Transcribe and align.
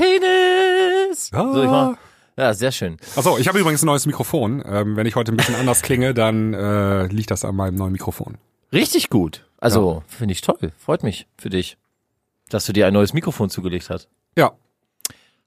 Penis. 0.00 1.30
Ah. 1.32 1.52
So, 1.52 1.62
ich 1.62 1.68
mach, 1.68 1.96
ja, 2.36 2.54
sehr 2.54 2.72
schön. 2.72 2.96
Achso, 3.16 3.36
ich 3.38 3.48
habe 3.48 3.58
übrigens 3.58 3.82
ein 3.82 3.86
neues 3.86 4.06
Mikrofon. 4.06 4.62
Ähm, 4.66 4.96
wenn 4.96 5.06
ich 5.06 5.14
heute 5.14 5.32
ein 5.32 5.36
bisschen 5.36 5.54
anders 5.60 5.82
klinge, 5.82 6.14
dann 6.14 6.54
äh, 6.54 7.06
liegt 7.08 7.30
das 7.30 7.44
an 7.44 7.54
meinem 7.54 7.74
neuen 7.74 7.92
Mikrofon. 7.92 8.38
Richtig 8.72 9.10
gut. 9.10 9.44
Also, 9.58 10.02
finde 10.06 10.32
ich 10.32 10.40
toll. 10.40 10.72
Freut 10.78 11.02
mich 11.02 11.26
für 11.36 11.50
dich, 11.50 11.76
dass 12.48 12.64
du 12.64 12.72
dir 12.72 12.86
ein 12.86 12.94
neues 12.94 13.12
Mikrofon 13.12 13.50
zugelegt 13.50 13.90
hast. 13.90 14.08
Ja. 14.36 14.52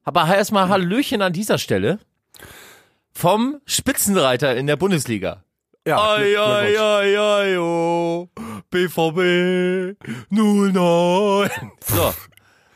Aber 0.03 0.27
erstmal 0.35 0.69
Hallöchen 0.69 1.21
an 1.21 1.33
dieser 1.33 1.57
Stelle 1.57 1.99
vom 3.11 3.59
Spitzenreiter 3.65 4.55
in 4.55 4.67
der 4.67 4.75
Bundesliga. 4.75 5.43
Ja, 5.87 5.97
Ai, 5.97 6.37
ai, 6.39 6.79
ai, 6.79 7.19
ai, 7.19 7.59
oh, 7.59 8.29
BVB 8.69 9.97
09. 10.29 11.49
So, 11.85 12.13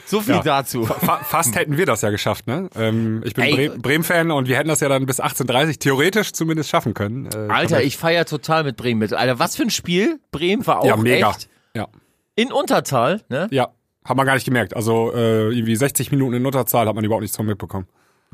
so 0.07 0.21
viel 0.21 0.35
Ja. 0.35 0.41
dazu. 0.41 0.85
Fa 0.85 1.19
fast 1.23 1.55
hätten 1.55 1.77
wir 1.77 1.85
das 1.85 2.01
ja 2.01 2.09
geschafft, 2.09 2.47
ne? 2.47 2.69
Ähm, 2.75 3.21
ich 3.25 3.33
bin. 3.33 3.55
Bre 3.55 3.69
Bremen-Fan 3.77 4.31
und 4.31 4.47
wir 4.47 4.57
hätten 4.57 4.69
das 4.69 4.79
ja 4.79 4.89
dann 4.89 5.05
bis 5.05 5.21
18.30 5.21 5.79
theoretisch 5.79 6.31
zumindest 6.33 6.69
schaffen 6.69 6.93
können. 6.93 7.27
Äh, 7.35 7.51
Alter, 7.51 7.83
ich 7.83 7.97
feier 7.97 8.25
total 8.25 8.63
mit 8.63 8.77
Bremen 8.77 8.99
mit. 8.99 9.13
Alter, 9.13 9.37
was 9.39 9.55
für 9.55 9.63
ein 9.63 9.69
Spiel. 9.69 10.19
Bremen 10.31 10.65
war 10.65 10.79
auch 10.79 10.85
Ja, 10.85 10.95
mega. 10.97 11.29
echt 11.31 11.49
Ja, 11.75 11.87
in 12.35 12.51
Untertal, 12.51 13.21
ne? 13.29 13.47
ja. 13.51 13.69
Haben 14.05 14.19
wir 14.19 14.25
gar 14.25 14.35
nicht 14.35 14.45
gemerkt. 14.45 14.73
Also 14.73 15.11
äh, 15.13 15.49
irgendwie 15.53 15.75
60 15.75 16.11
Minuten 16.11 16.35
in 16.35 16.45
Unterzahl 16.45 16.87
hat 16.87 16.95
man 16.95 17.03
überhaupt 17.03 17.23
nichts 17.23 17.35
von 17.35 17.45
mitbekommen. 17.45 17.87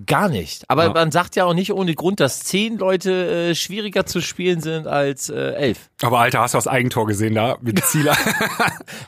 Gar 0.08 0.30
nicht. 0.30 0.64
Aber 0.70 0.86
Ja. 0.86 0.94
man 0.94 1.12
sagt 1.12 1.36
ja 1.36 1.46
auch 1.46 1.54
nicht 1.54 1.72
ohne 1.72 1.94
Grund, 1.94 2.20
dass 2.20 2.40
zehn 2.40 2.78
Leute 2.80 3.50
äh, 3.52 3.56
schwieriger 3.56 4.06
zu 4.08 4.22
spielen 4.22 4.60
sind 4.60 4.88
als 4.88 5.30
äh, 5.30 5.52
elf. 5.54 5.90
Aber 6.02 6.20
Alter, 6.20 6.40
hast 6.42 6.56
du 6.56 6.58
das 6.58 6.68
Eigentor 6.68 7.06
gesehen 7.06 7.36
da 7.36 7.58
mit 7.62 7.80
Zieler? 7.86 8.16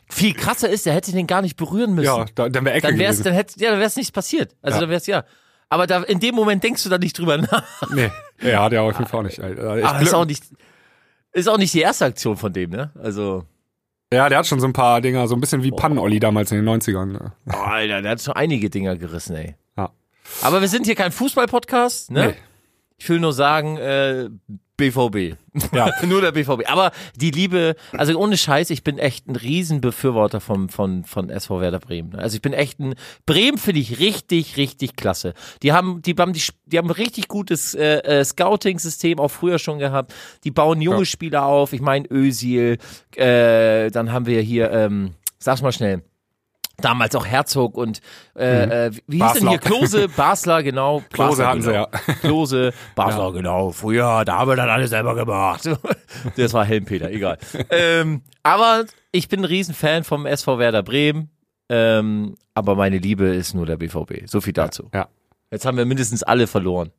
Viel 0.09 0.33
krasser 0.33 0.69
ist, 0.69 0.85
er 0.85 0.93
hätte 0.93 1.11
den 1.11 1.25
gar 1.27 1.41
nicht 1.41 1.57
berühren 1.57 1.95
müssen. 1.95 2.05
ja, 2.05 2.25
da, 2.35 2.49
dann 2.49 2.65
wäre 2.65 2.75
Ecke 2.75 2.87
dann 2.87 2.99
wär's, 2.99 3.13
gewesen. 3.17 3.23
dann 3.23 3.33
hätte, 3.33 3.59
ja, 3.59 3.71
dann 3.71 3.79
wär's 3.79 3.95
nichts 3.95 4.11
passiert. 4.11 4.55
Also 4.61 4.75
Ja. 4.77 4.81
dann 4.81 4.89
wär's 4.91 5.07
ja. 5.07 5.23
Aber 5.69 5.87
da, 5.87 6.03
in 6.03 6.19
dem 6.19 6.35
Moment 6.35 6.63
denkst 6.63 6.83
du 6.83 6.89
da 6.89 6.99
nicht 6.99 7.17
drüber 7.17 7.37
nach. 7.39 7.63
Nee, 7.91 8.11
ja, 8.41 8.63
hat 8.63 8.73
er 8.73 8.83
auf 8.83 8.93
jeden 8.93 9.07
Fall 9.09 9.21
auch 9.21 9.23
nicht. 9.23 9.39
Alter. 9.39 9.77
Ich 9.79 9.85
Aber 9.85 10.01
ist 10.01 10.13
auch 10.13 10.25
nicht, 10.25 10.43
ist 11.33 11.49
auch 11.49 11.57
nicht 11.57 11.73
die 11.73 11.81
erste 11.81 12.05
Aktion 12.05 12.37
von 12.37 12.53
dem, 12.53 12.69
ne? 12.69 12.91
Also, 13.01 13.43
ja, 14.13 14.29
der 14.29 14.37
hat 14.37 14.45
schon 14.45 14.59
so 14.59 14.67
ein 14.67 14.73
paar 14.73 15.01
Dinger, 15.01 15.27
so 15.27 15.33
ein 15.35 15.41
bisschen 15.41 15.63
wie 15.63 15.71
Pannen-Olli 15.71 16.19
damals 16.19 16.51
in 16.51 16.63
den 16.63 16.69
90ern. 16.69 17.05
Ne? 17.07 17.33
oh, 17.51 17.57
Alter, 17.57 18.03
der 18.03 18.11
hat 18.11 18.21
schon 18.21 18.35
einige 18.35 18.69
Dinger 18.69 18.95
gerissen, 18.95 19.35
ey. 19.35 19.55
Ja. 19.75 19.89
Aber 20.41 20.61
wir 20.61 20.67
sind 20.67 20.85
hier 20.85 20.95
kein 20.95 21.11
Fußball-Podcast, 21.11 22.11
ne? 22.11 22.27
Nee. 22.27 22.33
Ich 22.97 23.09
will 23.09 23.19
nur 23.19 23.33
sagen, 23.33 23.77
äh, 23.77 24.29
BVB. 24.77 25.37
Ja. 25.73 25.91
nur 26.05 26.21
der 26.21 26.31
BVB. 26.31 26.69
Aber 26.69 26.91
die 27.15 27.31
Liebe, 27.31 27.75
also 27.93 28.17
ohne 28.17 28.37
Scheiß, 28.37 28.69
ich 28.69 28.83
bin 28.83 28.97
echt 28.97 29.27
ein 29.27 29.35
Riesenbefürworter 29.35 30.41
vom, 30.41 30.69
von, 30.69 31.03
von 31.05 31.29
SV 31.29 31.61
Werder 31.61 31.79
Bremen. 31.79 32.15
Also 32.15 32.35
ich 32.35 32.41
bin 32.41 32.53
echt 32.53 32.79
ein, 32.79 32.95
Bremen 33.25 33.57
finde 33.57 33.79
ich 33.79 33.99
richtig, 33.99 34.57
richtig 34.57 34.95
klasse. 34.95 35.33
Die 35.63 35.71
haben, 35.71 36.01
die 36.01 36.13
haben, 36.17 36.33
die, 36.33 36.41
die 36.65 36.77
haben 36.77 36.87
ein 36.87 36.91
richtig 36.91 37.27
gutes 37.27 37.73
äh, 37.73 37.99
äh, 37.99 38.23
Scouting-System 38.25 39.19
auch 39.19 39.29
früher 39.29 39.59
schon 39.59 39.79
gehabt. 39.79 40.13
Die 40.43 40.51
bauen 40.51 40.81
junge 40.81 40.99
Ja. 40.99 41.05
Spieler 41.05 41.45
auf. 41.45 41.73
Ich 41.73 41.81
meine 41.81 42.07
Özil, 42.11 42.77
äh, 43.15 43.89
dann 43.91 44.11
haben 44.11 44.25
wir 44.25 44.41
hier, 44.41 44.71
ähm, 44.71 45.13
sag's 45.39 45.61
mal 45.61 45.71
schnell. 45.71 46.03
Damals 46.77 47.15
auch 47.15 47.25
Herzog 47.25 47.77
und 47.77 48.01
äh, 48.35 48.87
äh, 48.87 48.91
wie 49.07 49.23
hieß 49.23 49.33
denn 49.33 49.45
Basler. 49.45 49.49
hier 49.49 49.59
Klose, 49.59 50.07
Basler, 50.09 50.63
genau. 50.63 50.99
Mhm. 50.99 51.05
Klose 51.13 51.29
Basler, 51.29 51.47
hatten 51.47 51.61
sie, 51.61 51.71
genau. 51.71 51.89
ja. 51.91 52.13
Klose, 52.21 52.73
Basler, 52.95 53.31
genau. 53.31 53.71
Früher, 53.71 54.25
da 54.25 54.37
haben 54.37 54.49
wir 54.49 54.55
dann 54.55 54.69
alles 54.69 54.89
selber 54.89 55.15
gemacht. 55.15 55.69
Das 56.37 56.53
war 56.53 56.65
Helmpeter, 56.65 57.09
egal. 57.11 57.37
ähm, 57.69 58.21
aber 58.43 58.85
ich 59.11 59.29
bin 59.29 59.41
ein 59.41 59.45
Riesenfan 59.45 60.03
vom 60.03 60.25
SV 60.25 60.59
Werder 60.59 60.83
Bremen. 60.83 61.29
Ähm, 61.69 62.35
aber 62.53 62.75
meine 62.75 62.97
Liebe 62.97 63.25
ist 63.25 63.53
nur 63.53 63.65
der 63.65 63.77
BVB. 63.77 64.27
So 64.27 64.41
viel 64.41 64.53
dazu. 64.53 64.89
Ja. 64.93 65.07
Jetzt 65.51 65.65
haben 65.65 65.77
wir 65.77 65.85
mindestens 65.85 66.23
alle 66.23 66.47
verloren. 66.47 66.91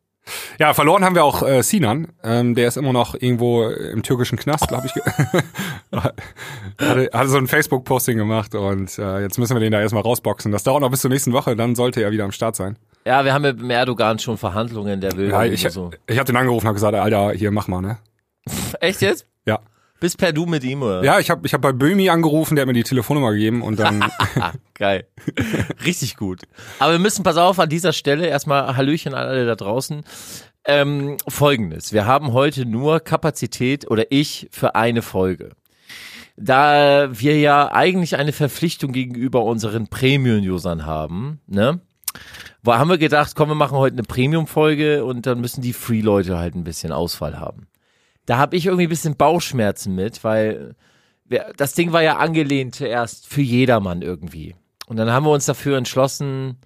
Ja, 0.59 0.75
verloren 0.75 1.05
haben 1.05 1.15
wir 1.15 1.25
auch 1.25 1.43
äh, 1.43 1.63
Sinan. 1.63 2.09
Ähm, 2.25 2.55
der 2.55 2.69
ist 2.69 2.77
immer 2.77 2.93
noch 2.93 3.15
irgendwo 3.15 3.65
im 3.69 4.03
türkischen 4.03 4.39
Knast, 4.39 4.69
glaube 4.69 4.87
ich. 4.87 4.93
hatte, 6.81 7.11
hatte 7.13 7.29
so 7.29 7.39
ein 7.39 7.47
Facebook-Posting 7.47 8.19
gemacht 8.19 8.55
und 8.55 8.99
äh, 8.99 9.21
jetzt 9.21 9.39
müssen 9.39 9.55
wir 9.55 9.61
den 9.61 9.73
da 9.73 9.81
erstmal 9.81 10.03
rausboxen. 10.03 10.53
Das 10.53 10.65
dauert 10.65 10.81
noch 10.81 10.91
bis 10.91 11.01
zur 11.01 11.11
nächsten 11.11 11.33
Woche, 11.33 11.57
dann 11.57 11.75
sollte 11.75 12.03
er 12.03 12.11
wieder 12.11 12.25
am 12.25 12.33
Start 12.33 12.57
sein. 12.57 12.77
Ja, 13.05 13.25
wir 13.25 13.33
haben 13.33 13.43
mit 13.43 13.71
Erdogan 13.71 14.19
schon 14.19 14.37
Verhandlungen, 14.37 15.01
der 15.01 15.17
will 15.17 15.31
Ja, 15.31 15.45
ich, 15.45 15.63
so. 15.71 15.91
ich 16.07 16.19
habe 16.19 16.27
den 16.27 16.37
angerufen 16.37 16.67
und 16.67 16.75
gesagt, 16.75 16.95
Alter, 16.95 17.31
hier 17.33 17.51
mach 17.53 17.69
mal, 17.69 17.81
ne? 17.81 17.99
Echt 18.81 19.01
jetzt? 19.03 19.27
Ja. 19.47 19.61
Bis 20.01 20.17
per 20.17 20.33
Du 20.33 20.47
mit 20.47 20.63
ihm, 20.63 20.83
oder? 20.83 21.03
Ja, 21.03 21.19
ich 21.19 21.31
habe 21.31 21.47
ich 21.47 21.55
hab 21.55 21.63
bei 21.63 21.73
Böhmi 21.73 22.11
angerufen, 22.11 22.55
der 22.55 22.63
hat 22.63 22.67
mir 22.67 22.75
die 22.75 22.83
Telefonnummer 22.83 23.33
gegeben 23.33 23.63
und 23.63 23.79
dann 23.79 24.03
Ah, 24.39 24.53
geil. 24.75 25.07
Richtig 25.85 26.17
gut. 26.17 26.43
Aber 26.79 26.93
wir 26.93 26.99
müssen, 26.99 27.23
pass 27.23 27.37
auf, 27.37 27.59
an 27.59 27.69
dieser 27.69 27.93
Stelle 27.93 28.27
erstmal 28.27 28.77
Hallöchen 28.77 29.15
an 29.15 29.27
alle 29.27 29.47
da 29.47 29.55
draußen. 29.55 30.05
Ähm, 30.67 31.17
Folgendes. 31.29 31.93
Wir 31.93 32.07
haben 32.07 32.33
heute 32.33 32.67
nur 32.67 33.01
Kapazität 33.01 33.91
oder 33.91 34.11
ich 34.11 34.49
für 34.51 34.75
eine 34.75 35.01
Folge. 35.01 35.53
Da 36.37 37.09
wir 37.13 37.39
ja 37.39 37.73
eigentlich 37.73 38.17
eine 38.17 38.33
Verpflichtung 38.33 38.93
gegenüber 38.93 39.45
unseren 39.45 39.89
Premium-Usern 39.89 40.85
haben, 40.85 41.41
ne? 41.47 41.81
Wo 42.63 42.75
haben 42.75 42.91
wir 42.91 42.99
gedacht, 42.99 43.35
komm, 43.37 43.49
wir 43.49 43.55
machen 43.55 43.79
heute 43.79 43.95
eine 43.95 44.03
Premium-Folge 44.03 45.05
und 45.05 45.25
dann 45.25 45.41
müssen 45.41 45.63
die 45.63 45.73
Free-Leute 45.73 46.37
halt 46.37 46.55
ein 46.55 46.65
bisschen 46.65 46.93
Ausfall 46.93 47.39
haben. 47.39 47.69
Da 48.27 48.39
habe 48.39 48.57
ich 48.57 48.67
irgendwie 48.67 48.87
ein 48.87 48.91
bisschen 48.91 49.17
Bauchschmerzen 49.17 49.95
mit, 49.95 50.23
weil 50.25 50.75
das 51.57 51.75
Ding 51.75 51.93
war 51.93 52.03
ja 52.03 52.17
angelehnt 52.17 52.75
zuerst 52.75 53.27
für 53.27 53.43
jedermann 53.43 54.03
irgendwie. 54.03 54.55
Und 54.87 54.97
dann 54.97 55.11
haben 55.11 55.27
wir 55.27 55.33
uns 55.33 55.47
dafür 55.47 55.77
entschlossen, 55.77 56.59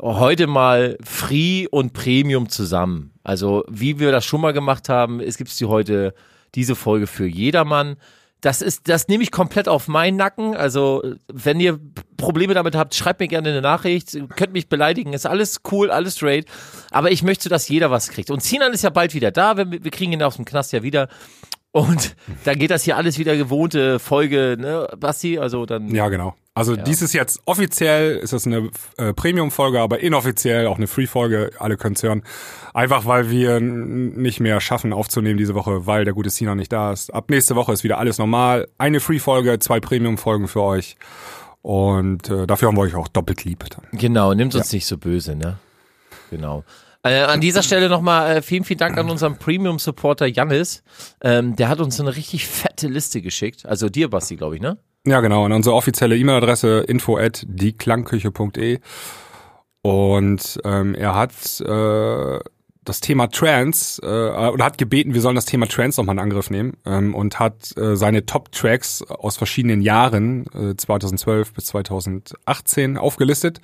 heute 0.00 0.46
mal 0.46 0.96
Free 1.02 1.66
und 1.68 1.92
Premium 1.92 2.48
zusammen. 2.48 3.12
Also 3.24 3.64
wie 3.68 3.98
wir 3.98 4.12
das 4.12 4.24
schon 4.24 4.40
mal 4.40 4.52
gemacht 4.52 4.88
haben, 4.88 5.20
es 5.20 5.36
gibt 5.36 5.58
die 5.58 5.64
heute 5.66 6.14
diese 6.54 6.76
Folge 6.76 7.06
für 7.06 7.26
jedermann. 7.26 7.96
Das 8.40 8.62
ist, 8.62 8.88
das 8.88 9.08
nehme 9.08 9.24
ich 9.24 9.32
komplett 9.32 9.68
auf 9.68 9.88
meinen 9.88 10.16
Nacken. 10.16 10.56
Also 10.56 11.02
wenn 11.26 11.58
ihr 11.58 11.80
Probleme 12.16 12.54
damit 12.54 12.76
habt, 12.76 12.94
schreibt 12.94 13.18
mir 13.18 13.26
gerne 13.26 13.48
eine 13.48 13.60
Nachricht. 13.60 14.14
Ihr 14.14 14.28
könnt 14.28 14.52
mich 14.52 14.68
beleidigen, 14.68 15.12
ist 15.12 15.26
alles 15.26 15.60
cool, 15.72 15.90
alles 15.90 16.16
straight. 16.16 16.46
Aber 16.90 17.10
ich 17.10 17.22
möchte, 17.24 17.48
dass 17.48 17.68
jeder 17.68 17.90
was 17.90 18.10
kriegt. 18.10 18.30
Und 18.30 18.42
Sinan 18.42 18.72
ist 18.72 18.82
ja 18.82 18.90
bald 18.90 19.14
wieder 19.14 19.32
da. 19.32 19.56
Wir, 19.56 19.70
wir 19.70 19.90
kriegen 19.90 20.12
ihn 20.12 20.22
aus 20.22 20.36
dem 20.36 20.44
Knast 20.44 20.72
ja 20.72 20.82
wieder. 20.84 21.08
Und 21.78 22.16
dann 22.44 22.58
geht 22.58 22.72
das 22.72 22.82
hier 22.82 22.96
alles 22.96 23.18
wieder 23.18 23.36
gewohnte 23.36 24.00
Folge, 24.00 24.56
ne, 24.58 24.88
Basti? 24.98 25.38
Also 25.38 25.64
dann. 25.64 25.94
Ja, 25.94 26.08
genau. 26.08 26.34
Also 26.54 26.74
dies 26.74 27.02
ist 27.02 27.12
jetzt 27.12 27.40
offiziell, 27.44 28.16
ist 28.16 28.32
das 28.32 28.44
eine 28.44 28.70
äh, 28.96 29.12
Premium-Folge, 29.12 29.80
aber 29.80 30.00
inoffiziell 30.00 30.66
auch 30.66 30.76
eine 30.76 30.88
Free-Folge. 30.88 31.52
Alle 31.60 31.76
können 31.76 31.94
es 31.94 32.02
hören. 32.02 32.24
Einfach, 32.74 33.06
weil 33.06 33.30
wir 33.30 33.60
nicht 33.60 34.40
mehr 34.40 34.60
schaffen 34.60 34.92
aufzunehmen 34.92 35.38
diese 35.38 35.54
Woche, 35.54 35.86
weil 35.86 36.04
der 36.04 36.14
gute 36.14 36.30
Sina 36.30 36.56
nicht 36.56 36.72
da 36.72 36.92
ist. 36.92 37.14
Ab 37.14 37.30
nächste 37.30 37.54
Woche 37.54 37.72
ist 37.72 37.84
wieder 37.84 37.98
alles 37.98 38.18
normal. 38.18 38.66
Eine 38.76 38.98
Free-Folge, 38.98 39.60
zwei 39.60 39.78
Premium-Folgen 39.78 40.48
für 40.48 40.62
euch. 40.62 40.96
Und 41.62 42.28
äh, 42.28 42.48
dafür 42.48 42.68
haben 42.68 42.76
wir 42.76 42.82
euch 42.82 42.96
auch 42.96 43.06
doppelt 43.06 43.44
lieb. 43.44 43.64
Dann. 43.70 43.84
Genau, 43.92 44.34
nimmt 44.34 44.56
uns 44.56 44.72
nicht 44.72 44.86
so 44.86 44.98
böse, 44.98 45.36
ne? 45.36 45.58
Genau. 46.30 46.64
Äh, 47.04 47.20
an 47.20 47.40
dieser 47.40 47.62
Stelle 47.62 47.88
nochmal 47.88 48.36
äh, 48.36 48.42
vielen, 48.42 48.64
vielen 48.64 48.78
Dank 48.78 48.98
an 48.98 49.08
unseren 49.08 49.38
Premium-Supporter 49.38 50.26
Jannis. 50.26 50.82
Ähm, 51.22 51.54
der 51.54 51.68
hat 51.68 51.80
uns 51.80 52.00
eine 52.00 52.16
richtig 52.16 52.46
fette 52.46 52.88
Liste 52.88 53.22
geschickt. 53.22 53.66
Also 53.66 53.88
dir, 53.88 54.10
Basti, 54.10 54.36
glaube 54.36 54.56
ich, 54.56 54.60
ne? 54.60 54.78
Ja, 55.06 55.20
genau. 55.20 55.44
Und 55.44 55.52
unsere 55.52 55.76
offizielle 55.76 56.16
E-Mail-Adresse 56.16 56.80
info 56.88 57.16
at 57.16 57.44
dieklangküche.de. 57.46 58.80
Und 59.82 60.60
ähm, 60.64 60.94
er 60.96 61.14
hat 61.14 61.60
äh, 61.60 62.38
das 62.88 63.00
Thema 63.00 63.28
Trance, 63.28 64.02
äh, 64.02 64.48
oder 64.48 64.64
hat 64.64 64.78
gebeten, 64.78 65.14
wir 65.14 65.20
sollen 65.20 65.36
das 65.36 65.44
Thema 65.44 65.66
Trance 65.66 66.00
nochmal 66.00 66.16
in 66.16 66.20
Angriff 66.20 66.50
nehmen 66.50 66.76
ähm, 66.84 67.14
und 67.14 67.38
hat 67.38 67.76
äh, 67.76 67.96
seine 67.96 68.26
Top-Tracks 68.26 69.02
aus 69.02 69.36
verschiedenen 69.36 69.82
Jahren, 69.82 70.46
äh, 70.54 70.74
2012 70.74 71.52
bis 71.52 71.66
2018, 71.66 72.96
aufgelistet. 72.96 73.60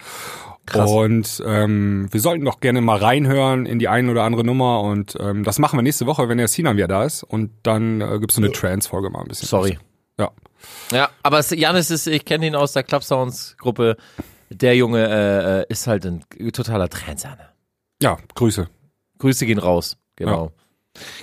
Krass. 0.67 0.91
Und 0.91 1.43
ähm, 1.47 2.09
wir 2.11 2.21
sollten 2.21 2.45
doch 2.45 2.61
gerne 2.61 2.81
mal 2.81 2.97
reinhören 2.99 3.67
in 3.67 3.79
die 3.79 3.89
eine 3.89 4.11
oder 4.11 4.23
andere 4.23 4.45
Nummer 4.45 4.81
und 4.81 5.15
ähm, 5.21 5.45
das 5.45 5.59
machen 5.59 5.79
wir 5.79 5.83
nächste 5.83 6.07
Woche, 6.07 6.29
wenn 6.29 6.39
der 6.39 6.49
Sinan 6.49 6.77
wieder 6.77 6.89
da 6.89 7.05
ist 7.05 7.23
und 7.23 7.51
dann 7.63 8.01
äh, 8.01 8.19
gibt's 8.19 8.37
so 8.37 8.41
eine 8.43 8.51
Trance-Folge 8.53 9.11
mal 9.11 9.21
ein 9.21 9.29
bisschen. 9.29 9.47
Sorry. 9.49 9.79
Ja. 10.19 10.31
Ja, 10.91 11.11
aber 11.23 11.41
es- 11.41 11.51
Janis 11.51 11.91
ist, 11.91 12.07
ich 12.07 12.25
kenne 12.25 12.47
ihn 12.47 12.55
aus 12.55 12.73
der 12.73 12.83
Club 12.83 13.05
Sounds 13.05 13.57
Gruppe. 13.59 13.97
Der 14.51 14.75
Junge 14.77 15.07
äh, 15.07 15.61
äh, 15.61 15.67
ist 15.69 15.87
halt 15.87 16.07
ein 16.07 16.25
totaler 16.53 16.89
Trendsahne. 16.89 17.49
Ja, 18.01 18.17
Grüße. 18.35 18.69
Grüße 19.19 19.45
gehen 19.47 19.59
raus, 19.59 19.97
genau. 20.17 20.53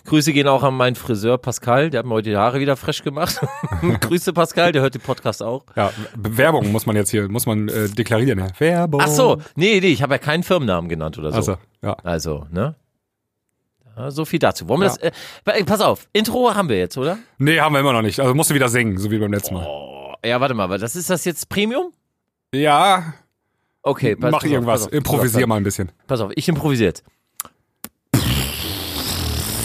Grüße 0.05 0.33
gehen 0.33 0.47
auch 0.47 0.63
an 0.63 0.75
meinen 0.75 0.95
Friseur 0.95 1.37
Pascal, 1.37 1.89
der 1.89 1.99
hat 1.99 2.05
mir 2.05 2.13
heute 2.15 2.29
die 2.31 2.35
Haare 2.37 2.59
wieder 2.59 2.75
frisch 2.75 3.03
gemacht. 3.03 3.39
Grüße 4.01 4.33
Pascal, 4.33 4.71
der 4.71 4.81
hört 4.81 4.95
den 4.95 5.01
Podcast 5.01 5.41
auch. 5.41 5.65
Ja, 5.75 5.91
Werbung 6.15 6.71
muss 6.71 6.85
man 6.85 6.95
jetzt 6.95 7.11
hier, 7.11 7.29
muss 7.29 7.45
man 7.45 7.67
äh, 7.69 7.87
deklarieren. 7.89 8.39
Ja. 8.39 8.47
Werbung. 8.59 9.01
Ach 9.03 9.07
so, 9.07 9.37
nee, 9.55 9.79
nee, 9.79 9.87
ich 9.87 10.01
habe 10.03 10.13
ja 10.13 10.17
keinen 10.17 10.43
Firmennamen 10.43 10.89
genannt 10.89 11.17
oder 11.17 11.31
so. 11.31 11.37
Also, 11.37 11.57
ja. 11.81 11.93
Also, 12.03 12.45
ne? 12.51 12.75
Ja, 13.97 14.11
so 14.11 14.25
viel 14.25 14.39
dazu. 14.39 14.67
Wollen 14.67 14.81
wir 14.81 14.87
Ja. 14.87 14.93
das, 14.95 14.97
äh, 15.03 15.11
pa- 15.43 15.63
pass 15.65 15.81
auf, 15.81 16.07
Intro 16.13 16.53
haben 16.53 16.69
wir 16.69 16.77
jetzt, 16.77 16.97
oder? 16.97 17.17
Nee, 17.37 17.59
haben 17.59 17.73
wir 17.73 17.79
immer 17.79 17.93
noch 17.93 18.01
nicht. 18.01 18.19
Also 18.19 18.33
musst 18.33 18.49
du 18.49 18.55
wieder 18.55 18.69
singen, 18.69 18.97
so 18.97 19.11
wie 19.11 19.19
beim 19.19 19.31
letzten 19.33 19.53
Mal. 19.55 19.65
Oh, 19.67 20.13
ja, 20.25 20.39
warte 20.41 20.53
mal, 20.53 20.63
aber 20.63 20.77
das 20.77 20.95
ist 20.95 21.09
das 21.09 21.25
jetzt 21.25 21.49
Premium? 21.49 21.91
Ja, 22.53 23.13
Okay, 23.83 24.15
pass, 24.15 24.29
Mach 24.31 24.41
pass 24.41 24.49
irgendwas, 24.51 24.85
auf, 24.85 24.93
improvisier 24.93 25.47
mal 25.47 25.55
ein 25.55 25.63
bisschen. 25.63 25.91
Pass 26.05 26.21
auf, 26.21 26.31
ich 26.35 26.47
improvisiere 26.47 26.89
jetzt. 26.89 27.03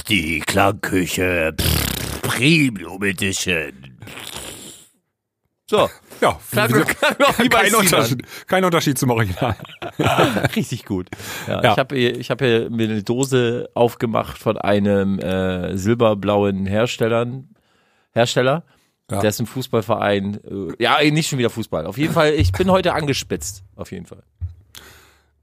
Die 0.09 0.41
Klangküche 0.41 1.55
Premium 2.23 3.03
Edition. 3.03 3.73
So, 5.69 5.91
Ja, 6.21 6.39
Klang- 6.53 6.69
klang 6.71 6.85
wie 7.39 7.49
kein. 7.49 7.75
Unterschied, 7.75 8.23
kein 8.47 8.65
Unterschied 8.65 8.99
zum 8.99 9.11
Original. 9.11 9.57
richtig 10.57 10.85
gut. 10.85 11.09
Ja, 11.49 11.63
Ja. 11.63 11.73
Ich 11.73 11.79
habe 11.79 11.97
ich 11.97 12.31
hab 12.31 12.41
hier 12.41 12.71
mir 12.71 12.89
eine 12.89 13.03
Dose 13.03 13.69
aufgemacht 13.75 14.39
von 14.39 14.57
einem 14.59 15.19
äh, 15.19 15.77
silberblauen 15.77 16.67
Herstellern, 16.67 17.49
Hersteller, 18.13 18.63
Ja. 19.11 19.21
dessen 19.21 19.47
Fußballverein, 19.47 20.39
äh, 20.45 20.83
ja, 20.83 20.99
nicht 21.11 21.29
schon 21.29 21.41
wieder 21.41 21.51
Fußball. 21.51 21.85
Auf 21.87 21.99
jeden 21.99 22.13
Fall, 22.15 22.33
ich 22.35 22.53
bin 22.53 22.71
heute 22.71 22.93
angespitzt. 22.95 23.65
Auf 23.75 23.91
jeden 23.91 24.07
Fall. 24.07 24.23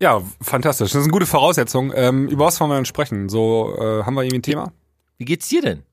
Ja, 0.04 0.22
fantastisch. 0.42 0.92
Das 0.92 1.00
ist 1.00 1.06
eine 1.06 1.14
gute 1.14 1.26
Voraussetzung. 1.26 1.94
Ähm, 1.96 2.28
über 2.28 2.44
was 2.48 2.60
wollen 2.60 2.70
wir 2.70 2.76
denn 2.76 2.84
sprechen? 2.84 3.30
So, 3.30 3.74
äh, 3.80 4.04
haben 4.04 4.16
wir 4.16 4.24
irgendwie 4.24 4.40
ein 4.40 4.44
Thema? 4.44 4.74
Wie 5.18 5.24
geht's 5.24 5.48
dir 5.48 5.62
denn? 5.62 5.84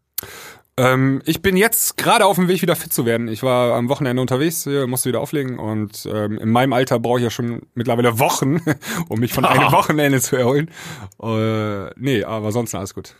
Ähm, 0.77 1.23
ich 1.27 1.43
bin 1.43 1.57
jetzt 1.57 1.97
gerade 1.97 2.27
auf 2.27 2.35
dem 2.35 2.49
Weg, 2.49 2.61
wieder 2.61 2.75
fit 2.75 2.93
zu 2.93 3.07
werden. 3.07 3.29
Ich 3.29 3.45
war 3.45 3.77
am 3.77 3.89
Wochenende 3.89 4.21
unterwegs, 4.21 4.67
äh, 4.67 4.89
musste 4.89 5.11
wieder 5.11 5.21
auflegen 5.21 5.61
und 5.61 6.09
ähm, 6.13 6.39
in 6.39 6.49
meinem 6.49 6.73
Alter 6.73 6.99
brauche 6.99 7.19
ich 7.19 7.23
ja 7.23 7.31
schon 7.31 7.63
mittlerweile 7.75 8.19
Wochen, 8.19 8.61
um 9.09 9.21
mich 9.21 9.33
von 9.33 9.45
einem 9.45 9.71
Wochenende 9.71 10.21
zu 10.21 10.35
erholen. 10.35 10.73
Äh, 11.23 11.91
nee, 11.95 12.25
aber 12.25 12.51
sonst 12.51 12.75
alles 12.75 12.97
gut. 12.97 13.15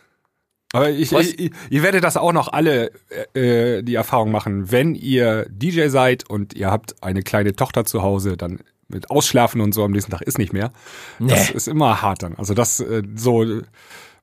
Aber 0.73 0.91
ich, 0.91 1.13
ich, 1.13 1.39
ich, 1.39 1.53
ihr 1.71 1.85
werdet 1.85 2.03
das 2.03 2.17
auch 2.17 2.33
noch 2.33 2.53
alle 2.53 2.91
äh, 3.35 3.85
die 3.85 3.95
Erfahrung 3.95 4.33
machen, 4.33 4.73
wenn 4.73 4.97
ihr 4.97 5.47
DJ 5.51 5.87
seid 5.87 6.29
und 6.29 6.55
ihr 6.55 6.69
habt 6.69 7.01
eine 7.01 7.23
kleine 7.23 7.55
Tochter 7.55 7.85
zu 7.85 8.03
Hause, 8.03 8.37
dann 8.37 8.59
mit 8.91 9.11
Ausschlafen 9.11 9.61
und 9.61 9.73
so 9.73 9.85
am 9.85 9.91
nächsten 9.93 10.11
Tag 10.13 10.23
ist 10.23 10.39
nicht 10.39 10.53
mehr. 10.53 10.73
Das 11.19 11.51
Nee. 11.51 11.55
ist 11.57 11.69
immer 11.69 12.03
hart 12.03 12.23
dann. 12.23 12.35
Also 12.37 12.55
das 12.55 12.81
äh, 12.81 13.03
so 13.15 13.45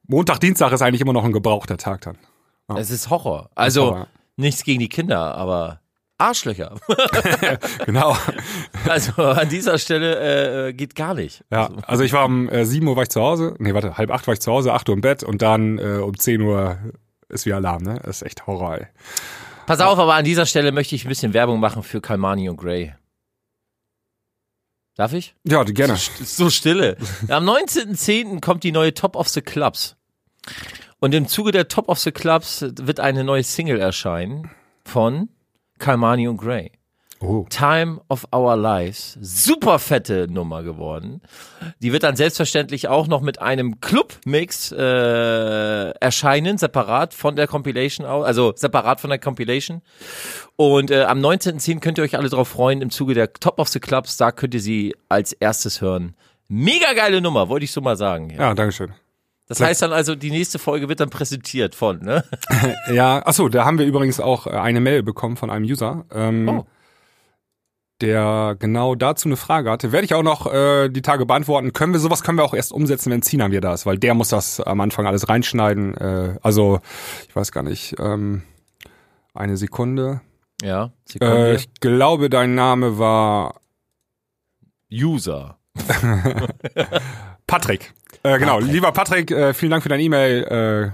Montag, 0.08 0.40
Dienstag 0.40 0.72
ist 0.72 0.82
eigentlich 0.82 1.02
immer 1.02 1.14
noch 1.14 1.26
ein 1.26 1.34
gebrauchter 1.34 1.78
Tag 1.78 2.02
dann. 2.02 2.18
Es 2.78 2.90
ist 2.92 3.10
Horror. 3.10 3.50
Also, 3.56 3.86
Horror. 3.88 4.08
nichts 4.36 4.64
gegen 4.64 4.80
die 4.80 4.90
Kinder, 4.90 5.36
aber 5.36 5.80
Arschlöcher. 6.18 6.76
Genau. 7.86 8.16
Also 8.88 9.22
an 9.24 9.48
dieser 9.50 9.78
Stelle 9.78 10.68
äh, 10.70 10.74
geht 10.74 10.96
gar 10.96 11.14
nicht. 11.14 11.44
Ja, 11.52 11.70
also 11.86 12.04
ich 12.04 12.14
war 12.14 12.26
um 12.26 12.50
äh, 12.50 12.66
7 12.66 12.86
Uhr 12.88 12.96
war 12.96 13.04
ich 13.04 13.10
zu 13.10 13.22
Hause. 13.22 13.56
Nee, 13.60 13.74
warte, 13.74 13.98
halb 13.98 14.12
acht 14.12 14.28
war 14.28 14.34
ich 14.34 14.40
zu 14.42 14.52
Hause, 14.52 14.74
8 14.74 14.90
Uhr 14.90 14.96
im 14.96 15.02
Bett 15.02 15.24
und 15.24 15.42
dann 15.42 15.78
äh, 15.78 16.00
um 16.02 16.18
10 16.18 16.42
Uhr 16.42 16.78
ist 17.30 17.46
wieder 17.46 17.58
Alarm, 17.58 17.84
ne? 17.84 18.00
Das 18.04 18.18
ist 18.18 18.22
echt 18.24 18.48
Horror, 18.48 18.78
ey. 18.80 18.88
Pass 19.66 19.82
auf, 19.82 20.00
aber 20.00 20.14
an 20.16 20.24
dieser 20.26 20.46
Stelle 20.46 20.72
möchte 20.72 20.96
ich 20.96 21.06
ein 21.06 21.10
bisschen 21.10 21.34
Werbung 21.34 21.60
machen 21.60 21.84
für 21.84 22.00
Kalmani 22.02 22.50
und 22.50 22.58
Gray. 22.58 22.94
Darf 24.98 25.14
ich? 25.14 25.36
Ja, 25.44 25.64
die 25.64 25.76
gerne. 25.76 25.94
Ist 25.94 26.38
so 26.38 26.50
stille. 26.50 26.98
Am 27.30 27.48
19.10. 27.48 28.42
kommt 28.42 28.64
die 28.64 28.72
neue 28.72 28.96
Top 28.96 29.16
of 29.16 29.30
the 29.30 29.42
Clubs. 29.42 29.96
Und 31.00 31.14
im 31.14 31.28
Zuge 31.28 31.52
der 31.52 31.68
Top 31.68 31.88
of 31.88 32.00
the 32.00 32.12
Clubs 32.12 32.66
wird 32.82 33.00
eine 33.00 33.24
neue 33.24 33.44
Single 33.44 33.80
erscheinen 33.80 34.50
von 34.84 35.30
Kalmani 35.78 36.28
und 36.28 36.38
Gray. 36.38 36.72
Oh. 37.20 37.46
Time 37.50 38.00
of 38.10 38.28
Our 38.34 38.56
Lives. 38.56 39.18
Super 39.22 39.80
fette 39.80 40.28
Nummer 40.30 40.62
geworden. 40.64 41.22
Die 41.82 41.92
wird 41.92 42.04
dann 42.04 42.16
selbstverständlich 42.16 42.88
auch 42.88 43.08
noch 43.08 43.22
mit 43.22 43.42
einem 43.42 43.82
Club-Mix 43.82 44.72
äh, 44.72 45.90
erscheinen, 46.00 46.58
separat 46.58 47.14
von 47.14 47.36
der 47.36 47.48
Compilation, 47.48 48.06
also 48.06 48.54
separat 48.56 49.02
von 49.02 49.10
der 49.10 49.20
Compilation. 49.20 49.82
Und 50.56 50.92
äh, 50.92 51.04
am 51.04 51.20
19.10. 51.20 51.80
könnt 51.80 51.98
ihr 51.98 52.04
euch 52.04 52.18
alle 52.18 52.30
drauf 52.30 52.50
freuen, 52.50 52.82
im 52.82 52.90
Zuge 52.92 53.14
der 53.14 53.34
Top 53.34 53.60
of 53.60 53.68
the 53.70 53.80
Clubs, 53.80 54.18
da 54.18 54.32
könnt 54.32 54.54
ihr 54.54 54.62
sie 54.62 54.96
als 55.10 55.34
erstes 55.34 55.82
hören. 55.82 56.16
Mega 56.50 56.94
geile 56.94 57.20
Nummer, 57.22 57.50
wollte 57.50 57.66
ich 57.66 57.72
so 57.72 57.82
mal 57.82 57.98
sagen. 57.98 58.30
Ja. 58.30 58.38
Ja, 58.50 58.54
Dankeschön. 58.54 58.94
Das 59.48 59.62
heißt 59.62 59.82
dann 59.82 59.94
also, 59.94 60.14
die 60.16 60.30
nächste 60.30 60.60
Folge 60.60 60.90
wird 60.90 61.00
dann 61.00 61.10
präsentiert 61.10 61.74
von, 61.74 62.00
ne? 62.00 62.24
Ja, 62.94 63.26
achso, 63.26 63.48
da 63.48 63.64
haben 63.66 63.80
wir 63.80 63.86
übrigens 63.86 64.20
auch 64.20 64.46
äh, 64.46 64.52
eine 64.52 64.82
Mail 64.82 65.04
bekommen 65.04 65.38
von 65.38 65.50
einem 65.50 65.66
User, 65.66 66.06
ähm, 66.14 66.50
Oh. 66.50 66.66
Der 68.02 68.56
genau 68.60 68.96
dazu 68.96 69.28
eine 69.28 69.38
Frage 69.38 69.72
hatte. 69.72 69.92
Werde 69.92 70.06
ich 70.06 70.14
auch 70.14 70.24
noch 70.24 70.52
äh, 70.52 70.90
die 70.90 71.02
Tage 71.02 71.26
beantworten. 71.26 71.74
Können 71.74 71.94
wir 71.94 72.00
sowas 72.00 72.24
können 72.24 72.38
wir 72.38 72.46
auch 72.46 72.54
erst 72.54 72.72
umsetzen, 72.72 73.12
wenn 73.12 73.22
Sinan 73.22 73.52
wieder 73.52 73.62
da 73.62 73.74
ist, 73.74 73.86
weil 73.86 73.98
der 73.98 74.14
muss 74.14 74.30
das 74.30 74.60
am 74.62 74.82
Anfang 74.82 75.08
alles 75.08 75.30
reinschneiden. 75.30 75.96
Äh, 75.98 76.38
also 76.42 76.80
ich 77.28 77.36
weiß 77.36 77.52
gar 77.52 77.64
nicht. 77.64 77.96
Ähm, 78.00 78.44
eine 79.34 79.58
Sekunde. 79.58 80.22
Ja. 80.62 80.92
Sekunde. 81.06 81.52
Äh, 81.52 81.56
ich 81.56 81.74
glaube, 81.80 82.30
dein 82.30 82.56
Name 82.56 82.98
war 82.98 83.62
User. 84.92 85.58
Patrick. 87.48 87.94
Äh, 88.24 88.40
genau, 88.40 88.56
Patrick. 88.56 88.72
lieber 88.72 88.92
Patrick, 88.92 89.32
äh, 89.32 89.54
vielen 89.54 89.72
Dank 89.72 89.84
für 89.84 89.90
deine 89.90 90.02
E-Mail. 90.02 90.44
Äh, 90.44 90.92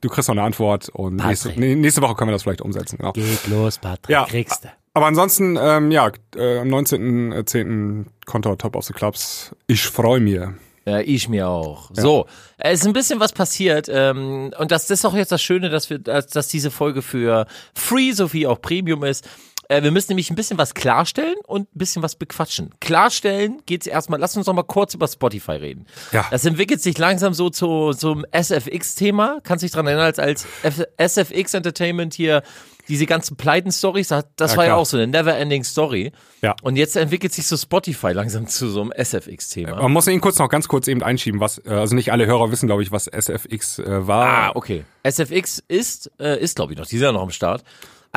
du 0.00 0.08
kriegst 0.08 0.28
noch 0.28 0.34
eine 0.34 0.42
Antwort 0.42 0.88
und 0.90 1.16
nächste, 1.16 1.58
nächste 1.58 2.02
Woche 2.02 2.14
können 2.14 2.28
wir 2.28 2.32
das 2.34 2.42
vielleicht 2.42 2.60
umsetzen. 2.60 2.98
Genau. 2.98 3.12
Geht 3.12 3.46
los, 3.46 3.78
Patrick. 3.78 4.10
Ja. 4.10 4.26
Kriegst 4.26 4.64
du. 4.64 4.68
Aber 4.98 5.06
ansonsten, 5.06 5.56
ähm, 5.62 5.92
ja, 5.92 6.10
äh, 6.34 6.58
am 6.58 6.66
19.10. 6.66 8.06
Konto 8.26 8.56
Top 8.56 8.74
of 8.74 8.84
the 8.84 8.92
Clubs. 8.92 9.54
Ich 9.68 9.84
freue 9.84 10.18
mich. 10.18 10.40
Ja, 10.86 10.98
ich 10.98 11.28
mir 11.28 11.46
auch. 11.46 11.90
So, 11.92 12.26
es 12.56 12.80
ist 12.80 12.86
ein 12.88 12.94
bisschen 12.94 13.20
was 13.20 13.32
passiert 13.32 13.88
ähm, 13.88 14.52
und 14.58 14.72
das, 14.72 14.88
das 14.88 14.98
ist 14.98 15.04
auch 15.04 15.14
jetzt 15.14 15.30
das 15.30 15.40
Schöne, 15.40 15.70
dass 15.70 15.88
wir, 15.88 16.00
dass, 16.00 16.26
dass 16.26 16.48
diese 16.48 16.72
Folge 16.72 17.02
für 17.02 17.46
Free 17.74 18.10
sowie 18.10 18.48
auch 18.48 18.60
Premium 18.60 19.04
ist. 19.04 19.28
Äh, 19.68 19.82
wir 19.82 19.90
müssen 19.90 20.10
nämlich 20.12 20.30
ein 20.30 20.34
bisschen 20.34 20.56
was 20.58 20.74
klarstellen 20.74 21.36
und 21.46 21.62
ein 21.74 21.78
bisschen 21.78 22.02
was 22.02 22.16
bequatschen. 22.16 22.74
Klarstellen 22.80 23.60
geht's 23.66 23.86
erstmal, 23.86 24.18
lass 24.18 24.36
uns 24.36 24.46
noch 24.46 24.54
mal 24.54 24.62
kurz 24.62 24.94
über 24.94 25.06
Spotify 25.06 25.52
reden. 25.52 25.86
Ja. 26.12 26.26
Das 26.30 26.44
entwickelt 26.44 26.80
sich 26.82 26.96
langsam 26.98 27.34
so 27.34 27.50
zu 27.50 27.92
zum 27.92 28.24
SFX-Thema. 28.32 29.38
Kannst 29.42 29.62
dich 29.62 29.70
dran 29.72 29.86
erinnern, 29.86 30.06
als, 30.06 30.18
als 30.18 30.46
F 30.62 30.82
SFX 30.96 31.54
Entertainment 31.54 32.14
hier 32.14 32.42
diese 32.88 33.04
ganzen 33.04 33.36
Pleiten-Stories, 33.36 34.08
das, 34.08 34.24
das 34.36 34.52
Ja, 34.52 34.56
war 34.56 34.64
ja 34.64 34.68
klar. 34.70 34.78
auch 34.80 34.86
so 34.86 34.96
eine 34.96 35.06
never-ending 35.06 35.62
Story. 35.62 36.10
Ja. 36.40 36.56
Und 36.62 36.76
jetzt 36.76 36.96
entwickelt 36.96 37.34
sich 37.34 37.46
so 37.46 37.54
Spotify 37.58 38.12
langsam 38.12 38.46
zu 38.46 38.70
so 38.70 38.80
einem 38.80 38.92
SFX-Thema. 38.92 39.76
Man 39.82 39.92
muss 39.92 40.06
ihn 40.08 40.22
kurz 40.22 40.38
noch 40.38 40.48
ganz 40.48 40.68
kurz 40.68 40.88
eben 40.88 41.02
einschieben, 41.02 41.38
was, 41.38 41.58
äh, 41.66 41.70
also 41.70 41.94
nicht 41.94 42.12
alle 42.12 42.24
Hörer 42.24 42.50
wissen, 42.50 42.66
glaube 42.66 42.82
ich, 42.82 42.90
was 42.90 43.06
SFX 43.06 43.80
äh, 43.80 44.06
war. 44.06 44.26
Ah, 44.26 44.52
okay. 44.54 44.84
SFX 45.02 45.62
ist, 45.68 46.10
äh, 46.18 46.40
ist 46.42 46.56
glaube 46.56 46.72
ich 46.72 46.78
noch, 46.78 46.86
die 46.86 46.96
sind 46.96 47.04
ja 47.04 47.12
noch 47.12 47.20
am 47.22 47.30
Start. 47.30 47.62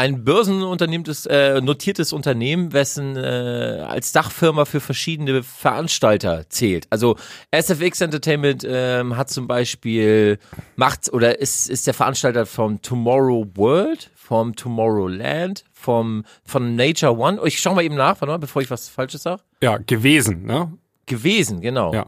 Ein 0.02 0.24
börsenunternehmtes, 0.24 1.28
äh, 1.28 1.62
notiertes 1.62 2.12
Unternehmen, 2.12 2.74
wessen 2.74 3.16
äh, 3.16 3.86
als 3.88 4.12
Dachfirma 4.12 4.66
für 4.66 4.80
verschiedene 4.80 5.44
Veranstalter 5.44 6.50
zählt. 6.50 6.88
Also 6.90 7.18
SFX 7.52 8.02
Entertainment 8.02 8.66
ähm, 8.68 9.16
hat 9.16 9.30
zum 9.30 9.46
Beispiel 9.48 10.40
macht 10.76 11.14
oder 11.14 11.38
ist 11.38 11.70
ist 11.70 11.86
der 11.86 11.94
Veranstalter 11.94 12.48
vom 12.48 12.82
Tomorrow 12.82 13.46
World, 13.54 14.10
vom 14.16 14.56
Tomorrowland, 14.56 15.66
vom 15.72 16.26
von 16.46 16.76
Nature 16.76 17.16
One. 17.16 17.40
Oh, 17.40 17.46
Ich 17.46 17.60
schau 17.60 17.76
mal 17.76 17.84
eben 17.84 17.94
nach, 17.94 18.20
warte 18.20 18.26
mal, 18.26 18.40
bevor 18.40 18.64
ich 18.64 18.72
was 18.72 18.90
Falsches 18.90 19.22
sage. 19.22 19.44
Ja, 19.62 19.78
gewesen, 19.78 20.48
ne? 20.48 20.76
Gewesen, 21.06 21.62
genau. 21.62 21.94
Ja. 21.94 22.08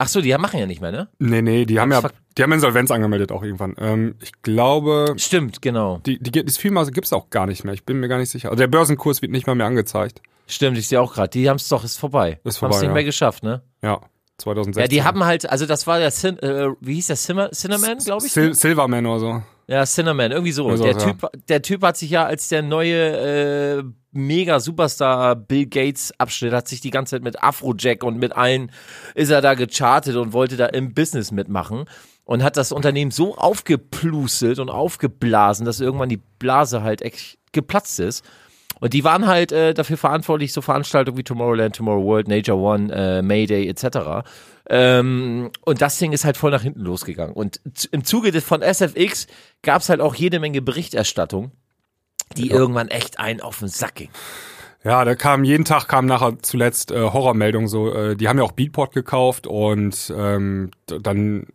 Ach 0.00 0.06
so, 0.06 0.20
die 0.20 0.36
machen 0.38 0.60
ja 0.60 0.66
nicht 0.66 0.80
mehr, 0.80 0.92
ne? 0.92 1.08
Nee, 1.18 1.42
nee, 1.42 1.64
die 1.64 1.80
haben 1.80 1.90
ja, 1.90 2.00
die 2.36 2.42
haben 2.44 2.52
Insolvenz 2.52 2.92
angemeldet 2.92 3.32
auch 3.32 3.42
irgendwann. 3.42 3.74
Ähm, 3.78 4.14
ich 4.22 4.30
glaube, 4.42 5.14
Stimmt, 5.16 5.60
genau. 5.60 5.98
die, 6.06 6.20
die, 6.20 6.44
das 6.44 6.56
Firma 6.56 6.84
gibt's 6.84 7.12
auch 7.12 7.30
gar 7.30 7.46
nicht 7.46 7.64
mehr. 7.64 7.74
Ich 7.74 7.84
bin 7.84 7.98
mir 7.98 8.06
gar 8.06 8.18
nicht 8.18 8.30
sicher. 8.30 8.50
Also 8.50 8.60
der 8.60 8.68
Börsenkurs 8.68 9.22
wird 9.22 9.32
nicht 9.32 9.48
mal 9.48 9.56
mehr 9.56 9.66
angezeigt. 9.66 10.22
Stimmt, 10.46 10.78
ich 10.78 10.86
sehe 10.86 11.00
auch 11.00 11.14
gerade, 11.14 11.30
die 11.30 11.50
haben 11.50 11.56
es 11.56 11.68
doch, 11.68 11.82
ist 11.82 11.98
vorbei. 11.98 12.38
Ist 12.44 12.44
Haben 12.44 12.48
es 12.48 12.58
vorbei, 12.58 12.76
nicht 12.76 12.86
ja. 12.86 12.92
mehr 12.94 13.04
geschafft, 13.04 13.42
ne? 13.42 13.62
Ja, 13.82 14.00
2016. 14.38 14.80
Ja, 14.80 14.88
die 14.88 15.02
haben 15.02 15.24
halt, 15.24 15.50
also 15.50 15.66
das 15.66 15.86
war 15.88 15.98
der, 15.98 16.12
Cin 16.12 16.38
äh, 16.38 16.68
wie 16.80 16.94
hieß 16.94 17.08
der, 17.08 17.16
Cinema, 17.16 17.50
Cinnamon, 17.50 17.98
glaube 17.98 18.24
ich? 18.24 18.32
Sil 18.32 18.54
Silverman 18.54 19.04
oder 19.04 19.18
so. 19.18 19.42
Ja, 19.68 19.84
Cinnamon, 19.84 20.32
irgendwie 20.32 20.52
so. 20.52 20.68
Irgendwie 20.70 20.94
der, 20.94 20.98
typ, 20.98 21.30
der 21.48 21.62
Typ 21.62 21.82
hat 21.82 21.98
sich 21.98 22.10
ja 22.10 22.24
als 22.24 22.48
der 22.48 22.62
neue 22.62 23.78
äh, 23.78 23.84
mega 24.12 24.60
Superstar 24.60 25.36
Bill 25.36 25.66
Gates 25.66 26.12
Abschnitt, 26.18 26.54
hat 26.54 26.68
sich 26.68 26.80
die 26.80 26.90
ganze 26.90 27.16
Zeit 27.16 27.22
mit 27.22 27.42
Afrojack 27.42 28.02
und 28.02 28.18
mit 28.18 28.34
allen 28.34 28.72
ist 29.14 29.30
er 29.30 29.42
da 29.42 29.52
gechartet 29.52 30.16
und 30.16 30.32
wollte 30.32 30.56
da 30.56 30.66
im 30.66 30.94
Business 30.94 31.32
mitmachen 31.32 31.84
und 32.24 32.42
hat 32.42 32.56
das 32.56 32.72
Unternehmen 32.72 33.10
so 33.10 33.36
aufgeplustelt 33.36 34.58
und 34.58 34.70
aufgeblasen, 34.70 35.66
dass 35.66 35.80
irgendwann 35.80 36.08
die 36.08 36.20
Blase 36.38 36.82
halt 36.82 37.02
echt 37.02 37.38
geplatzt 37.52 38.00
ist. 38.00 38.24
Und 38.80 38.92
die 38.94 39.04
waren 39.04 39.26
halt 39.26 39.52
äh, 39.52 39.74
dafür 39.74 39.96
verantwortlich, 39.96 40.52
so 40.52 40.60
Veranstaltungen 40.60 41.18
wie 41.18 41.24
Tomorrowland, 41.24 41.76
Tomorrow 41.76 42.04
World, 42.04 42.28
Nature 42.28 42.58
One, 42.58 42.92
äh, 42.92 43.22
Mayday 43.22 43.68
etc. 43.68 44.28
Ähm, 44.70 45.50
und 45.64 45.80
das 45.80 45.98
Ding 45.98 46.12
ist 46.12 46.24
halt 46.24 46.36
voll 46.36 46.50
nach 46.50 46.62
hinten 46.62 46.80
losgegangen. 46.80 47.34
Und 47.34 47.60
im 47.90 48.04
Zuge 48.04 48.30
des, 48.30 48.44
von 48.44 48.62
SFX 48.62 49.26
gab 49.62 49.82
es 49.82 49.88
halt 49.88 50.00
auch 50.00 50.14
jede 50.14 50.40
Menge 50.40 50.62
Berichterstattung, 50.62 51.52
die 52.36 52.50
irgendwann 52.50 52.88
echt 52.88 53.18
einen 53.18 53.40
auf 53.40 53.58
den 53.60 53.68
Sack 53.68 53.96
ging. 53.96 54.10
Ja, 54.84 55.04
da 55.04 55.16
kam 55.16 55.42
jeden 55.42 55.64
Tag 55.64 55.88
kam 55.88 56.06
nachher 56.06 56.38
zuletzt 56.40 56.92
äh, 56.92 57.00
Horrormeldungen 57.00 57.68
so. 57.68 57.92
Äh, 57.92 58.16
die 58.16 58.28
haben 58.28 58.38
ja 58.38 58.44
auch 58.44 58.52
Beatport 58.52 58.94
gekauft 58.94 59.46
und 59.46 60.12
ähm, 60.16 60.70
dann 60.86 61.46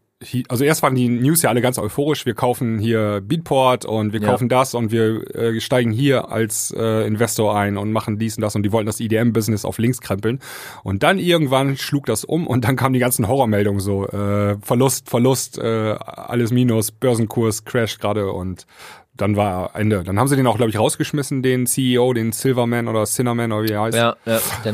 also 0.49 0.63
erst 0.63 0.83
waren 0.83 0.95
die 0.95 1.09
News 1.09 1.41
ja 1.41 1.49
alle 1.49 1.61
ganz 1.61 1.77
euphorisch, 1.77 2.25
wir 2.25 2.33
kaufen 2.33 2.79
hier 2.79 3.21
Beatport 3.21 3.85
und 3.85 4.13
wir 4.13 4.21
Ja. 4.21 4.29
kaufen 4.29 4.49
das 4.49 4.73
und 4.73 4.91
wir 4.91 5.35
äh, 5.35 5.59
steigen 5.59 5.91
hier 5.91 6.31
als 6.31 6.73
äh, 6.77 7.05
Investor 7.07 7.55
ein 7.57 7.77
und 7.77 7.91
machen 7.91 8.17
dies 8.19 8.37
und 8.37 8.41
das 8.41 8.55
und 8.55 8.63
die 8.63 8.71
wollten 8.71 8.87
das 8.87 8.99
EDM-Business 8.99 9.65
auf 9.65 9.77
links 9.77 10.01
krempeln. 10.01 10.39
Und 10.83 11.03
dann 11.03 11.19
irgendwann 11.19 11.77
schlug 11.77 12.05
das 12.05 12.23
um 12.25 12.47
und 12.47 12.65
dann 12.65 12.75
kamen 12.75 12.93
die 12.93 12.99
ganzen 12.99 13.27
Horrormeldungen 13.27 13.79
so, 13.79 14.07
äh, 14.07 14.57
Verlust, 14.61 15.09
Verlust, 15.09 15.57
äh, 15.57 15.95
alles 15.97 16.51
Minus, 16.51 16.91
Börsenkurs, 16.91 17.65
Crash 17.65 17.99
gerade 17.99 18.31
und 18.31 18.65
dann 19.15 19.35
war 19.35 19.75
Ende. 19.75 20.03
Dann 20.03 20.17
haben 20.19 20.27
sie 20.27 20.35
den 20.35 20.47
auch, 20.47 20.57
glaube 20.57 20.71
ich, 20.71 20.79
rausgeschmissen, 20.79 21.43
den 21.43 21.67
CEO, 21.67 22.13
den 22.13 22.31
Silverman 22.31 22.87
oder 22.87 23.03
Cinnamon 23.05 23.51
oder 23.51 23.63
wie 23.67 23.71
er 23.73 23.81
heißt. 23.81 23.97
Ja, 23.97 24.15
ja. 24.25 24.39
Der, 24.65 24.73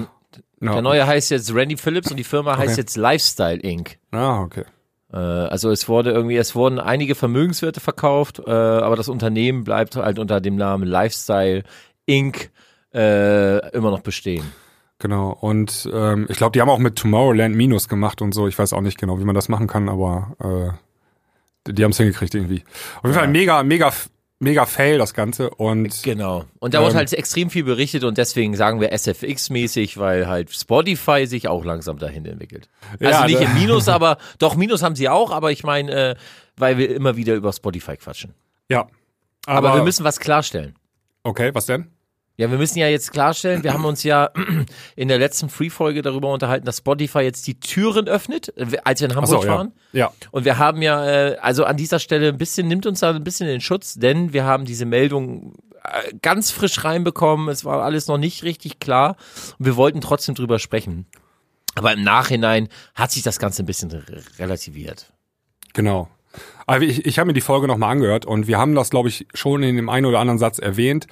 Ja. 0.62 0.74
der 0.74 0.82
neue 0.82 1.06
heißt 1.08 1.32
jetzt 1.32 1.54
Randy 1.54 1.76
Phillips 1.78 2.12
und 2.12 2.18
die 2.18 2.24
Firma 2.24 2.58
heißt 2.58 2.74
Okay. 2.74 2.82
jetzt 2.82 2.96
Lifestyle 2.98 3.60
Inc. 3.60 3.98
Ah, 4.12 4.42
okay. 4.42 4.64
Äh, 5.12 5.18
also 5.18 5.72
es 5.72 5.88
wurde 5.88 6.12
irgendwie, 6.12 6.38
es 6.38 6.56
wurden 6.56 6.80
einige 6.80 7.16
Vermögenswerte 7.16 7.80
verkauft, 7.80 8.42
äh, 8.46 8.52
aber 8.52 8.96
das 8.96 9.10
Unternehmen 9.10 9.64
bleibt 9.64 9.96
halt 9.96 10.20
unter 10.20 10.42
dem 10.42 10.56
Namen 10.56 10.88
Lifestyle 10.88 11.64
Inc. 12.06 12.52
Äh, 12.92 13.70
immer 13.76 13.92
noch 13.92 14.02
bestehen. 14.02 14.44
Genau. 14.98 15.38
Und 15.40 15.88
ähm, 15.94 16.26
ich 16.28 16.38
glaube, 16.38 16.54
die 16.54 16.62
haben 16.62 16.70
auch 16.70 16.80
mit 16.80 16.96
Tomorrowland 16.98 17.56
Minus 17.56 17.88
gemacht 17.88 18.22
und 18.22 18.34
so. 18.34 18.48
Ich 18.48 18.58
weiß 18.58 18.74
auch 18.74 18.82
nicht 18.82 18.98
genau, 18.98 19.20
wie 19.20 19.26
man 19.26 19.36
das 19.36 19.48
machen 19.48 19.68
kann, 19.68 19.88
aber 19.90 20.36
äh, 21.68 21.72
die 21.72 21.84
haben 21.84 21.92
es 21.92 21.98
hingekriegt 21.98 22.34
irgendwie. 22.34 22.64
Auf 22.98 23.04
jeden 23.04 23.14
Fall 23.14 23.28
mega, 23.28 23.64
mega, 23.64 23.94
mega 24.40 24.66
fail 24.66 24.98
das 24.98 25.14
Ganze. 25.14 25.50
Und 25.50 26.04
Genau. 26.04 26.46
Und 26.60 26.74
da 26.74 26.80
wurde 26.80 26.92
Ähm, 26.92 26.98
halt 26.98 27.14
extrem 27.14 27.50
viel 27.50 27.64
berichtet 27.64 28.04
und 28.04 28.18
deswegen 28.18 28.56
sagen 28.56 28.82
wir 28.82 28.92
SFX-mäßig, 28.94 29.98
weil 29.98 30.28
halt 30.28 30.52
Spotify 30.52 31.28
sich 31.28 31.48
auch 31.48 31.64
langsam 31.64 32.00
dahin 32.00 32.26
entwickelt. 32.26 32.70
Also 33.00 33.04
Ja, 33.06 33.26
nicht 33.26 33.40
ne? 33.40 33.46
im 33.46 33.54
Minus, 33.54 33.88
aber 33.90 34.18
doch 34.40 34.56
Minus 34.56 34.82
haben 34.82 34.96
sie 34.96 35.10
auch, 35.10 35.32
aber 35.32 35.52
ich 35.52 35.64
meine, 35.64 35.92
äh, 35.92 36.16
weil 36.58 36.78
wir 36.78 36.94
immer 36.94 37.16
wieder 37.16 37.36
über 37.36 37.54
Spotify 37.54 37.98
quatschen. 37.98 38.34
ja. 38.70 38.88
Aber, 39.46 39.74
wir 39.74 39.84
müssen 39.84 40.04
was 40.04 40.20
klarstellen. 40.20 40.76
Okay, 41.24 41.56
was 41.56 41.66
denn? 41.66 41.88
Ja, 42.40 42.50
wir 42.50 42.58
müssen 42.58 42.80
ja 42.80 42.88
jetzt 42.88 43.12
klarstellen, 43.12 43.64
wir 43.64 43.74
haben 43.74 43.84
uns 43.84 44.02
ja 44.04 44.30
in 44.96 45.10
der 45.10 45.18
letzten 45.18 45.50
Free-Folge 45.50 46.02
darüber 46.02 46.32
unterhalten, 46.32 46.66
dass 46.66 46.78
Spotify 46.78 47.20
jetzt 47.20 47.46
die 47.48 47.60
Türen 47.60 48.08
öffnet, 48.08 48.54
äh, 48.56 48.78
als 48.86 49.02
wir 49.02 49.10
in 49.10 49.16
Hamburg 49.18 49.42
so, 49.42 49.46
ja. 49.46 49.56
waren. 49.58 49.74
Ja. 49.92 50.14
Und 50.32 50.46
wir 50.46 50.58
haben 50.58 50.82
ja, 50.82 51.06
äh, 51.06 51.38
also 51.42 51.66
an 51.66 51.76
dieser 51.76 52.00
Stelle 52.00 52.30
ein 52.30 52.38
bisschen, 52.38 52.70
nimmt 52.70 52.86
uns 52.86 53.02
da 53.02 53.10
ein 53.10 53.26
bisschen 53.26 53.48
den 53.48 53.60
Schutz, 53.60 53.96
denn 53.96 54.32
wir 54.32 54.46
haben 54.46 54.64
diese 54.64 54.86
Meldung 54.86 55.56
äh, 55.84 56.14
ganz 56.22 56.50
frisch 56.50 56.86
reinbekommen. 56.86 57.50
Es 57.50 57.66
war 57.66 57.84
alles 57.84 58.08
noch 58.08 58.18
nicht 58.18 58.44
richtig 58.44 58.80
klar 58.80 59.18
und 59.58 59.66
wir 59.66 59.76
wollten 59.76 60.00
trotzdem 60.00 60.34
drüber 60.34 60.60
sprechen. 60.60 61.08
Aber 61.76 61.92
im 61.92 62.04
Nachhinein 62.04 62.70
hat 62.96 63.12
sich 63.12 63.22
das 63.24 63.40
Ganze 63.40 63.64
ein 63.64 63.66
bisschen 63.66 63.92
re- 63.92 64.24
relativiert. 64.38 65.12
Genau. 65.74 66.08
Also 66.68 66.86
ich, 66.86 67.06
ich 67.06 67.20
habe 67.20 67.28
mir 67.28 67.34
die 67.34 67.42
Folge 67.42 67.68
nochmal 67.68 67.92
angehört 67.92 68.26
und 68.26 68.48
wir 68.48 68.58
haben 68.58 68.76
das, 68.76 68.92
glaube 68.92 69.10
ich, 69.10 69.28
schon 69.34 69.62
in 69.62 69.76
dem 69.76 69.90
einen 69.90 70.06
oder 70.06 70.20
anderen 70.20 70.40
Satz 70.40 70.58
erwähnt. 70.58 71.08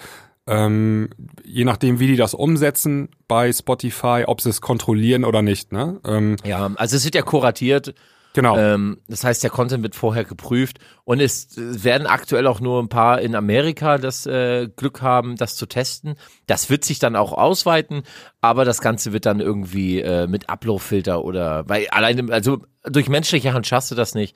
Ähm, 0.47 1.09
je 1.43 1.65
nachdem, 1.65 1.99
wie 1.99 2.07
die 2.07 2.15
das 2.15 2.33
umsetzen 2.33 3.09
bei 3.27 3.51
Spotify, 3.51 4.23
ob 4.27 4.41
sie 4.41 4.49
es 4.49 4.61
kontrollieren 4.61 5.25
oder 5.25 5.41
nicht. 5.41 5.71
Ne? 5.71 5.99
Ähm, 6.05 6.37
Ja, 6.45 6.71
also 6.75 6.95
es 6.95 7.03
wird 7.03 7.15
ja 7.15 7.21
kuratiert. 7.21 7.93
genau. 8.33 8.57
Ähm, 8.57 8.99
das 9.07 9.23
heißt, 9.23 9.43
der 9.43 9.49
Content 9.49 9.83
wird 9.83 9.95
vorher 9.95 10.23
geprüft 10.23 10.77
und 11.03 11.19
es 11.19 11.49
werden 11.57 12.07
aktuell 12.07 12.47
auch 12.47 12.59
nur 12.59 12.81
ein 12.81 12.87
paar 12.87 13.19
in 13.19 13.35
Amerika 13.35 13.97
das 13.97 14.25
äh, 14.25 14.69
Glück 14.75 15.01
haben, 15.01 15.35
das 15.35 15.55
zu 15.55 15.65
testen. 15.65 16.15
Das 16.45 16.69
wird 16.69 16.85
sich 16.85 16.99
dann 16.99 17.15
auch 17.15 17.33
ausweiten, 17.33 18.03
aber 18.39 18.63
das 18.63 18.79
Ganze 18.79 19.11
wird 19.11 19.25
dann 19.25 19.39
irgendwie 19.39 20.01
äh, 20.01 20.27
mit 20.27 20.49
Upload-Filter 20.49 21.23
oder 21.25 21.67
weil 21.67 21.87
alleine, 21.89 22.31
also 22.31 22.59
durch 22.83 23.09
menschliche 23.09 23.53
Hand 23.53 23.67
schaffst 23.67 23.91
du 23.91 23.95
das 23.95 24.13
nicht. 24.15 24.35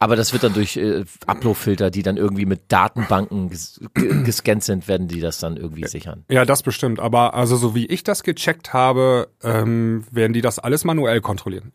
Aber 0.00 0.14
das 0.16 0.32
wird 0.32 0.44
dann 0.44 0.54
durch 0.54 0.76
äh, 0.76 1.04
Upload-Filter, 1.26 1.90
die 1.90 2.02
dann 2.02 2.16
irgendwie 2.16 2.46
mit 2.46 2.70
Datenbanken 2.70 3.50
ges 3.50 3.80
ge- 3.94 4.22
gescannt 4.22 4.62
sind, 4.62 4.86
werden 4.86 5.08
die 5.08 5.20
das 5.20 5.38
dann 5.40 5.56
irgendwie 5.56 5.86
sichern. 5.88 6.24
Ja, 6.30 6.44
das 6.44 6.62
bestimmt. 6.62 7.00
Aber 7.00 7.34
also 7.34 7.56
so 7.56 7.74
wie 7.74 7.86
ich 7.86 8.04
das 8.04 8.22
gecheckt 8.22 8.72
habe, 8.72 9.28
ähm, 9.42 10.04
werden 10.10 10.32
die 10.32 10.40
das 10.40 10.58
alles 10.60 10.84
manuell 10.84 11.20
kontrollieren. 11.20 11.72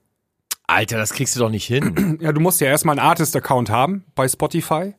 Alter, 0.68 0.98
das 0.98 1.12
kriegst 1.12 1.36
du 1.36 1.42
doch 1.42 1.50
nicht 1.50 1.66
hin. 1.66 2.18
Ja, 2.22 2.32
du 2.32 2.40
musst 2.40 2.62
ja 2.62 2.68
erstmal 2.68 2.98
einen 2.98 3.06
Artist-Account 3.08 3.70
haben 3.70 4.06
bei 4.16 4.28
Spotify. 4.28 4.94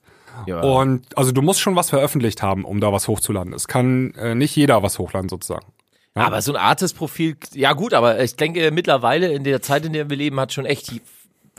Ja. 0.46 0.60
Und 0.60 1.16
also 1.16 1.32
du 1.32 1.40
musst 1.42 1.60
schon 1.60 1.76
was 1.76 1.88
veröffentlicht 1.90 2.42
haben, 2.42 2.64
um 2.64 2.80
da 2.80 2.92
was 2.92 3.08
hochzuladen. 3.08 3.52
Es 3.54 3.68
kann 3.68 4.12
äh, 4.14 4.34
nicht 4.34 4.54
jeder 4.56 4.82
was 4.82 4.98
hochladen 4.98 5.28
sozusagen. 5.30 5.64
Aber 6.16 6.42
so 6.42 6.52
ein 6.52 6.60
Artist-Profil, 6.60 7.36
ja 7.54 7.72
gut, 7.72 7.94
aber 7.94 8.22
ich 8.22 8.36
denke 8.36 8.70
mittlerweile 8.70 9.32
in 9.32 9.42
der 9.44 9.62
Zeit, 9.62 9.84
in 9.86 9.92
der 9.94 10.10
wir 10.10 10.16
leben, 10.16 10.38
hat 10.38 10.52
schon 10.52 10.64
echt, 10.66 10.92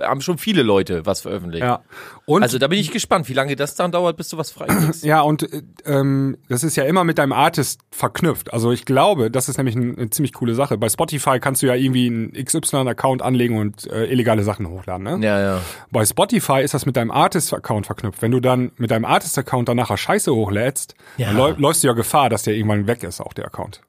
haben 0.01 0.21
schon 0.21 0.37
viele 0.37 0.63
Leute 0.63 1.05
was 1.05 1.21
veröffentlicht. 1.21 1.63
Ja. 1.63 1.81
Und 2.25 2.43
Also 2.43 2.57
da 2.57 2.67
bin 2.67 2.79
ich 2.79 2.91
gespannt, 2.91 3.29
wie 3.29 3.33
lange 3.33 3.55
das 3.55 3.75
dann 3.75 3.91
dauert, 3.91 4.17
bis 4.17 4.29
du 4.29 4.37
was 4.37 4.51
freikriegst. 4.51 5.03
ja, 5.03 5.21
und 5.21 5.43
äh, 5.53 5.61
ähm, 5.85 6.37
das 6.49 6.63
ist 6.63 6.75
ja 6.77 6.83
immer 6.85 7.03
mit 7.03 7.17
deinem 7.17 7.33
Artist 7.33 7.81
verknüpft. 7.91 8.53
Also 8.53 8.71
ich 8.71 8.85
glaube, 8.85 9.29
das 9.31 9.49
ist 9.49 9.57
nämlich 9.57 9.75
ein, 9.75 9.97
eine 9.97 10.09
ziemlich 10.09 10.33
coole 10.33 10.55
Sache. 10.55 10.77
Bei 10.77 10.89
Spotify 10.89 11.39
kannst 11.39 11.61
du 11.61 11.67
ja 11.67 11.75
irgendwie 11.75 12.07
einen 12.07 12.31
XY-Account 12.33 13.21
anlegen 13.21 13.57
und 13.57 13.87
äh, 13.91 14.05
illegale 14.05 14.43
Sachen 14.43 14.67
hochladen. 14.69 15.03
Ne? 15.19 15.25
ja, 15.25 15.39
ja. 15.39 15.61
Bei 15.91 16.05
Spotify 16.05 16.61
ist 16.61 16.73
das 16.73 16.85
mit 16.85 16.95
deinem 16.97 17.11
Artist-Account 17.11 17.85
verknüpft. 17.85 18.21
Wenn 18.21 18.31
du 18.31 18.39
dann 18.39 18.71
mit 18.77 18.91
deinem 18.91 19.05
Artist-Account 19.05 19.69
dann 19.69 19.77
nachher 19.77 19.97
Scheiße 19.97 20.33
hochlädst, 20.33 20.95
Ja. 21.17 21.27
dann 21.27 21.37
läu- 21.37 21.55
läufst 21.57 21.83
du 21.83 21.87
ja 21.87 21.93
Gefahr, 21.93 22.29
dass 22.29 22.43
der 22.43 22.55
irgendwann 22.55 22.87
weg 22.87 23.03
ist, 23.03 23.21
auch 23.21 23.33
der 23.33 23.45
Account. 23.45 23.81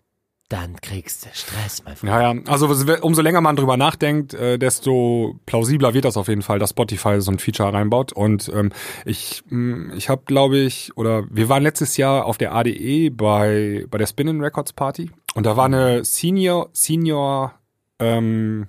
Dann 0.49 0.77
kriegst 0.81 1.25
du 1.25 1.29
Stress, 1.33 1.83
mein 1.85 1.97
Freund. 1.97 2.13
Ja, 2.13 2.33
ja. 2.33 2.41
Also 2.47 2.69
umso 3.03 3.21
länger 3.21 3.41
man 3.41 3.57
drüber 3.57 3.77
nachdenkt, 3.77 4.33
äh, 4.33 4.59
desto 4.59 5.41
plausibler 5.45 5.93
wird 5.93 6.05
das 6.05 6.17
auf 6.17 6.29
jeden 6.29 6.43
Fall, 6.43 6.61
dass 6.61 6.71
Spotify 6.71 7.21
so 7.21 7.33
ein 7.33 7.41
Feature 7.41 7.73
reinbaut. 7.73 8.13
Und 8.13 8.49
ähm, 8.55 8.71
ich, 9.05 9.43
mh, 9.49 9.95
ich 9.97 10.09
habe, 10.09 10.23
glaube 10.25 10.59
ich, 10.59 10.97
oder 10.97 11.25
wir 11.31 11.49
waren 11.49 11.65
letztes 11.65 11.97
Jahr 11.97 12.27
auf 12.27 12.39
der 12.39 12.55
ADE 12.55 13.11
bei 13.11 13.87
bei 13.91 13.99
der 13.99 14.07
Spinning 14.07 14.41
Records 14.41 14.73
Party 14.73 15.11
und 15.35 15.47
da 15.47 15.57
war 15.57 15.65
eine 15.65 16.05
Senior 16.05 16.69
Senior 16.73 17.55
ähm, 17.99 18.69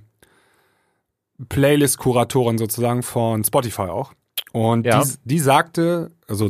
Playlist-Kuratorin 1.50 2.58
sozusagen 2.58 3.04
von 3.04 3.44
Spotify 3.44 3.84
auch. 3.84 4.14
Und 4.52 4.86
Ja. 4.86 5.04
die, 5.04 5.10
die 5.26 5.40
sagte, 5.40 6.12
also 6.28 6.50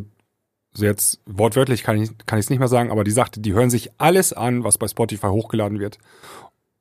so 0.78 0.86
jetzt 0.86 1.20
wortwörtlich 1.26 1.84
kann 1.84 2.02
ich 2.02 2.10
kann 2.26 2.40
ich 2.40 2.46
es 2.46 2.50
nicht 2.50 2.60
mehr 2.60 2.68
sagen, 2.68 2.92
aber 2.92 3.04
die 3.04 3.12
sagte, 3.12 3.40
die 3.40 3.54
hören 3.54 3.70
sich 3.70 3.90
alles 3.98 4.32
an, 4.34 4.64
was 4.64 4.78
bei 4.78 4.88
Spotify 4.88 5.28
hochgeladen 5.28 5.80
wird, 5.80 5.98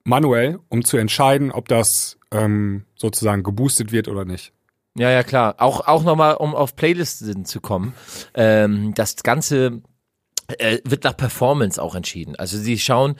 manuell, 0.04 0.58
um 0.68 0.84
zu 0.84 0.96
entscheiden, 0.96 1.50
ob 1.50 1.68
das 1.68 2.18
ähm, 2.30 2.84
sozusagen 2.96 3.42
geboostet 3.42 3.92
wird 3.92 4.08
oder 4.08 4.24
nicht. 4.24 4.52
Ja, 4.98 5.10
ja, 5.10 5.22
klar. 5.22 5.56
Auch, 5.58 5.86
auch 5.86 6.04
nochmal, 6.04 6.34
um 6.36 6.54
auf 6.54 6.74
Playlisten 6.76 7.44
zu 7.44 7.60
kommen. 7.60 7.92
Ähm, 8.34 8.94
das 8.94 9.16
Ganze 9.22 9.82
äh, 10.58 10.78
wird 10.84 11.04
nach 11.04 11.16
Performance 11.16 11.82
auch 11.82 11.94
entschieden. 11.94 12.34
Also 12.36 12.56
sie 12.56 12.78
schauen, 12.78 13.16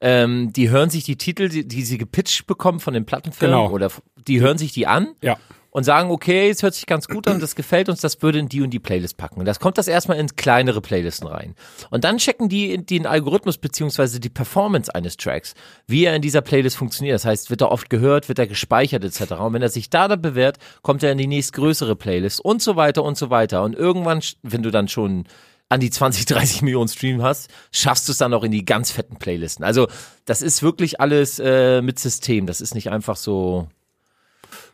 ähm, 0.00 0.52
die 0.52 0.70
hören 0.70 0.90
sich 0.90 1.04
die 1.04 1.16
Titel, 1.16 1.48
die, 1.48 1.68
die 1.68 1.82
sie 1.82 1.98
gepitcht 1.98 2.46
bekommen 2.46 2.80
von 2.80 2.94
den 2.94 3.04
Plattenfirmen 3.04 3.58
Genau. 3.58 3.70
oder 3.72 3.90
die 4.26 4.40
hören 4.40 4.58
sich 4.58 4.72
die 4.72 4.86
an 4.86 5.14
Ja. 5.22 5.36
Und 5.70 5.84
sagen, 5.84 6.10
okay, 6.10 6.50
es 6.50 6.62
hört 6.62 6.74
sich 6.74 6.86
ganz 6.86 7.06
gut 7.06 7.28
an, 7.28 7.40
das 7.40 7.54
gefällt 7.54 7.88
uns, 7.88 8.00
das 8.00 8.20
würde 8.22 8.38
in 8.38 8.48
die 8.48 8.60
und 8.62 8.70
die 8.70 8.78
Playlist 8.78 9.16
packen. 9.16 9.38
Und 9.40 9.46
das 9.46 9.60
kommt 9.60 9.78
das 9.78 9.88
erstmal 9.88 10.18
in 10.18 10.34
kleinere 10.34 10.80
Playlisten 10.80 11.28
rein. 11.28 11.54
Und 11.90 12.04
dann 12.04 12.18
checken 12.18 12.48
die 12.48 12.84
den 12.84 13.06
Algorithmus 13.06 13.58
beziehungsweise 13.58 14.20
die 14.20 14.28
Performance 14.28 14.92
eines 14.94 15.16
Tracks, 15.16 15.54
wie 15.86 16.04
er 16.04 16.16
in 16.16 16.22
dieser 16.22 16.40
Playlist 16.40 16.76
funktioniert. 16.76 17.14
Das 17.14 17.24
heißt, 17.24 17.50
wird 17.50 17.60
er 17.60 17.70
oft 17.70 17.88
gehört, 17.88 18.28
wird 18.28 18.38
er 18.38 18.46
gespeichert 18.46 19.04
etc. 19.04 19.32
Und 19.34 19.52
wenn 19.52 19.62
er 19.62 19.68
sich 19.68 19.90
da 19.90 20.08
dann 20.08 20.20
bewährt, 20.20 20.58
kommt 20.82 21.02
er 21.02 21.12
in 21.12 21.18
die 21.18 21.26
nächstgrößere 21.26 21.96
Playlist 21.96 22.40
und 22.40 22.62
so 22.62 22.76
weiter 22.76 23.04
und 23.04 23.16
so 23.16 23.30
weiter. 23.30 23.62
Und 23.62 23.74
irgendwann, 23.74 24.20
wenn 24.42 24.62
du 24.62 24.70
dann 24.70 24.88
schon 24.88 25.24
an 25.68 25.78
die 25.78 25.90
20, 25.90 26.26
30 26.26 26.62
Millionen 26.62 26.88
Stream 26.88 27.22
hast, 27.22 27.48
schaffst 27.70 28.08
du 28.08 28.12
es 28.12 28.18
dann 28.18 28.34
auch 28.34 28.42
in 28.42 28.50
die 28.50 28.64
ganz 28.64 28.90
fetten 28.90 29.16
Playlisten. 29.16 29.64
Also 29.64 29.86
das 30.24 30.42
ist 30.42 30.64
wirklich 30.64 31.00
alles 31.00 31.38
äh, 31.38 31.80
mit 31.80 32.00
System. 32.00 32.46
Das 32.46 32.60
ist 32.60 32.74
nicht 32.74 32.90
einfach 32.90 33.16
so, 33.16 33.68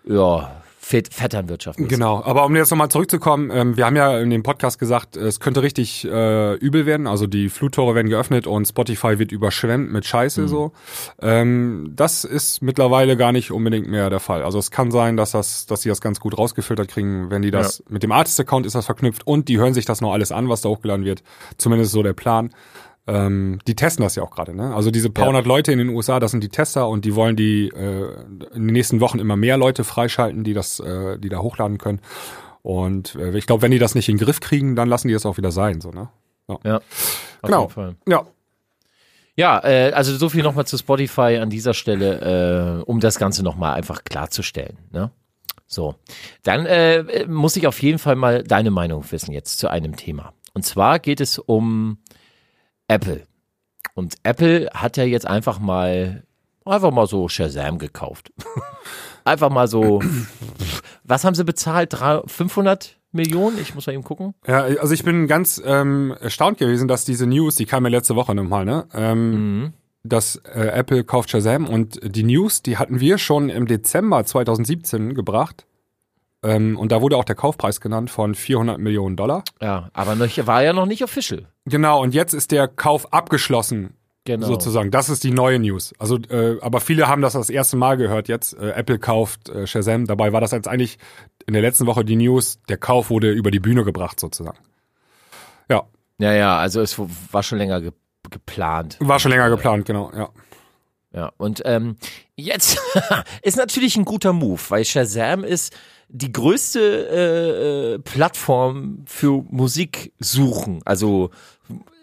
ja, 0.09 0.63
Vetternwirtschaft. 0.87 1.79
Genau, 1.81 2.23
aber 2.23 2.45
um 2.45 2.55
jetzt 2.55 2.71
nochmal 2.71 2.89
zurückzukommen, 2.89 3.51
ähm, 3.53 3.77
wir 3.77 3.87
haben 3.87 3.97
ja 3.97 4.21
in 4.21 4.31
dem 4.31 4.45
Podcast 4.45 4.79
gesagt, 4.79 5.17
es 5.17 5.41
könnte 5.41 5.63
richtig 5.63 6.05
äh, 6.05 6.55
übel 6.55 6.87
werden, 6.87 7.09
also 7.09 7.27
die 7.27 7.49
Fluttore 7.49 7.97
werden 7.97 8.09
geöffnet 8.09 8.47
und 8.47 8.67
Spotify 8.67 9.19
wird 9.19 9.33
überschwemmt 9.33 9.93
mit 9.93 10.07
Scheiße 10.07 10.47
so. 10.47 10.73
Ähm, 11.21 11.93
das 11.97 12.25
ist 12.25 12.63
mittlerweile 12.63 13.17
gar 13.17 13.33
nicht 13.33 13.51
unbedingt 13.51 13.89
mehr 13.89 14.11
der 14.11 14.21
Fall. 14.21 14.45
Also 14.45 14.61
es 14.61 14.71
kann 14.71 14.93
sein, 14.93 15.17
dass 15.17 15.33
das, 15.33 15.67
dass 15.67 15.83
sie 15.83 15.89
das 15.89 16.01
ganz 16.01 16.21
gut 16.21 16.39
rausgefiltert 16.39 16.89
kriegen, 16.89 17.31
wenn 17.31 17.43
die 17.43 17.51
das 17.51 17.83
mit 17.89 18.05
dem 18.05 18.13
Artist-Account 18.13 18.65
ist 18.65 18.77
das 18.77 18.87
verknüpft 18.87 19.27
und 19.27 19.49
die 19.49 19.59
hören 19.59 19.75
sich 19.75 19.87
das 19.87 20.01
noch 20.01 20.13
alles 20.13 20.31
an, 20.31 20.49
was 20.49 20.61
da 20.61 20.69
hochgeladen 20.69 21.05
wird. 21.05 21.25
Zumindest 21.59 21.91
so 21.91 22.05
der 22.05 22.13
Plan. 22.13 22.51
Ähm, 23.09 23.61
die 23.69 23.77
testen 23.77 24.03
das 24.03 24.17
ja 24.17 24.23
auch 24.25 24.31
gerade, 24.33 24.55
ne? 24.55 24.75
Also 24.75 24.91
diese 24.91 25.11
paar 25.11 25.25
Ja. 25.25 25.29
hundert 25.29 25.47
Leute 25.47 25.71
in 25.73 25.79
den 25.79 25.91
USA, 25.91 26.19
das 26.19 26.33
sind 26.33 26.43
die 26.43 26.49
Tester 26.49 26.89
und 26.89 27.05
die 27.05 27.15
wollen 27.15 27.37
die 27.37 27.69
äh, 27.69 28.11
in 28.55 28.67
den 28.67 28.73
nächsten 28.73 29.01
Wochen 29.01 29.19
immer 29.21 29.37
mehr 29.37 29.57
Leute 29.57 29.85
freischalten, 29.85 30.43
die 30.43 30.55
das, 30.55 30.81
äh, 30.81 31.17
die 31.19 31.29
da 31.29 31.39
hochladen 31.39 31.79
können. 31.79 32.01
Und 32.63 33.15
äh, 33.15 33.37
ich 33.39 33.47
glaube, 33.47 33.63
wenn 33.63 33.71
die 33.71 33.79
das 33.79 33.95
nicht 33.95 34.09
in 34.09 34.17
den 34.17 34.25
Griff 34.25 34.41
kriegen, 34.41 34.75
dann 34.75 34.89
lassen 34.89 35.07
die 35.09 35.15
es 35.15 35.25
auch 35.25 35.37
wieder 35.37 35.53
sein, 35.53 35.81
so, 35.81 35.91
ne? 35.91 36.09
Ja, 36.65 36.77
auf 36.77 36.83
Genau. 37.43 37.61
jeden 37.63 37.73
Fall. 37.73 37.97
Ja, 38.09 38.27
Ja, 39.37 39.63
äh, 39.65 39.93
also 39.93 40.17
so 40.17 40.29
viel 40.29 40.43
nochmal 40.43 40.67
zu 40.67 40.77
Spotify 40.79 41.39
an 41.41 41.51
dieser 41.51 41.75
Stelle, 41.75 42.81
äh, 42.81 42.83
um 42.91 43.01
das 43.01 43.19
Ganze 43.19 43.43
nochmal 43.43 43.75
einfach 43.75 44.03
klarzustellen. 44.05 44.79
Ne? 44.91 45.11
So, 45.67 45.95
dann 46.43 46.65
äh, 46.67 47.27
muss 47.29 47.55
ich 47.57 47.67
auf 47.67 47.83
jeden 47.83 47.99
Fall 47.99 48.17
mal 48.17 48.43
deine 48.43 48.71
Meinung 48.71 49.05
wissen 49.13 49.33
jetzt 49.33 49.59
zu 49.59 49.69
einem 49.69 49.95
Thema. 49.97 50.33
Und 50.55 50.65
zwar 50.65 50.99
geht 51.01 51.21
es 51.21 51.39
um 51.39 51.99
Apple. 52.89 53.23
Und 53.95 54.15
Apple 54.23 54.69
hat 54.75 54.97
ja 54.97 55.05
jetzt 55.05 55.27
einfach 55.27 55.59
mal 55.59 56.25
einfach 56.67 56.91
mal 56.91 57.07
so 57.07 57.29
Shazam 57.29 57.79
gekauft. 57.79 58.33
einfach 59.25 59.51
mal 59.51 59.69
so. 59.69 60.03
Was 61.05 61.25
haben 61.25 61.35
sie 61.35 61.45
bezahlt? 61.45 61.95
500 61.95 62.99
Millionen? 63.13 63.59
Ich 63.59 63.75
muss 63.75 63.87
mal 63.87 63.93
eben 63.93 64.05
gucken. 64.05 64.35
Ja, 64.47 64.63
also 64.63 64.93
ich 64.93 65.05
bin 65.05 65.27
ganz 65.27 65.63
ähm, 65.65 66.15
erstaunt 66.21 66.59
gewesen, 66.59 66.89
dass 66.89 67.05
diese 67.05 67.27
News, 67.27 67.57
die 67.57 67.67
kam 67.67 67.85
ja 67.85 67.91
letzte 67.91 68.17
Woche 68.17 68.35
nochmal, 68.35 68.65
ne? 68.65 68.87
Ähm, 68.93 69.31
mhm. 69.31 69.73
Dass 70.03 70.37
äh, 70.37 70.69
Apple 70.69 71.05
kauft 71.05 71.31
Shazam 71.31 71.69
und 71.69 71.99
die 72.03 72.23
News, 72.23 72.63
die 72.63 72.77
hatten 72.77 73.01
wir 73.01 73.19
schon 73.19 73.49
im 73.49 73.67
Dezember 73.67 74.25
2017 74.25 75.15
gebracht. 75.15 75.67
Ähm, 76.43 76.79
und 76.79 76.93
da 76.93 77.01
wurde 77.01 77.17
auch 77.17 77.25
der 77.25 77.35
Kaufpreis 77.35 77.81
genannt 77.81 78.11
von 78.11 78.35
400 78.35 78.79
Millionen 78.79 79.17
Dollar. 79.17 79.43
Ja, 79.61 79.89
aber 79.93 80.15
noch, 80.15 80.29
war 80.47 80.63
ja 80.63 80.73
noch 80.73 80.87
nicht 80.87 81.03
official. 81.03 81.47
Genau, 81.67 82.01
und 82.03 82.15
jetzt 82.15 82.33
ist 82.33 82.53
der 82.53 82.69
Kauf 82.69 83.13
abgeschlossen. 83.13 83.95
Genau. 84.25 84.49
Sozusagen. 84.49 84.91
Das 84.91 85.09
ist 85.09 85.23
die 85.23 85.31
neue 85.31 85.61
News. 85.61 85.95
Also, 86.01 86.19
äh, 86.31 86.59
aber 86.61 86.81
viele 86.81 87.07
haben 87.07 87.23
das 87.23 87.35
das 87.35 87.49
erste 87.49 87.77
Mal 87.77 87.97
gehört 87.97 88.27
jetzt. 88.27 88.59
Äh, 88.59 88.71
Apple 88.71 88.99
kauft 88.99 89.49
äh, 89.49 89.69
Shazam. 89.69 90.07
Dabei 90.07 90.33
war 90.33 90.41
das 90.41 90.51
jetzt 90.51 90.67
eigentlich 90.67 90.99
in 91.47 91.53
der 91.53 91.63
letzten 91.63 91.87
Woche 91.87 92.05
die 92.05 92.17
News. 92.17 92.59
Der 92.69 92.77
Kauf 92.77 93.09
wurde 93.09 93.31
über 93.31 93.53
die 93.53 93.61
Bühne 93.61 93.85
gebracht 93.85 94.19
sozusagen. 94.19 94.59
Ja. 95.71 95.85
Ja, 96.19 96.33
ja, 96.33 96.59
also 96.59 96.81
es 96.81 96.99
war 97.31 97.43
schon 97.43 97.59
länger 97.59 97.81
ge 97.81 97.93
geplant. 98.29 98.97
War 98.99 99.21
schon 99.21 99.31
länger 99.31 99.49
geplant, 99.51 99.85
genau, 99.85 100.11
ja. 100.13 100.31
Ja, 101.15 101.33
und 101.37 101.63
ähm, 101.65 101.97
jetzt 102.35 102.79
ist 103.43 103.57
natürlich 103.57 103.97
ein 103.97 104.05
guter 104.05 104.33
Move, 104.33 104.61
weil 104.69 104.85
Shazam 104.85 105.45
ist 105.45 105.73
die 106.09 106.33
größte 106.33 106.81
äh, 106.81 107.95
äh, 107.95 107.99
Plattform 108.01 109.05
für 109.07 109.45
Musik 109.49 110.13
suchen. 110.19 110.81
Also 110.85 111.31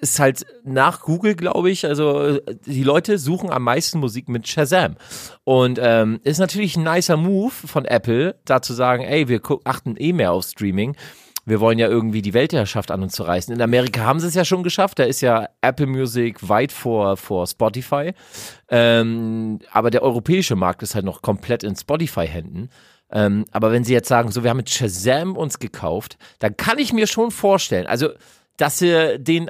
ist 0.02 0.20
halt 0.20 0.46
nach 0.64 1.02
Google, 1.02 1.36
glaube 1.36 1.72
ich, 1.72 1.86
also 1.86 2.40
die 2.66 2.84
Leute 2.84 3.18
suchen 3.18 3.50
am 3.50 3.64
meisten 3.64 4.00
Musik 4.00 4.28
mit 4.28 4.48
Shazam. 4.48 4.96
Und 5.44 5.80
ähm, 5.82 6.20
ist 6.24 6.40
natürlich 6.40 6.76
ein 6.76 6.84
nicer 6.84 7.18
Move 7.18 7.52
von 7.52 7.86
Apple, 7.86 8.36
da 8.46 8.62
zu 8.62 8.74
sagen, 8.74 9.04
ey, 9.04 9.28
wir 9.28 9.42
achten 9.64 9.96
eh 9.98 10.12
mehr 10.12 10.34
auf 10.34 10.44
Streaming. 10.44 10.96
Wir 11.46 11.60
wollen 11.60 11.78
ja 11.78 11.88
irgendwie 11.88 12.22
die 12.22 12.34
Weltherrschaft 12.34 12.90
an 12.92 13.04
uns 13.04 13.14
zu 13.14 13.24
reißen. 13.24 13.54
In 13.54 13.62
Amerika 13.62 14.02
haben 14.02 14.20
sie 14.20 14.28
es 14.28 14.36
ja 14.36 14.46
schon 14.46 14.64
geschafft. 14.64 15.00
Da 15.00 15.04
ist 15.04 15.22
ja 15.22 15.50
Apple 15.62 15.88
Music 15.88 16.48
weit 16.48 16.72
vor, 16.72 17.18
vor 17.18 17.48
Spotify. 17.48 18.14
Ähm, 18.70 19.60
aber 19.72 19.90
der 19.90 20.04
europäische 20.04 20.56
Markt 20.56 20.84
ist 20.84 20.96
halt 20.96 21.06
noch 21.06 21.22
komplett 21.22 21.64
in 21.64 21.76
Spotify-Händen. 21.76 22.70
Ähm, 23.12 23.46
aber 23.52 23.72
wenn 23.72 23.84
sie 23.84 23.94
jetzt 23.94 24.08
sagen, 24.08 24.32
so, 24.32 24.44
wir 24.44 24.50
haben 24.50 24.58
mit 24.58 24.70
Shazam 24.70 25.36
uns 25.36 25.60
gekauft, 25.60 26.18
dann 26.40 26.58
kann 26.58 26.80
ich 26.80 26.94
mir 26.94 27.08
schon 27.08 27.30
vorstellen, 27.30 27.88
also, 27.88 28.10
dass 28.58 28.80
sie 28.80 29.18
den 29.20 29.50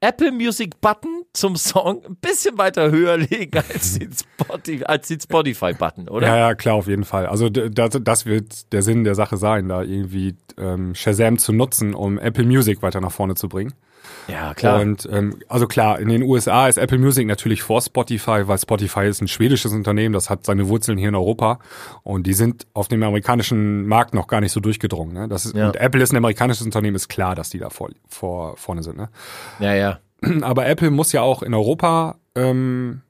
Apple 0.00 0.30
Music 0.30 0.80
Button 0.80 1.24
zum 1.32 1.56
Song 1.56 2.04
ein 2.04 2.16
bisschen 2.16 2.56
weiter 2.56 2.90
höher 2.90 3.16
legen 3.16 3.58
als 3.58 3.94
den 3.98 4.12
Spotify, 4.12 4.84
als 4.84 5.08
den 5.08 5.20
Spotify 5.20 5.72
Button, 5.72 6.08
oder? 6.08 6.28
Ja, 6.28 6.36
ja, 6.36 6.54
klar, 6.54 6.76
auf 6.76 6.86
jeden 6.86 7.04
Fall. 7.04 7.26
Also 7.26 7.48
das, 7.48 7.98
das 8.00 8.26
wird 8.26 8.72
der 8.72 8.82
Sinn 8.82 9.02
der 9.02 9.16
Sache 9.16 9.36
sein, 9.36 9.68
da 9.68 9.82
irgendwie 9.82 10.36
ähm, 10.56 10.94
Shazam 10.94 11.38
zu 11.38 11.52
nutzen, 11.52 11.94
um 11.94 12.18
Apple 12.18 12.44
Music 12.44 12.82
weiter 12.82 13.00
nach 13.00 13.10
vorne 13.12 13.34
zu 13.34 13.48
bringen. 13.48 13.74
Ja, 14.28 14.54
klar. 14.54 14.80
Und 14.80 15.08
ähm, 15.10 15.38
also 15.48 15.66
klar, 15.66 15.98
in 15.98 16.08
den 16.08 16.22
USA 16.22 16.68
ist 16.68 16.76
Apple 16.76 16.98
Music 16.98 17.26
natürlich 17.26 17.62
vor 17.62 17.80
Spotify, 17.80 18.46
weil 18.46 18.58
Spotify 18.58 19.06
ist 19.06 19.22
ein 19.22 19.28
schwedisches 19.28 19.72
Unternehmen, 19.72 20.12
das 20.12 20.28
hat 20.28 20.44
seine 20.44 20.68
Wurzeln 20.68 20.98
hier 20.98 21.08
in 21.08 21.14
Europa 21.14 21.58
und 22.02 22.26
die 22.26 22.34
sind 22.34 22.66
auf 22.74 22.88
dem 22.88 23.02
amerikanischen 23.02 23.86
Markt 23.86 24.14
noch 24.14 24.26
gar 24.26 24.40
nicht 24.40 24.52
so 24.52 24.60
durchgedrungen. 24.60 25.14
Ne? 25.14 25.28
Das 25.28 25.46
ist, 25.46 25.56
ja. 25.56 25.66
Und 25.68 25.76
Apple 25.76 26.02
ist 26.02 26.12
ein 26.12 26.16
amerikanisches 26.16 26.64
Unternehmen, 26.64 26.96
ist 26.96 27.08
klar, 27.08 27.34
dass 27.34 27.50
die 27.50 27.58
da 27.58 27.70
vor, 27.70 27.90
vor 28.08 28.56
vorne 28.56 28.82
sind. 28.82 28.96
Ne? 28.96 29.08
Ja, 29.60 29.74
ja. 29.74 29.98
Aber 30.42 30.66
Apple 30.66 30.90
muss 30.90 31.12
ja 31.12 31.22
auch 31.22 31.42
in 31.42 31.54
Europa 31.54 32.16
ähm, 32.34 33.02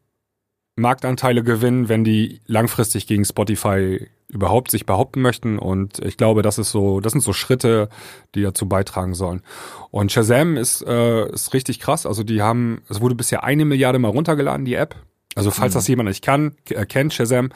Marktanteile 0.77 1.43
gewinnen, 1.43 1.89
wenn 1.89 2.05
die 2.05 2.41
langfristig 2.47 3.07
gegen 3.07 3.25
Spotify 3.25 4.09
überhaupt 4.29 4.71
sich 4.71 4.87
behaupten 4.87 5.23
möchten. 5.23 5.59
Und 5.59 5.99
ich 6.05 6.17
glaube, 6.17 6.43
das 6.43 6.59
ist 6.59 6.71
so, 6.71 7.01
das 7.01 7.13
sind 7.13 7.23
so 7.23 7.33
Schritte, 7.33 7.89
die 8.35 8.43
dazu 8.43 8.69
beitragen 8.69 9.15
sollen. 9.15 9.43
Und 9.91 10.13
Shazam 10.13 10.57
ist, 10.57 10.83
äh, 10.87 11.29
ist 11.31 11.55
richtig 11.55 11.81
krass. 11.81 12.07
Also 12.07 12.23
die 12.23 12.43
haben, 12.43 12.83
es 12.89 13.01
wurde 13.01 13.15
bisher 13.15 13.45
eine 13.45 13.65
Milliarde 13.65 13.99
mal 13.99 14.09
runtergeladen, 14.09 14.65
die 14.65 14.75
App. 14.75 14.97
Also 15.35 15.51
falls 15.51 15.75
mhm. 15.75 15.79
das 15.79 15.89
jemand 15.89 16.09
nicht 16.09 16.25
kann, 16.25 16.57
erkennt 16.69 17.15
Shazam, 17.15 17.51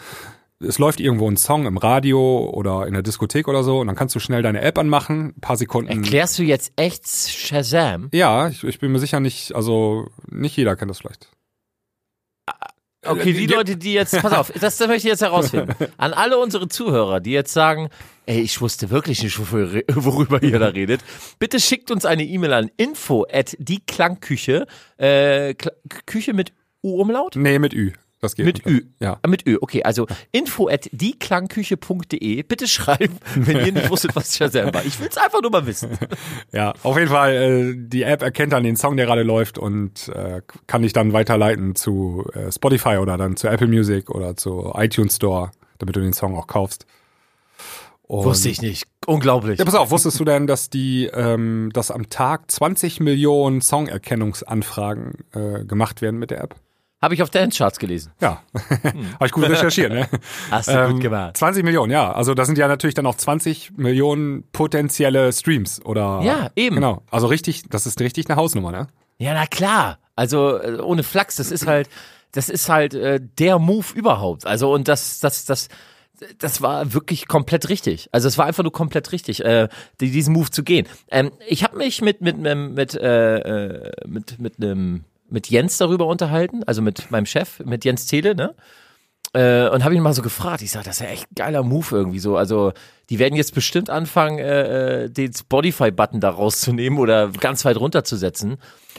es 0.60 0.78
läuft 0.78 1.00
irgendwo 1.00 1.28
ein 1.28 1.36
Song 1.36 1.66
im 1.66 1.76
Radio 1.76 2.48
oder 2.52 2.86
in 2.86 2.92
der 2.92 3.02
Diskothek 3.02 3.48
oder 3.48 3.64
so 3.64 3.80
und 3.80 3.88
dann 3.88 3.96
kannst 3.96 4.14
du 4.14 4.20
schnell 4.20 4.42
deine 4.42 4.60
App 4.60 4.78
anmachen, 4.78 5.34
ein 5.36 5.40
paar 5.40 5.56
Sekunden. 5.56 5.90
Erklärst 5.90 6.38
du 6.38 6.42
jetzt 6.42 6.72
echt 6.76 7.06
Shazam? 7.08 8.08
Ja, 8.12 8.48
ich, 8.48 8.62
ich 8.62 8.78
bin 8.78 8.92
mir 8.92 9.00
sicher 9.00 9.20
nicht, 9.20 9.54
also 9.54 10.08
nicht 10.30 10.56
jeder 10.56 10.76
kennt 10.76 10.90
das 10.90 10.98
vielleicht. 10.98 11.30
Okay, 13.04 13.32
die 13.32 13.46
Leute, 13.46 13.76
die 13.76 13.94
jetzt, 13.94 14.20
pass 14.20 14.32
auf, 14.32 14.52
das, 14.52 14.76
das 14.76 14.88
möchte 14.88 15.08
ich 15.08 15.12
jetzt 15.12 15.22
herausfinden. 15.22 15.74
An 15.96 16.12
alle 16.12 16.38
unsere 16.38 16.68
Zuhörer, 16.68 17.18
die 17.20 17.32
jetzt 17.32 17.52
sagen, 17.52 17.88
ey, 18.26 18.40
ich 18.40 18.60
wusste 18.60 18.90
wirklich 18.90 19.22
nicht, 19.22 19.38
worüber 19.40 20.42
ihr 20.42 20.58
da 20.60 20.68
redet. 20.68 21.00
Bitte 21.40 21.58
schickt 21.58 21.90
uns 21.90 22.04
eine 22.04 22.24
E-Mail 22.24 22.52
an 22.52 22.70
info 22.76 23.26
at 23.30 23.56
die 23.58 23.80
Klangküche, 23.84 24.66
äh, 24.98 25.54
Küche 26.06 26.32
mit 26.32 26.52
U-Umlaut? 26.84 27.34
Nee, 27.34 27.58
mit 27.58 27.74
Ü. 27.74 27.92
Das 28.22 28.36
geht 28.36 28.46
mit 28.46 28.64
Ü. 28.64 28.82
Ja. 29.00 29.18
Ah, 29.20 29.26
mit 29.26 29.48
Ü, 29.48 29.58
okay. 29.60 29.82
Also 29.82 30.06
info 30.30 30.68
at 30.68 30.88
dieklangküche.de. 30.92 32.44
Bitte 32.44 32.68
schreiben, 32.68 33.18
wenn 33.34 33.66
ihr 33.66 33.72
nicht 33.72 33.90
wusstet, 33.90 34.14
was 34.14 34.36
Shazam 34.36 34.72
war. 34.72 34.84
Ich 34.84 35.00
will 35.00 35.08
es 35.08 35.18
einfach 35.18 35.42
nur 35.42 35.50
mal 35.50 35.66
wissen. 35.66 35.90
Ja, 36.52 36.74
auf 36.82 36.96
jeden 36.98 37.08
Fall, 37.08 37.34
äh, 37.34 37.74
die 37.76 38.02
App 38.02 38.22
erkennt 38.22 38.52
dann 38.52 38.62
den 38.62 38.76
Song, 38.76 38.96
der 38.96 39.06
gerade 39.06 39.22
läuft 39.22 39.58
und 39.58 40.08
äh, 40.10 40.42
kann 40.66 40.82
dich 40.82 40.92
dann 40.92 41.12
weiterleiten 41.12 41.74
zu 41.74 42.26
äh, 42.34 42.52
Spotify 42.52 42.98
oder 42.98 43.16
dann 43.16 43.36
zu 43.36 43.48
Apple 43.48 43.66
Music 43.66 44.10
oder 44.10 44.36
zu 44.36 44.72
iTunes 44.76 45.16
Store, 45.16 45.50
damit 45.78 45.96
du 45.96 46.00
den 46.00 46.12
Song 46.12 46.36
auch 46.36 46.46
kaufst. 46.46 46.86
Und 48.02 48.24
Wusste 48.24 48.50
ich 48.50 48.60
nicht. 48.60 48.86
Unglaublich. 49.06 49.58
Ja, 49.58 49.64
pass 49.64 49.74
auf, 49.74 49.90
wusstest 49.90 50.20
du 50.20 50.24
denn, 50.24 50.46
dass 50.46 50.70
die, 50.70 51.06
ähm, 51.06 51.70
dass 51.72 51.90
am 51.90 52.08
Tag 52.10 52.50
20 52.50 53.00
Millionen 53.00 53.62
Songerkennungsanfragen 53.62 55.12
äh, 55.32 55.64
gemacht 55.64 56.02
werden 56.02 56.20
mit 56.20 56.30
der 56.30 56.42
App? 56.42 56.54
Habe 57.02 57.14
ich 57.14 57.22
auf 57.22 57.30
Dance-Charts 57.30 57.80
gelesen. 57.80 58.12
Ja, 58.20 58.42
hm. 58.54 59.14
habe 59.14 59.26
ich 59.26 59.32
gut 59.32 59.42
recherchiert. 59.42 59.92
Ne? 59.92 60.08
Hast 60.52 60.68
du 60.68 60.72
ähm, 60.72 60.92
gut 60.92 61.00
gemacht. 61.02 61.36
20 61.36 61.64
Millionen, 61.64 61.90
ja. 61.90 62.12
Also 62.12 62.32
das 62.32 62.46
sind 62.46 62.58
ja 62.58 62.68
natürlich 62.68 62.94
dann 62.94 63.06
auch 63.06 63.16
20 63.16 63.72
Millionen 63.76 64.44
potenzielle 64.52 65.32
Streams 65.32 65.84
oder. 65.84 66.20
Ja, 66.22 66.50
eben. 66.54 66.76
Genau. 66.76 67.02
Also 67.10 67.26
richtig, 67.26 67.64
das 67.68 67.86
ist 67.86 68.00
richtig 68.00 68.30
eine 68.30 68.36
Hausnummer, 68.36 68.70
ne? 68.70 68.86
Ja, 69.18 69.34
na 69.34 69.46
klar. 69.46 69.98
Also 70.14 70.58
äh, 70.58 70.78
ohne 70.78 71.02
Flachs, 71.02 71.36
das 71.36 71.50
ist 71.50 71.66
halt, 71.66 71.88
das 72.30 72.48
ist 72.48 72.68
halt 72.68 72.94
äh, 72.94 73.20
der 73.20 73.58
Move 73.58 73.86
überhaupt. 73.94 74.46
Also 74.46 74.72
und 74.72 74.86
das, 74.86 75.18
das, 75.18 75.44
das, 75.44 75.68
das 76.38 76.62
war 76.62 76.94
wirklich 76.94 77.26
komplett 77.26 77.68
richtig. 77.68 78.10
Also 78.12 78.28
es 78.28 78.38
war 78.38 78.46
einfach 78.46 78.62
nur 78.62 78.72
komplett 78.72 79.10
richtig, 79.10 79.44
äh, 79.44 79.68
diesen 80.00 80.34
Move 80.34 80.50
zu 80.50 80.62
gehen. 80.62 80.86
Ähm, 81.10 81.32
ich 81.48 81.64
habe 81.64 81.76
mich 81.78 82.00
mit 82.00 82.20
mit 82.20 82.38
mit 82.38 82.56
mit 82.56 82.94
äh, 82.94 83.38
äh 83.38 83.90
mit 84.06 84.38
mit 84.38 84.62
einem 84.62 85.04
mit 85.32 85.48
Jens 85.48 85.78
darüber 85.78 86.06
unterhalten, 86.06 86.62
also 86.64 86.82
mit 86.82 87.10
meinem 87.10 87.26
Chef, 87.26 87.60
mit 87.60 87.84
Jens 87.84 88.06
Tele, 88.06 88.34
ne? 88.34 88.54
Äh, 89.34 89.68
und 89.70 89.82
habe 89.82 89.94
ihn 89.94 90.02
mal 90.02 90.12
so 90.12 90.20
gefragt. 90.20 90.60
Ich 90.60 90.70
sage, 90.70 90.84
das 90.84 90.96
ist 90.96 91.00
ja 91.00 91.08
echt 91.08 91.30
ein 91.30 91.34
geiler 91.34 91.62
Move 91.62 91.86
irgendwie 91.90 92.18
so. 92.18 92.36
Also 92.36 92.72
die 93.08 93.18
werden 93.18 93.34
jetzt 93.34 93.54
bestimmt 93.54 93.88
anfangen, 93.88 94.38
äh, 94.38 95.04
äh, 95.04 95.10
den 95.10 95.32
Spotify-Button 95.32 96.20
da 96.20 96.30
rauszunehmen 96.30 96.98
oder 96.98 97.28
ganz 97.28 97.64
weit 97.64 97.78
runterzusetzen. 97.78 98.58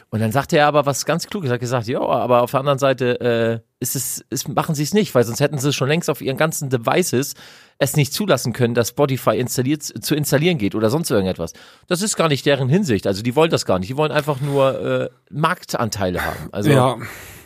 Und 0.09 0.19
dann 0.19 0.31
sagte 0.31 0.57
er 0.57 0.67
aber 0.67 0.87
was 0.87 1.05
ganz 1.05 1.27
Kluges. 1.27 1.51
Er 1.51 1.55
hat 1.55 1.59
gesagt, 1.59 1.87
ja, 1.87 1.99
aber 1.99 2.41
auf 2.41 2.51
der 2.51 2.61
anderen 2.61 2.79
Seite 2.79 3.21
äh, 3.21 3.59
ist 3.79 3.95
es, 3.95 4.25
ist, 4.31 4.49
machen 4.49 4.73
sie 4.73 4.83
es 4.83 4.93
nicht, 4.93 5.13
weil 5.13 5.23
sonst 5.23 5.39
hätten 5.39 5.59
sie 5.59 5.69
es 5.69 5.75
schon 5.75 5.87
längst 5.87 6.09
auf 6.09 6.21
ihren 6.21 6.37
ganzen 6.37 6.69
Devices 6.69 7.35
es 7.77 7.95
nicht 7.95 8.11
zulassen 8.11 8.53
können, 8.53 8.73
dass 8.73 8.89
Spotify 8.89 9.37
installiert, 9.37 9.83
zu 9.83 10.15
installieren 10.15 10.57
geht 10.57 10.73
oder 10.73 10.89
sonst 10.89 11.11
irgendetwas. 11.11 11.53
Das 11.87 12.01
ist 12.01 12.15
gar 12.15 12.27
nicht 12.27 12.45
deren 12.45 12.69
Hinsicht. 12.69 13.05
Also 13.05 13.21
die 13.21 13.35
wollen 13.35 13.51
das 13.51 13.65
gar 13.65 13.77
nicht. 13.77 13.89
Die 13.89 13.97
wollen 13.97 14.11
einfach 14.11 14.41
nur 14.41 14.79
äh, 14.79 15.09
Marktanteile 15.29 16.25
haben. 16.25 16.49
Also 16.51 16.71
ja. 16.71 16.97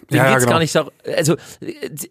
Denen 0.09 0.23
ja, 0.23 0.31
geht's 0.31 0.43
genau. 0.43 0.53
gar 0.53 0.59
nicht 0.59 0.73
darum, 0.73 0.91
also 1.15 1.35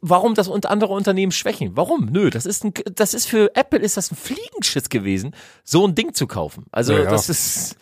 warum 0.03 0.35
das 0.35 0.49
und 0.49 0.67
andere 0.67 0.93
Unternehmen 0.93 1.33
schwächen? 1.33 1.77
Warum? 1.77 2.07
Nö, 2.07 2.31
das 2.31 2.45
ist 2.45 2.65
ein, 2.65 2.75
das 2.95 3.15
ist 3.15 3.27
für 3.27 3.55
Apple 3.55 3.79
ist 3.79 3.97
das 3.97 4.11
ein 4.11 4.17
Fliegenschiss 4.17 4.89
gewesen, 4.89 5.35
so 5.65 5.87
ein 5.87 5.95
Ding 5.95 6.13
zu 6.13 6.27
kaufen. 6.27 6.67
Also 6.73 6.93
ja, 6.93 7.05
ja. 7.05 7.11
das 7.11 7.29
ist, 7.29 7.77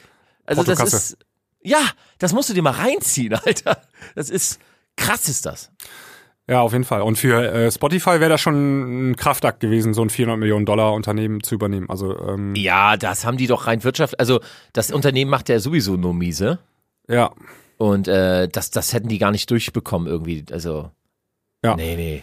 also 0.47 0.63
das 0.63 0.81
ist, 0.81 1.19
ja, 1.63 1.81
das 2.19 2.33
musst 2.33 2.49
du 2.49 2.55
dir 2.55 2.63
mal 2.63 2.71
reinziehen, 2.71 3.35
Alter. 3.45 3.81
Das 4.15 4.31
ist 4.31 4.61
krass, 4.97 5.29
ist 5.29 5.47
das. 5.47 5.71
Ja, 6.47 6.61
auf 6.61 6.73
jeden 6.73 6.85
Fall. 6.85 7.01
Und 7.01 7.17
für 7.17 7.43
äh, 7.43 7.73
Spotify 7.73 8.21
wäre 8.21 8.29
das 8.29 8.41
schon 8.41 9.11
ein 9.11 9.17
Kraftakt 9.17 9.61
gewesen, 9.61 9.95
so 9.95 10.03
ein 10.03 10.11
400 10.11 10.39
Millionen 10.39 10.67
Dollar 10.67 10.93
Unternehmen 10.93 11.43
zu 11.43 11.55
übernehmen. 11.55 11.89
Also 11.89 12.19
ähm, 12.29 12.55
ja, 12.55 12.99
das 12.99 13.25
haben 13.25 13.39
die 13.39 13.47
doch 13.47 13.67
rein 13.67 13.83
Wirtschaft. 13.83 14.21
Also 14.21 14.41
das 14.75 14.93
Unternehmen 14.93 15.31
macht 15.31 15.49
ja 15.49 15.59
sowieso 15.59 15.97
nur 15.97 16.13
miese. 16.13 16.59
Ja. 17.09 17.33
Und 17.79 18.09
äh, 18.09 18.49
das, 18.49 18.71
das 18.71 18.93
hätten 18.93 19.09
die 19.09 19.19
gar 19.19 19.31
nicht 19.31 19.51
durchbekommen 19.51 20.09
irgendwie. 20.09 20.45
Also 20.51 20.91
ja. 21.65 21.77
nee, 21.77 21.97
nee. 21.97 22.23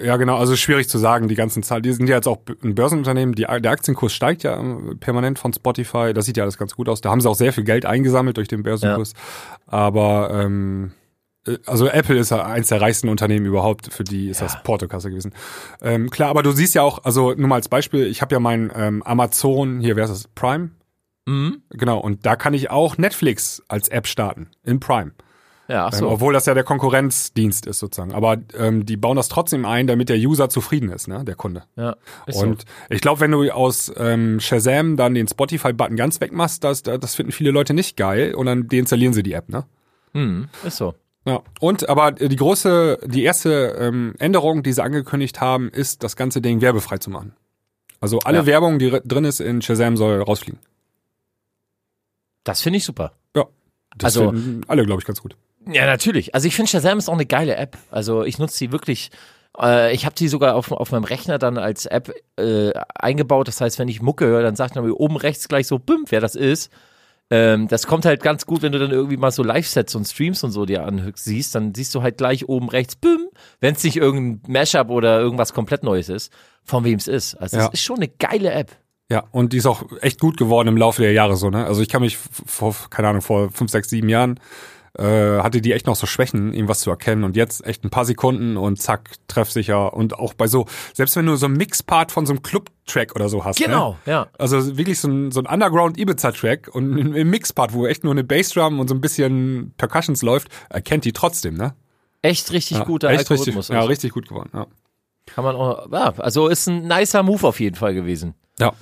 Ja, 0.00 0.16
genau, 0.16 0.38
also 0.38 0.56
schwierig 0.56 0.88
zu 0.88 0.96
sagen, 0.96 1.28
die 1.28 1.34
ganzen 1.34 1.62
Zahlen. 1.62 1.82
Die 1.82 1.92
sind 1.92 2.08
ja 2.08 2.16
jetzt 2.16 2.26
auch 2.26 2.38
ein 2.62 2.74
Börsenunternehmen, 2.74 3.34
die, 3.34 3.42
der 3.42 3.70
Aktienkurs 3.70 4.14
steigt 4.14 4.42
ja 4.42 4.58
ähm, 4.58 4.98
permanent 4.98 5.38
von 5.38 5.52
Spotify, 5.52 6.14
das 6.14 6.24
sieht 6.24 6.38
ja 6.38 6.44
alles 6.44 6.56
ganz 6.56 6.74
gut 6.74 6.88
aus. 6.88 7.02
Da 7.02 7.10
haben 7.10 7.20
sie 7.20 7.28
auch 7.28 7.34
sehr 7.34 7.52
viel 7.52 7.64
Geld 7.64 7.84
eingesammelt 7.84 8.38
durch 8.38 8.48
den 8.48 8.62
Börsenkurs. 8.62 9.12
Ja. 9.12 9.52
Aber 9.66 10.30
ähm, 10.32 10.92
äh, 11.46 11.58
also 11.66 11.88
Apple 11.88 12.18
ist 12.18 12.30
ja 12.30 12.42
eins 12.42 12.68
der 12.68 12.80
reichsten 12.80 13.10
Unternehmen 13.10 13.44
überhaupt, 13.44 13.92
für 13.92 14.04
die 14.04 14.30
ist 14.30 14.40
ja. 14.40 14.46
das 14.46 14.62
Portokasse 14.62 15.10
gewesen. 15.10 15.34
Ähm, 15.82 16.08
klar, 16.08 16.30
aber 16.30 16.42
du 16.42 16.52
siehst 16.52 16.74
ja 16.74 16.82
auch, 16.82 17.04
also 17.04 17.34
nur 17.34 17.48
mal 17.48 17.56
als 17.56 17.68
Beispiel, 17.68 18.06
ich 18.06 18.22
habe 18.22 18.34
ja 18.34 18.40
mein 18.40 18.72
ähm, 18.74 19.02
Amazon, 19.02 19.80
hier, 19.80 19.96
wer 19.96 20.04
ist 20.04 20.10
das, 20.10 20.28
Prime? 20.28 20.70
Mhm. 21.26 21.62
Genau, 21.70 21.98
und 21.98 22.26
da 22.26 22.36
kann 22.36 22.54
ich 22.54 22.70
auch 22.70 22.98
Netflix 22.98 23.62
als 23.68 23.88
App 23.88 24.06
starten, 24.06 24.48
in 24.64 24.80
Prime. 24.80 25.12
Ja, 25.68 25.86
ach 25.86 25.92
so. 25.92 26.06
Ähm, 26.06 26.12
obwohl 26.12 26.32
das 26.32 26.46
ja 26.46 26.54
der 26.54 26.64
Konkurrenzdienst 26.64 27.66
ist 27.66 27.78
sozusagen. 27.78 28.12
Aber 28.12 28.36
ähm, 28.58 28.84
die 28.84 28.96
bauen 28.96 29.16
das 29.16 29.28
trotzdem 29.28 29.64
ein, 29.64 29.86
damit 29.86 30.08
der 30.08 30.18
User 30.18 30.48
zufrieden 30.48 30.90
ist, 30.90 31.08
ne, 31.08 31.24
der 31.24 31.34
Kunde. 31.34 31.64
Ja. 31.76 31.96
Und 32.26 32.60
so. 32.60 32.66
ich 32.90 33.00
glaube, 33.00 33.20
wenn 33.20 33.30
du 33.30 33.48
aus 33.50 33.92
ähm, 33.96 34.40
Shazam 34.40 34.96
dann 34.96 35.14
den 35.14 35.28
Spotify-Button 35.28 35.96
ganz 35.96 36.20
wegmachst, 36.20 36.64
das, 36.64 36.82
das 36.82 37.14
finden 37.14 37.32
viele 37.32 37.52
Leute 37.52 37.74
nicht 37.74 37.96
geil 37.96 38.34
und 38.34 38.46
dann 38.46 38.68
deinstallieren 38.68 39.14
sie 39.14 39.22
die 39.22 39.32
App, 39.32 39.48
ne? 39.48 39.64
Hm, 40.12 40.48
ist 40.64 40.76
so. 40.76 40.94
Ja, 41.24 41.40
und 41.60 41.88
aber 41.88 42.12
die 42.12 42.36
große, 42.36 42.98
die 43.06 43.22
erste 43.22 43.76
ähm, 43.78 44.14
Änderung, 44.18 44.62
die 44.62 44.72
sie 44.72 44.82
angekündigt 44.82 45.40
haben, 45.40 45.70
ist, 45.70 46.02
das 46.02 46.16
ganze 46.16 46.42
Ding 46.42 46.60
werbefrei 46.60 46.98
zu 46.98 47.10
machen. 47.10 47.34
Also 48.00 48.18
alle 48.18 48.38
ja. 48.38 48.46
Werbung, 48.46 48.80
die 48.80 48.90
drin 49.04 49.24
ist 49.24 49.40
in 49.40 49.62
Shazam, 49.62 49.96
soll 49.96 50.20
rausfliegen. 50.20 50.58
Das 52.44 52.60
finde 52.60 52.78
ich 52.78 52.84
super. 52.84 53.12
Ja, 53.36 53.46
das 53.96 54.16
also 54.16 54.34
alle, 54.68 54.84
glaube 54.84 55.00
ich, 55.00 55.06
ganz 55.06 55.20
gut. 55.20 55.36
Ja, 55.66 55.86
natürlich. 55.86 56.34
Also 56.34 56.48
ich 56.48 56.56
finde 56.56 56.70
Shazam 56.70 56.98
ist 56.98 57.08
auch 57.08 57.14
eine 57.14 57.26
geile 57.26 57.56
App. 57.56 57.78
Also 57.90 58.24
ich 58.24 58.38
nutze 58.38 58.56
sie 58.56 58.72
wirklich. 58.72 59.10
Äh, 59.58 59.94
ich 59.94 60.06
habe 60.06 60.14
sie 60.18 60.28
sogar 60.28 60.56
auf, 60.56 60.72
auf 60.72 60.90
meinem 60.90 61.04
Rechner 61.04 61.38
dann 61.38 61.58
als 61.58 61.86
App 61.86 62.12
äh, 62.36 62.72
eingebaut. 62.94 63.48
Das 63.48 63.60
heißt, 63.60 63.78
wenn 63.78 63.88
ich 63.88 64.02
Mucke 64.02 64.26
höre, 64.26 64.42
dann 64.42 64.56
sagt 64.56 64.76
er 64.76 64.82
mir 64.82 64.94
oben 64.94 65.16
rechts 65.16 65.48
gleich 65.48 65.66
so, 65.66 65.78
bim, 65.78 66.04
wer 66.08 66.20
das 66.20 66.34
ist. 66.34 66.70
Ähm, 67.30 67.68
das 67.68 67.86
kommt 67.86 68.04
halt 68.04 68.22
ganz 68.22 68.44
gut, 68.44 68.60
wenn 68.60 68.72
du 68.72 68.78
dann 68.78 68.90
irgendwie 68.90 69.16
mal 69.16 69.30
so 69.30 69.42
Live-Sets 69.42 69.94
und 69.94 70.04
Streams 70.06 70.44
und 70.44 70.50
so 70.50 70.66
dir 70.66 70.84
ansiehst, 70.84 71.54
dann 71.54 71.74
siehst 71.74 71.94
du 71.94 72.02
halt 72.02 72.18
gleich 72.18 72.46
oben 72.46 72.68
rechts, 72.68 72.96
bim, 72.96 73.26
wenn 73.60 73.74
es 73.74 73.82
nicht 73.84 73.96
irgendein 73.96 74.52
Mashup 74.52 74.90
oder 74.90 75.18
irgendwas 75.20 75.54
komplett 75.54 75.82
Neues 75.82 76.10
ist, 76.10 76.30
von 76.62 76.84
wem 76.84 76.98
es 76.98 77.08
ist. 77.08 77.34
Also 77.36 77.56
es 77.56 77.64
ja. 77.64 77.70
ist 77.70 77.82
schon 77.82 77.96
eine 77.96 78.08
geile 78.08 78.52
App. 78.52 78.76
Ja, 79.12 79.24
und 79.30 79.52
die 79.52 79.58
ist 79.58 79.66
auch 79.66 79.84
echt 80.00 80.20
gut 80.20 80.38
geworden 80.38 80.68
im 80.68 80.78
Laufe 80.78 81.02
der 81.02 81.12
Jahre 81.12 81.36
so, 81.36 81.50
ne? 81.50 81.66
Also 81.66 81.82
ich 81.82 81.90
kann 81.90 82.00
mich 82.00 82.16
vor, 82.16 82.74
keine 82.88 83.08
Ahnung, 83.08 83.20
vor 83.20 83.50
fünf, 83.50 83.70
sechs, 83.70 83.90
sieben 83.90 84.08
Jahren 84.08 84.40
äh, 84.98 85.42
hatte 85.42 85.60
die 85.60 85.72
echt 85.72 85.86
noch 85.86 85.96
so 85.96 86.06
Schwächen, 86.06 86.54
ihm 86.54 86.66
was 86.66 86.80
zu 86.80 86.88
erkennen. 86.88 87.22
Und 87.22 87.36
jetzt 87.36 87.62
echt 87.66 87.84
ein 87.84 87.90
paar 87.90 88.06
Sekunden 88.06 88.56
und 88.56 88.80
zack, 88.80 89.10
treffsicher. 89.28 89.92
Und 89.92 90.18
auch 90.18 90.32
bei 90.32 90.46
so, 90.46 90.64
selbst 90.94 91.14
wenn 91.14 91.26
du 91.26 91.36
so 91.36 91.44
ein 91.44 91.52
Mixpart 91.52 92.10
von 92.10 92.24
so 92.24 92.32
einem 92.32 92.42
Club-Track 92.42 93.14
oder 93.14 93.28
so 93.28 93.44
hast. 93.44 93.60
Ne? 93.60 93.66
Genau, 93.66 93.98
ne? 94.06 94.12
ja. 94.12 94.26
Also 94.38 94.78
wirklich 94.78 94.98
so 94.98 95.08
ein, 95.08 95.30
so 95.30 95.42
ein 95.42 95.46
Underground-Ibiza-Track 95.46 96.70
und 96.72 97.14
im 97.14 97.28
Mixpart, 97.28 97.74
wo 97.74 97.86
echt 97.86 98.02
nur 98.02 98.12
eine 98.12 98.24
Bassdrum 98.24 98.80
und 98.80 98.88
so 98.88 98.94
ein 98.94 99.02
bisschen 99.02 99.74
Percussions 99.76 100.22
läuft, 100.22 100.48
erkennt 100.70 101.04
die 101.04 101.12
trotzdem, 101.12 101.54
ne? 101.54 101.74
Echt 102.22 102.50
richtig 102.52 102.78
ja, 102.78 102.84
guter 102.84 103.10
echt 103.10 103.30
Algorithmus. 103.30 103.56
Richtig, 103.56 103.74
ja, 103.74 103.80
also. 103.80 103.88
richtig 103.90 104.12
gut 104.12 104.26
geworden, 104.26 104.50
ja. 104.54 104.66
Kann 105.26 105.44
man 105.44 105.54
auch, 105.54 105.90
ja, 105.92 106.14
also 106.18 106.48
ist 106.48 106.68
ein 106.68 106.86
nicer 106.86 107.22
Move 107.22 107.46
auf 107.46 107.60
jeden 107.60 107.76
Fall 107.76 107.94
gewesen. 107.94 108.34
Ja. 108.58 108.72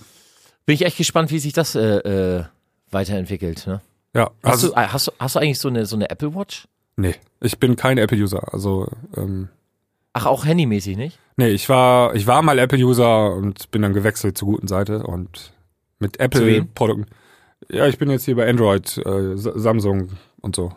Bin 0.66 0.74
ich 0.74 0.84
echt 0.84 0.96
gespannt, 0.96 1.30
wie 1.30 1.38
sich 1.38 1.52
das 1.52 1.74
äh, 1.74 1.98
äh, 1.98 2.44
weiterentwickelt, 2.90 3.66
ne? 3.66 3.80
Ja. 4.14 4.30
Hast, 4.42 4.64
also, 4.64 4.68
du, 4.68 4.74
äh, 4.74 4.86
hast, 4.86 5.06
du, 5.08 5.12
hast 5.18 5.36
du 5.36 5.38
eigentlich 5.40 5.58
so 5.58 5.68
eine, 5.68 5.86
so 5.86 5.96
eine 5.96 6.10
Apple 6.10 6.34
Watch? 6.34 6.66
Nee, 6.96 7.14
ich 7.40 7.58
bin 7.58 7.76
kein 7.76 7.98
Apple-User. 7.98 8.52
Also, 8.52 8.88
ähm, 9.16 9.48
Ach, 10.12 10.26
auch 10.26 10.44
handymäßig 10.44 10.96
nicht? 10.96 11.18
Nee, 11.36 11.48
ich 11.48 11.68
war, 11.68 12.14
ich 12.14 12.26
war 12.26 12.42
mal 12.42 12.58
Apple-User 12.58 13.32
und 13.32 13.70
bin 13.70 13.82
dann 13.82 13.94
gewechselt 13.94 14.36
zur 14.36 14.48
guten 14.48 14.68
Seite 14.68 15.04
und 15.04 15.52
mit 15.98 16.18
Apple-Produkten. 16.18 17.06
Ja, 17.68 17.86
ich 17.86 17.98
bin 17.98 18.10
jetzt 18.10 18.24
hier 18.24 18.36
bei 18.36 18.48
Android, 18.48 18.98
äh, 18.98 19.36
Samsung 19.36 20.10
und 20.40 20.56
so. 20.56 20.72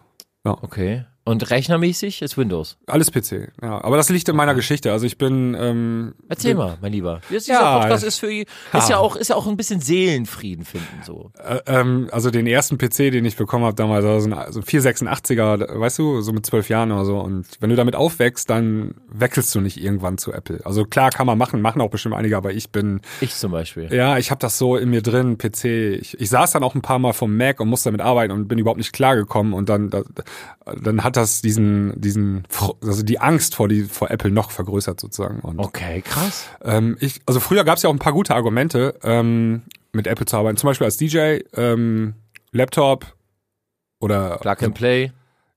Ja. 0.46 0.58
Okay. 0.62 1.06
Und 1.26 1.50
rechnermäßig 1.50 2.22
ist 2.22 2.38
Windows. 2.38 2.78
Alles 2.86 3.10
PC, 3.10 3.54
ja. 3.62 3.82
Aber 3.82 3.96
das 3.96 4.10
liegt 4.10 4.28
in 4.28 4.36
meiner 4.36 4.56
Geschichte. 4.56 4.92
Also 4.92 5.06
ich 5.06 5.18
bin. 5.18 5.56
Ähm, 5.58 6.16
Erzähl 6.28 6.52
bin, 6.52 6.58
mal, 6.58 6.78
mein 6.82 6.92
Lieber. 6.92 7.22
Ist 7.30 7.48
dieser 7.48 7.62
ja, 7.62 7.80
Podcast 7.80 8.04
ist 8.04 8.20
für 8.20 8.34
ist 8.34 8.90
ja 8.90 8.98
auch 8.98 9.16
ist 9.16 9.30
ja 9.30 9.36
auch 9.38 9.48
ein 9.48 9.56
bisschen 9.56 9.80
Seelenfrieden 9.80 10.66
finden 10.66 11.02
so. 11.06 11.32
Äh, 11.38 11.60
ähm, 11.68 12.10
also 12.12 12.30
den 12.30 12.48
ersten 12.48 12.78
PC, 12.78 13.12
den 13.12 13.26
ich 13.26 13.38
bekommen 13.38 13.66
habe 13.66 13.76
damals, 13.76 14.06
war 14.06 14.20
so 14.20 14.28
ein 14.28 14.34
also 14.34 14.60
486er, 14.62 15.80
weißt 15.80 16.00
du, 16.00 16.22
so 16.22 16.34
mit 16.34 16.46
zwölf 16.46 16.70
Jahren 16.70 16.92
oder 16.92 17.06
so. 17.06 17.20
Und 17.20 17.48
wenn 17.60 17.70
du 17.70 17.76
damit 17.76 17.96
aufwächst, 17.96 18.50
dann 18.50 18.96
wechselst 19.08 19.54
du 19.56 19.62
nicht 19.62 19.82
irgendwann 19.82 20.18
zu 20.18 20.34
Apple. 20.34 20.60
Also 20.66 20.84
klar 20.86 21.10
kann 21.10 21.28
man 21.28 21.38
machen, 21.38 21.62
machen 21.62 21.82
auch 21.82 21.90
bestimmt 21.90 22.16
einige, 22.16 22.36
aber 22.38 22.52
ich 22.52 22.72
bin. 22.72 23.02
Ich 23.22 23.34
zum 23.36 23.52
Beispiel. 23.52 23.94
Ja, 23.94 24.18
ich 24.18 24.32
habe 24.32 24.40
das 24.40 24.58
so 24.58 24.76
in 24.76 24.90
mir 24.90 25.02
drin, 25.02 25.38
PC. 25.38 25.66
Ich, 26.02 26.20
ich 26.20 26.30
saß 26.30 26.52
dann 26.52 26.64
auch 26.64 26.76
ein 26.76 26.82
paar 26.82 27.00
Mal 27.00 27.14
vom 27.14 27.36
Mac 27.38 27.60
und 27.60 27.70
musste 27.70 27.90
damit 27.90 28.02
arbeiten 28.02 28.34
und 28.34 28.48
bin 28.48 28.58
überhaupt 28.58 28.78
nicht 28.78 28.94
klargekommen 28.94 29.54
und 29.54 29.70
dann 29.70 29.90
da, 29.90 30.04
dann 30.82 31.04
hat 31.04 31.13
das 31.18 31.42
diesen, 31.42 32.00
diesen, 32.00 32.44
also 32.82 33.04
die 33.04 33.20
Angst 33.20 33.56
vor, 33.56 33.68
die, 33.68 33.84
vor 33.84 34.12
Apple 34.12 34.32
noch 34.32 34.52
vergrößert 34.52 35.00
sozusagen. 35.00 35.40
Und, 35.40 35.60
okay, 35.60 36.02
krass. 36.02 36.48
Ähm, 36.64 36.98
ich, 37.00 37.22
also 37.26 37.40
früher 37.40 37.64
gab 37.64 37.78
es 37.78 37.84
ja 37.84 37.90
auch 37.90 37.94
ein 37.94 38.00
paar 38.00 38.14
gute 38.14 38.36
Argumente, 38.36 38.96
ähm, 39.04 39.64
mit 39.92 40.08
Apple 40.08 40.26
zu 40.26 40.38
arbeiten. 40.38 40.58
Zum 40.58 40.68
Beispiel 40.68 40.86
als 40.86 40.98
DJ, 40.98 41.40
ähm, 41.54 42.16
Laptop 42.52 43.16
oder 44.00 44.38
Plug 44.38 44.58
and 44.62 44.76
Play. 44.76 45.12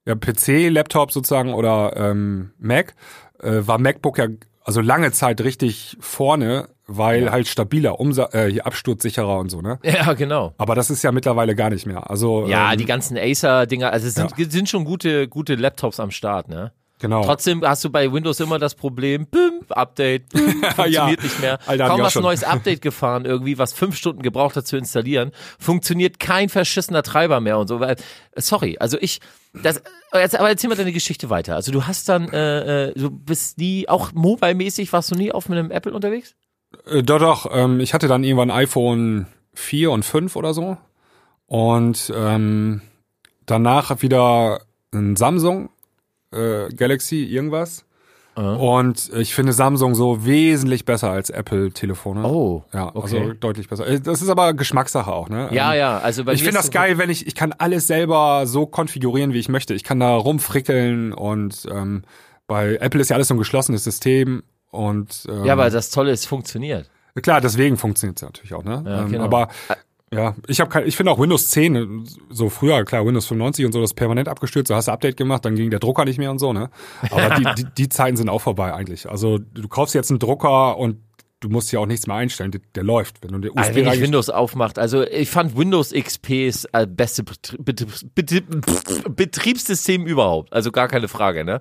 Ja, 0.05 0.15
PC, 0.15 0.69
Laptop 0.69 1.11
sozusagen 1.11 1.53
oder 1.53 1.93
ähm, 1.97 2.51
Mac. 2.59 2.95
Äh, 3.39 3.67
war 3.67 3.77
MacBook 3.77 4.17
ja 4.17 4.27
also 4.67 4.81
lange 4.81 5.13
Zeit 5.13 5.39
richtig 5.39 5.95
vorne, 6.01 6.67
weil 6.87 7.23
ja. 7.23 7.31
halt 7.31 7.47
stabiler, 7.47 8.01
Umsa 8.01 8.29
äh, 8.33 8.51
hier 8.51 8.65
absturzsicherer 8.65 9.39
und 9.39 9.49
so, 9.49 9.61
ne? 9.61 9.79
Ja, 9.81 10.11
genau. 10.13 10.53
Aber 10.57 10.75
das 10.75 10.89
ist 10.89 11.03
ja 11.03 11.13
mittlerweile 11.13 11.55
gar 11.55 11.69
nicht 11.69 11.85
mehr. 11.85 12.09
Also 12.09 12.45
Ja, 12.47 12.73
ähm, 12.73 12.77
die 12.77 12.83
ganzen 12.83 13.17
Acer-Dinger, 13.17 13.93
also 13.93 14.07
es 14.07 14.15
sind, 14.15 14.37
ja. 14.37 14.49
sind 14.49 14.67
schon 14.67 14.83
gute, 14.83 15.29
gute 15.29 15.55
Laptops 15.55 16.01
am 16.01 16.11
Start, 16.11 16.49
ne? 16.49 16.73
Genau. 16.99 17.23
Trotzdem 17.23 17.63
hast 17.63 17.83
du 17.83 17.91
bei 17.91 18.11
Windows 18.11 18.39
immer 18.39 18.57
das 18.57 18.73
Problem, 18.73 19.27
bim, 19.27 19.61
Update, 19.69 20.29
bim, 20.29 20.63
funktioniert 20.75 20.91
ja. 20.91 21.23
nicht 21.23 21.39
mehr. 21.41 21.59
Alter, 21.67 21.87
Kaum 21.87 22.01
was 22.01 22.15
neues 22.15 22.43
Update 22.43 22.81
gefahren, 22.81 23.25
irgendwie, 23.25 23.59
was 23.59 23.73
fünf 23.73 23.95
Stunden 23.95 24.23
gebraucht 24.23 24.55
hat 24.55 24.65
zu 24.65 24.77
installieren, 24.77 25.31
funktioniert 25.59 26.19
kein 26.19 26.49
verschissener 26.49 27.03
Treiber 27.03 27.39
mehr 27.39 27.59
und 27.59 27.67
so. 27.67 27.79
Weil, 27.79 27.97
sorry, 28.35 28.77
also 28.79 28.97
ich, 28.99 29.19
das, 29.53 29.81
jetzt, 30.13 30.39
aber 30.39 30.49
erzähl 30.49 30.69
mal 30.69 30.75
deine 30.75 30.91
Geschichte 30.91 31.29
weiter. 31.29 31.55
Also 31.55 31.71
du 31.71 31.85
hast 31.85 32.09
dann, 32.09 32.29
äh, 32.29 32.87
äh 32.87 32.93
du 32.95 33.11
bist 33.11 33.59
nie, 33.59 33.87
auch 33.87 34.13
mobile-mäßig, 34.13 34.91
warst 34.91 35.11
du 35.11 35.15
nie 35.15 35.31
auf 35.31 35.49
mit 35.49 35.59
einem 35.59 35.69
Apple 35.69 35.93
unterwegs? 35.93 36.35
Äh, 36.87 37.03
doch, 37.03 37.19
doch. 37.19 37.47
Ähm, 37.51 37.79
ich 37.79 37.93
hatte 37.93 38.07
dann 38.07 38.23
irgendwann 38.23 38.49
iPhone 38.49 39.27
4 39.53 39.91
und 39.91 40.03
5 40.03 40.35
oder 40.35 40.55
so. 40.55 40.77
Und 41.45 42.11
ähm, 42.15 42.81
danach 43.45 44.01
wieder 44.01 44.61
ein 44.91 45.15
Samsung 45.15 45.69
äh, 46.31 46.69
Galaxy 46.69 47.23
irgendwas. 47.23 47.85
Uh 48.37 48.41
Und 48.41 49.09
ich 49.15 49.33
finde 49.33 49.51
Samsung 49.51 49.95
so 49.95 50.23
wesentlich 50.23 50.85
besser 50.85 51.09
als 51.09 51.31
Apple-Telefone. 51.31 52.23
Oh, 52.23 52.63
ja, 52.71 52.85
also 52.89 52.99
okay. 52.99 53.19
also 53.19 53.33
deutlich 53.33 53.67
besser. 53.67 53.87
Äh, 53.87 53.99
das 53.99 54.21
ist 54.21 54.29
aber 54.29 54.53
Geschmackssache 54.53 55.11
auch, 55.11 55.27
ne? 55.27 55.49
Ja, 55.51 55.73
ähm, 55.73 55.79
ja. 55.79 55.97
Also 55.97 56.23
bei 56.23 56.33
ich 56.33 56.43
finde 56.43 56.57
das 56.57 56.69
geil, 56.69 56.99
wenn 56.99 57.09
ich 57.09 57.25
ich 57.25 57.33
kann 57.33 57.51
alles 57.57 57.87
selber 57.87 58.45
so 58.45 58.67
konfigurieren, 58.67 59.33
wie 59.33 59.39
ich 59.39 59.49
möchte. 59.49 59.73
Ich 59.73 59.83
kann 59.83 59.99
da 59.99 60.15
rumfrickeln 60.15 61.13
und 61.13 61.67
ähm, 61.71 62.03
bei 62.45 62.75
Apple 62.75 63.01
ist 63.01 63.09
ja 63.09 63.15
alles 63.15 63.29
so 63.29 63.33
ein 63.33 63.39
geschlossenes 63.39 63.83
System 63.83 64.43
und 64.69 65.25
ähm, 65.27 65.45
ja, 65.45 65.53
aber 65.53 65.71
das 65.71 65.89
Tolle 65.89 66.11
ist, 66.11 66.21
es 66.21 66.25
funktioniert. 66.27 66.91
Klar, 67.23 67.41
deswegen 67.41 67.77
funktioniert 67.77 68.17
es 68.17 68.21
natürlich 68.21 68.53
auch, 68.53 68.63
ne? 68.63 68.83
Ja, 68.85 69.01
ähm, 69.01 69.11
genau. 69.11 69.23
Aber 69.23 69.47
ja, 70.13 70.35
ich 70.47 70.61
habe 70.61 70.83
ich 70.83 70.95
finde 70.95 71.11
auch 71.11 71.19
Windows 71.19 71.49
10 71.49 72.07
so 72.29 72.49
früher 72.49 72.85
klar 72.85 73.05
Windows 73.05 73.25
95 73.25 73.65
und 73.65 73.71
so 73.73 73.81
das 73.81 73.93
permanent 73.93 74.29
abgestürzt, 74.29 74.69
so 74.69 74.75
hast 74.75 74.87
du 74.87 74.93
Update 74.93 75.17
gemacht, 75.17 75.43
dann 75.43 75.55
ging 75.55 75.69
der 75.69 75.79
Drucker 75.79 76.05
nicht 76.05 76.17
mehr 76.17 76.31
und 76.31 76.39
so, 76.39 76.53
ne? 76.53 76.69
Aber 77.11 77.35
die, 77.35 77.63
die, 77.63 77.67
die 77.77 77.89
Zeiten 77.89 78.15
sind 78.15 78.29
auch 78.29 78.41
vorbei 78.41 78.73
eigentlich. 78.73 79.09
Also 79.09 79.37
du 79.37 79.67
kaufst 79.67 79.95
jetzt 79.95 80.09
einen 80.09 80.19
Drucker 80.19 80.77
und 80.77 81.01
du 81.41 81.49
musst 81.49 81.71
ja 81.71 81.79
auch 81.79 81.85
nichts 81.85 82.07
mehr 82.07 82.15
einstellen, 82.15 82.51
der, 82.51 82.61
der 82.73 82.83
läuft, 82.83 83.21
wenn 83.21 83.33
du 83.33 83.39
der 83.39 83.51
USB 83.51 83.59
also 83.59 83.75
wenn 83.75 83.87
ich 83.87 84.01
Windows 84.01 84.29
aufmacht. 84.29 84.79
Also 84.79 85.03
ich 85.03 85.29
fand 85.29 85.57
Windows 85.57 85.91
XP 85.91 86.47
ist 86.47 86.69
äh, 86.71 86.87
beste 86.87 87.23
Betriebs 87.23 88.05
Betriebs 88.15 89.03
Betriebssystem 89.09 90.05
überhaupt, 90.05 90.53
also 90.53 90.71
gar 90.71 90.87
keine 90.87 91.09
Frage, 91.09 91.43
ne? 91.43 91.59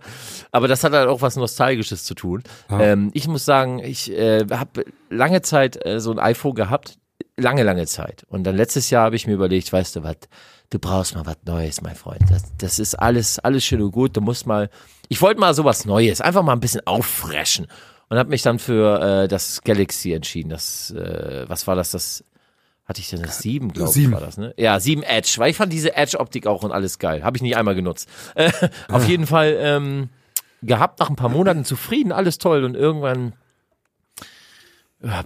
Aber 0.52 0.68
das 0.68 0.84
hat 0.84 0.92
halt 0.92 1.08
auch 1.08 1.20
was 1.20 1.34
nostalgisches 1.34 2.04
zu 2.04 2.14
tun. 2.14 2.44
Ähm, 2.70 3.10
ich 3.12 3.26
muss 3.26 3.44
sagen, 3.44 3.80
ich 3.80 4.12
äh, 4.12 4.46
habe 4.50 4.84
lange 5.10 5.42
Zeit 5.42 5.84
äh, 5.84 6.00
so 6.00 6.12
ein 6.12 6.20
iPhone 6.20 6.54
gehabt, 6.54 6.98
lange, 7.36 7.62
lange 7.62 7.86
Zeit. 7.86 8.24
Und 8.28 8.44
dann 8.44 8.56
letztes 8.56 8.90
Jahr 8.90 9.04
habe 9.04 9.16
ich 9.16 9.26
mir 9.26 9.34
überlegt, 9.34 9.72
weißt 9.72 9.96
du 9.96 10.02
was, 10.02 10.16
du 10.70 10.78
brauchst 10.78 11.14
mal 11.14 11.26
was 11.26 11.38
Neues, 11.44 11.82
mein 11.82 11.94
Freund. 11.94 12.22
Das, 12.30 12.44
das 12.58 12.78
ist 12.78 12.94
alles, 12.94 13.38
alles 13.38 13.64
schön 13.64 13.82
und 13.82 13.92
gut. 13.92 14.16
Du 14.16 14.20
musst 14.20 14.46
mal, 14.46 14.70
ich 15.08 15.20
wollte 15.22 15.40
mal 15.40 15.54
sowas 15.54 15.84
Neues, 15.84 16.20
einfach 16.20 16.42
mal 16.42 16.52
ein 16.52 16.60
bisschen 16.60 16.86
auffreschen. 16.86 17.66
Und 18.08 18.18
habe 18.18 18.30
mich 18.30 18.42
dann 18.42 18.58
für 18.58 19.24
äh, 19.24 19.28
das 19.28 19.62
Galaxy 19.62 20.12
entschieden. 20.12 20.50
Das, 20.50 20.92
äh, 20.92 21.44
was 21.48 21.66
war 21.66 21.74
das? 21.74 21.90
Das 21.90 22.24
hatte 22.84 23.00
ich 23.00 23.10
denn 23.10 23.20
das 23.20 23.40
7, 23.40 23.72
glaube 23.72 23.98
ich, 23.98 24.10
war 24.12 24.20
das, 24.20 24.36
ne? 24.36 24.54
Ja, 24.56 24.78
7 24.78 25.02
Edge, 25.02 25.34
weil 25.38 25.50
ich 25.50 25.56
fand 25.56 25.72
diese 25.72 25.96
Edge-Optik 25.96 26.46
auch 26.46 26.62
und 26.62 26.70
alles 26.70 27.00
geil. 27.00 27.24
Habe 27.24 27.36
ich 27.36 27.42
nicht 27.42 27.56
einmal 27.56 27.74
genutzt. 27.74 28.08
Äh, 28.36 28.52
auf 28.88 29.08
jeden 29.08 29.26
Fall, 29.26 29.56
ähm, 29.58 30.08
gehabt, 30.62 31.00
nach 31.00 31.10
ein 31.10 31.16
paar 31.16 31.28
Monaten 31.28 31.64
zufrieden, 31.64 32.12
alles 32.12 32.38
toll 32.38 32.64
und 32.64 32.76
irgendwann 32.76 33.32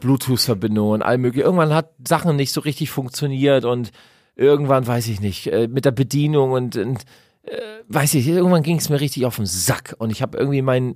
Bluetooth-Verbindung 0.00 0.90
und 0.90 1.02
all 1.02 1.18
mögliche. 1.18 1.44
Irgendwann 1.44 1.74
hat 1.74 1.90
Sachen 2.06 2.36
nicht 2.36 2.52
so 2.52 2.60
richtig 2.60 2.90
funktioniert 2.90 3.64
und 3.64 3.90
irgendwann, 4.36 4.86
weiß 4.86 5.06
ich 5.08 5.20
nicht, 5.20 5.46
äh, 5.48 5.68
mit 5.68 5.84
der 5.84 5.90
Bedienung 5.92 6.52
und, 6.52 6.76
und 6.76 7.04
äh, 7.44 7.56
weiß 7.88 8.14
ich, 8.14 8.26
irgendwann 8.26 8.62
ging 8.62 8.76
es 8.78 8.88
mir 8.88 9.00
richtig 9.00 9.26
auf 9.26 9.36
den 9.36 9.46
Sack 9.46 9.94
und 9.98 10.10
ich 10.10 10.22
habe 10.22 10.38
irgendwie 10.38 10.62
mein, 10.62 10.94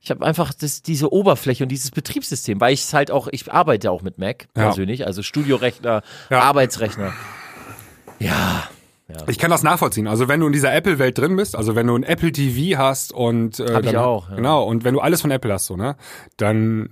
ich 0.00 0.10
habe 0.10 0.24
einfach 0.24 0.52
das, 0.54 0.82
diese 0.82 1.12
Oberfläche 1.12 1.64
und 1.64 1.68
dieses 1.70 1.90
Betriebssystem, 1.90 2.60
weil 2.60 2.74
ich 2.74 2.82
es 2.82 2.94
halt 2.94 3.10
auch, 3.10 3.28
ich 3.30 3.50
arbeite 3.52 3.90
auch 3.90 4.02
mit 4.02 4.18
Mac 4.18 4.46
Ja. 4.56 4.64
persönlich, 4.64 5.06
also 5.06 5.22
Studiorechner, 5.22 6.02
Ja. 6.30 6.40
Arbeitsrechner. 6.40 7.12
Ja, 8.18 8.68
Ich 9.28 9.38
kann 9.38 9.50
das 9.50 9.62
nachvollziehen. 9.62 10.08
Also 10.08 10.26
wenn 10.26 10.40
du 10.40 10.46
in 10.46 10.52
dieser 10.52 10.74
Apple-Welt 10.74 11.16
drin 11.18 11.36
bist, 11.36 11.54
also 11.54 11.76
wenn 11.76 11.86
du 11.86 11.94
ein 11.96 12.02
Apple 12.02 12.32
TV 12.32 12.76
hast 12.78 13.12
und 13.12 13.60
äh, 13.60 13.72
Hab 13.74 13.84
ich 13.84 13.92
dann, 13.92 13.96
auch, 14.04 14.30
ja. 14.30 14.36
genau 14.36 14.64
und 14.64 14.84
wenn 14.84 14.94
du 14.94 15.00
alles 15.00 15.20
von 15.20 15.30
Apple 15.30 15.52
hast, 15.52 15.66
so 15.66 15.76
ne, 15.76 15.96
dann 16.36 16.90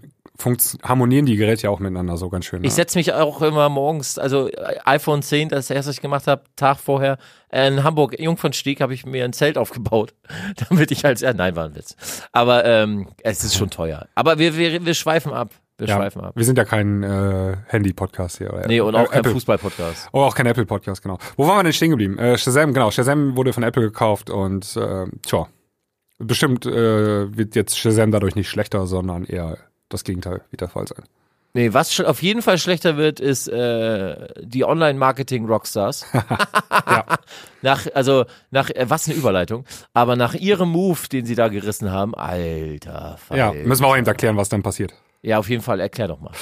harmonieren 0.83 1.27
die 1.27 1.37
Geräte 1.37 1.65
ja 1.65 1.71
auch 1.71 1.79
miteinander 1.79 2.17
so 2.17 2.29
ganz 2.29 2.45
schön. 2.47 2.63
Ne? 2.63 2.67
Ich 2.67 2.75
setze 2.75 2.99
mich 2.99 3.13
auch 3.13 3.41
immer 3.41 3.69
morgens, 3.69 4.19
also 4.19 4.49
äh, 4.49 4.79
iPhone 4.85 5.23
10, 5.23 5.49
das 5.49 5.71
erste, 5.71 5.91
was 5.91 5.97
ich 5.97 6.03
gemacht 6.03 6.27
habe, 6.27 6.43
Tag 6.57 6.79
vorher, 6.79 7.19
äh, 7.51 7.69
in 7.69 7.85
Hamburg, 7.85 8.19
Jungfernstieg, 8.19 8.81
habe 8.81 8.95
ich 8.95 9.07
mir 9.07 9.25
ein 9.25 9.33
Zelt 9.33 9.57
aufgebaut, 9.57 10.15
damit 10.69 10.91
ich 10.91 11.05
als, 11.05 11.21
ja, 11.21 11.33
nein, 11.33 11.55
war 11.57 11.67
ein 11.67 11.75
Witz. 11.75 11.97
Aber 12.33 12.65
ähm, 12.65 13.09
es 13.23 13.45
ist 13.45 13.57
schon 13.57 13.71
teuer. 13.71 14.09
Aber 14.15 14.39
wir, 14.39 14.57
wir, 14.57 14.85
wir 14.85 14.95
schweifen 14.95 15.33
ab. 15.33 15.51
Wir 15.79 15.89
ja, 15.89 15.97
schweifen 15.97 16.21
ab. 16.23 16.37
wir 16.37 16.45
sind 16.45 16.57
ja 16.57 16.65
kein 16.65 17.03
äh, 17.03 17.57
Handy-Podcast 17.67 18.39
hier. 18.39 18.53
Oder? 18.53 18.69
Nee, 18.69 18.81
und 18.81 18.95
auch 18.95 19.13
äh, 19.13 19.23
kein. 19.23 19.25
Fußball-Podcast. 19.25 20.09
Oh, 20.13 20.21
auch 20.21 20.35
kein 20.35 20.47
Apple-Podcast, 20.47 21.03
genau. 21.03 21.19
Wo 21.37 21.49
waren 21.49 21.59
wir 21.59 21.63
denn 21.65 21.73
stehen 21.73 21.91
geblieben? 21.91 22.17
Äh, 22.19 22.39
Shazam, 22.39 22.73
genau. 22.73 22.91
Shazam 22.93 23.37
wurde 23.37 23.53
von 23.53 23.65
Apple 23.65 23.83
gekauft 23.83 24.31
und 24.31 24.77
äh, 24.77 25.07
tja, 25.23 25.49
bestimmt 26.19 26.65
äh, 26.65 27.37
wird 27.37 27.57
jetzt 27.57 27.77
Shazam 27.77 28.13
dadurch 28.13 28.37
nicht 28.37 28.49
schlechter, 28.49 28.87
sondern 28.87 29.25
eher 29.25 29.59
das 29.95 30.05
Gegenteil 30.05 30.43
wird 30.51 30.61
der 30.61 30.69
Fall 30.69 30.87
sein. 30.87 31.05
Nee, 31.57 31.73
was 31.73 32.01
auf 32.01 32.21
jeden 32.21 32.43
Fall 32.43 32.59
schlechter 32.59 32.97
wird, 32.97 33.21
ist 33.21 33.47
äh, 33.47 34.27
die 34.43 34.65
Online-Marketing-Rockstars. 34.65 36.07
Ja. 36.87 37.07
Nach, 37.63 37.87
also, 37.95 38.27
nach, 38.51 38.69
äh, 38.71 38.87
was 38.89 39.09
eine 39.09 39.17
Überleitung, 39.17 39.65
aber 39.95 40.17
nach 40.17 40.35
ihrem 40.35 40.69
Move, 40.69 40.99
den 41.11 41.25
sie 41.25 41.35
da 41.35 41.49
gerissen 41.49 41.91
haben, 41.91 42.15
alter 42.15 43.17
Fall. 43.17 43.39
Ja, 43.39 43.53
müssen 43.53 43.83
wir 43.83 43.89
auch 43.89 43.97
eben 43.97 44.07
erklären, 44.07 44.37
was 44.37 44.49
dann 44.49 44.63
passiert. 44.63 44.93
Ja, 45.23 45.39
auf 45.39 45.49
jeden 45.49 45.63
Fall, 45.63 45.81
erklär 45.81 46.09
doch 46.09 46.21
mal. 46.21 46.33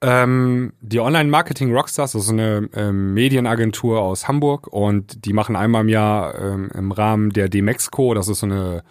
Ähm, 0.00 0.72
die 0.80 0.98
Online-Marketing 0.98 1.72
Rockstars, 1.72 2.12
das 2.12 2.24
ist 2.24 2.30
eine 2.30 2.68
ähm, 2.74 3.14
Medienagentur 3.14 4.00
aus 4.00 4.26
Hamburg 4.26 4.66
und 4.66 5.24
die 5.24 5.32
machen 5.32 5.54
einmal 5.54 5.82
im 5.82 5.88
Jahr 5.88 6.34
ähm, 6.40 6.70
im 6.74 6.90
Rahmen 6.90 7.30
der 7.30 7.48
Demexco, 7.48 8.14
das 8.14 8.26
ist 8.26 8.40
so 8.40 8.46
eine 8.46 8.82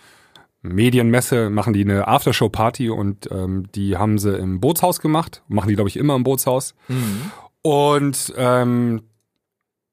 Medienmesse, 0.62 1.50
machen 1.50 1.74
die 1.74 1.82
eine 1.82 2.08
Aftershow-Party 2.08 2.90
und 2.90 3.30
ähm, 3.32 3.68
die 3.74 3.98
haben 3.98 4.18
sie 4.20 4.38
im 4.38 4.60
Bootshaus 4.60 5.00
gemacht, 5.02 5.44
machen 5.48 5.70
die, 5.70 5.76
glaube 5.76 5.90
ich, 5.90 5.98
immer 5.98 6.16
im 6.16 6.24
Bootshaus. 6.24 6.76
Und 7.64 8.34
ähm, 8.38 9.02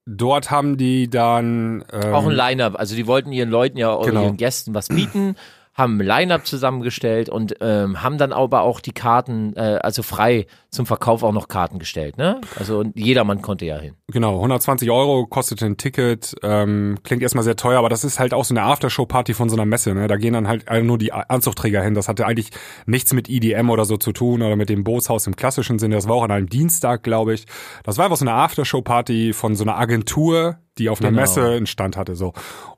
dort 0.06 0.50
haben 0.50 0.76
die 0.76 1.08
dann 1.08 1.84
ähm, 1.92 2.14
Auch 2.14 2.26
ein 2.26 2.32
Line-Up. 2.34 2.78
Also 2.78 2.94
die 2.96 3.06
wollten 3.06 3.32
ihren 3.32 3.50
Leuten 3.50 3.76
ja 3.78 3.94
oder 3.94 4.08
Genau. 4.10 4.22
ihren 4.24 4.36
Gästen 4.36 4.74
was 4.74 4.88
bieten, 4.88 5.36
haben 5.78 6.00
ein 6.00 6.06
Line-Up 6.06 6.44
zusammengestellt 6.44 7.28
und 7.28 7.54
ähm, 7.60 8.02
haben 8.02 8.18
dann 8.18 8.32
aber 8.32 8.62
auch 8.62 8.80
die 8.80 8.90
Karten, 8.90 9.54
äh, 9.56 9.78
also 9.80 10.02
frei 10.02 10.46
zum 10.70 10.86
Verkauf 10.86 11.22
auch 11.22 11.32
noch 11.32 11.46
Karten 11.46 11.78
gestellt, 11.78 12.18
ne? 12.18 12.40
Also 12.58 12.80
und 12.80 12.98
jedermann 12.98 13.42
konnte 13.42 13.64
ja 13.64 13.78
hin. 13.78 13.94
Genau, 14.08 14.34
120 14.34 14.90
Euro 14.90 15.26
kostet 15.26 15.62
ein 15.62 15.76
Ticket. 15.76 16.34
Ähm, 16.42 16.98
klingt 17.04 17.22
erstmal 17.22 17.44
sehr 17.44 17.54
teuer, 17.54 17.78
aber 17.78 17.88
das 17.88 18.02
ist 18.02 18.18
halt 18.18 18.34
auch 18.34 18.44
so 18.44 18.54
eine 18.54 18.64
Aftershow-Party 18.64 19.34
von 19.34 19.48
so 19.48 19.54
einer 19.54 19.66
Messe. 19.66 19.94
Ne? 19.94 20.08
Da 20.08 20.16
gehen 20.16 20.32
dann 20.32 20.48
halt 20.48 20.66
nur 20.82 20.98
die 20.98 21.12
Anzugträger 21.12 21.80
hin. 21.82 21.94
Das 21.94 22.08
hatte 22.08 22.26
eigentlich 22.26 22.50
nichts 22.86 23.12
mit 23.12 23.30
EDM 23.30 23.70
oder 23.70 23.84
so 23.84 23.96
zu 23.96 24.10
tun 24.12 24.42
oder 24.42 24.56
mit 24.56 24.68
dem 24.68 24.82
Bootshaus 24.82 25.28
im 25.28 25.36
klassischen 25.36 25.78
Sinne. 25.78 25.94
Das 25.94 26.08
war 26.08 26.16
auch 26.16 26.24
an 26.24 26.32
einem 26.32 26.48
Dienstag, 26.48 27.04
glaube 27.04 27.34
ich. 27.34 27.46
Das 27.84 27.98
war 27.98 28.06
einfach 28.06 28.18
so 28.18 28.24
eine 28.24 28.34
Aftershow-Party 28.34 29.32
von 29.32 29.54
so 29.54 29.62
einer 29.62 29.78
Agentur, 29.78 30.58
die 30.78 30.88
auf 30.88 31.00
einer 31.00 31.10
Genau. 31.10 31.20
Messe 31.22 31.44
einen 31.44 31.66
Stand 31.66 31.96
hatte. 31.96 32.16
so. 32.16 32.32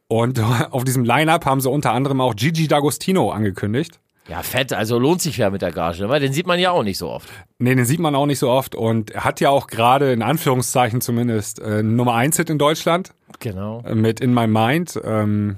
Und 0.09 0.41
auf 0.71 0.85
diesem 0.85 1.05
Line-Up 1.05 1.47
haben 1.47 1.61
sie 1.61 1.71
unter 1.71 1.93
anderem 1.93 2.21
auch 2.21 2.35
Gigi 2.35 2.67
D'Agostino 2.67 3.31
angekündigt. 3.33 4.01
Ja, 4.29 4.43
fett, 4.43 4.73
also 4.73 4.99
lohnt 4.99 5.21
sich 5.21 5.39
ja 5.39 5.51
mit 5.51 5.61
der 5.61 5.73
Gage, 5.73 6.03
ne? 6.03 6.09
weil 6.09 6.21
den 6.21 6.33
sieht 6.33 6.47
man 6.47 6.61
ja 6.61 6.71
auch 6.71 6.85
nicht 6.85 6.99
so 6.99 7.09
oft. 7.11 7.29
Nee, 7.59 7.75
den 7.75 7.85
sieht 7.85 7.99
man 7.99 8.15
auch 8.15 8.27
nicht 8.27 8.39
so 8.39 8.49
oft 8.49 8.77
und 8.77 9.11
er 9.11 9.25
hat 9.25 9.41
ja 9.41 9.51
auch 9.51 9.67
gerade 9.67 10.13
in 10.13 10.23
Anführungszeichen 10.23 11.01
zumindest 11.01 11.59
äh, 11.59 11.83
Nummer 11.83 12.15
1 12.15 12.37
Hit 12.37 12.49
in 12.51 12.59
Deutschland. 12.59 13.11
Genau. 13.41 13.83
mit 13.93 14.21
In 14.21 14.33
My 14.35 14.47
Mind. 14.47 15.01
Ähm, 15.03 15.57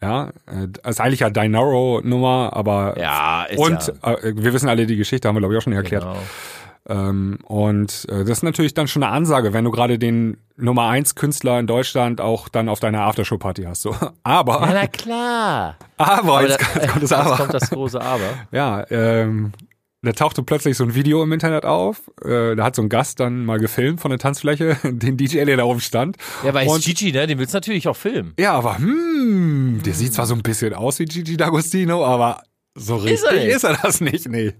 ja, 0.00 0.30
äh, 0.46 0.88
ist 0.88 1.00
eigentlich 1.00 1.20
ja 1.20 1.28
Dinaro-Nummer, 1.28 2.50
aber 2.54 2.96
Ja, 2.98 3.44
ist 3.44 3.58
und 3.58 3.92
ja, 4.02 4.14
äh, 4.14 4.32
wir 4.36 4.52
wissen 4.54 4.68
alle 4.68 4.86
die 4.86 4.96
Geschichte, 4.96 5.28
haben 5.28 5.34
wir 5.36 5.40
glaube 5.40 5.54
ich 5.54 5.58
auch 5.58 5.64
schon 5.64 5.72
erklärt. 5.74 6.04
genau. 6.04 6.16
Ähm, 6.88 7.38
und 7.44 8.06
äh, 8.08 8.20
das 8.24 8.38
ist 8.38 8.42
natürlich 8.42 8.74
dann 8.74 8.88
schon 8.88 9.02
eine 9.02 9.12
Ansage, 9.12 9.52
wenn 9.52 9.64
du 9.64 9.70
gerade 9.70 9.98
den 9.98 10.36
Nummer 10.56 10.88
1 10.88 11.14
Künstler 11.14 11.58
in 11.58 11.66
Deutschland 11.66 12.20
auch 12.20 12.48
dann 12.48 12.68
auf 12.68 12.80
deiner 12.80 13.02
Aftershow-Party 13.02 13.64
hast. 13.64 13.82
So. 13.82 13.94
Aber, 14.22 14.60
Ja, 14.60 14.70
na 14.72 14.86
klar. 14.86 15.76
aber, 15.96 16.38
Aber 16.38 16.48
jetzt, 16.48 16.60
da- 16.60 16.80
jetzt 16.80 16.88
kommt 16.92 17.02
das 17.02 17.10
Jetzt 17.10 17.12
Aber. 17.12 17.36
kommt 17.36 17.54
das 17.54 17.70
große 17.70 18.00
Aber. 18.00 18.24
Ja, 18.52 18.84
ähm, 18.90 19.52
da 20.02 20.12
tauchte 20.12 20.42
plötzlich 20.44 20.76
so 20.76 20.84
ein 20.84 20.94
Video 20.94 21.22
im 21.24 21.32
Internet 21.32 21.64
auf. 21.64 22.02
Äh, 22.24 22.54
da 22.54 22.64
hat 22.64 22.76
so 22.76 22.82
ein 22.82 22.88
Gast 22.88 23.18
dann 23.20 23.44
mal 23.44 23.58
gefilmt 23.58 24.00
von 24.00 24.10
der 24.10 24.18
Tanzfläche, 24.20 24.76
den 24.84 25.16
DJ, 25.16 25.44
der 25.44 25.56
da 25.56 25.64
oben 25.64 25.80
stand. 25.80 26.16
Ja, 26.44 26.54
weil 26.54 26.66
ist 26.68 26.84
Gigi, 26.84 27.10
ne? 27.12 27.26
Den 27.26 27.38
willst 27.38 27.52
du 27.52 27.56
natürlich 27.56 27.88
auch 27.88 27.96
filmen. 27.96 28.32
Ja, 28.38 28.52
aber 28.52 28.78
hm, 28.78 29.80
der 29.84 29.92
sieht 29.94 30.14
zwar 30.14 30.26
so 30.26 30.34
ein 30.34 30.42
bisschen 30.42 30.72
aus 30.72 30.98
wie 31.00 31.04
Gigi 31.04 31.34
D'Agostino, 31.34 32.04
aber 32.06 32.42
so 32.76 32.94
richtig 32.96 33.28
er 33.32 33.48
ist 33.56 33.64
er, 33.64 33.76
das 33.82 34.00
nicht, 34.00 34.28
nee. 34.28 34.52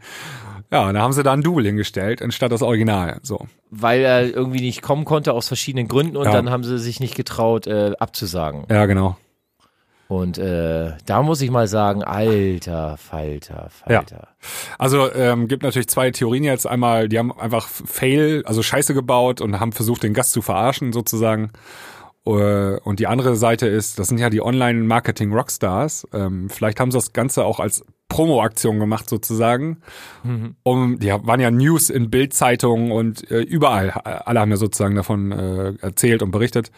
Ja, 0.71 0.87
und 0.89 0.95
da 0.95 1.01
haben 1.01 1.13
sie 1.13 1.23
da 1.23 1.33
ein 1.33 1.43
Double 1.43 1.65
hingestellt, 1.65 2.21
anstatt 2.21 2.53
das 2.53 2.63
Original. 2.63 3.19
So. 3.23 3.47
Weil 3.71 4.01
er 4.01 4.23
irgendwie 4.35 4.61
nicht 4.61 4.83
kommen 4.83 5.05
konnte 5.07 5.33
aus 5.33 5.49
verschiedenen 5.49 5.89
Gründen 5.89 6.17
und 6.17 6.27
Ja. 6.27 6.33
dann 6.33 6.51
haben 6.51 6.63
sie 6.65 6.79
sich 6.79 7.01
nicht 7.01 7.15
getraut, 7.15 7.67
äh, 7.67 7.93
abzusagen. 7.99 8.67
Ja, 8.71 8.85
genau. 8.87 9.17
Und 10.09 10.39
äh, 10.39 10.93
da 11.05 11.23
muss 11.23 11.43
ich 11.43 11.51
mal 11.51 11.69
sagen, 11.69 12.03
alter 12.03 12.97
Falter, 12.97 13.69
Falter. 13.71 14.29
Also 14.79 15.13
ähm, 15.13 15.49
gibt 15.49 15.63
natürlich 15.63 15.89
zwei 15.89 16.11
Theorien 16.11 16.45
jetzt. 16.45 16.67
Einmal, 16.67 17.11
die 17.11 17.19
haben 17.19 17.31
einfach 17.39 17.69
Fail, 17.69 18.43
also 18.47 18.63
Scheiße 18.63 18.95
gebaut 18.95 19.43
und 19.43 19.61
haben 19.61 19.73
versucht, 19.73 20.03
den 20.03 20.15
Gast 20.15 20.33
zu 20.33 20.41
verarschen 20.41 20.95
sozusagen. 20.95 21.51
Äh, 22.29 22.79
Und 22.85 23.01
die 23.01 23.07
andere 23.07 23.37
Seite 23.37 23.67
ist, 23.67 23.99
das 23.99 24.09
sind 24.09 24.19
ja 24.19 24.31
die 24.31 24.43
Online-Marketing-Rockstars. 24.43 26.09
Ähm, 26.13 26.51
vielleicht 26.51 26.81
haben 26.81 26.91
sie 26.91 26.99
das 26.99 27.13
Ganze 27.13 27.45
auch 27.45 27.61
als 27.61 27.85
Promo-Aktion 28.09 28.79
gemacht 28.79 29.09
sozusagen. 29.09 29.79
Um, 30.63 30.99
die 30.99 31.09
waren 31.09 31.41
ja 31.41 31.51
News 31.51 31.91
in 31.91 32.11
Bildzeitungen 32.11 32.91
und 32.91 33.31
äh, 33.31 33.41
überall. 33.41 33.91
Alle 33.91 34.41
haben 34.41 34.51
ja 34.51 34.57
sozusagen 34.57 34.95
davon 34.95 35.33
äh, 35.33 35.75
erzählt 35.81 36.23
und 36.23 36.31
berichtet. 36.31 36.71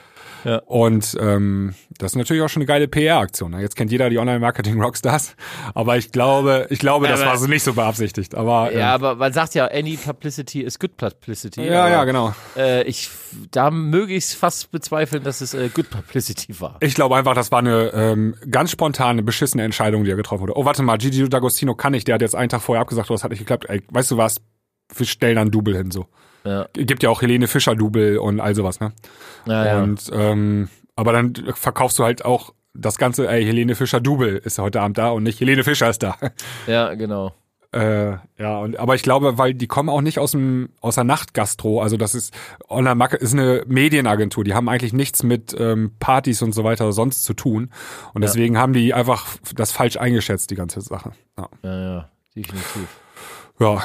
Ja. 0.45 0.57
Und 0.67 1.17
ähm, 1.21 1.75
das 1.99 2.13
ist 2.13 2.17
natürlich 2.17 2.43
auch 2.43 2.49
schon 2.49 2.61
eine 2.63 2.67
geile 2.67 2.89
PR-Aktion. 2.89 3.51
ne? 3.51 3.61
Jetzt 3.61 3.77
kennt 3.77 3.91
jeder 3.93 4.09
die 4.11 4.19
Online-Marketing-Rockstars, 4.19 5.37
aber 5.75 5.97
ich 5.97 6.13
glaube, 6.13 6.67
ich 6.71 6.79
glaube, 6.79 7.09
das 7.09 7.21
Aber- 7.21 7.31
war 7.31 7.39
so 7.39 7.47
nicht 7.47 7.63
so 7.63 7.75
beabsichtigt. 7.75 8.35
Aber 8.35 8.73
Ja, 8.73 8.79
ähm, 8.95 8.95
aber 9.05 9.15
man 9.17 9.33
sagt 9.33 9.55
ja, 9.55 9.67
any 9.67 9.97
publicity 9.97 10.63
is 10.63 10.79
good 10.79 10.97
publicity. 10.97 11.63
ja, 11.63 11.81
aber, 11.83 11.91
ja, 11.91 12.05
genau. 12.05 12.35
Äh, 12.57 12.85
ich, 12.85 13.11
da 13.51 13.71
möge 13.71 14.15
ich 14.15 14.25
es 14.25 14.35
fast 14.35 14.71
bezweifeln, 14.71 15.23
dass 15.23 15.41
es 15.41 15.55
äh, 15.55 15.69
good 15.73 15.91
publicity 15.91 16.61
war. 16.61 16.77
Ich 16.81 16.95
glaube 16.95 17.17
einfach, 17.17 17.35
das 17.35 17.51
war 17.53 17.59
eine 17.61 17.91
ähm, 17.95 18.35
ganz 18.51 18.71
spontane, 18.71 19.23
beschissene 19.23 19.63
Entscheidung, 19.65 20.05
die 20.05 20.11
er 20.11 20.17
getroffen 20.17 20.43
wurde. 20.43 20.57
Oh, 20.57 20.65
warte 20.65 20.83
mal, 20.83 20.99
Gigi 20.99 21.25
D'Agostino 21.25 21.75
kann 21.75 21.95
ich, 21.95 22.05
der 22.05 22.15
hat 22.17 22.23
jetzt 22.23 22.35
einen 22.35 22.49
Tag 22.49 22.63
vorher 22.63 22.81
abgesagt, 22.83 23.11
oh, 23.11 23.15
das 23.15 23.25
hat 23.25 23.31
nicht 23.31 23.41
geklappt. 23.41 23.67
Ey, 23.69 23.83
weißt 23.91 24.11
du 24.11 24.17
was? 24.17 24.41
Wir 24.95 25.07
stellen 25.07 25.37
dann 25.37 25.51
Double 25.51 25.77
hin 25.77 25.91
so. 25.91 26.07
Ja, 26.45 26.67
Gibt 26.73 27.03
ja 27.03 27.11
auch 27.11 27.23
Helene 27.23 27.47
Fischer 27.49 27.75
Double 27.75 28.19
und 28.19 28.41
all 28.41 28.55
sowas, 28.55 28.81
ne? 28.81 28.93
ja, 29.47 29.67
ja. 29.67 29.83
Und 29.83 30.11
ähm, 30.13 30.69
aber 30.97 31.13
dann 31.13 31.35
verkaufst 31.55 31.99
du 31.99 32.05
halt 32.05 32.25
auch 32.25 32.53
das 32.75 32.99
ganze, 32.99 33.29
ey, 33.29 33.45
Helene 33.45 33.75
Fischer 33.75 34.01
Double 34.01 34.37
ist 34.37 34.59
heute 34.59 34.81
Abend 34.81 34.97
da 34.99 35.11
und 35.11 35.23
nicht 35.23 35.41
Helene 35.41 35.65
Fischer 35.65 35.91
ist 35.91 36.03
da. 36.03 36.17
ja 36.67 36.95
genau. 36.95 37.35
Äh, 37.73 38.17
ja, 38.37 38.59
und, 38.59 38.77
aber 38.81 38.97
ich 38.97 39.03
glaube, 39.05 39.39
weil 39.39 39.55
die 39.55 39.69
kommen 39.69 39.89
auch 39.91 40.01
nicht 40.01 40.19
aus 40.19 40.33
dem 40.33 40.71
aus 40.81 40.97
der 40.97 41.05
Nachtgastro, 41.05 41.81
also 41.81 41.97
das 41.97 42.17
ist 42.17 42.35
Online 42.69 43.07
ist 43.21 43.33
eine 43.33 43.63
Medienagentur, 43.69 44.43
die 44.43 44.55
haben 44.55 44.69
eigentlich 44.69 44.93
nichts 44.93 45.23
mit 45.23 45.55
ähm, 45.57 45.93
Partys 46.01 46.43
und 46.43 46.53
so 46.53 46.65
weiter 46.65 46.91
sonst 46.91 47.23
zu 47.23 47.33
tun 47.33 47.71
und 48.13 48.23
Ja. 48.23 48.27
deswegen 48.27 48.59
haben 48.59 48.73
die 48.73 48.93
einfach 48.93 49.27
das 49.55 49.71
falsch 49.71 49.99
eingeschätzt 49.99 50.51
die 50.51 50.57
ganze 50.57 50.81
Sache. 50.81 51.13
Ja, 51.39 51.49
Ja, 51.63 51.81
ja, 51.95 52.09
definitiv. 52.35 52.89
ja, 53.61 53.81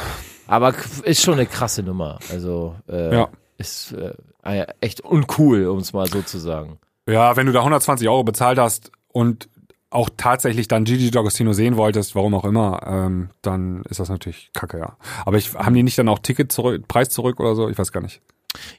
Aber 0.48 0.74
ist 1.04 1.22
schon 1.22 1.36
eine 1.36 1.46
krasse 1.46 1.84
Nummer. 1.84 2.20
Also 2.32 2.76
äh, 2.88 3.14
Ja. 3.16 3.30
ist 3.58 3.94
äh, 3.94 4.66
echt 4.82 5.02
uncool, 5.02 5.68
um 5.68 5.80
es 5.80 5.94
mal 5.94 6.08
so 6.08 6.22
zu 6.22 6.38
sagen. 6.38 6.78
ja 7.10 7.36
wenn 7.36 7.46
du 7.48 7.52
da 7.52 7.60
120 7.60 8.08
Euro 8.10 8.24
bezahlt 8.24 8.60
hast 8.60 8.92
und 9.08 9.48
auch 9.92 10.10
tatsächlich 10.18 10.68
dann 10.68 10.84
Gigi 10.84 11.08
D'Agostino 11.10 11.54
sehen 11.54 11.78
wolltest, 11.78 12.16
warum 12.16 12.34
auch 12.36 12.44
immer, 12.44 12.82
ähm, 12.86 13.30
dann 13.42 13.84
ist 13.90 14.00
das 14.00 14.10
natürlich 14.10 14.50
kacke, 14.54 14.78
ja. 14.78 14.98
Aber 15.26 15.38
ich, 15.38 15.54
haben 15.56 15.74
die 15.74 15.84
nicht 15.84 15.98
dann 15.98 16.10
auch 16.10 16.20
Ticket 16.20 16.52
zurück, 16.52 16.88
Preis 16.90 17.10
zurück 17.10 17.40
oder 17.40 17.56
so? 17.56 17.70
Ich 17.70 17.78
weiß 17.78 17.92
gar 17.94 18.02
nicht. 18.02 18.22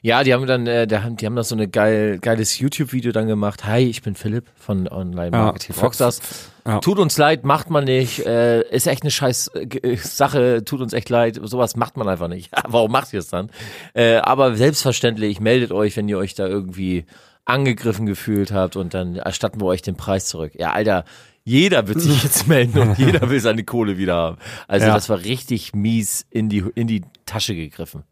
Ja, 0.01 0.23
die 0.23 0.33
haben 0.33 0.45
dann, 0.45 0.67
äh, 0.67 0.85
die 0.85 0.97
haben, 0.97 1.17
die 1.17 1.25
haben 1.25 1.35
da 1.35 1.43
so 1.43 1.55
eine 1.55 1.67
geil, 1.67 2.19
geiles 2.19 2.59
YouTube-Video 2.59 3.11
dann 3.11 3.27
gemacht. 3.27 3.65
Hi, 3.65 3.83
ich 3.83 4.01
bin 4.03 4.15
Philipp 4.15 4.45
von 4.57 4.87
Online 4.87 5.31
Marketing 5.31 5.75
Ja, 5.75 5.81
Rockstars. 5.81 6.21
Ja. 6.67 6.79
Tut 6.79 6.99
uns 6.99 7.17
leid, 7.17 7.43
macht 7.45 7.69
man 7.69 7.85
nicht. 7.85 8.25
Äh, 8.25 8.61
ist 8.69 8.85
echt 8.87 9.03
eine 9.03 9.11
scheiß 9.11 9.47
äh, 9.55 9.63
äh, 9.77 9.95
Sache, 9.95 10.63
tut 10.65 10.81
uns 10.81 10.93
echt 10.93 11.09
leid. 11.09 11.39
Sowas 11.41 11.75
macht 11.75 11.97
man 11.97 12.07
einfach 12.07 12.27
nicht. 12.27 12.51
Ja, 12.55 12.63
warum 12.67 12.91
macht 12.91 13.13
ihr 13.13 13.19
es 13.19 13.29
dann? 13.29 13.49
Äh, 13.93 14.17
aber 14.17 14.55
selbstverständlich, 14.55 15.39
meldet 15.39 15.71
euch, 15.71 15.95
wenn 15.97 16.07
ihr 16.09 16.17
euch 16.17 16.35
da 16.35 16.45
irgendwie 16.47 17.05
angegriffen 17.45 18.05
gefühlt 18.05 18.51
habt 18.51 18.75
und 18.75 18.93
dann 18.93 19.15
erstatten 19.15 19.61
wir 19.61 19.65
euch 19.67 19.81
den 19.81 19.95
Preis 19.95 20.25
zurück. 20.27 20.51
Ja, 20.55 20.73
Alter, 20.73 21.05
jeder 21.45 21.87
wird 21.87 22.01
sich 22.01 22.23
jetzt 22.23 22.47
melden 22.47 22.77
und 22.79 22.97
jeder 22.97 23.29
will 23.29 23.39
seine 23.39 23.63
Kohle 23.63 23.97
wieder 23.97 24.15
haben. 24.15 24.37
Also 24.67 24.87
Ja. 24.87 24.93
das 24.93 25.07
war 25.07 25.19
richtig 25.23 25.73
mies 25.73 26.25
in 26.29 26.49
die, 26.49 26.65
in 26.75 26.87
die 26.87 27.03
Tasche 27.25 27.55
gegriffen. 27.55 28.03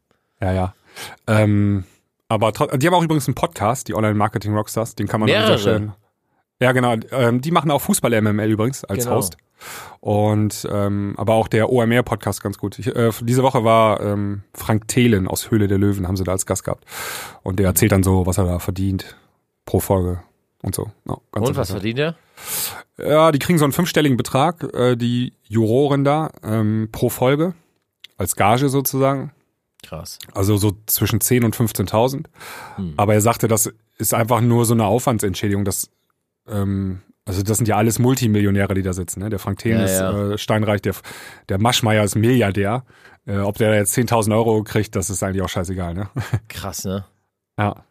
Ja, 0.41 0.53
ja. 0.53 0.73
Ähm, 1.27 1.83
aber 2.29 2.51
die 2.53 2.87
haben 2.87 2.93
auch 2.93 3.03
übrigens 3.03 3.27
einen 3.27 3.35
Podcast, 3.35 3.87
die 3.89 3.93
Online-Marketing 3.93 4.55
Rockstars, 4.55 4.95
den 4.95 5.07
kann 5.07 5.19
man 5.19 5.29
an 5.29 5.35
Mehrere. 5.35 5.59
Stelle- 5.59 5.93
Ja, 6.61 6.71
genau. 6.71 6.95
Ähm, 7.11 7.41
die 7.41 7.51
machen 7.51 7.71
auch 7.71 7.81
Fußball-MML 7.81 8.49
übrigens 8.49 8.83
als 8.85 9.03
Genau. 9.05 9.17
Host. 9.17 9.37
Und 9.99 10.67
ähm, 10.71 11.15
aber 11.17 11.33
auch 11.33 11.47
der 11.47 11.69
OMR-Podcast 11.71 12.41
ganz 12.41 12.57
gut. 12.57 12.77
Ich, 12.79 12.87
äh, 12.95 13.11
diese 13.21 13.41
Woche 13.43 13.63
war 13.63 13.99
ähm, 14.01 14.43
Frank 14.53 14.87
Thelen 14.87 15.27
aus 15.27 15.49
Höhle 15.49 15.67
der 15.67 15.77
Löwen, 15.77 16.07
haben 16.07 16.17
sie 16.17 16.23
da 16.23 16.33
als 16.33 16.45
Gast 16.45 16.63
gehabt. 16.63 16.85
Und 17.43 17.59
der 17.59 17.67
erzählt 17.67 17.91
dann 17.91 18.03
so, 18.03 18.25
was 18.25 18.37
er 18.37 18.45
da 18.45 18.59
verdient 18.59 19.15
pro 19.65 19.79
Folge 19.79 20.21
und 20.61 20.75
so. 20.75 20.91
Ja, 21.07 21.17
Und 21.31 21.55
was 21.55 21.71
verdient 21.71 21.99
er? 21.99 22.15
Ja, 22.97 23.31
die 23.31 23.39
kriegen 23.39 23.57
so 23.57 23.65
einen 23.65 23.73
fünfstelligen 23.73 24.17
Betrag, 24.17 24.63
äh, 24.73 24.95
die 24.95 25.33
Juroren 25.43 26.03
da, 26.03 26.31
ähm, 26.43 26.89
pro 26.91 27.09
Folge, 27.09 27.53
als 28.17 28.35
Gage 28.35 28.69
sozusagen. 28.69 29.31
Krass. 29.83 30.19
Also 30.33 30.57
so 30.57 30.73
zwischen 30.85 31.21
10 31.21 31.43
und 31.43 31.55
15.000. 31.55 32.25
Hm. 32.75 32.93
Aber 32.97 33.13
er 33.13 33.21
sagte, 33.21 33.47
das 33.47 33.71
ist 33.97 34.13
einfach 34.13 34.41
nur 34.41 34.65
so 34.65 34.73
eine 34.73 34.85
Aufwandsentschädigung. 34.85 35.63
Das, 35.63 35.89
ähm, 36.47 37.01
also 37.25 37.41
das 37.41 37.57
sind 37.57 37.67
ja 37.67 37.75
alles 37.75 37.97
Multimillionäre, 37.97 38.75
die 38.75 38.83
da 38.83 38.93
sitzen. 38.93 39.21
Ne? 39.21 39.29
Der 39.29 39.39
Frank 39.39 39.57
Thelen 39.59 39.79
Ja, 39.79 39.85
ist 39.85 39.99
ja. 39.99 40.31
Äh, 40.33 40.37
steinreich, 40.37 40.81
der, 40.81 40.93
der 41.49 41.59
Maschmeyer 41.59 42.03
ist 42.03 42.15
Milliardär. 42.15 42.85
Äh, 43.25 43.39
ob 43.39 43.57
der 43.57 43.73
jetzt 43.73 43.97
10.000 43.97 44.31
Euro 44.35 44.63
kriegt, 44.63 44.95
das 44.95 45.09
ist 45.09 45.23
eigentlich 45.23 45.41
auch 45.41 45.49
scheißegal. 45.49 45.95
Ne? 45.95 46.09
Krass, 46.47 46.85
ne? 46.85 47.05
ja. 47.57 47.83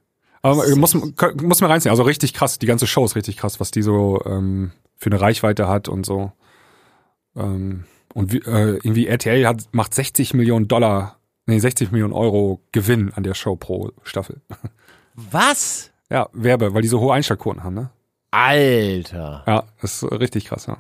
Aber 0.43 0.67
Das 0.67 0.77
muss, 0.77 0.95
muss 0.95 1.61
man 1.63 1.71
reinziehen. 1.71 1.91
Also 1.91 2.03
richtig 2.03 2.35
krass, 2.35 2.59
die 2.59 2.67
ganze 2.67 2.87
Show 2.87 3.03
ist 3.07 3.17
richtig 3.17 3.39
krass, 3.39 3.61
was 3.61 3.71
die 3.71 3.81
so 3.81 4.21
ähm, 4.27 4.73
für 4.99 5.09
eine 5.09 5.19
Reichweite 5.19 5.69
hat 5.69 5.89
und 5.89 6.05
so. 6.05 6.33
Ähm, 7.35 7.85
und 8.13 8.31
wie, 8.31 8.39
äh, 8.39 8.75
irgendwie 8.75 9.07
RTL 9.07 9.47
hat, 9.47 9.65
macht 9.73 9.95
60 9.95 10.35
Millionen 10.35 10.69
Dollar, 10.69 11.17
nee, 11.47 11.59
60 11.59 11.93
Millionen 11.93 12.13
Euro 12.13 12.61
Gewinn 12.73 13.11
an 13.15 13.23
der 13.23 13.33
Show 13.33 13.57
pro 13.57 13.91
Staffel. 14.03 14.43
Was? 15.15 15.93
Ja, 16.11 16.29
Werbe, 16.35 16.75
weil 16.75 16.83
die 16.83 16.89
so 16.89 17.01
hohe 17.01 17.15
Einschaltquoten 17.15 17.65
haben, 17.65 17.75
ne? 17.75 17.91
Alter. 18.35 19.45
Ja, 19.47 19.63
das 19.81 20.03
ist 20.03 20.11
richtig 20.11 20.47
krass, 20.47 20.67
ja. 20.67 20.79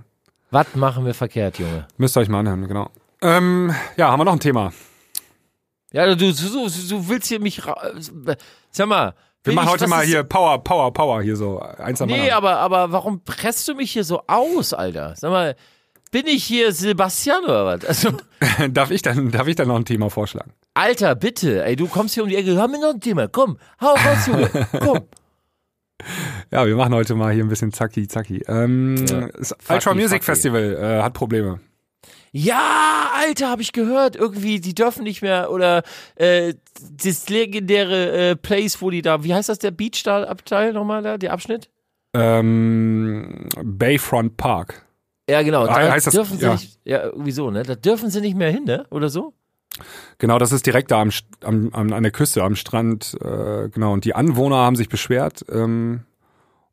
Was 0.50 0.74
machen 0.74 1.06
wir 1.06 1.14
verkehrt, 1.14 1.60
Junge? 1.60 1.86
Müsst 1.98 2.16
ihr 2.16 2.20
euch 2.20 2.28
mal 2.28 2.40
anhören, 2.40 2.66
genau. 2.66 2.90
Ähm, 3.22 3.72
ja, 3.96 4.10
haben 4.10 4.18
wir 4.18 4.24
noch 4.24 4.32
ein 4.32 4.40
Thema. 4.40 4.72
Ja, 5.92 6.04
du, 6.06 6.16
du, 6.16 6.32
du, 6.32 7.08
willst 7.08 7.28
hier 7.28 7.38
mich 7.38 7.62
Sag 8.72 8.88
mal. 8.88 9.14
Wir 9.44 9.54
machen 9.54 9.68
heute 9.68 9.86
mal 9.86 10.04
hier 10.04 10.24
Power, 10.24 10.64
Power, 10.64 10.92
Power 10.92 11.22
hier 11.22 11.36
so. 11.36 11.60
Eins 11.60 12.02
am 12.02 12.08
Nee, 12.08 12.32
aber, 12.32 12.56
aber 12.58 12.90
warum 12.90 13.22
presst 13.22 13.68
du 13.68 13.76
mich 13.76 13.92
hier 13.92 14.02
so 14.02 14.22
aus, 14.26 14.74
Alter? 14.74 15.14
Sag 15.16 15.30
mal, 15.30 15.54
bin 16.10 16.26
ich 16.26 16.42
hier 16.42 16.72
Sebastian 16.72 17.44
oder 17.44 17.66
was? 17.66 17.84
Also, 17.84 18.16
darf 18.68 18.90
ich 18.90 19.02
dann, 19.02 19.30
darf 19.30 19.46
ich 19.46 19.54
dann 19.54 19.68
noch 19.68 19.76
ein 19.76 19.84
Thema 19.84 20.10
vorschlagen? 20.10 20.52
Alter, 20.74 21.14
bitte, 21.14 21.64
ey, 21.64 21.76
du 21.76 21.86
kommst 21.86 22.14
hier 22.14 22.24
um 22.24 22.28
die 22.28 22.36
Ecke, 22.36 22.54
hör 22.54 22.66
mir 22.66 22.80
noch 22.80 22.94
ein 22.94 23.00
Thema, 23.00 23.28
komm, 23.28 23.58
hau 23.80 23.94
raus, 23.94 24.26
Junge, 24.26 24.50
komm. 24.80 25.06
Ja, 26.50 26.66
wir 26.66 26.76
machen 26.76 26.94
heute 26.94 27.14
mal 27.14 27.32
hier 27.32 27.44
ein 27.44 27.48
bisschen 27.48 27.72
zacki, 27.72 28.08
zacki. 28.08 28.42
Ähm, 28.48 28.96
Ja. 29.08 29.28
das 29.28 29.54
Ultra 29.68 29.94
Music 29.94 30.22
fucky. 30.22 30.24
Festival 30.24 30.76
äh, 30.76 31.02
hat 31.02 31.14
Probleme. 31.14 31.60
Ja, 32.32 33.10
Alter, 33.14 33.48
habe 33.48 33.62
ich 33.62 33.72
gehört. 33.72 34.16
Irgendwie, 34.16 34.60
die 34.60 34.74
dürfen 34.74 35.04
nicht 35.04 35.22
mehr 35.22 35.50
oder 35.52 35.82
äh, 36.16 36.54
das 37.02 37.28
legendäre 37.28 38.30
äh, 38.30 38.36
Place, 38.36 38.82
wo 38.82 38.90
die 38.90 39.02
da, 39.02 39.22
wie 39.22 39.32
heißt 39.32 39.48
das, 39.48 39.60
der 39.60 39.70
Beach 39.70 40.02
da 40.04 40.24
Abteil 40.24 40.72
nochmal 40.72 41.02
da, 41.02 41.16
der 41.16 41.32
Abschnitt? 41.32 41.70
Ähm, 42.14 43.48
Bayfront 43.62 44.36
Park. 44.36 44.84
Ja, 45.30 45.42
genau. 45.42 45.62
Ah, 45.62 45.80
Da 45.80 45.92
heißt 45.92 46.06
das- 46.08 46.14
dürfen 46.14 46.38
sie 46.38 46.44
ja. 46.44 46.52
nicht, 46.52 46.78
ja, 46.84 47.04
irgendwie 47.04 47.30
so, 47.32 47.50
ne? 47.50 47.62
Da 47.62 47.76
dürfen 47.76 48.10
sie 48.10 48.20
nicht 48.20 48.36
mehr 48.36 48.50
hin, 48.50 48.64
ne? 48.64 48.84
Oder 48.90 49.08
so? 49.08 49.32
Genau, 50.18 50.38
das 50.38 50.52
ist 50.52 50.66
direkt 50.66 50.90
da 50.90 51.00
am, 51.00 51.10
am, 51.42 51.92
an 51.92 52.02
der 52.02 52.12
Küste, 52.12 52.42
am 52.42 52.56
Strand. 52.56 53.16
Äh, 53.20 53.68
genau, 53.70 53.92
und 53.92 54.04
die 54.04 54.14
Anwohner 54.14 54.56
haben 54.56 54.76
sich 54.76 54.88
beschwert. 54.88 55.44
Ähm, 55.50 56.04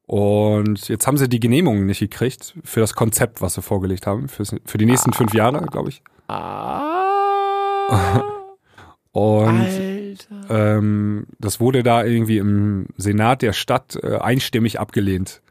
und 0.05 0.87
jetzt 0.89 1.07
haben 1.07 1.17
sie 1.17 1.29
die 1.29 1.39
Genehmigung 1.39 1.85
nicht 1.85 1.99
gekriegt 1.99 2.55
für 2.63 2.81
das 2.81 2.93
Konzept, 2.93 3.41
was 3.41 3.53
sie 3.53 3.61
vorgelegt 3.61 4.07
haben, 4.07 4.27
fürs, 4.27 4.55
für 4.65 4.77
die 4.77 4.85
nächsten 4.85 5.13
fünf 5.13 5.33
Jahre, 5.33 5.65
glaube 5.67 5.89
ich. 5.89 6.03
Ah. 6.27 8.21
Und 9.13 10.27
ähm, 10.49 11.27
das 11.39 11.59
wurde 11.59 11.83
da 11.83 12.05
irgendwie 12.05 12.37
im 12.37 12.87
Senat 12.95 13.41
der 13.41 13.53
Stadt 13.53 13.97
äh, 14.01 14.17
einstimmig 14.17 14.79
abgelehnt. 14.79 15.41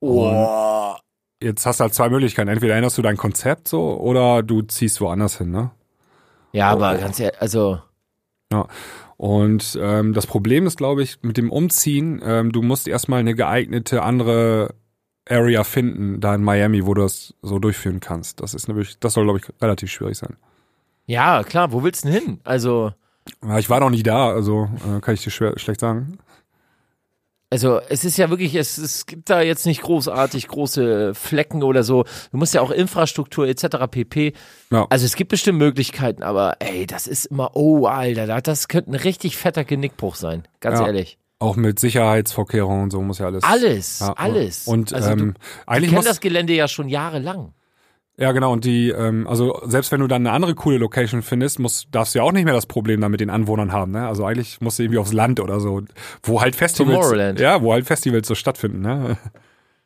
Oh. 0.00 0.94
Jetzt 1.40 1.66
hast 1.66 1.80
du 1.80 1.82
halt 1.82 1.94
zwei 1.94 2.08
Möglichkeiten. 2.08 2.48
Entweder 2.48 2.76
änderst 2.76 2.98
du 2.98 3.02
dein 3.02 3.16
Konzept 3.16 3.66
so 3.66 3.98
oder 3.98 4.44
du 4.44 4.62
ziehst 4.62 5.00
woanders 5.00 5.38
hin, 5.38 5.50
ne? 5.50 5.72
Ja, 6.52 6.70
aber 6.70 6.96
ganz 6.98 7.18
ehrlich, 7.18 7.40
also, 7.40 7.80
Und 9.16 9.78
ähm, 9.80 10.12
das 10.14 10.26
Problem 10.26 10.66
ist, 10.66 10.76
glaube 10.76 11.02
ich, 11.02 11.22
mit 11.22 11.36
dem 11.36 11.50
Umziehen, 11.50 12.20
ähm, 12.24 12.52
du 12.52 12.60
musst 12.60 12.88
erstmal 12.88 13.20
eine 13.20 13.34
geeignete 13.34 14.02
andere 14.02 14.74
Area 15.28 15.62
finden, 15.64 16.20
da 16.20 16.34
in 16.34 16.42
Miami, 16.42 16.84
wo 16.84 16.94
du 16.94 17.02
das 17.02 17.34
so 17.40 17.58
durchführen 17.58 18.00
kannst. 18.00 18.40
Das 18.40 18.54
ist 18.54 18.66
nämlich, 18.66 18.98
das 18.98 19.14
soll, 19.14 19.24
glaube 19.24 19.38
ich, 19.38 19.62
relativ 19.62 19.90
schwierig 19.90 20.18
sein. 20.18 20.36
ja, 21.06 21.44
klar, 21.44 21.72
wo 21.72 21.82
willst 21.84 22.04
du 22.04 22.08
denn 22.10 22.20
hin? 22.20 22.40
Also, 22.44 22.92
Ja, 23.46 23.58
ich 23.58 23.70
war 23.70 23.78
noch 23.80 23.90
nie 23.90 24.02
da, 24.02 24.30
also 24.30 24.68
äh, 24.84 25.00
kann 25.00 25.14
ich 25.14 25.22
dir 25.22 25.30
schwer, 25.30 25.56
schlecht 25.58 25.80
sagen. 25.80 26.18
Also 27.52 27.80
es 27.90 28.02
ist 28.06 28.16
ja 28.16 28.30
wirklich, 28.30 28.54
es, 28.54 28.78
es 28.78 29.04
gibt 29.04 29.28
da 29.28 29.42
jetzt 29.42 29.66
nicht 29.66 29.82
großartig 29.82 30.48
große 30.48 31.14
Flecken 31.14 31.62
oder 31.62 31.82
so. 31.82 32.04
Du 32.30 32.38
musst 32.38 32.54
ja 32.54 32.62
auch 32.62 32.70
Infrastruktur 32.70 33.46
etc. 33.46 33.66
pp. 33.90 34.32
Ja. 34.70 34.86
Also 34.88 35.04
es 35.04 35.16
gibt 35.16 35.28
bestimmt 35.30 35.58
Möglichkeiten, 35.58 36.22
aber 36.22 36.56
ey, 36.60 36.86
das 36.86 37.06
ist 37.06 37.26
immer, 37.26 37.50
oh 37.54 37.84
Alter, 37.84 38.26
da- 38.26 38.40
das 38.40 38.68
könnte 38.68 38.92
ein 38.92 38.94
richtig 38.94 39.36
fetter 39.36 39.64
Genickbruch 39.64 40.14
sein, 40.14 40.48
ganz 40.60 40.80
Ja. 40.80 40.86
ehrlich. 40.86 41.18
Auch 41.40 41.56
mit 41.56 41.78
Sicherheitsvorkehrungen 41.78 42.84
und 42.84 42.90
so 42.90 43.02
muss 43.02 43.18
ja 43.18 43.26
alles. 43.26 43.44
Alles, 43.44 43.98
Ja, 44.00 44.12
alles. 44.14 44.66
Und 44.66 44.94
also 44.94 45.10
ähm, 45.10 45.18
du, 45.18 45.24
ich 45.26 45.68
eigentlich 45.68 45.90
kenne 45.90 45.96
muss, 45.98 46.04
das 46.06 46.20
Gelände 46.20 46.54
ja 46.54 46.68
schon 46.68 46.88
jahrelang. 46.88 47.52
Ja 48.18 48.32
genau, 48.32 48.52
und 48.52 48.64
die, 48.64 48.90
ähm, 48.90 49.26
also 49.26 49.60
selbst 49.64 49.90
wenn 49.92 50.00
du 50.00 50.06
dann 50.06 50.26
eine 50.26 50.34
andere 50.34 50.54
coole 50.54 50.78
Location 50.78 51.22
findest, 51.22 51.58
musst, 51.58 51.88
darfst 51.92 52.14
du 52.14 52.18
ja 52.20 52.24
auch 52.24 52.32
nicht 52.32 52.44
mehr 52.44 52.54
das 52.54 52.66
Problem 52.66 53.00
da 53.00 53.08
mit 53.08 53.20
den 53.20 53.30
Anwohnern 53.30 53.72
haben, 53.72 53.92
ne? 53.92 54.06
Also 54.06 54.24
eigentlich 54.24 54.60
musst 54.60 54.78
du 54.78 54.82
irgendwie 54.84 54.98
aufs 54.98 55.12
Land 55.12 55.40
oder 55.40 55.60
so, 55.60 55.82
wo 56.22 56.40
halt 56.40 56.54
Festivals, 56.56 57.40
ja, 57.40 57.62
wo 57.62 57.72
halt 57.72 57.86
Festivals 57.86 58.28
so 58.28 58.34
stattfinden, 58.34 58.80
ne? 58.80 59.16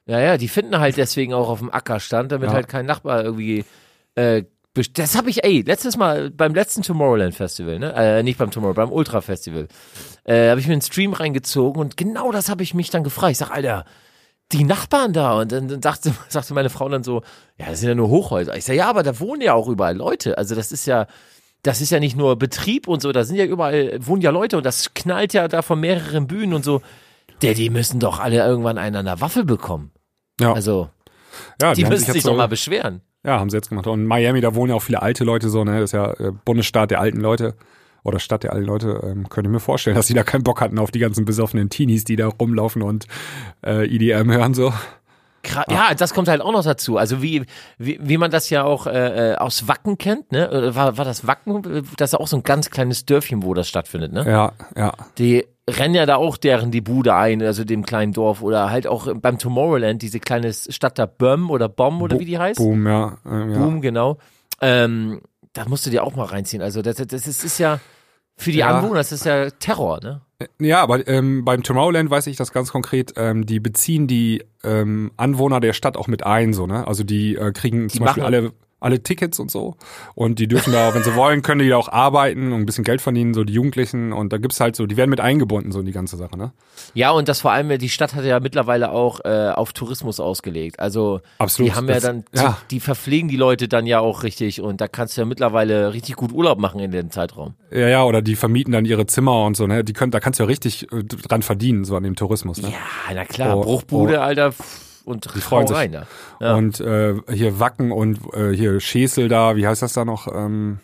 Ja, 0.06 0.20
ja, 0.20 0.36
die 0.38 0.48
finden 0.48 0.78
halt 0.78 0.96
deswegen 0.96 1.34
auch 1.34 1.48
auf 1.48 1.58
dem 1.58 1.72
Acker 1.72 1.98
stand, 1.98 2.30
damit 2.30 2.50
Ja. 2.50 2.54
halt 2.54 2.68
kein 2.68 2.86
Nachbar 2.86 3.24
irgendwie. 3.24 3.64
Äh, 4.14 4.44
das 4.92 5.16
habe 5.16 5.30
ich, 5.30 5.42
ey, 5.42 5.62
letztes 5.66 5.96
Mal 5.96 6.30
beim 6.30 6.54
letzten 6.54 6.82
Tomorrowland 6.82 7.34
Festival, 7.34 7.78
ne? 7.78 7.94
Äh, 7.96 8.22
nicht 8.22 8.38
beim 8.38 8.50
Tomorrow, 8.50 8.74
beim 8.74 8.92
Ultra 8.92 9.20
Festival. 9.22 9.68
Äh, 10.24 10.50
habe 10.50 10.60
ich 10.60 10.66
mir 10.66 10.74
einen 10.74 10.82
Stream 10.82 11.12
reingezogen 11.14 11.80
und 11.80 11.96
genau 11.96 12.30
das 12.30 12.50
habe 12.50 12.62
ich 12.62 12.74
mich 12.74 12.90
dann 12.90 13.02
gefragt. 13.02 13.32
Ich 13.32 13.38
sag, 13.38 13.50
Alter, 13.50 13.84
die 14.52 14.64
Nachbarn 14.64 15.12
da. 15.12 15.40
Und 15.40 15.52
dann, 15.52 15.68
dann 15.68 15.82
sagte, 15.82 16.12
sagte 16.28 16.54
meine 16.54 16.70
Frau 16.70 16.88
dann 16.88 17.04
so, 17.04 17.22
ja, 17.58 17.66
das 17.66 17.80
sind 17.80 17.88
ja 17.88 17.94
nur 17.94 18.08
Hochhäuser. 18.08 18.56
Ich 18.56 18.64
sag, 18.64 18.74
ja, 18.74 18.88
aber 18.88 19.02
da 19.02 19.18
wohnen 19.20 19.42
ja 19.42 19.54
auch 19.54 19.68
überall 19.68 19.96
Leute. 19.96 20.38
Also 20.38 20.54
das 20.54 20.72
ist 20.72 20.86
ja, 20.86 21.06
das 21.62 21.80
ist 21.80 21.90
ja 21.90 22.00
nicht 22.00 22.16
nur 22.16 22.36
Betrieb 22.36 22.86
und 22.86 23.02
so, 23.02 23.12
da 23.12 23.24
sind 23.24 23.36
ja 23.36 23.44
überall, 23.44 23.98
wohnen 24.00 24.22
ja 24.22 24.30
Leute 24.30 24.56
und 24.56 24.64
das 24.64 24.94
knallt 24.94 25.32
ja 25.32 25.48
da 25.48 25.62
von 25.62 25.80
mehreren 25.80 26.26
Bühnen 26.26 26.54
und 26.54 26.64
so. 26.64 26.80
Der, 27.42 27.54
die 27.54 27.70
müssen 27.70 28.00
doch 28.00 28.20
alle 28.20 28.36
irgendwann 28.36 28.78
einen 28.78 28.96
an 28.96 29.04
der 29.04 29.20
Waffel 29.20 29.44
bekommen. 29.44 29.90
Ja, 30.40 30.52
Also, 30.52 30.88
ja 31.60 31.74
die 31.74 31.84
haben 31.84 31.90
müssen 31.90 32.06
sich 32.06 32.14
jetzt 32.14 32.26
doch 32.26 32.36
mal 32.36 32.46
beschweren. 32.46 33.02
Ja, 33.24 33.40
haben 33.40 33.50
sie 33.50 33.56
jetzt 33.56 33.68
gemacht. 33.68 33.88
Und 33.88 34.04
Miami, 34.04 34.40
da 34.40 34.54
wohnen 34.54 34.70
ja 34.70 34.76
auch 34.76 34.82
viele 34.82 35.02
alte 35.02 35.24
Leute 35.24 35.48
so, 35.48 35.64
ne? 35.64 35.80
Das 35.80 35.90
ist 35.90 35.92
ja 35.92 36.12
äh, 36.12 36.32
Bundesstaat 36.44 36.92
der 36.92 37.00
alten 37.00 37.18
Leute 37.18 37.56
oder 38.06 38.18
Stadt 38.18 38.42
der 38.44 38.52
alten 38.52 38.66
Leute. 38.66 39.00
Ähm, 39.04 39.28
könnte 39.28 39.48
ich 39.48 39.52
mir 39.52 39.60
vorstellen, 39.60 39.96
dass 39.96 40.06
die 40.06 40.14
da 40.14 40.22
keinen 40.22 40.42
Bock 40.44 40.60
hatten 40.60 40.78
auf 40.78 40.90
die 40.90 40.98
ganzen 41.00 41.24
besoffenen 41.24 41.68
Teenies, 41.70 42.04
die 42.04 42.16
da 42.16 42.28
rumlaufen 42.28 42.82
und 42.82 43.06
äh, 43.64 43.84
EDM 43.86 44.30
hören 44.32 44.54
so. 44.54 44.72
Ja, 45.70 45.94
das 45.94 46.12
kommt 46.12 46.26
halt 46.26 46.40
auch 46.40 46.50
noch 46.50 46.64
dazu. 46.64 46.96
Also 46.96 47.22
wie, 47.22 47.44
wie, 47.78 48.00
wie 48.02 48.16
man 48.18 48.32
das 48.32 48.50
ja 48.50 48.64
auch 48.64 48.88
äh, 48.88 49.32
äh, 49.32 49.36
aus 49.36 49.68
Wacken 49.68 49.96
kennt, 49.96 50.32
ne? 50.32 50.50
Äh, 50.50 50.74
War, 50.74 50.98
war 50.98 51.04
das 51.04 51.28
Wacken? 51.28 51.84
Das 51.96 52.10
ist 52.12 52.18
auch 52.18 52.26
so 52.26 52.36
ein 52.38 52.42
ganz 52.42 52.70
kleines 52.70 53.06
Dörfchen, 53.06 53.44
wo 53.44 53.54
das 53.54 53.68
stattfindet, 53.68 54.12
ne? 54.12 54.24
Ja, 54.28 54.52
ja. 54.76 54.92
Die 55.18 55.46
rennen 55.70 55.94
ja 55.94 56.04
da 56.04 56.16
auch 56.16 56.36
deren 56.36 56.72
die 56.72 56.80
Bude 56.80 57.14
ein, 57.14 57.42
also 57.42 57.62
dem 57.62 57.86
kleinen 57.86 58.12
Dorf 58.12 58.42
oder 58.42 58.70
halt 58.70 58.88
auch 58.88 59.06
beim 59.14 59.38
Tomorrowland, 59.38 60.02
diese 60.02 60.18
kleine 60.18 60.52
Stadt 60.52 60.98
da 60.98 61.06
Böhm 61.06 61.48
oder 61.50 61.68
Bomb 61.68 62.02
oder 62.02 62.16
Bo- 62.16 62.20
wie 62.20 62.24
die 62.26 62.38
heißt. 62.38 62.58
Boom, 62.58 62.84
ja. 62.88 63.16
Äh, 63.24 63.52
ja. 63.52 63.58
Boom, 63.58 63.80
genau. 63.80 64.18
Ähm, 64.60 65.20
da 65.52 65.64
musst 65.68 65.86
du 65.86 65.90
dir 65.90 66.02
auch 66.02 66.16
mal 66.16 66.24
reinziehen. 66.26 66.60
Also 66.62 66.82
das, 66.82 66.96
das 66.96 67.26
ist, 67.28 67.44
ist 67.44 67.58
ja, 67.58 67.78
Für 68.36 68.52
die 68.52 68.58
Ja. 68.58 68.78
Anwohner 68.78 69.00
ist 69.00 69.12
das 69.12 69.24
ja 69.24 69.50
Terror, 69.50 70.00
ne? 70.02 70.20
Ja, 70.60 70.82
aber 70.82 71.08
ähm, 71.08 71.44
beim 71.46 71.62
Tomorrowland 71.62 72.10
weiß 72.10 72.26
ich 72.26 72.36
das 72.36 72.52
ganz 72.52 72.70
konkret, 72.70 73.14
ähm, 73.16 73.46
die 73.46 73.58
beziehen 73.58 74.06
die 74.06 74.44
ähm, 74.62 75.10
Anwohner 75.16 75.60
der 75.60 75.72
Stadt 75.72 75.96
auch 75.96 76.08
mit 76.08 76.26
ein, 76.26 76.52
so, 76.52 76.66
ne? 76.66 76.86
Also 76.86 77.04
die 77.04 77.36
äh, 77.36 77.52
kriegen 77.52 77.88
zum 77.88 78.04
Beispiel 78.04 78.22
alle 78.22 78.52
alle 78.80 79.02
Tickets 79.02 79.38
und 79.38 79.50
so. 79.50 79.76
Und 80.14 80.38
die 80.38 80.48
dürfen 80.48 80.72
da, 80.72 80.94
wenn 80.94 81.02
sie 81.02 81.14
wollen, 81.14 81.42
können 81.42 81.60
die 81.62 81.68
da 81.68 81.76
auch 81.76 81.88
arbeiten 81.88 82.52
und 82.52 82.60
ein 82.60 82.66
bisschen 82.66 82.84
Geld 82.84 83.00
verdienen, 83.00 83.32
so 83.34 83.42
die 83.44 83.54
Jugendlichen. 83.54 84.12
Und 84.12 84.32
da 84.32 84.38
gibt's 84.38 84.60
halt 84.60 84.76
so, 84.76 84.86
die 84.86 84.96
werden 84.96 85.10
mit 85.10 85.20
eingebunden, 85.20 85.72
so 85.72 85.80
in 85.80 85.86
die 85.86 85.92
ganze 85.92 86.16
Sache, 86.16 86.36
ne? 86.36 86.52
Ja, 86.94 87.10
und 87.10 87.28
das 87.28 87.40
vor 87.40 87.52
allem, 87.52 87.78
die 87.78 87.88
Stadt 87.88 88.14
hat 88.14 88.24
ja 88.24 88.38
mittlerweile 88.38 88.90
auch 88.90 89.20
äh, 89.24 89.50
auf 89.54 89.72
Tourismus 89.72 90.20
ausgelegt. 90.20 90.78
Also 90.78 91.20
Absolut. 91.38 91.72
die 91.72 91.74
haben 91.76 91.88
ja 91.88 91.94
Das- 91.94 92.02
dann, 92.04 92.24
ja. 92.34 92.58
die 92.70 92.80
verpflegen 92.80 93.28
die 93.28 93.36
Leute 93.36 93.66
dann 93.68 93.86
ja 93.86 94.00
auch 94.00 94.22
richtig 94.22 94.60
und 94.60 94.80
da 94.80 94.88
kannst 94.88 95.16
du 95.16 95.22
ja 95.22 95.24
mittlerweile 95.26 95.92
richtig 95.94 96.16
gut 96.16 96.32
Urlaub 96.32 96.58
machen 96.58 96.80
in 96.80 96.90
dem 96.90 97.10
Zeitraum. 97.10 97.54
Ja, 97.70 97.88
ja, 97.88 98.04
oder 98.04 98.20
die 98.22 98.36
vermieten 98.36 98.72
dann 98.72 98.84
ihre 98.84 99.06
Zimmer 99.06 99.44
und 99.44 99.56
so, 99.56 99.66
ne? 99.66 99.84
Die 99.84 99.94
können, 99.94 100.10
da 100.12 100.20
kannst 100.20 100.38
du 100.38 100.44
ja 100.44 100.48
richtig 100.48 100.92
äh, 100.92 101.02
dran 101.02 101.42
verdienen, 101.42 101.84
so 101.84 101.96
an 101.96 102.02
dem 102.02 102.14
Tourismus, 102.14 102.60
ne? 102.60 102.68
Ja, 102.68 103.14
na 103.14 103.24
klar, 103.24 103.56
Oh, 103.56 103.62
Bruchbude, 103.62 104.20
Alter, 104.20 104.52
pff, 104.52 104.82
und 105.06 105.34
die 105.34 105.40
freuen 105.40 105.66
sich. 105.66 105.76
rein 105.76 105.92
da. 105.92 106.06
Ja. 106.40 106.54
Und 106.54 106.80
äh, 106.80 107.14
hier 107.32 107.58
Wacken 107.60 107.92
und 107.92 108.18
äh, 108.34 108.50
hier 108.52 108.80
Schesel 108.80 109.28
da, 109.28 109.56
wie 109.56 109.66
heißt 109.66 109.80
das 109.82 109.92
da 109.94 110.04
noch? 110.04 110.28
Ähm, 110.34 110.78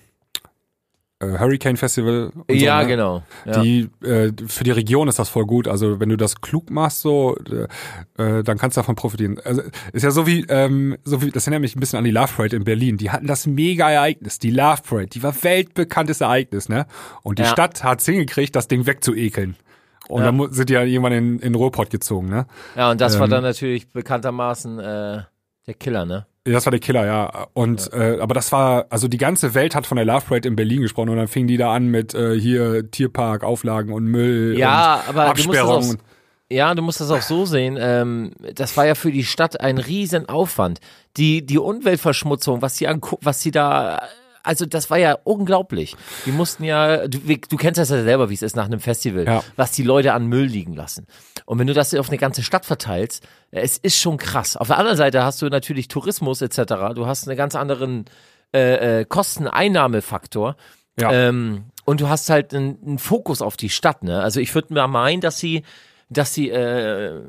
äh, 1.21 1.39
Hurricane 1.39 1.77
Festival. 1.77 2.33
Ja, 2.51 2.79
so, 2.79 2.83
ne? 2.83 2.89
genau. 2.89 3.23
Ja. 3.45 3.61
Die, 3.63 3.89
äh, 4.03 4.33
für 4.47 4.65
die 4.65 4.71
Region 4.73 5.09
ist 5.09 5.19
das 5.19 5.29
voll 5.29 5.47
gut. 5.47 5.69
Also 5.69 6.01
wenn 6.01 6.09
du 6.09 6.17
das 6.17 6.41
klug 6.41 6.71
machst, 6.71 7.01
so, 7.01 7.37
äh, 8.19 8.39
äh, 8.39 8.43
dann 8.43 8.59
kannst 8.59 8.77
du 8.77 8.81
davon 8.81 8.97
profitieren. 8.97 9.39
Also 9.45 9.63
ist 9.93 10.03
ja 10.03 10.11
so 10.11 10.27
wie, 10.27 10.45
ähm, 10.49 10.97
so 11.05 11.23
wie, 11.23 11.31
das 11.31 11.47
erinnert 11.47 11.61
mich 11.63 11.77
ein 11.77 11.81
bisschen 11.81 11.99
an 11.99 12.05
die 12.05 12.11
Love 12.11 12.33
Parade 12.37 12.57
in 12.57 12.65
Berlin. 12.65 12.97
Die 12.97 13.11
hatten 13.11 13.27
das 13.27 13.47
mega 13.47 13.91
Ereignis, 13.91 14.39
die 14.39 14.51
Love 14.51 14.83
Parade, 14.89 15.07
die 15.09 15.23
war 15.23 15.35
weltbekanntes 15.43 16.21
Ereignis, 16.21 16.69
ne? 16.69 16.87
Und 17.23 17.39
die 17.39 17.43
Ja. 17.45 17.49
Stadt 17.49 17.85
hat's 17.85 18.07
hingekriegt, 18.07 18.57
das 18.57 18.67
Ding 18.69 18.87
wegzuekeln. 18.87 19.57
Und 20.13 20.23
Ja. 20.25 20.31
dann 20.33 20.53
sind 20.53 20.69
die 20.69 20.75
ja 20.75 20.83
irgendwann 20.83 21.13
in, 21.13 21.39
in 21.41 21.55
Ruhrpott 21.55 21.91
gezogen, 21.91 22.29
ne? 22.29 22.47
ja, 22.77 22.91
und 22.91 23.01
das 23.01 23.19
war 23.19 23.25
ähm, 23.25 23.31
dann 23.31 23.43
natürlich 23.43 23.91
bekanntermaßen 23.91 24.79
äh, 24.79 25.23
der 25.67 25.75
Killer, 25.79 26.05
ne? 26.05 26.27
Ja, 26.47 26.55
Das 26.55 26.67
war 26.67 26.71
der 26.73 26.81
Killer, 26.81 27.07
ja. 27.07 27.47
Und 27.53 27.93
Äh, 27.93 28.19
aber 28.21 28.35
das 28.35 28.51
war, 28.53 28.87
also 28.91 29.07
die 29.09 29.17
ganze 29.17 29.55
Welt 29.55 29.75
hat 29.75 29.87
von 29.87 29.97
der 29.97 30.05
Love 30.05 30.27
Parade 30.27 30.49
in 30.49 30.57
Berlin 30.57 30.83
gesprochen 30.83 31.09
und 31.11 31.17
dann 31.17 31.29
fingen 31.29 31.47
die 31.49 31.57
da 31.57 31.73
an 31.73 31.87
mit 31.87 32.15
äh, 32.15 32.39
hier 32.39 32.91
Tierpark, 32.91 33.45
Auflagen 33.45 33.93
und 33.93 34.05
Müll 34.07 34.57
Ja, 34.59 34.97
und 34.97 35.09
aber 35.11 35.27
Absperrungen. 35.27 35.99
ja, 36.51 36.75
du 36.75 36.83
musst 36.83 37.01
das 37.01 37.11
auch 37.13 37.23
so 37.23 37.47
sehen. 37.47 37.79
Ähm, 37.81 38.33
das 38.55 38.77
war 38.77 38.87
ja 38.87 38.95
für 38.97 39.13
die 39.13 39.25
Stadt 39.25 39.61
ein 39.61 39.79
riesen 39.79 40.29
Aufwand. 40.29 40.81
Die 41.17 41.47
die 41.47 41.59
Umweltverschmutzung, 41.59 42.61
was 42.61 42.77
sie 42.77 42.89
angu 42.89 43.17
was 43.21 43.41
sie 43.41 43.51
da 43.53 44.03
also 44.43 44.67
das 44.67 44.91
war 44.91 44.99
ja 44.99 45.17
unglaublich. 45.25 45.97
Die 46.27 46.33
mussten 46.33 46.65
ja, 46.65 47.07
du, 47.09 47.19
du 47.19 47.57
kennst 47.57 47.79
das 47.79 47.91
ja 47.91 48.03
selber, 48.03 48.31
wie 48.31 48.35
es 48.35 48.43
ist 48.43 48.57
nach 48.57 48.67
einem 48.67 48.81
Festival, 48.81 49.25
Ja. 49.27 49.43
was 49.57 49.73
die 49.73 49.83
Leute 49.83 50.13
an 50.13 50.27
Müll 50.27 50.47
liegen 50.47 50.75
lassen. 50.75 51.07
Und 51.47 51.59
wenn 51.59 51.67
du 51.67 51.75
das 51.75 51.95
auf 51.95 52.09
eine 52.09 52.19
ganze 52.19 52.43
Stadt 52.43 52.65
verteilst, 52.67 53.27
es 53.51 53.79
ist 53.79 53.99
schon 53.99 54.17
krass. 54.17 54.57
Auf 54.57 54.69
der 54.69 54.79
anderen 54.79 54.97
Seite 54.97 55.23
hast 55.25 55.41
du 55.43 55.49
natürlich 55.49 55.89
Tourismus 55.89 56.43
etc. 56.43 56.95
Du 56.95 57.07
hast 57.07 57.29
einen 57.29 57.37
ganz 57.37 57.55
anderen 57.55 58.05
äh, 58.55 59.01
äh, 59.01 59.05
Kosteneinnahmefaktor. 59.67 60.57
Ja. 60.99 61.11
Ähm, 61.13 61.65
und 61.85 62.01
du 62.01 62.09
hast 62.09 62.29
halt 62.31 62.55
einen, 62.55 62.79
einen 62.85 62.99
Fokus 62.99 63.43
auf 63.43 63.57
die 63.57 63.71
Stadt, 63.71 64.03
ne? 64.03 64.21
Also 64.23 64.41
ich 64.41 64.55
würde 64.55 64.75
mal 64.75 64.87
meinen, 64.89 65.21
dass 65.21 65.39
sie, 65.39 65.63
dass 66.13 66.35
sie 66.35 66.51
äh, 66.51 67.21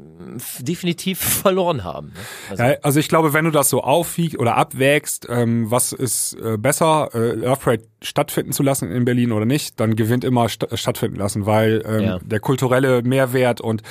definitiv 0.60 1.20
verloren 1.42 1.84
haben. 1.84 2.08
Ne? 2.08 2.14
Also, 2.52 2.64
Ja, 2.64 2.76
also 2.82 3.00
ich 3.00 3.08
glaube, 3.08 3.34
wenn 3.34 3.46
du 3.46 3.52
das 3.52 3.70
so 3.70 3.82
aufwiegst 3.82 4.38
oder 4.40 4.56
abwägst, 4.58 5.28
ähm, 5.30 5.70
was 5.72 5.92
ist 5.92 6.34
äh, 6.34 6.58
besser, 6.58 7.10
äh, 7.14 7.34
Love 7.34 7.60
Parade 7.62 7.84
stattfinden 8.02 8.52
zu 8.52 8.64
lassen 8.64 8.92
in 8.92 9.06
Berlin 9.06 9.32
oder 9.32 9.46
nicht, 9.46 9.80
dann 9.80 9.96
gewinnt 9.96 10.24
immer 10.24 10.50
st 10.50 10.68
stattfinden 10.74 11.18
lassen, 11.18 11.46
weil 11.46 11.84
ähm, 11.86 12.04
Ja. 12.04 12.20
der 12.20 12.40
kulturelle 12.40 13.02
Mehrwert 13.04 13.62
und 13.62 13.82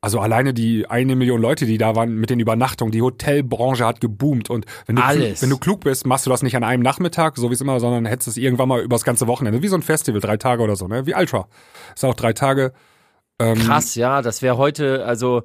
also 0.00 0.20
alleine 0.20 0.54
die 0.54 0.86
eine 0.88 1.16
Million 1.16 1.40
Leute, 1.40 1.66
die 1.66 1.76
da 1.76 1.96
waren 1.96 2.14
mit 2.14 2.30
den 2.30 2.38
Übernachtungen, 2.38 2.92
die 2.92 3.02
Hotelbranche 3.02 3.84
hat 3.84 4.00
geboomt 4.00 4.48
und 4.48 4.64
wenn 4.86 4.94
du, 4.94 5.02
klug, 5.02 5.42
wenn 5.42 5.50
du 5.50 5.58
klug 5.58 5.80
bist, 5.80 6.06
machst 6.06 6.24
du 6.24 6.30
das 6.30 6.42
nicht 6.44 6.54
an 6.56 6.62
einem 6.62 6.84
Nachmittag, 6.84 7.36
so 7.36 7.50
wie 7.50 7.54
es 7.54 7.60
immer, 7.60 7.80
sondern 7.80 8.06
hättest 8.06 8.28
es 8.28 8.36
irgendwann 8.36 8.68
mal 8.68 8.80
übers 8.80 9.02
ganze 9.02 9.26
Wochenende, 9.26 9.60
wie 9.60 9.66
so 9.68 9.74
ein 9.74 9.82
Festival, 9.82 10.20
drei 10.20 10.36
Tage 10.36 10.62
oder 10.62 10.76
so, 10.76 10.86
ne? 10.86 11.04
Wie 11.06 11.16
Ultra. 11.16 11.48
Ist 11.96 12.04
auch 12.04 12.14
drei 12.14 12.32
Tage. 12.32 12.72
Ähm, 13.38 13.58
krass, 13.58 13.94
ja, 13.94 14.22
das 14.22 14.42
wäre 14.42 14.56
heute, 14.56 15.04
also 15.04 15.42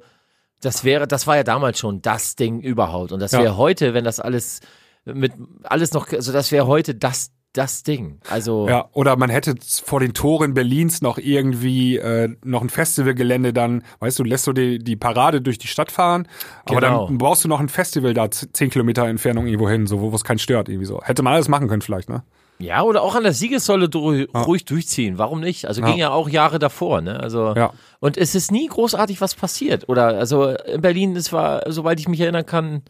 das 0.60 0.84
wäre, 0.84 1.06
das 1.06 1.26
war 1.26 1.36
ja 1.36 1.44
damals 1.44 1.78
schon 1.78 2.02
das 2.02 2.36
Ding 2.36 2.60
überhaupt. 2.60 3.12
Und 3.12 3.20
das 3.20 3.32
Ja. 3.32 3.40
wäre 3.40 3.56
heute, 3.56 3.94
wenn 3.94 4.04
das 4.04 4.18
alles 4.20 4.60
mit 5.04 5.32
alles 5.64 5.92
noch, 5.92 6.10
also 6.12 6.32
das 6.32 6.50
wäre 6.50 6.66
heute 6.66 6.94
das, 6.94 7.30
das 7.52 7.82
Ding. 7.82 8.18
Also 8.30 8.66
Ja, 8.68 8.88
oder 8.92 9.16
man 9.16 9.28
hätte 9.30 9.54
vor 9.84 10.00
den 10.00 10.14
Toren 10.14 10.54
Berlins 10.54 11.02
noch 11.02 11.18
irgendwie 11.18 11.98
äh, 11.98 12.34
noch 12.42 12.62
ein 12.62 12.70
Festivalgelände 12.70 13.52
dann, 13.52 13.84
weißt 14.00 14.18
du, 14.18 14.24
lässt 14.24 14.46
du 14.46 14.52
die, 14.54 14.78
die 14.78 14.96
Parade 14.96 15.40
durch 15.42 15.58
die 15.58 15.68
Stadt 15.68 15.92
fahren, 15.92 16.26
aber 16.64 16.80
Genau. 16.80 17.06
dann 17.06 17.18
brauchst 17.18 17.44
du 17.44 17.48
noch 17.48 17.60
ein 17.60 17.68
Festival 17.68 18.14
da 18.14 18.30
zehn 18.30 18.70
Kilometer 18.70 19.04
Entfernung 19.06 19.46
irgendwo 19.46 19.68
hin, 19.68 19.86
so 19.86 20.00
wo 20.00 20.10
wo 20.10 20.16
es 20.16 20.24
keinen 20.24 20.38
stört 20.38 20.68
irgendwie 20.68 20.86
so. 20.86 21.00
Hätte 21.02 21.22
man 21.22 21.34
alles 21.34 21.48
machen 21.48 21.68
können 21.68 21.82
vielleicht, 21.82 22.08
ne? 22.08 22.24
Ja, 22.64 22.82
oder 22.82 23.02
auch 23.02 23.14
an 23.14 23.22
der 23.24 23.32
Siegessäule 23.32 23.88
durch, 23.88 24.28
ruhig 24.34 24.64
durchziehen. 24.64 25.18
Warum 25.18 25.40
nicht? 25.40 25.66
Also 25.66 25.80
Ja. 25.82 25.86
ging 25.88 25.98
ja 25.98 26.10
auch 26.10 26.28
Jahre 26.28 26.58
davor, 26.58 27.00
ne? 27.00 27.20
Also 27.20 27.54
Ja. 27.54 27.72
und 28.00 28.16
es 28.16 28.34
ist 28.34 28.50
nie 28.50 28.66
großartig 28.66 29.20
was 29.20 29.34
passiert. 29.34 29.88
Oder 29.88 30.06
also 30.18 30.48
in 30.48 30.80
Berlin, 30.80 31.14
es 31.16 31.32
war, 31.32 31.70
soweit 31.70 32.00
ich 32.00 32.08
mich 32.08 32.20
erinnern 32.20 32.46
kann, 32.46 32.82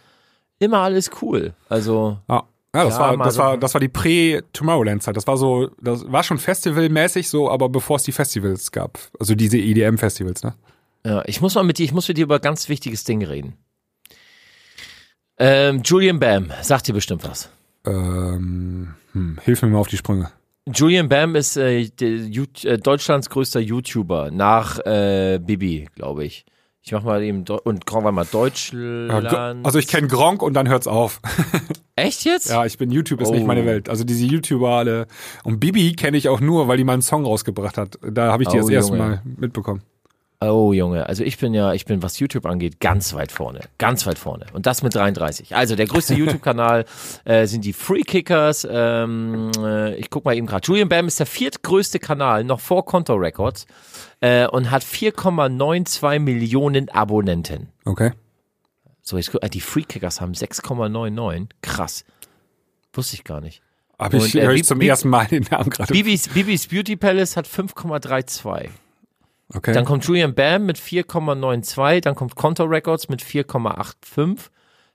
immer 0.59 0.79
alles 0.79 1.11
cool. 1.23 1.55
Also 1.69 2.19
Ja. 2.29 2.45
Ja, 2.75 2.85
das 2.85 2.95
Ja, 2.95 3.01
war 3.01 3.17
das 3.19 3.35
so- 3.35 3.41
war 3.41 3.57
das 3.57 3.73
war 3.75 3.81
die 3.81 3.89
Prä-Tomorrowland-Zeit. 3.89 5.17
Das 5.17 5.29
war 5.29 5.37
so, 5.37 5.69
das 5.81 6.11
war 6.11 6.25
schon 6.25 6.39
Festivalmäßig 6.39 7.29
so, 7.29 7.49
aber 7.49 7.69
bevor 7.69 7.97
es 7.99 8.03
die 8.03 8.11
Festivals 8.11 8.73
gab, 8.73 8.99
also 9.21 9.37
diese 9.37 9.59
EDM-Festivals, 9.59 10.43
ne? 10.43 10.55
ja, 11.07 11.23
ich 11.27 11.41
muss 11.41 11.55
mal 11.55 11.63
mit 11.63 11.79
dir, 11.79 11.85
ich 11.85 11.93
muss 11.93 12.09
mit 12.09 12.17
dir 12.19 12.25
über 12.25 12.37
ein 12.37 12.41
ganz 12.41 12.69
wichtiges 12.69 13.05
Ding 13.05 13.23
reden. 13.25 13.55
Ähm, 15.39 15.83
Julian 15.85 16.19
Bam, 16.21 16.51
sagt 16.63 16.89
dir 16.89 16.95
bestimmt 16.95 17.23
was. 17.29 17.49
Ähm, 17.87 18.95
hm, 19.15 19.39
hilf 19.43 19.63
mir 19.63 19.69
mal 19.69 19.79
auf 19.79 19.89
die 19.89 19.97
Sprünge. 19.97 20.31
Julian 20.73 21.09
Bam 21.09 21.35
ist 21.35 21.57
äh, 21.57 21.81
äh, 22.65 22.79
Deutschlands 22.79 23.29
größter 23.29 23.61
YouTuber 23.61 24.31
nach 24.31 24.79
äh, 24.87 25.39
Bibi, 25.43 25.89
glaube 25.95 26.25
ich. 26.25 26.47
Ich 26.87 26.93
mach 26.93 27.03
mal 27.03 27.23
eben 27.23 27.45
Deu 27.47 27.59
und 27.65 27.87
warte 27.87 28.13
mal 28.13 28.25
Ja, 28.25 29.21
Deutschland. 29.21 29.65
Also 29.65 29.79
ich 29.79 29.89
kenne 29.89 30.07
Gronk 30.07 30.43
und 30.43 30.53
dann 30.55 30.69
hört's 30.69 30.87
auf. 30.87 31.21
echt 31.97 32.25
jetzt? 32.27 32.51
Ja, 32.51 32.67
ich 32.67 32.77
bin 32.77 32.91
YouTube 32.91 33.23
ist 33.23 33.31
nicht 33.31 33.43
Oh. 33.43 33.47
meine 33.47 33.65
Welt. 33.65 33.89
Also 33.89 34.05
diese 34.05 34.27
YouTuber 34.27 34.69
alle 34.71 35.07
und 35.45 35.61
Bibi 35.61 35.93
kenne 35.95 36.19
ich 36.19 36.29
auch 36.29 36.41
nur, 36.41 36.69
weil 36.69 36.77
die 36.77 36.85
mal 36.85 36.93
einen 36.93 37.03
Song 37.03 37.25
rausgebracht 37.25 37.79
hat. 37.79 37.99
Da 38.03 38.33
habe 38.33 38.43
ich 38.43 38.51
die 38.51 38.57
Oh, 38.59 38.61
das 38.61 38.69
erste 38.69 38.93
Junge. 38.97 39.09
Mal 39.09 39.23
mitbekommen. 39.25 39.83
Oh 40.41 40.73
Junge, 40.73 41.07
also 41.07 41.25
ich 41.25 41.39
bin 41.39 41.55
ja, 41.55 41.73
ich 41.73 41.87
bin, 41.87 42.03
was 42.03 42.19
YouTube 42.19 42.45
angeht, 42.47 42.81
ganz 42.81 43.15
weit 43.15 43.33
vorne. 43.33 43.61
Ganz 43.79 44.07
weit 44.07 44.19
vorne. 44.19 44.47
Und 44.53 44.67
das 44.67 44.83
mit 44.83 44.95
33. 44.95 45.57
Also 45.57 45.77
der 45.77 45.87
größte 45.87 46.15
YouTube-Kanal 46.17 46.85
äh, 47.25 47.47
sind 47.47 47.65
die 47.65 47.73
Free 47.73 48.03
Kickers. 48.03 48.67
Ähm, 48.71 49.51
äh, 49.59 49.95
ich 49.97 50.11
guck 50.11 50.25
mal 50.25 50.37
eben 50.37 50.47
gerade. 50.47 50.67
Julian 50.67 50.89
Bam 50.89 51.07
ist 51.07 51.19
der 51.19 51.27
viertgrößte 51.27 51.99
Kanal, 51.99 52.45
noch 52.45 52.61
vor 52.61 52.85
Konto 52.85 53.15
Records. 53.15 53.67
Äh, 54.21 54.47
und 54.47 54.71
hat 54.71 54.83
4,92 54.83 56.19
Millionen 56.19 56.89
Abonnenten. 56.91 57.69
Okay. 57.85 58.13
So, 59.03 59.17
jetzt, 59.17 59.35
äh, 59.35 59.49
die 59.49 59.61
Free 59.61 59.83
Kickers 59.83 60.21
haben 60.21 60.33
6,99. 60.33 61.49
Krass. 61.63 62.05
Wusste 62.93 63.15
ich 63.17 63.25
gar 63.25 63.41
nicht. 63.41 63.63
Habe 63.99 64.17
ich, 64.17 64.35
Und, 64.35 64.41
äh, 64.41 64.53
ich 64.55 64.65
zum 64.65 64.81
ersten 64.81 65.09
Mal 65.09 65.27
den 65.27 65.47
Namen 65.51 65.71
gerade. 65.71 65.93
Bibis, 65.93 66.29
Bibis 66.29 66.67
Beauty 66.67 66.97
Palace 66.97 67.37
hat 67.37 67.47
5,32. 67.47 68.71
Okay. 69.53 69.73
Dann 69.73 69.85
kommt 69.85 70.05
Julian 70.05 70.35
Bam 70.35 70.67
mit 70.67 70.79
4,92, 70.79 72.01
dann 72.01 72.15
kommt 72.15 72.35
Contour 72.35 72.71
Records 72.71 73.09
mit 73.09 73.23
4,85, 73.23 74.49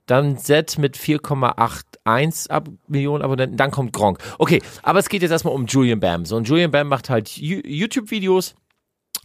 dann 0.05 0.37
Z 0.37 0.79
mit 0.79 0.97
4,81 0.97 2.49
Ab 2.49 2.69
Millionen 2.87 3.23
Abonnenten, 3.23 3.57
dann 3.57 3.71
kommt 3.71 3.93
Gronk. 3.93 4.19
Okay, 4.39 4.61
aber 4.81 4.99
es 4.99 5.09
geht 5.09 5.21
jetzt 5.21 5.31
erstmal 5.31 5.53
um 5.53 5.67
Julian 5.67 5.99
Bam. 5.99 6.25
So, 6.25 6.35
und 6.35 6.47
Julian 6.47 6.71
Bam 6.71 6.87
macht 6.87 7.09
halt 7.09 7.29
YouTube-Videos, 7.37 8.55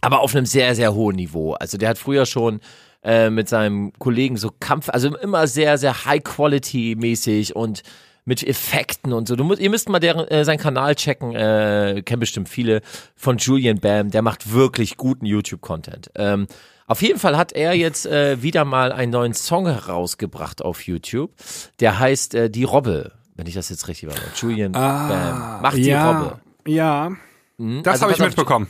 aber 0.01 0.19
auf 0.19 0.35
einem 0.35 0.45
sehr, 0.45 0.75
sehr 0.75 0.93
hohen 0.93 1.15
Niveau. 1.15 1.53
Also 1.53 1.77
der 1.77 1.89
hat 1.89 1.97
früher 1.97 2.27
schon 2.27 2.59
äh, 3.03 3.31
mit 3.31 3.49
seinem 3.49 3.93
Kollegen 3.97 4.37
so 4.37 4.51
Kampf, 4.59 4.89
also 4.89 5.15
immer 5.17 5.47
sehr, 5.47 5.79
sehr 5.79 6.05
High-Quality-mäßig 6.05 7.55
und 7.55 7.81
mit 8.25 8.41
Effekten 8.45 9.13
und 9.13 9.27
so. 9.27 9.35
Du 9.35 9.43
musst, 9.43 9.61
ihr 9.61 9.69
müsst 9.69 9.87
mal 9.87 9.99
deren, 9.99 10.27
äh, 10.27 10.43
seinen 10.43 10.57
Kanal 10.57 10.95
checken, 10.95 11.35
äh, 11.35 12.01
kennen 12.03 12.19
bestimmt 12.19 12.49
viele 12.49 12.81
von 13.15 13.37
Julian 13.37 13.79
Bam, 13.79 14.09
der 14.11 14.21
macht 14.23 14.51
wirklich 14.51 14.97
guten 14.97 15.25
YouTube-Content. 15.25 16.09
Ähm, 16.15 16.47
auf 16.87 17.01
jeden 17.01 17.19
Fall 17.19 17.37
hat 17.37 17.51
er 17.53 17.73
jetzt 17.73 18.05
äh, 18.05 18.41
wieder 18.41 18.65
mal 18.65 18.91
einen 18.91 19.11
neuen 19.11 19.33
Song 19.33 19.65
herausgebracht 19.67 20.63
auf 20.63 20.81
YouTube. 20.85 21.31
Der 21.79 21.97
heißt 21.99 22.35
äh, 22.35 22.49
Die 22.49 22.63
Robbe, 22.63 23.11
wenn 23.35 23.47
ich 23.47 23.53
das 23.55 23.69
jetzt 23.69 23.87
richtig 23.87 24.09
war. 24.09 24.15
Julian 24.35 24.71
Bam. 24.71 25.61
Macht 25.61 25.77
die 25.77 25.93
Ah, 25.93 25.97
ja, 25.97 26.11
Robbe. 26.11 26.39
Ja. 26.67 27.11
Mhm. 27.57 27.83
Das 27.83 27.93
Also 27.93 28.03
habe 28.03 28.11
ich 28.13 28.17
pass 28.17 28.25
auf, 28.25 28.29
mitbekommen. 28.29 28.67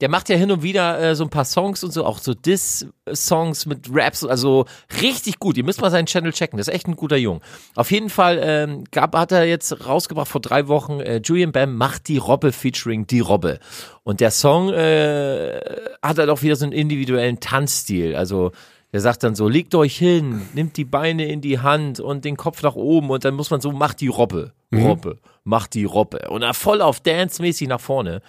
Der 0.00 0.10
macht 0.10 0.28
ja 0.28 0.36
hin 0.36 0.50
und 0.50 0.62
wieder 0.62 1.00
äh, 1.00 1.14
so 1.14 1.24
ein 1.24 1.30
paar 1.30 1.44
Songs 1.44 1.82
und 1.82 1.90
so, 1.90 2.04
auch 2.04 2.18
so 2.18 2.34
Diss-Songs 2.34 3.66
mit 3.66 3.88
Raps, 3.90 4.24
also 4.24 4.66
richtig 5.00 5.38
gut. 5.38 5.56
Ihr 5.56 5.64
müsst 5.64 5.80
mal 5.80 5.90
seinen 5.90 6.06
Channel 6.06 6.32
checken, 6.32 6.58
das 6.58 6.68
ist 6.68 6.74
echt 6.74 6.86
ein 6.86 6.96
guter 6.96 7.16
Jung. 7.16 7.40
Auf 7.74 7.90
jeden 7.90 8.10
Fall 8.10 8.38
ähm, 8.42 8.84
gab, 8.90 9.16
hat 9.16 9.32
er 9.32 9.46
jetzt 9.46 9.86
rausgebracht 9.86 10.28
vor 10.28 10.40
drei 10.40 10.68
Wochen, 10.68 11.00
äh, 11.00 11.20
Julian 11.24 11.52
Bam 11.52 11.76
macht 11.76 12.08
die 12.08 12.18
Robbe 12.18 12.52
featuring 12.52 13.06
die 13.06 13.20
Robbe. 13.20 13.58
Und 14.02 14.20
der 14.20 14.30
Song 14.30 14.70
äh, 14.72 15.60
hat 16.02 16.18
halt 16.18 16.28
auch 16.28 16.42
wieder 16.42 16.56
so 16.56 16.66
einen 16.66 16.72
individuellen 16.72 17.40
Tanzstil, 17.40 18.16
also 18.16 18.52
der 18.92 19.00
sagt 19.00 19.24
dann 19.24 19.34
so, 19.34 19.48
legt 19.48 19.74
euch 19.74 19.96
hin, 19.96 20.42
nimmt 20.54 20.76
die 20.76 20.84
Beine 20.84 21.26
in 21.26 21.40
die 21.40 21.58
Hand 21.58 22.00
und 22.00 22.24
den 22.24 22.36
Kopf 22.36 22.62
nach 22.62 22.76
oben 22.76 23.10
und 23.10 23.24
dann 23.24 23.34
muss 23.34 23.50
man 23.50 23.60
so, 23.60 23.72
macht 23.72 24.00
die 24.00 24.08
Robbe, 24.08 24.52
Robbe, 24.72 25.18
macht 25.44 25.74
die 25.74 25.84
Robbe. 25.84 26.28
Und 26.30 26.42
dann 26.42 26.54
voll 26.54 26.80
auf 26.80 27.00
Dance-mäßig 27.00 27.68
nach 27.68 27.80
vorne. 27.80 28.22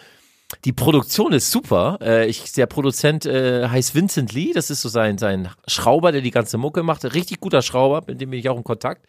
Die 0.64 0.72
Produktion 0.72 1.34
ist 1.34 1.52
super. 1.52 2.00
Äh, 2.02 2.28
ich, 2.28 2.54
der 2.54 2.68
Produzent 2.68 3.26
äh, 3.26 3.68
heißt 3.68 3.96
Vincent 3.96 4.34
Lee. 4.34 4.54
Das 4.54 4.70
ist 4.70 4.82
so 4.82 4.90
sein, 4.90 5.18
sein 5.18 5.50
Schrauber, 5.68 6.12
der 6.12 6.22
die 6.22 6.32
ganze 6.32 6.58
Mucke 6.58 6.84
macht. 6.84 7.04
Richtig 7.14 7.42
guter 7.42 7.62
Schrauber, 7.62 8.04
mit 8.08 8.22
dem 8.22 8.30
bin 8.30 8.40
ich 8.40 8.48
auch 8.50 8.58
in 8.58 8.64
Kontakt. 8.64 9.06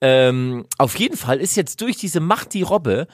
Ähm, 0.00 0.66
auf 0.78 0.96
jeden 0.98 1.16
Fall 1.16 1.40
ist 1.40 1.56
jetzt 1.56 1.80
durch 1.80 1.96
diese 1.96 2.20
Macht 2.20 2.54
die 2.54 2.62
Robbe. 2.62 3.08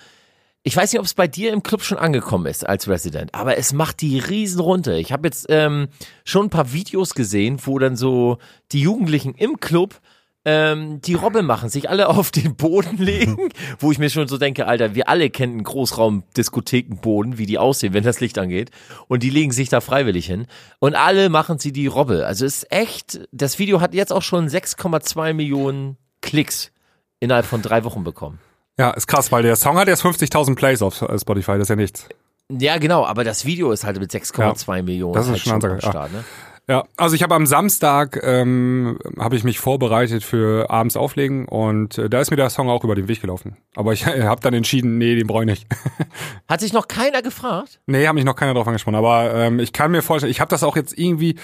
Ich 0.64 0.76
weiß 0.76 0.92
nicht, 0.92 1.00
ob 1.00 1.06
es 1.06 1.14
bei 1.14 1.26
dir 1.26 1.52
im 1.52 1.62
Club 1.62 1.82
schon 1.82 1.98
angekommen 1.98 2.46
ist 2.46 2.64
als 2.68 2.88
Resident, 2.88 3.34
aber 3.34 3.56
es 3.56 3.72
macht 3.72 4.00
die 4.00 4.20
Riesenrunde. 4.20 4.96
Ich 4.98 5.10
habe 5.10 5.26
jetzt 5.26 5.46
ähm, 5.48 5.88
schon 6.24 6.46
ein 6.46 6.50
paar 6.50 6.72
Videos 6.72 7.14
gesehen, 7.14 7.58
wo 7.64 7.80
dann 7.80 7.96
so 7.96 8.38
die 8.70 8.82
Jugendlichen 8.82 9.34
im 9.34 9.58
Club 9.58 10.00
ähm, 10.44 11.00
die 11.00 11.14
Robbe 11.14 11.42
machen, 11.42 11.68
sich 11.68 11.88
alle 11.88 12.08
auf 12.10 12.30
den 12.30 12.56
Boden 12.56 12.96
legen, 12.96 13.48
wo 13.78 13.92
ich 13.92 13.98
mir 13.98 14.10
schon 14.10 14.28
so 14.28 14.38
denke, 14.38 14.66
Alter, 14.66 14.94
wir 14.94 15.08
alle 15.08 15.30
kennen 15.30 15.54
einen 15.54 15.64
Großraum-Diskothekenboden, 15.64 17.38
wie 17.38 17.46
die 17.46 17.58
aussehen, 17.58 17.94
wenn 17.94 18.04
das 18.04 18.20
Licht 18.20 18.38
angeht. 18.38 18.70
Und 19.08 19.22
die 19.22 19.30
legen 19.30 19.52
sich 19.52 19.68
da 19.68 19.80
freiwillig 19.80 20.26
hin. 20.26 20.46
Und 20.78 20.94
alle 20.94 21.28
machen 21.28 21.58
sie 21.58 21.72
die 21.72 21.86
Robbe. 21.86 22.26
Also 22.26 22.44
ist 22.44 22.70
echt, 22.72 23.20
das 23.32 23.58
Video 23.58 23.80
hat 23.80 23.94
jetzt 23.94 24.12
auch 24.12 24.22
schon 24.22 24.48
6,2 24.48 25.32
Millionen 25.32 25.96
Klicks 26.20 26.72
innerhalb 27.20 27.46
von 27.46 27.62
drei 27.62 27.84
Wochen 27.84 28.04
bekommen. 28.04 28.38
Ja, 28.78 28.90
ist 28.90 29.06
krass, 29.06 29.30
weil 29.30 29.42
der 29.42 29.56
Song 29.56 29.76
hat 29.76 29.88
jetzt 29.88 30.02
50.000 30.02 30.56
Plays 30.56 30.82
auf 30.82 30.96
Spotify, 30.96 31.52
das 31.52 31.62
ist 31.62 31.68
ja 31.68 31.76
nichts. 31.76 32.08
Ja, 32.50 32.78
genau, 32.78 33.04
aber 33.06 33.24
das 33.24 33.44
Video 33.44 33.70
ist 33.72 33.84
halt 33.84 33.98
mit 33.98 34.10
6,2 34.10 34.76
ja, 34.76 34.82
Millionen 34.82 35.14
das 35.14 35.26
ist 35.26 35.30
halt 35.30 35.40
schon, 35.40 35.60
schon 35.60 35.70
am 35.70 35.80
Start, 35.80 36.12
ne? 36.12 36.24
Ja, 36.68 36.84
also 36.96 37.16
ich 37.16 37.22
habe 37.24 37.34
am 37.34 37.44
Samstag 37.44 38.20
ähm, 38.22 38.98
habe 39.18 39.34
ich 39.34 39.42
mich 39.42 39.58
vorbereitet 39.58 40.22
für 40.22 40.70
abends 40.70 40.96
auflegen 40.96 41.46
und 41.46 41.98
äh, 41.98 42.08
da 42.08 42.20
ist 42.20 42.30
mir 42.30 42.36
der 42.36 42.50
Song 42.50 42.68
auch 42.68 42.84
über 42.84 42.94
den 42.94 43.08
Weg 43.08 43.20
gelaufen. 43.20 43.56
Aber 43.74 43.92
ich 43.92 44.06
äh, 44.06 44.22
habe 44.24 44.40
dann 44.40 44.54
entschieden, 44.54 44.96
nee, 44.96 45.16
den 45.16 45.26
brauche 45.26 45.42
ich 45.42 45.48
nicht. 45.48 45.66
Hat 46.48 46.60
sich 46.60 46.72
noch 46.72 46.86
keiner 46.86 47.20
gefragt? 47.20 47.80
Nee, 47.86 48.06
hat 48.06 48.14
mich 48.14 48.24
noch 48.24 48.36
keiner 48.36 48.54
drauf 48.54 48.66
angesprochen. 48.66 48.94
Aber 48.94 49.34
ähm, 49.34 49.58
ich 49.58 49.72
kann 49.72 49.90
mir 49.90 50.02
vorstellen, 50.02 50.30
ich 50.30 50.40
habe 50.40 50.50
das 50.50 50.62
auch 50.62 50.76
jetzt 50.76 50.96
irgendwie, 50.96 51.36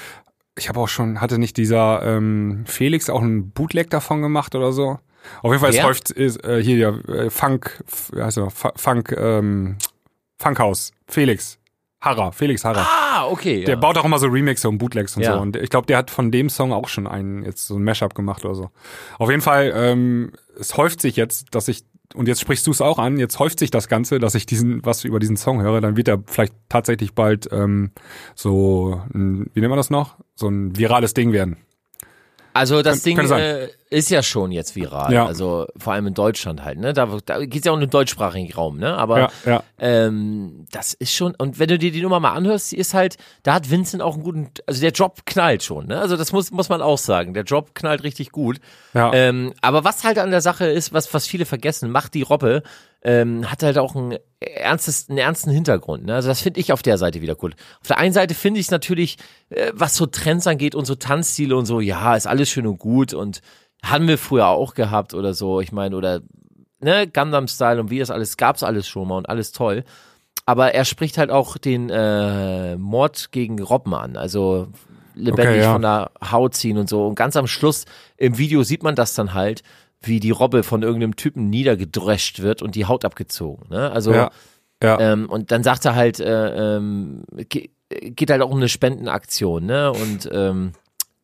ich 0.57 0.69
habe 0.69 0.79
auch 0.79 0.89
schon, 0.89 1.21
hatte 1.21 1.39
nicht 1.39 1.57
dieser 1.57 2.03
ähm, 2.05 2.65
Felix 2.67 3.11
auch 3.11 3.23
einen 3.23 3.51
Bootleg 3.51 3.91
davon 3.91 4.23
gemacht 4.23 4.55
oder 4.55 4.73
so? 4.73 4.99
Auf 5.43 5.51
jeden 5.51 5.61
Fall, 5.61 5.71
es 5.71 5.83
läuft 5.83 6.11
ist, 6.11 6.45
äh, 6.45 6.63
hier 6.63 6.77
der 7.07 7.15
äh, 7.15 7.31
Funk, 7.31 7.83
wie 8.13 8.23
heißt 8.23 8.39
er, 8.39 8.51
Funk, 8.51 9.13
ähm, 9.19 9.77
Funkhaus, 10.39 10.93
Felix. 11.09 11.59
Harrer, 12.01 12.33
Felix 12.33 12.65
Harrer. 12.65 12.87
Ah, 12.89 13.27
okay. 13.27 13.65
Der 13.65 13.75
ja. 13.75 13.81
baut 13.81 13.99
auch 13.99 14.05
immer 14.05 14.19
so 14.19 14.29
Remixe 14.29 14.69
und 14.69 14.79
Bootlegs 14.79 15.17
und 15.17 15.23
Ja. 15.23 15.35
so. 15.35 15.41
Und 15.41 15.57
ich 15.57 15.69
glaube, 15.71 15.87
der 15.87 15.97
hat 15.99 16.11
von 16.11 16.31
dem 16.31 16.49
Song 16.49 16.73
auch 16.73 16.89
schon 16.89 17.07
einen, 17.07 17.45
jetzt 17.45 17.67
so 17.67 17.77
ein 17.77 17.83
Mashup 17.83 18.15
gemacht 18.15 18.45
oder 18.45 18.55
so. 18.55 18.71
Auf 19.19 19.31
jeden 19.31 19.43
Fall, 19.43 19.73
ähm, 19.75 20.33
es 20.59 20.77
häuft 20.77 21.01
sich 21.01 21.17
jetzt, 21.17 21.55
dass 21.55 21.67
ich, 21.67 21.85
und 22.15 22.29
jetzt 22.29 22.41
sprichst 22.41 22.67
du 22.67 22.71
es 22.71 22.81
auch 22.81 22.99
an, 23.01 23.19
jetzt 23.19 23.39
häuft 23.41 23.59
sich 23.59 23.71
das 23.73 23.89
Ganze, 23.89 24.21
dass 24.21 24.37
ich 24.37 24.47
diesen, 24.47 24.85
was 24.87 25.05
über 25.05 25.19
diesen 25.19 25.37
Song 25.37 25.61
höre, 25.61 25.81
dann 25.81 25.97
wird 25.97 26.09
er 26.09 26.23
vielleicht 26.27 26.55
tatsächlich 26.69 27.15
bald 27.15 27.49
ähm, 27.53 27.91
so, 28.37 29.03
ein, 29.13 29.51
wie 29.53 29.61
nennt 29.61 29.71
man 29.71 29.77
das 29.77 29.91
noch? 29.91 30.17
So 30.37 30.49
ein 30.49 30.77
virales 30.79 31.15
Ding 31.15 31.33
werden. 31.33 31.57
Also 32.59 32.83
das 32.83 33.03
Kann- 33.03 33.17
Ding 33.17 33.17
kann 33.29 33.39
äh, 33.41 33.69
ist 33.91 34.11
ja 34.11 34.23
schon 34.23 34.53
jetzt 34.53 34.77
viral. 34.77 35.13
Ja. 35.13 35.25
Also 35.27 35.67
vor 35.77 35.95
allem 35.95 36.09
in 36.09 36.15
Deutschland 36.15 36.63
halt, 36.65 36.79
ne? 36.79 36.93
Da, 36.93 37.07
da 37.25 37.45
geht's 37.47 37.65
ja 37.65 37.73
auch 37.73 37.77
um 37.77 37.81
den 37.81 37.89
deutschsprachigen 37.91 38.53
Raum, 38.53 38.79
ne? 38.79 38.95
Aber 38.97 39.19
Ja, 39.19 39.31
ja. 39.47 39.63
ähm, 39.79 40.67
das 40.71 40.93
ist 40.93 41.15
schon, 41.15 41.35
und 41.37 41.59
wenn 41.59 41.69
du 41.69 41.79
dir 41.79 41.91
die 41.91 42.03
Nummer 42.03 42.21
mal 42.21 42.33
anhörst, 42.33 42.73
die 42.73 42.77
ist 42.77 42.93
halt, 42.93 43.17
da 43.45 43.55
hat 43.55 43.71
Vincent 43.71 44.03
auch 44.03 44.15
einen 44.15 44.25
guten, 44.25 44.51
also 44.67 44.81
der 44.83 44.91
Drop 44.93 45.25
knallt 45.25 45.63
schon, 45.63 45.87
ne? 45.87 45.99
Also 46.01 46.17
das 46.19 46.33
muss, 46.33 46.51
muss 46.51 46.69
man 46.69 46.83
auch 46.83 46.99
sagen. 46.99 47.33
Der 47.33 47.45
Drop 47.45 47.75
knallt 47.75 48.03
richtig 48.03 48.31
gut. 48.31 48.59
Ja. 48.93 49.13
Ähm, 49.15 49.55
aber 49.63 49.85
was 49.85 50.05
halt 50.05 50.19
an 50.19 50.31
der 50.31 50.43
Sache 50.43 50.67
ist, 50.67 50.93
was, 50.93 51.15
was 51.15 51.27
viele 51.27 51.47
vergessen, 51.47 51.91
macht 51.91 52.13
die 52.13 52.23
Robbe, 52.23 52.63
ähm, 53.03 53.51
hat 53.51 53.63
halt 53.63 53.79
auch 53.79 53.95
einen, 53.95 54.19
ernstes, 54.41 55.09
einen 55.09 55.19
ernsten 55.19 55.51
Hintergrund. 55.51 56.05
Ne? 56.07 56.15
Also 56.15 56.29
das 56.29 56.41
finde 56.41 56.61
ich 56.61 56.73
auf 56.73 56.83
der 56.83 56.99
Seite 56.99 57.21
wieder 57.21 57.37
cool. 57.43 57.53
Auf 57.81 57.87
der 57.89 57.99
einen 57.99 58.13
Seite 58.13 58.35
finde 58.35 58.61
ich 58.61 58.67
es 58.67 58.71
natürlich, 58.71 59.19
äh, 59.51 59.73
was 59.75 59.97
so 59.97 60.07
Trends 60.07 60.47
angeht 60.47 60.75
und 60.75 60.85
so 60.85 60.95
Tanzstile 60.95 61.57
und 61.57 61.67
so, 61.67 61.81
ja, 61.81 62.17
ist 62.17 62.27
alles 62.27 62.49
schön 62.51 62.67
und 62.67 62.79
gut 62.79 63.15
und 63.15 63.41
haben 63.83 64.09
wir 64.09 64.19
früher 64.19 64.49
auch 64.49 64.75
gehabt 64.75 65.15
oder 65.15 65.35
so. 65.35 65.61
Ich 65.61 65.73
meine, 65.73 65.97
oder 65.97 66.21
ne, 66.81 67.07
Gundam 67.07 67.49
Style 67.49 67.81
und 67.81 67.91
wie 67.91 68.01
das 68.01 68.11
alles, 68.11 68.37
gab's 68.37 68.63
alles 68.63 68.89
schon 68.89 69.09
mal 69.09 69.17
und 69.17 69.29
alles 69.29 69.53
toll. 69.53 69.85
Aber 70.47 70.75
er 70.75 70.85
spricht 70.85 71.19
halt 71.19 71.31
auch 71.31 71.59
den 71.59 71.91
äh, 71.91 72.77
Mord 72.77 73.33
gegen 73.33 73.63
Robben 73.63 73.95
an. 73.95 74.17
Also 74.17 74.69
lebendig 75.15 75.49
Okay, 75.49 75.61
ja. 75.61 75.73
von 75.73 75.83
der 75.83 76.11
Haut 76.31 76.55
ziehen 76.55 76.79
und 76.79 76.89
so. 76.89 77.07
Und 77.07 77.17
ganz 77.17 77.37
am 77.37 77.47
Schluss 77.47 77.85
im 78.17 78.39
Video 78.39 78.63
sieht 78.63 78.83
man 78.83 78.95
das 78.95 79.15
dann 79.15 79.35
halt, 79.35 79.63
wie 80.01 80.21
die 80.21 80.31
Robbe 80.31 80.63
von 80.63 80.83
irgendeinem 80.83 81.17
Typen 81.17 81.51
niedergedrescht 81.51 82.41
wird 82.41 82.63
und 82.63 82.75
die 82.75 82.87
Haut 82.87 83.05
abgezogen. 83.05 83.67
Ne? 83.69 83.91
Also 83.91 84.13
ja. 84.15 84.31
Ja. 84.83 85.01
ähm, 85.01 85.29
und 85.29 85.51
dann 85.51 85.65
sagt 85.65 85.85
er 85.85 85.95
halt, 85.97 86.21
äh, 86.21 86.77
ähm, 86.77 87.25
ge 87.49 87.71
geht 87.91 88.31
halt 88.31 88.43
auch 88.43 88.51
um 88.51 88.59
eine 88.59 88.69
Spendenaktion, 88.69 89.65
ne? 89.65 89.91
Und 89.91 90.29
ähm, 90.31 90.73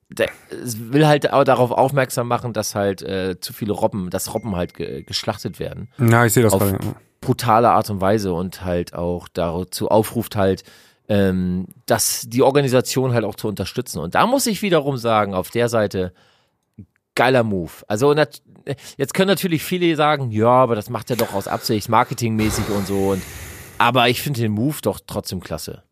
der 0.09 0.29
will 0.55 1.07
halt 1.07 1.31
auch 1.31 1.45
darauf 1.45 1.71
aufmerksam 1.71 2.27
machen, 2.27 2.53
dass 2.55 2.75
halt 2.75 3.03
äh, 3.03 3.39
zu 3.39 3.53
viele 3.53 3.73
Robben, 3.75 4.09
dass 4.11 4.33
Robben 4.33 4.57
halt 4.57 4.75
ge 4.75 5.03
geschlachtet 5.03 5.59
werden. 5.61 5.89
ja, 5.99 6.25
ich 6.25 6.33
sehe 6.33 6.43
das 6.43 6.53
auf- 6.55 6.61
gerade. 6.61 6.79
Brutale 7.21 7.71
Art 7.71 7.89
und 7.91 8.01
Weise 8.01 8.33
und 8.35 8.65
halt 8.65 8.95
auch 8.95 9.29
dazu 9.29 9.89
aufruft 9.89 10.37
halt, 10.37 10.63
ähm, 11.09 11.67
dass 11.87 12.23
die 12.29 12.43
Organisation 12.43 13.13
halt 13.13 13.25
auch 13.25 13.35
zu 13.35 13.47
unterstützen. 13.49 13.99
Und 13.99 14.15
da 14.15 14.27
muss 14.27 14.47
ich 14.47 14.63
wiederum 14.63 14.97
sagen, 14.97 15.33
auf 15.35 15.51
der 15.51 15.69
Seite, 15.69 16.13
geiler 17.15 17.45
Move. 17.45 17.73
Also 17.87 18.15
jetzt 18.97 19.15
können 19.15 19.29
natürlich 19.29 19.63
viele 19.63 19.95
sagen, 19.97 20.31
ja, 20.31 20.49
aber 20.49 20.75
das 20.75 20.91
macht 20.91 21.11
er 21.11 21.17
doch 21.17 21.35
aus 21.35 21.49
Absicht, 21.49 21.89
marketingmäßig 21.89 22.69
und 22.69 22.87
so. 22.87 23.11
Und, 23.11 23.23
aber 23.79 24.09
ich 24.09 24.23
finde 24.23 24.41
den 24.41 24.53
Move 24.53 24.77
doch 24.83 25.01
trotzdem 25.07 25.41
klasse. 25.41 25.83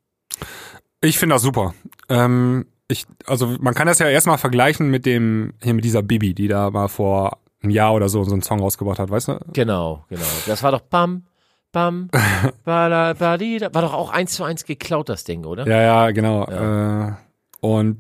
Ich 1.00 1.18
finde 1.18 1.34
das 1.34 1.42
super. 1.42 1.74
Ähm, 2.08 2.66
ich, 2.88 3.06
also 3.26 3.56
man 3.60 3.74
kann 3.74 3.86
das 3.86 3.98
ja 3.98 4.08
erstmal 4.08 4.38
vergleichen 4.38 4.90
mit 4.90 5.06
dem, 5.06 5.54
hier 5.62 5.74
mit 5.74 5.84
dieser 5.84 6.02
Bibi, 6.02 6.34
die 6.34 6.48
da 6.48 6.70
mal 6.70 6.88
vor 6.88 7.38
einem 7.62 7.70
Jahr 7.70 7.94
oder 7.94 8.08
so 8.08 8.24
so 8.24 8.32
einen 8.32 8.42
Song 8.42 8.60
rausgebracht 8.60 8.98
hat, 8.98 9.10
weißt 9.10 9.28
du? 9.28 9.38
Genau, 9.52 10.04
genau. 10.08 10.22
Das 10.46 10.62
war 10.62 10.72
doch 10.72 10.80
Bam, 10.80 11.24
Bam, 11.72 12.10
bada, 12.64 13.14
badida. 13.14 13.72
War 13.72 13.82
doch 13.82 13.94
auch 13.94 14.10
eins 14.10 14.34
zu 14.34 14.44
eins 14.44 14.64
geklaut, 14.64 15.08
das 15.08 15.24
Ding, 15.24 15.44
oder? 15.44 15.66
Ja, 15.66 15.80
ja, 15.80 16.10
genau. 16.10 16.44
Äh, 16.44 17.12
und 17.60 17.98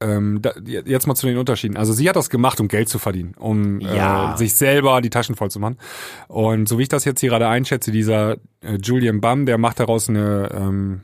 ähm, 0.00 0.40
da, 0.42 0.52
jetzt 0.64 1.06
mal 1.06 1.14
zu 1.14 1.26
den 1.26 1.38
Unterschieden. 1.38 1.76
Also 1.76 1.92
sie 1.92 2.08
hat 2.08 2.16
das 2.16 2.28
gemacht, 2.30 2.60
um 2.60 2.68
Geld 2.68 2.88
zu 2.88 2.98
verdienen, 2.98 3.34
um 3.38 3.80
Ja. 3.80 4.34
äh, 4.34 4.36
sich 4.36 4.54
selber 4.54 5.00
die 5.00 5.10
Taschen 5.10 5.34
voll 5.36 5.50
zu 5.50 5.58
machen. 5.58 5.78
Und 6.28 6.68
so 6.68 6.78
wie 6.78 6.82
ich 6.82 6.88
das 6.88 7.04
jetzt 7.04 7.20
hier 7.20 7.30
gerade 7.30 7.48
einschätze, 7.48 7.90
dieser 7.92 8.32
äh, 8.60 8.76
Julian 8.82 9.20
Bam, 9.20 9.46
der 9.46 9.56
macht 9.58 9.80
daraus 9.80 10.08
eine 10.08 10.50
ähm, 10.52 11.00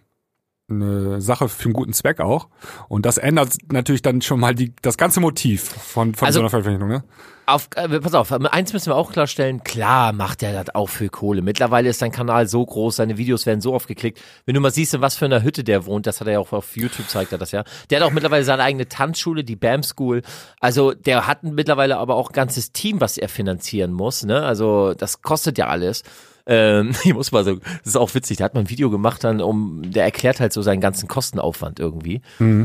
eine 0.81 1.21
Sache 1.21 1.49
für 1.49 1.65
einen 1.67 1.73
guten 1.75 1.93
Zweck 1.93 2.21
auch. 2.21 2.49
Und 2.89 3.05
das 3.07 3.19
ändert 3.19 3.55
natürlich 3.71 4.03
dann 4.03 4.23
schon 4.23 4.41
mal 4.41 4.55
die, 4.55 4.73
das 4.83 4.97
ganze 4.97 5.21
Motiv 5.21 5.63
von, 5.63 6.15
von 6.15 6.27
Also- 6.27 6.39
so 6.39 6.43
einer 6.43 6.51
Veröffentlichung, 6.51 6.89
ne? 6.89 7.05
Auf, 7.45 7.69
äh, 7.75 7.89
pass 7.99 8.15
auf, 8.15 8.31
eins 8.31 8.73
müssen 8.73 8.91
wir 8.91 8.95
auch 8.95 9.11
klarstellen. 9.11 9.65
Klar 9.65 10.13
macht 10.13 10.45
er 10.45 10.53
das 10.53 10.77
auch 10.77 10.89
für 10.89 11.09
Kohle. 11.09 11.43
Mittlerweile 11.43 11.89
ist 11.89 11.99
sein 11.99 12.13
Kanal 12.13 12.47
so 12.47 12.65
groß, 12.65 12.95
seine 12.95 13.19
Videos 13.19 13.47
werden 13.47 13.61
so 13.61 13.75
oft 13.75 13.89
geklickt. 13.89 14.21
Wenn 14.47 14.55
du 14.55 14.61
mal 14.61 14.71
siehst, 14.71 14.95
in 14.95 15.01
was 15.01 15.17
für 15.17 15.25
einer 15.25 15.43
Hütte 15.43 15.65
der 15.65 15.85
wohnt, 15.85 16.07
das 16.07 16.21
hat 16.21 16.29
er 16.29 16.35
ja 16.35 16.39
auch 16.39 16.53
auf 16.53 16.77
YouTube 16.77 17.09
zeigt 17.09 17.33
er 17.33 17.39
das 17.39 17.51
ja. 17.51 17.65
Der 17.91 17.99
hat 18.01 18.07
auch 18.07 18.13
mittlerweile 18.13 18.45
seine 18.45 18.63
eigene 18.63 18.89
Tanzschule, 18.89 19.43
die 19.43 19.57
BAM 19.57 19.83
School. 19.83 20.23
Also 20.61 20.93
der 20.93 21.27
hat 21.27 21.43
mittlerweile 21.43 21.99
aber 21.99 22.15
auch 22.15 22.31
ein 22.31 22.35
ganzes 22.35 22.71
Team, 22.71 23.01
was 23.01 23.19
er 23.19 23.29
finanzieren 23.29 23.93
muss. 23.93 24.23
Ne? 24.25 24.41
Also 24.41 24.95
das 24.95 25.21
kostet 25.23 25.59
ja 25.59 25.67
alles. 25.67 26.05
Ähm, 26.47 26.91
ich 27.05 27.15
muss 27.15 27.33
mal 27.33 27.45
so, 27.45 27.57
das 27.57 27.87
ist 27.87 27.97
auch 27.97 28.15
witzig, 28.15 28.39
da 28.39 28.45
hat 28.45 28.55
man 28.55 28.65
ein 28.65 28.71
Video 28.71 28.91
gemacht 28.91 29.25
dann, 29.25 29.41
um, 29.41 29.83
der 29.85 30.05
erklärt 30.05 30.41
halt 30.41 30.53
so 30.53 30.63
seinen 30.63 30.81
ganzen 30.81 31.09
Kostenaufwand 31.09 31.81
irgendwie. 31.81 32.21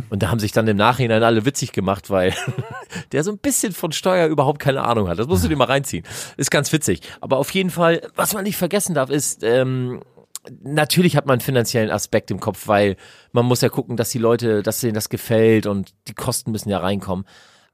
Und 0.10 0.24
da 0.24 0.30
haben 0.30 0.40
sich 0.40 0.52
dann 0.52 0.68
im 0.68 0.78
Nachhinein 0.78 1.24
alle 1.24 1.46
witzig 1.46 1.72
gemacht, 1.72 2.10
weil 2.10 2.34
der 3.12 3.24
so 3.24 3.32
ein 3.32 3.38
bisschen 3.38 3.74
von 3.74 3.92
Steuer 3.92 4.28
überhaupt 4.28 4.60
keine 4.60 4.84
Ahnung 4.84 5.08
hat. 5.08 5.20
Das 5.20 5.28
musst 5.28 5.44
du 5.44 5.48
dir 5.48 5.56
mal 5.56 5.66
reinziehen. 5.66 6.04
Ist 6.38 6.52
ganz 6.52 6.72
witzig. 6.72 7.02
Aber 7.22 7.38
auf 7.38 7.52
jeden 7.52 7.70
Fall, 7.70 8.02
was 8.16 8.34
man 8.34 8.44
nicht 8.44 8.58
vergessen 8.58 8.96
darf, 8.96 9.10
ist, 9.10 9.44
ähm, 9.44 10.02
natürlich 10.62 11.16
hat 11.16 11.26
man 11.26 11.36
einen 11.36 11.42
finanziellen 11.42 11.92
Aspekt 11.92 12.32
im 12.32 12.40
Kopf, 12.40 12.68
weil 12.68 12.96
man 13.32 13.46
muss 13.46 13.62
ja 13.62 13.70
gucken, 13.70 13.98
dass 13.98 14.10
die 14.10 14.20
Leute, 14.20 14.64
dass 14.64 14.80
denen 14.80 14.94
das 14.94 15.10
gefällt 15.10 15.66
und 15.66 15.94
die 16.08 16.14
Kosten 16.14 16.52
müssen 16.52 16.70
ja 16.70 16.80
reinkommen. 16.80 17.26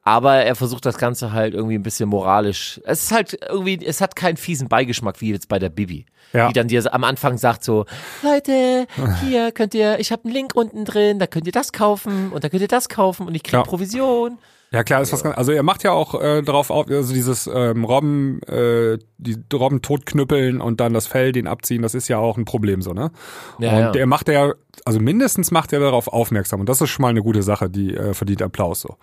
Aber 0.03 0.35
er 0.35 0.55
versucht 0.55 0.85
das 0.85 0.97
Ganze 0.97 1.31
halt 1.31 1.53
irgendwie 1.53 1.75
ein 1.75 1.83
bisschen 1.83 2.09
moralisch. 2.09 2.81
Es 2.83 3.03
ist 3.03 3.11
halt 3.11 3.39
irgendwie, 3.47 3.79
es 3.85 4.01
hat 4.01 4.15
keinen 4.15 4.37
fiesen 4.37 4.67
Beigeschmack 4.67 5.21
wie 5.21 5.31
jetzt 5.31 5.47
bei 5.47 5.59
der 5.59 5.69
Bibi. 5.69 6.05
Ja. 6.33 6.47
Die 6.47 6.53
dann 6.53 6.67
dir 6.67 6.93
am 6.93 7.03
Anfang 7.03 7.37
sagt 7.37 7.63
so, 7.63 7.85
Leute, 8.21 8.87
hier 9.23 9.51
könnt 9.51 9.73
ihr, 9.73 9.99
ich 9.99 10.11
habe 10.11 10.25
einen 10.25 10.33
Link 10.33 10.55
unten 10.55 10.83
drin, 10.83 11.19
da 11.19 11.27
könnt 11.27 11.45
ihr 11.45 11.51
das 11.51 11.71
kaufen 11.71 12.31
und 12.31 12.43
da 12.43 12.49
könnt 12.49 12.61
ihr 12.61 12.67
das 12.67 12.89
kaufen 12.89 13.27
und 13.27 13.35
ich 13.35 13.43
krieg 13.43 13.53
Ja. 13.53 13.63
Provision. 13.63 14.39
Ja 14.71 14.83
klar, 14.83 15.03
ist 15.03 15.13
was 15.13 15.21
ganz, 15.21 15.37
also 15.37 15.51
er 15.51 15.61
macht 15.61 15.83
ja 15.83 15.91
auch 15.91 16.19
äh, 16.19 16.41
darauf 16.41 16.71
auf, 16.71 16.87
also 16.89 17.13
dieses 17.13 17.45
ähm, 17.45 17.85
Robben, 17.85 18.41
äh, 18.43 18.97
die 19.19 19.37
Robben 19.53 19.83
totknüppeln 19.83 20.61
und 20.61 20.79
dann 20.79 20.95
das 20.95 21.05
Fell, 21.05 21.31
den 21.31 21.45
abziehen, 21.45 21.83
das 21.83 21.93
ist 21.93 22.07
ja 22.07 22.17
auch 22.17 22.37
ein 22.37 22.45
Problem 22.45 22.81
so, 22.81 22.91
ne? 22.91 23.11
Ja, 23.59 23.71
und 23.71 23.79
ja. 23.79 23.91
der 23.91 24.07
macht 24.07 24.29
ja, 24.29 24.53
also 24.83 24.99
mindestens 24.99 25.51
macht 25.51 25.73
er 25.73 25.79
darauf 25.79 26.07
aufmerksam 26.07 26.59
und 26.59 26.67
das 26.67 26.81
ist 26.81 26.89
schon 26.89 27.03
mal 27.03 27.09
eine 27.09 27.21
gute 27.21 27.43
Sache, 27.43 27.69
die 27.69 27.95
äh, 27.95 28.15
verdient 28.15 28.41
Applaus 28.41 28.81
so. 28.81 28.97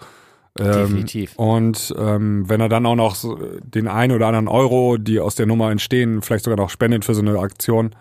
Ähm, 0.59 0.73
Definitiv. 0.73 1.37
Und 1.37 1.95
ähm, 1.99 2.49
wenn 2.49 2.61
er 2.61 2.69
dann 2.69 2.85
auch 2.87 2.97
noch 2.97 3.15
so 3.15 3.39
den 3.63 3.87
einen 3.89 4.15
oder 4.15 4.27
anderen 4.27 4.49
Euro, 4.49 4.97
die 4.97 5.21
aus 5.21 5.35
der 5.37 5.47
Nummer 5.47 5.71
entstehen, 5.71 6.23
vielleicht 6.23 6.45
sogar 6.45 6.57
noch 6.57 6.71
spendet 6.71 7.05
für 7.05 7.15
so 7.15 7.21
eine 7.23 7.39
Aktion 7.39 7.95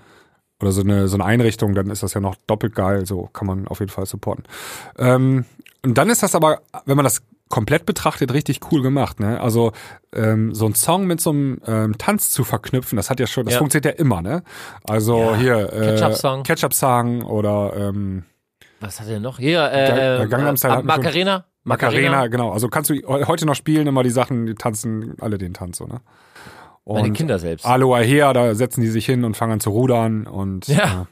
oder 0.62 0.72
so 0.72 0.82
eine, 0.82 1.08
so 1.08 1.16
eine 1.16 1.26
Einrichtung, 1.26 1.76
dann 1.76 1.89
ist 1.89 2.02
das 2.04 2.14
ja 2.16 2.22
noch 2.22 2.36
doppelt 2.47 2.74
geil. 2.76 3.06
So 3.06 3.30
kann 3.34 3.47
man 3.47 3.68
auf 3.68 3.80
jeden 3.80 3.91
Fall 3.91 4.06
supporten. 4.06 4.45
Ähm, 4.97 5.45
und 5.86 5.97
dann 5.97 6.10
ist 6.10 6.24
das 6.24 6.36
aber, 6.36 6.62
wenn 6.86 6.95
man 6.97 7.06
das 7.06 7.22
komplett 7.50 7.86
betrachtet, 7.86 8.34
richtig 8.34 8.60
cool 8.72 8.82
gemacht. 8.82 9.20
Ne? 9.20 9.39
Also 9.41 9.72
ähm, 10.14 10.54
so 10.54 10.66
ein 10.66 10.76
Song 10.76 11.08
mit 11.08 11.22
so 11.22 11.30
einem 11.32 11.62
ähm, 11.66 11.97
Tanz 11.97 12.30
zu 12.30 12.43
verknüpfen, 12.43 12.95
das 12.97 13.10
hat 13.10 13.20
ja 13.20 13.26
schon, 13.28 13.45
das 13.45 13.54
Ja. 13.56 13.60
funktioniert 13.60 13.86
ja 13.86 13.91
immer. 14.04 14.22
Ne? 14.22 14.43
Also 14.84 15.18
Ja. 15.20 15.36
hier 15.38 15.74
äh, 15.74 15.86
Ketchup-Song. 15.95 16.43
Ketchup-Song 16.43 17.24
oder 17.24 17.74
ähm, 17.76 18.24
Was 18.82 19.00
hat 19.00 19.08
er 19.08 19.20
noch? 19.20 19.39
Hier, 19.39 19.60
Gang- 19.62 19.74
äh, 19.74 20.24
äh, 20.24 20.28
Gangnam 20.28 20.58
Style 20.58 20.74
äh, 20.74 21.24
schon. 21.24 21.43
Macarena? 21.64 22.10
Macarena, 22.10 22.28
genau. 22.28 22.51
Also 22.51 22.68
kannst 22.70 22.89
du 22.89 22.93
he- 22.95 23.03
heute 23.05 23.45
noch 23.45 23.55
spielen, 23.55 23.86
immer 23.88 24.03
die 24.03 24.10
Sachen, 24.10 24.45
die 24.45 24.55
tanzen 24.55 25.16
alle 25.20 25.38
den 25.38 25.53
Tanz 25.53 25.78
so, 25.78 25.86
ne? 25.88 26.01
Und 26.86 27.01
Meine 27.01 27.14
Kinder 27.14 27.38
selbst. 27.38 27.66
Aloha 27.66 27.99
her, 27.99 28.34
da 28.34 28.55
setzen 28.55 28.82
die 28.82 28.88
sich 28.88 29.05
hin 29.05 29.24
und 29.24 29.38
fangen 29.38 29.53
an 29.53 29.60
zu 29.60 29.70
rudern 29.70 30.26
und 30.26 30.68
Ja. 30.68 31.01
äh, 31.03 31.05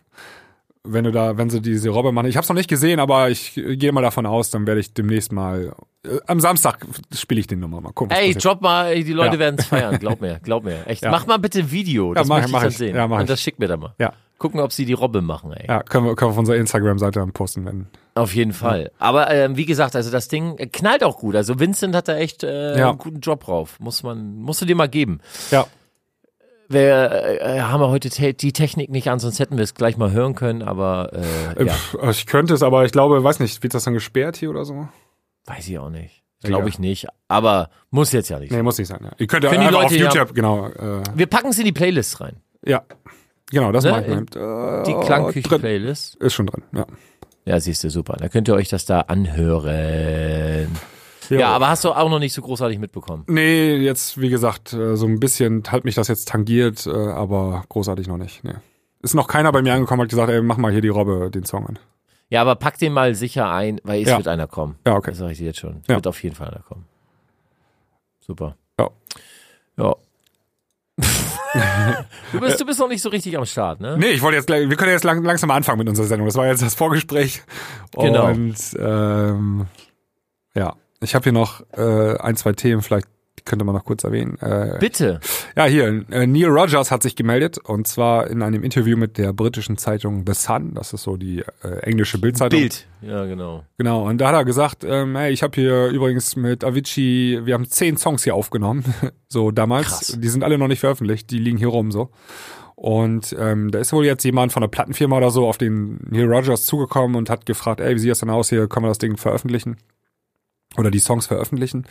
wenn 0.89 1.03
du 1.03 1.11
da, 1.11 1.37
wenn 1.37 1.49
sie 1.49 1.61
diese 1.61 1.89
Robbe 1.89 2.11
machen, 2.13 2.27
ich 2.27 2.37
habe 2.37 2.43
es 2.43 2.49
noch 2.49 2.55
nicht 2.55 2.69
gesehen, 2.69 2.99
aber 2.99 3.29
ich 3.29 3.53
gehe 3.55 3.91
mal 3.91 4.01
davon 4.01 4.25
aus, 4.25 4.49
dann 4.49 4.65
werde 4.65 4.79
ich 4.79 4.93
demnächst 4.93 5.31
mal 5.33 5.73
äh, 6.05 6.17
am 6.27 6.39
Samstag 6.39 6.79
spiele 7.13 7.41
ich 7.41 7.47
den 7.47 7.59
nochmal 7.59 7.81
mal 7.81 7.91
gucken. 7.91 8.15
Ey, 8.17 8.33
drop 8.33 8.61
mal, 8.61 8.95
die 9.03 9.11
Leute 9.13 9.33
Ja. 9.33 9.39
werden 9.39 9.57
es 9.59 9.65
feiern, 9.65 9.97
glaub 9.99 10.21
mir, 10.21 10.39
glaub 10.41 10.63
mir. 10.63 10.87
Echt. 10.87 11.03
Ja. 11.03 11.11
Mach 11.11 11.27
mal 11.27 11.37
bitte 11.37 11.59
ein 11.59 11.71
Video, 11.71 12.13
das 12.13 12.27
mach- 12.27 12.37
möchte 12.37 12.51
mach 12.53 12.59
ich 12.59 12.63
dann 12.63 12.71
ich. 12.71 12.77
sehen. 12.77 12.95
Ja, 12.95 13.07
mach 13.07 13.17
Und 13.17 13.23
ich. 13.23 13.27
das 13.29 13.41
schickt 13.41 13.59
mir 13.59 13.67
dann 13.67 13.81
mal. 13.81 13.93
Ja. 13.99 14.13
Gucken, 14.37 14.59
ob 14.59 14.71
sie 14.71 14.85
die 14.85 14.93
Robbe 14.93 15.21
machen, 15.21 15.51
ey. 15.53 15.65
Ja, 15.67 15.81
können 15.83 16.05
wir, 16.05 16.15
können 16.15 16.29
wir 16.29 16.33
auf 16.33 16.37
unserer 16.37 16.57
Instagram-Seite 16.57 17.19
dann 17.19 17.31
posten, 17.31 17.65
wenn. 17.65 17.87
Auf 18.15 18.35
jeden 18.35 18.53
Fall. 18.53 18.91
Aber 18.99 19.31
ähm, 19.31 19.57
wie 19.57 19.65
gesagt, 19.65 19.95
also 19.95 20.11
das 20.11 20.27
Ding 20.27 20.57
äh, 20.57 20.67
knallt 20.67 21.03
auch 21.03 21.17
gut. 21.17 21.35
Also 21.35 21.59
Vincent 21.59 21.95
hat 21.95 22.07
da 22.07 22.15
echt 22.17 22.43
äh, 22.43 22.77
Ja. 22.77 22.89
einen 22.89 22.97
guten 22.99 23.19
Job 23.19 23.43
drauf. 23.45 23.79
Muss 23.79 24.03
man, 24.03 24.35
musst 24.37 24.61
du 24.61 24.65
dir 24.65 24.75
mal 24.75 24.89
geben. 24.89 25.19
Ja, 25.51 25.65
Wir 26.69 27.39
äh, 27.41 27.61
haben 27.61 27.79
wir 27.79 27.89
heute 27.89 28.09
te 28.09 28.33
die 28.33 28.53
Technik 28.53 28.89
nicht 28.91 29.09
an, 29.09 29.19
sonst 29.19 29.39
hätten 29.39 29.55
wir 29.57 29.63
es 29.63 29.73
gleich 29.73 29.97
mal 29.97 30.11
hören 30.11 30.35
können, 30.35 30.61
aber 30.63 31.11
äh, 31.13 31.63
äh, 31.63 31.65
ja, 31.67 32.09
ich 32.09 32.25
könnte 32.25 32.53
es, 32.53 32.61
aber 32.61 32.83
ich 32.85 32.91
glaube, 32.91 33.23
weiß 33.23 33.39
nicht, 33.39 33.63
wird 33.63 33.73
das 33.73 33.85
dann 33.85 33.93
gesperrt 33.93 34.35
hier 34.37 34.49
oder 34.49 34.65
so? 34.65 34.87
weiß 35.45 35.67
ich 35.69 35.79
auch 35.79 35.89
nicht. 35.89 36.23
Glaube 36.43 36.67
ich 36.69 36.77
nicht. 36.77 37.07
Aber 37.29 37.69
muss 37.89 38.11
jetzt 38.11 38.29
ja 38.29 38.37
nicht. 38.37 38.51
Nee, 38.51 38.61
muss 38.61 38.77
nicht 38.77 38.89
sein. 38.89 38.99
Ja. 39.01 39.11
Ihr 39.17 39.27
könnt 39.27 39.43
ja 39.45 39.49
auf 39.49 39.71
Leute 39.71 39.95
ja- 39.97 40.03
YouTube, 40.11 40.35
genau. 40.35 40.67
Äh, 40.67 41.01
Wir 41.15 41.25
packen 41.25 41.47
es 41.47 41.57
in 41.57 41.65
die 41.65 41.71
Playlist 41.71 42.19
rein. 42.21 42.35
ja, 42.65 42.83
genau, 43.49 43.71
das 43.71 43.83
Ne? 43.83 43.91
mache 43.91 44.01
ich 44.03 44.35
mal. 44.35 44.79
Äh, 44.81 44.83
Die. 44.83 44.93
Klangküche-Playlist. 45.05 46.15
Ist 46.15 46.33
schon 46.33 46.47
drin, 46.47 46.63
ja. 46.73 46.85
Ja, 47.45 47.59
siehst 47.59 47.83
du, 47.83 47.89
super. 47.89 48.17
Da 48.19 48.27
könnt 48.27 48.47
ihr 48.49 48.53
euch 48.55 48.67
das 48.69 48.85
da 48.85 49.01
anhören. 49.01 50.67
Ja, 51.29 51.49
aber 51.49 51.69
hast 51.69 51.83
du 51.83 51.91
auch 51.91 52.09
noch 52.09 52.19
nicht 52.19 52.33
so 52.33 52.41
großartig 52.41 52.79
mitbekommen. 52.79 53.23
Nee, 53.27 53.75
jetzt, 53.77 54.19
wie 54.19 54.29
gesagt, 54.29 54.71
äh, 54.73 54.95
so 54.95 55.05
ein 55.07 55.19
bisschen 55.19 55.63
hat 55.69 55.83
mich 55.83 55.95
das 55.95 56.07
jetzt 56.07 56.27
tangiert, 56.29 56.85
äh, 56.87 56.91
aber 56.91 57.63
großartig 57.69 58.07
noch 58.07 58.17
nicht. 58.17 58.43
Nee. 58.45 58.53
Ist 59.01 59.13
noch 59.13 59.27
keiner 59.27 59.51
bei 59.51 59.61
mir 59.61 59.73
angekommen, 59.73 60.01
hat 60.01 60.09
gesagt, 60.09 60.29
ey, 60.31 60.41
mach 60.41 60.57
mal 60.57 60.71
hier 60.71 60.81
die 60.81 60.87
Robbe, 60.89 61.29
den 61.29 61.43
Song 61.45 61.65
an. 61.67 61.79
Ja, 62.29 62.41
aber 62.41 62.55
pack 62.55 62.77
den 62.77 62.93
mal 62.93 63.13
sicher 63.15 63.49
ein, 63.51 63.79
weil 63.83 64.01
es 64.03 64.09
Ja. 64.09 64.17
wird 64.17 64.27
einer 64.27 64.47
kommen. 64.47 64.75
Ja, 64.85 64.95
okay. 64.95 65.11
Das 65.11 65.19
sage 65.19 65.31
ich 65.33 65.37
dir 65.37 65.45
jetzt 65.45 65.59
schon. 65.59 65.77
Es 65.83 65.87
Ja. 65.87 65.95
wird 65.95 66.07
auf 66.07 66.21
jeden 66.23 66.35
Fall 66.35 66.47
einer 66.49 66.63
kommen. 66.63 66.85
Super. 68.19 68.55
Ja. 68.79 68.89
Ja. 69.77 69.95
du, 72.31 72.39
bist, 72.39 72.59
du 72.59 72.65
bist 72.65 72.79
noch 72.79 72.89
nicht 72.89 73.01
so 73.01 73.09
richtig 73.09 73.37
am 73.37 73.45
Start, 73.45 73.79
ne? 73.79 73.97
Nee, 73.97 74.07
ich 74.07 74.21
wollte 74.21 74.37
jetzt 74.37 74.47
gleich, 74.47 74.67
wir 74.67 74.75
können 74.75 74.91
jetzt 74.91 75.03
lang, 75.03 75.23
langsam 75.23 75.51
anfangen 75.51 75.79
mit 75.79 75.89
unserer 75.89 76.07
Sendung. 76.07 76.27
Das 76.27 76.35
war 76.35 76.47
jetzt 76.47 76.61
das 76.61 76.75
Vorgespräch. 76.75 77.43
Genau. 77.95 78.27
Und 78.27 78.57
ähm, 78.79 79.67
ja, 80.55 80.75
ich 80.99 81.13
habe 81.13 81.23
hier 81.23 81.33
noch 81.33 81.61
äh, 81.73 82.17
ein, 82.17 82.35
zwei 82.35 82.53
Themen, 82.53 82.81
vielleicht 82.81 83.07
könnte 83.45 83.65
man 83.65 83.75
noch 83.75 83.85
kurz 83.85 84.03
erwähnen. 84.03 84.37
Äh, 84.39 84.77
Bitte. 84.79 85.19
ja, 85.55 85.65
hier, 85.65 86.05
äh, 86.11 86.27
Neil 86.27 86.47
Rogers 86.47 86.91
hat 86.91 87.03
sich 87.03 87.15
gemeldet 87.15 87.57
und 87.57 87.87
zwar 87.87 88.27
in 88.27 88.41
einem 88.41 88.63
Interview 88.63 88.97
mit 88.97 89.17
der 89.17 89.33
britischen 89.33 89.77
Zeitung 89.77 90.23
The 90.25 90.33
Sun, 90.33 90.73
das 90.73 90.93
ist 90.93 91.03
so 91.03 91.17
die 91.17 91.43
äh, 91.63 91.79
englische 91.81 92.17
Bildzeitung. 92.17 92.59
Bild. 92.59 92.87
Ja, 93.01 93.25
genau. 93.25 93.63
Genau, 93.77 94.07
und 94.07 94.19
da 94.19 94.29
hat 94.29 94.35
er 94.35 94.45
gesagt, 94.45 94.83
ähm, 94.83 95.15
hey, 95.15 95.31
ich 95.31 95.43
habe 95.43 95.55
hier 95.55 95.87
übrigens 95.87 96.35
mit 96.35 96.63
Avicii, 96.63 97.41
wir 97.45 97.53
haben 97.53 97.69
zehn 97.69 97.97
Songs 97.97 98.23
hier 98.23 98.35
aufgenommen, 98.35 98.83
so 99.27 99.51
damals. 99.51 99.87
Krass. 99.87 100.17
Die 100.19 100.29
sind 100.29 100.43
alle 100.43 100.57
noch 100.57 100.67
nicht 100.67 100.79
veröffentlicht, 100.79 101.29
die 101.31 101.39
liegen 101.39 101.57
hier 101.57 101.67
rum 101.67 101.91
so. 101.91 102.09
Und 102.75 103.35
ähm, 103.39 103.71
da 103.71 103.79
ist 103.79 103.91
wohl 103.91 104.05
jetzt 104.05 104.23
jemand 104.23 104.53
von 104.53 104.61
der 104.61 104.67
Plattenfirma 104.67 105.17
oder 105.17 105.31
so 105.31 105.47
auf 105.47 105.57
den 105.57 105.99
Neil 106.11 106.31
Rogers 106.31 106.65
zugekommen 106.65 107.15
und 107.15 107.27
hat 107.27 107.47
gefragt, 107.47 107.79
ey, 107.79 107.95
wie 107.95 107.99
sieht 107.99 108.11
das 108.11 108.19
denn 108.19 108.29
aus 108.29 108.49
hier, 108.49 108.67
können 108.67 108.85
wir 108.85 108.89
das 108.89 108.99
Ding 108.99 109.17
veröffentlichen? 109.17 109.77
Oder 110.77 110.91
die 110.91 110.99
Songs 110.99 111.25
veröffentlichen? 111.25 111.87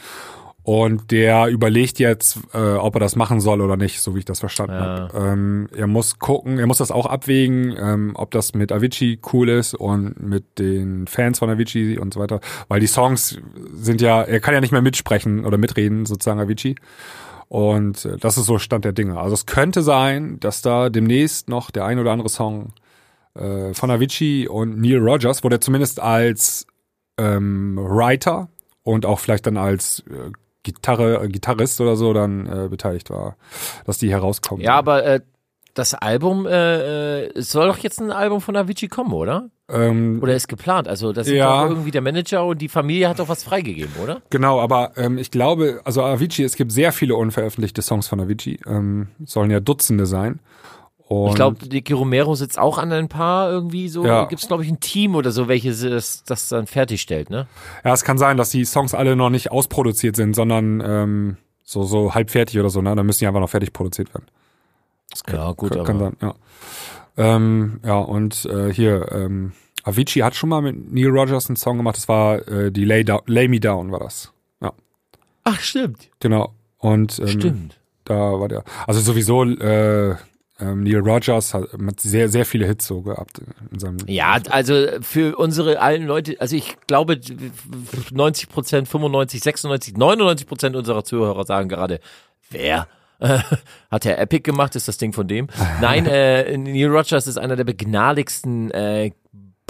Und 0.68 1.12
der 1.12 1.46
überlegt 1.46 2.00
jetzt, 2.00 2.40
äh, 2.52 2.58
ob 2.58 2.96
er 2.96 2.98
das 2.98 3.14
machen 3.14 3.38
soll 3.38 3.60
oder 3.60 3.76
nicht, 3.76 4.00
so 4.00 4.16
wie 4.16 4.18
ich 4.18 4.24
das 4.24 4.40
verstanden 4.40 4.72
Ja. 4.74 4.80
habe. 5.12 5.16
Ähm, 5.16 5.68
er 5.72 5.86
muss 5.86 6.18
gucken, 6.18 6.58
er 6.58 6.66
muss 6.66 6.78
das 6.78 6.90
auch 6.90 7.06
abwägen, 7.06 7.72
ähm, 7.78 8.10
ob 8.16 8.32
das 8.32 8.52
mit 8.52 8.72
Avicii 8.72 9.20
cool 9.32 9.48
ist 9.48 9.74
und 9.74 10.20
mit 10.20 10.58
den 10.58 11.06
Fans 11.06 11.38
von 11.38 11.50
Avicii 11.50 11.98
und 12.00 12.12
so 12.14 12.18
weiter. 12.18 12.40
Weil 12.66 12.80
die 12.80 12.88
Songs 12.88 13.38
sind 13.74 14.00
ja, 14.00 14.22
er 14.22 14.40
kann 14.40 14.54
ja 14.54 14.60
nicht 14.60 14.72
mehr 14.72 14.82
mitsprechen 14.82 15.44
oder 15.44 15.56
mitreden, 15.56 16.04
sozusagen 16.04 16.40
Avicii. 16.40 16.74
Und 17.46 18.04
äh, 18.04 18.16
das 18.16 18.36
ist 18.36 18.46
so 18.46 18.58
Stand 18.58 18.84
der 18.84 18.92
Dinge. 18.92 19.20
Also 19.20 19.34
es 19.34 19.46
könnte 19.46 19.82
sein, 19.82 20.40
dass 20.40 20.62
da 20.62 20.90
demnächst 20.90 21.48
noch 21.48 21.70
der 21.70 21.84
ein 21.84 22.00
oder 22.00 22.10
andere 22.10 22.28
Song 22.28 22.72
äh, 23.34 23.72
von 23.72 23.88
Avicii 23.88 24.48
und 24.48 24.80
Neil 24.80 24.98
Rogers, 24.98 25.44
wo 25.44 25.48
der 25.48 25.60
zumindest 25.60 26.00
als 26.00 26.66
ähm, 27.18 27.78
Writer 27.80 28.48
und 28.82 29.06
auch 29.06 29.20
vielleicht 29.20 29.46
dann 29.46 29.58
als 29.58 30.02
äh, 30.10 30.32
Gitarre, 30.74 31.22
äh, 31.22 31.28
Gitarrist 31.28 31.80
oder 31.80 31.96
so 31.96 32.12
dann 32.12 32.46
äh, 32.46 32.68
beteiligt 32.68 33.10
war, 33.10 33.36
dass 33.86 33.98
die 33.98 34.10
herauskommen. 34.10 34.62
Ja, 34.62 34.74
aber 34.74 35.04
äh, 35.04 35.20
das 35.74 35.94
Album, 35.94 36.46
äh, 36.46 37.24
äh, 37.26 37.40
soll 37.42 37.68
doch 37.68 37.78
jetzt 37.78 38.00
ein 38.00 38.10
Album 38.10 38.40
von 38.40 38.56
Avicii 38.56 38.88
kommen, 38.88 39.12
oder? 39.12 39.50
ähm, 39.68 40.20
Oder 40.22 40.34
ist 40.34 40.48
geplant? 40.48 40.88
Also 40.88 41.12
das 41.12 41.26
ist 41.26 41.34
Ja. 41.34 41.64
doch 41.64 41.70
irgendwie 41.70 41.90
der 41.90 42.00
Manager 42.00 42.44
und 42.46 42.62
die 42.62 42.68
Familie 42.68 43.08
hat 43.08 43.18
doch 43.18 43.28
was 43.28 43.44
freigegeben, 43.44 43.92
oder? 44.02 44.22
Genau, 44.30 44.60
aber 44.60 44.92
ähm, 44.96 45.18
ich 45.18 45.30
glaube, 45.30 45.80
also 45.84 46.02
Avicii, 46.02 46.44
es 46.44 46.56
gibt 46.56 46.72
sehr 46.72 46.92
viele 46.92 47.14
unveröffentlichte 47.16 47.82
Songs 47.82 48.08
von 48.08 48.20
Avicii, 48.20 48.58
ähm, 48.66 49.08
sollen 49.24 49.50
ja 49.50 49.60
Dutzende 49.60 50.06
sein. 50.06 50.40
Und 51.08 51.28
Ich 51.28 51.34
glaube, 51.36 51.68
Dicky 51.68 51.92
Romero 51.92 52.34
sitzt 52.34 52.58
auch 52.58 52.78
an 52.78 52.90
ein 52.90 53.08
paar 53.08 53.48
irgendwie 53.50 53.88
so. 53.88 54.04
Ja. 54.04 54.24
Gibt 54.24 54.42
es, 54.42 54.48
glaube 54.48 54.64
ich, 54.64 54.68
ein 54.70 54.80
Team 54.80 55.14
oder 55.14 55.30
so, 55.30 55.46
welches 55.46 55.80
das, 55.80 56.24
das 56.24 56.48
dann 56.48 56.66
fertigstellt, 56.66 57.30
ne? 57.30 57.46
ja, 57.84 57.92
es 57.92 58.02
kann 58.02 58.18
sein, 58.18 58.36
dass 58.36 58.50
die 58.50 58.64
Songs 58.64 58.92
alle 58.92 59.14
noch 59.14 59.30
nicht 59.30 59.52
ausproduziert 59.52 60.16
sind, 60.16 60.34
sondern 60.34 60.82
ähm, 60.84 61.36
so 61.62 61.84
so 61.84 62.14
halb 62.14 62.30
fertig 62.30 62.58
oder 62.58 62.70
so, 62.70 62.82
ne? 62.82 62.94
Dann 62.96 63.06
müssen 63.06 63.20
die 63.20 63.26
einfach 63.28 63.40
noch 63.40 63.50
fertig 63.50 63.72
produziert 63.72 64.12
werden. 64.14 64.26
Ja, 65.30 65.52
gut, 65.52 65.70
kann, 65.70 65.78
aber. 65.78 65.86
kann 65.86 65.98
sein, 65.98 66.16
ja. 66.20 66.34
Ähm, 67.16 67.80
ja, 67.84 67.98
und 67.98 68.44
äh, 68.46 68.72
hier, 68.72 69.10
ähm, 69.12 69.52
Avicii 69.84 70.22
hat 70.22 70.34
schon 70.34 70.48
mal 70.48 70.60
mit 70.60 70.92
Neil 70.92 71.08
Rogers 71.08 71.48
einen 71.48 71.56
Song 71.56 71.76
gemacht, 71.76 71.96
das 71.96 72.08
war 72.08 72.46
äh, 72.48 72.72
die 72.72 72.84
Lay, 72.84 73.04
Down, 73.04 73.20
Lay 73.26 73.48
Me 73.48 73.60
Down, 73.60 73.92
war 73.92 74.00
das. 74.00 74.32
Ja, 74.60 74.72
Ach, 75.44 75.60
stimmt. 75.60 76.10
genau. 76.20 76.52
Und 76.78 77.18
ähm, 77.20 77.28
Stimmt. 77.28 77.80
da 78.04 78.38
war 78.38 78.48
der. 78.48 78.64
Also 78.86 79.00
sowieso, 79.00 79.44
äh, 79.44 80.16
ähm, 80.58 80.84
Neil 80.84 81.00
Rogers 81.00 81.52
hat, 81.52 81.64
hat 81.72 82.00
sehr, 82.00 82.28
sehr 82.28 82.46
viele 82.46 82.66
Hits 82.66 82.86
so 82.86 83.02
gehabt 83.02 83.40
in 83.70 83.78
seinem 83.78 83.98
Ja, 84.06 84.38
also 84.50 84.86
für 85.02 85.36
unsere 85.36 85.80
alten 85.80 86.06
Leute, 86.06 86.36
also 86.40 86.56
ich 86.56 86.76
glaube 86.86 87.20
90 88.10 88.48
Prozent, 88.48 88.88
95, 88.88 89.42
96, 89.42 89.96
99 89.96 90.46
Prozent 90.46 90.76
unserer 90.76 91.04
Zuhörer 91.04 91.44
sagen 91.44 91.68
gerade, 91.68 92.00
wer? 92.50 92.88
Hat 93.90 94.04
der 94.04 94.18
Epic 94.18 94.42
gemacht? 94.42 94.76
Ist 94.76 94.88
das 94.88 94.98
Ding 94.98 95.12
von 95.12 95.26
dem? 95.26 95.48
Nein, 95.80 96.06
äh, 96.06 96.56
Neil 96.56 96.88
Rogers 96.88 97.26
ist 97.26 97.38
einer 97.38 97.56
der 97.56 97.64
begnadigsten 97.64 98.70
äh, 98.70 99.10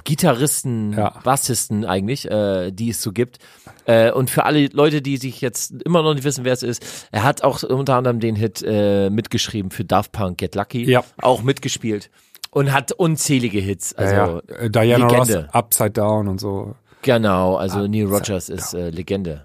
Gitarristen, 0.06 0.92
Ja. 0.94 1.10
Bassisten 1.22 1.84
eigentlich, 1.84 2.30
äh, 2.30 2.70
die 2.70 2.90
es 2.90 3.02
so 3.02 3.12
gibt. 3.12 3.38
Äh, 3.84 4.10
und 4.12 4.30
für 4.30 4.44
alle 4.44 4.68
Leute, 4.68 5.02
die 5.02 5.18
sich 5.18 5.40
jetzt 5.42 5.72
immer 5.82 6.02
noch 6.02 6.14
nicht 6.14 6.24
wissen, 6.24 6.44
wer 6.44 6.52
es 6.54 6.62
ist, 6.62 7.08
er 7.12 7.22
hat 7.24 7.42
auch 7.44 7.62
unter 7.62 7.96
anderem 7.96 8.20
den 8.20 8.36
Hit 8.36 8.64
äh, 8.66 9.10
mitgeschrieben 9.10 9.70
für 9.70 9.84
Daft 9.84 10.12
Punk 10.12 10.38
Get 10.38 10.54
Lucky, 10.54 10.84
Ja. 10.84 11.04
auch 11.20 11.42
mitgespielt 11.42 12.10
und 12.50 12.72
hat 12.72 12.92
unzählige 12.92 13.58
Hits. 13.58 13.94
Also 13.94 14.14
ja, 14.14 14.26
ja. 14.48 14.56
Äh, 14.56 14.70
Diana 14.70 15.06
Legende. 15.08 15.44
Ross, 15.46 15.54
Upside 15.54 15.90
Down 15.90 16.28
und 16.28 16.40
so. 16.40 16.74
Genau, 17.02 17.56
also 17.56 17.86
Neil 17.86 18.06
Rogers 18.06 18.48
ist 18.48 18.74
äh, 18.74 18.90
Legende. 18.90 19.44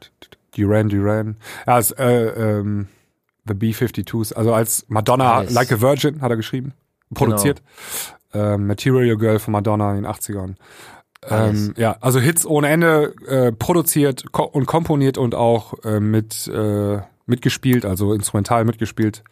Duran 0.56 0.90
Duran. 0.90 1.38
Ja, 1.68 1.80
es, 1.80 1.92
äh, 1.92 2.06
ähm, 2.06 2.88
The 3.48 3.54
B-52s. 3.56 4.34
Also 4.34 4.54
als 4.54 4.86
Madonna 4.88 5.42
Nice. 5.42 5.54
Like 5.54 5.72
a 5.72 5.82
Virgin 5.82 6.22
hat 6.22 6.30
er 6.30 6.38
geschrieben, 6.38 6.74
produziert. 7.14 7.62
Ähm, 8.34 8.68
Material 8.68 9.18
Girl 9.18 9.40
von 9.40 9.52
Madonna 9.52 9.92
in 9.92 10.04
den 10.04 10.12
80ern. 10.12 10.56
Ähm, 11.30 11.74
ja, 11.78 11.98
also 12.02 12.20
Hits 12.20 12.46
ohne 12.46 12.70
Ende 12.70 13.14
äh, 13.28 13.52
produziert 13.52 14.32
ko 14.32 14.44
und 14.44 14.66
komponiert 14.66 15.18
und 15.18 15.36
auch 15.36 15.74
äh, 15.84 16.00
mit 16.00 16.48
äh, 16.48 17.00
mitgespielt, 17.28 17.86
also 17.86 18.14
instrumental 18.14 18.66
mitgespielt. 18.66 19.24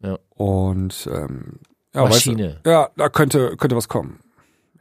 Ja. 0.00 0.18
Und 0.30 1.08
ähm, 1.12 1.60
ja, 1.94 2.04
Maschine. 2.04 2.48
Weißt 2.48 2.66
du, 2.66 2.70
ja, 2.70 2.88
da 2.96 3.08
könnte 3.08 3.56
könnte 3.56 3.76
was 3.76 3.88
kommen. 3.88 4.20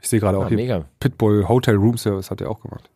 Ich 0.01 0.09
sehe 0.09 0.19
gerade 0.19 0.38
auch 0.38 0.43
Ja, 0.43 0.49
hier 0.49 0.57
mega. 0.57 0.86
Pitbull 0.99 1.47
Hotel 1.47 1.76
Room 1.76 1.97
Service 1.97 2.32
hat 2.32 2.39
er 2.39 2.49
auch 2.49 2.61
gemacht. 2.61 2.89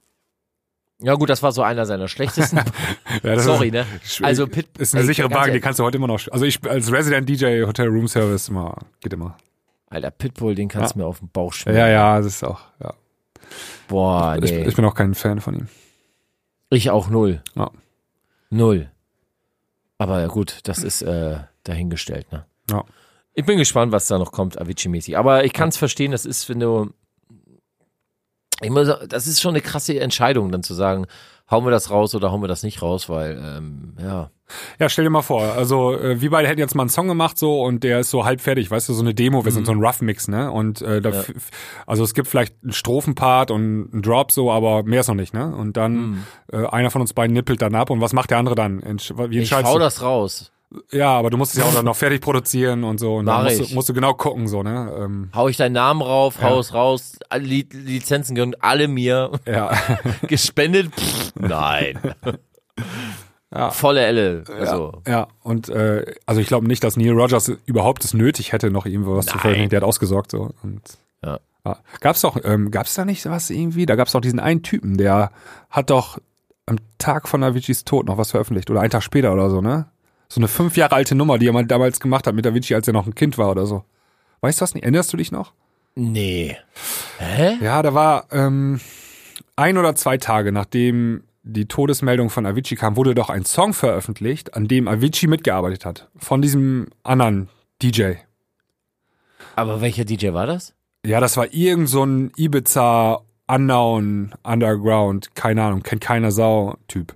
Ja 1.01 1.15
gut, 1.15 1.29
das 1.29 1.41
war 1.41 1.51
so 1.53 1.61
einer 1.61 1.85
seiner 1.85 2.07
schlechtesten. 2.07 2.59
Ja, 3.23 3.39
Sorry, 3.39 3.71
ne? 3.71 3.85
Also 4.21 4.47
Pit 4.47 4.67
ist 4.77 4.95
eine 4.95 5.03
sichere 5.03 5.31
Waage, 5.31 5.51
die 5.51 5.59
kannst 5.59 5.79
du 5.79 5.83
heute 5.83 5.97
immer 5.97 6.07
noch. 6.07 6.19
Also 6.31 6.45
ich 6.45 6.59
als 6.69 6.91
Resident 6.91 7.27
DJ 7.27 7.63
Hotel 7.63 7.87
Room 7.87 8.07
Service 8.07 8.49
immer 8.49 8.77
geht 8.99 9.13
immer. 9.13 9.35
Alter, 9.89 10.11
Pitbull, 10.11 10.55
den 10.55 10.67
kannst 10.67 10.95
du 10.95 10.99
mir 10.99 11.05
auf 11.05 11.19
den 11.19 11.29
Bauch 11.29 11.53
schmieren. 11.53 11.79
Ja, 11.79 11.87
ja, 11.87 12.17
das 12.17 12.27
ist 12.27 12.43
auch. 12.43 12.61
Ja. 12.79 12.93
Boah, 13.87 14.37
Ich, 14.41 14.51
nee. 14.51 14.65
ich 14.67 14.75
bin 14.75 14.85
auch 14.85 14.93
kein 14.93 15.15
Fan 15.15 15.41
von 15.41 15.55
ihm. 15.55 15.67
Ich 16.69 16.91
auch 16.91 17.09
null. 17.09 17.41
Ja. 17.55 17.71
Null. 18.51 18.91
Aber 19.97 20.27
gut, 20.27 20.59
das 20.63 20.83
ist 20.83 21.01
äh, 21.01 21.39
dahingestellt, 21.63 22.31
ne? 22.31 22.45
Ja. 22.69 22.83
Ich 23.33 23.45
bin 23.45 23.57
gespannt, 23.57 23.91
was 23.91 24.07
da 24.07 24.17
noch 24.19 24.31
kommt, 24.31 24.59
Avicii-mäßig. 24.61 25.17
Aber 25.17 25.43
ich 25.45 25.53
kann 25.53 25.69
es 25.69 25.77
verstehen, 25.77 26.11
das 26.11 26.25
ist, 26.25 26.47
wenn 26.49 26.59
du. 26.59 26.91
Ich 28.61 28.69
muss, 28.69 28.87
das 29.07 29.27
ist 29.27 29.41
schon 29.41 29.51
eine 29.55 29.61
krasse 29.61 29.99
Entscheidung, 29.99 30.51
dann 30.51 30.63
zu 30.63 30.73
sagen, 30.73 31.05
hauen 31.51 31.65
wir 31.65 31.71
das 31.71 31.89
raus 31.91 32.13
oder 32.15 32.31
hauen 32.31 32.41
wir 32.41 32.47
das 32.47 32.63
nicht 32.63 32.81
raus, 32.81 33.09
weil, 33.09 33.37
ähm, 33.43 33.93
ja. 34.01 34.29
Ja, 34.79 34.89
stell 34.89 35.03
dir 35.03 35.11
mal 35.11 35.21
vor, 35.21 35.43
also 35.43 35.93
äh, 35.95 36.21
wir 36.21 36.31
beide 36.31 36.47
hätten 36.47 36.59
jetzt 36.59 36.73
mal 36.73 36.81
einen 36.83 36.89
Song 36.89 37.07
gemacht 37.07 37.37
so 37.37 37.61
und 37.61 37.83
der 37.83 37.99
ist 37.99 38.09
so 38.09 38.25
halb 38.25 38.41
fertig, 38.41 38.71
weißt 38.71 38.89
du, 38.89 38.93
so 38.93 39.01
eine 39.03 39.13
Demo, 39.13 39.45
wir 39.45 39.51
sind 39.51 39.65
so 39.65 39.71
ein 39.71 39.79
Rough 39.83 40.01
Mix, 40.01 40.27
ne? 40.27 40.51
Und 40.51 40.81
äh, 40.81 41.01
da, 41.01 41.09
Ja. 41.11 41.23
also 41.85 42.03
es 42.03 42.15
gibt 42.15 42.27
vielleicht 42.27 42.55
einen 42.63 42.71
Strophenpart 42.71 43.51
und 43.51 43.89
einen 43.93 44.01
Drop 44.01 44.31
so, 44.31 44.51
aber 44.51 44.81
mehr 44.83 45.01
ist 45.01 45.07
noch 45.07 45.13
nicht, 45.15 45.33
ne? 45.35 45.55
Und 45.55 45.77
dann 45.77 46.25
äh, 46.51 46.65
einer 46.65 46.89
von 46.89 47.01
uns 47.01 47.13
beiden 47.13 47.33
nippelt 47.33 47.61
dann 47.61 47.75
ab 47.75 47.91
und 47.91 48.01
was 48.01 48.13
macht 48.13 48.31
der 48.31 48.39
andere 48.39 48.55
dann? 48.55 48.81
Entsch 48.81 49.13
wie 49.15 49.39
Ich 49.39 49.53
hau 49.53 49.73
du? 49.73 49.79
das 49.79 50.01
raus. 50.01 50.51
Ja, 50.91 51.13
aber 51.17 51.29
du 51.31 51.37
musst 51.37 51.53
es 51.53 51.59
ja 51.59 51.65
auch 51.65 51.73
dann 51.73 51.85
noch 51.85 51.95
fertig 51.97 52.21
produzieren 52.21 52.83
und 52.83 52.99
so 52.99 53.15
und 53.15 53.25
Mach 53.25 53.43
dann 53.43 53.57
musst 53.57 53.71
du, 53.71 53.75
musst 53.75 53.89
du 53.89 53.93
genau 53.93 54.13
gucken 54.13 54.47
so, 54.47 54.61
ne? 54.61 54.93
Ähm, 54.99 55.29
Hau 55.33 55.47
ich 55.47 55.57
deinen 55.57 55.73
Namen 55.73 56.01
rauf, 56.01 56.35
Ja. 56.39 56.49
hau 56.49 56.59
es 56.59 56.73
raus, 56.73 57.17
Li 57.35 57.67
Lizenzen 57.71 58.35
gehören 58.35 58.55
alle 58.59 58.87
mir. 58.87 59.31
ja. 59.47 59.71
Gespendet? 60.27 60.93
Pff, 60.93 61.33
nein. 61.35 61.99
Ja. 63.51 63.71
Volle 63.71 64.01
Elle. 64.05 64.43
Also. 64.59 65.01
Ja, 65.07 65.27
und 65.41 65.69
äh, 65.69 66.05
also 66.27 66.39
ich 66.39 66.45
glaube 66.47 66.67
nicht, 66.67 66.83
dass 66.83 66.97
Neil 66.97 67.13
Rogers 67.19 67.51
überhaupt 67.65 68.05
es 68.05 68.13
nötig 68.13 68.51
hätte, 68.51 68.69
noch 68.69 68.85
irgendwo 68.85 69.15
was 69.15 69.25
zu 69.25 69.31
Nein. 69.33 69.41
veröffentlichen. 69.41 69.69
Der 69.71 69.77
hat 69.77 69.83
ausgesorgt 69.87 70.29
so. 70.29 70.51
Und, 70.61 70.81
Ja. 71.25 71.39
ja. 71.65 71.79
Gab's 71.99 72.21
doch, 72.21 72.37
ähm, 72.43 72.69
gab's 72.69 72.93
da 72.93 73.05
nicht 73.05 73.25
was 73.25 73.49
irgendwie? 73.49 73.87
Da 73.87 73.95
gab's 73.95 74.11
doch 74.11 74.21
diesen 74.21 74.39
einen 74.39 74.61
Typen, 74.61 74.97
der 74.97 75.31
hat 75.71 75.89
doch 75.89 76.19
am 76.67 76.77
Tag 76.99 77.27
von 77.27 77.43
Aviciis 77.43 77.85
Tod 77.85 78.05
noch 78.05 78.19
was 78.19 78.29
veröffentlicht 78.29 78.69
oder 78.69 78.81
einen 78.81 78.91
Tag 78.91 79.01
später 79.01 79.33
oder 79.33 79.49
so, 79.49 79.61
ne? 79.61 79.87
So 80.31 80.39
eine 80.39 80.47
fünf 80.47 80.77
Jahre 80.77 80.95
alte 80.95 81.15
Nummer, 81.15 81.39
die 81.39 81.47
er 81.47 81.53
mal 81.53 81.65
damals 81.65 81.99
gemacht 81.99 82.27
hat 82.27 82.35
mit 82.35 82.45
Avicii, 82.45 82.75
als 82.75 82.87
er 82.87 82.93
noch 82.93 83.07
ein 83.07 83.15
Kind 83.15 83.37
war 83.37 83.49
oder 83.49 83.65
so. 83.65 83.83
Weißt 84.41 84.59
du 84.59 84.63
das 84.63 84.75
nicht? 84.75 84.83
Erinnerst 84.83 85.11
du 85.11 85.17
dich 85.17 85.31
noch? 85.31 85.53
Nee. 85.95 86.55
Hä? 87.17 87.57
Ja, 87.61 87.81
da 87.81 87.93
war 87.93 88.27
ähm, 88.31 88.79
ein 89.55 89.77
oder 89.77 89.95
zwei 89.95 90.17
Tage 90.17 90.51
nachdem 90.51 91.23
die 91.43 91.65
Todesmeldung 91.65 92.29
von 92.29 92.45
Avicii 92.45 92.77
kam, 92.77 92.95
wurde 92.95 93.15
doch 93.15 93.29
ein 93.29 93.43
Song 93.43 93.73
veröffentlicht, 93.73 94.53
an 94.53 94.67
dem 94.67 94.87
Avicii 94.87 95.27
mitgearbeitet 95.27 95.85
hat. 95.85 96.09
Von 96.15 96.41
diesem 96.41 96.87
anderen 97.03 97.49
DJ. 97.81 98.13
Aber 99.55 99.81
welcher 99.81 100.05
DJ 100.05 100.33
war 100.33 100.45
das? 100.45 100.75
Ja, 101.05 101.19
das 101.19 101.37
war 101.37 101.51
irgend 101.53 101.89
so 101.89 102.03
ein 102.03 102.31
Ibiza 102.37 103.21
Unknown 103.47 104.33
Underground, 104.43 105.33
keine 105.33 105.63
Ahnung, 105.63 105.81
kennt 105.81 106.01
keiner 106.01 106.31
Sau 106.31 106.77
Typ. 106.87 107.15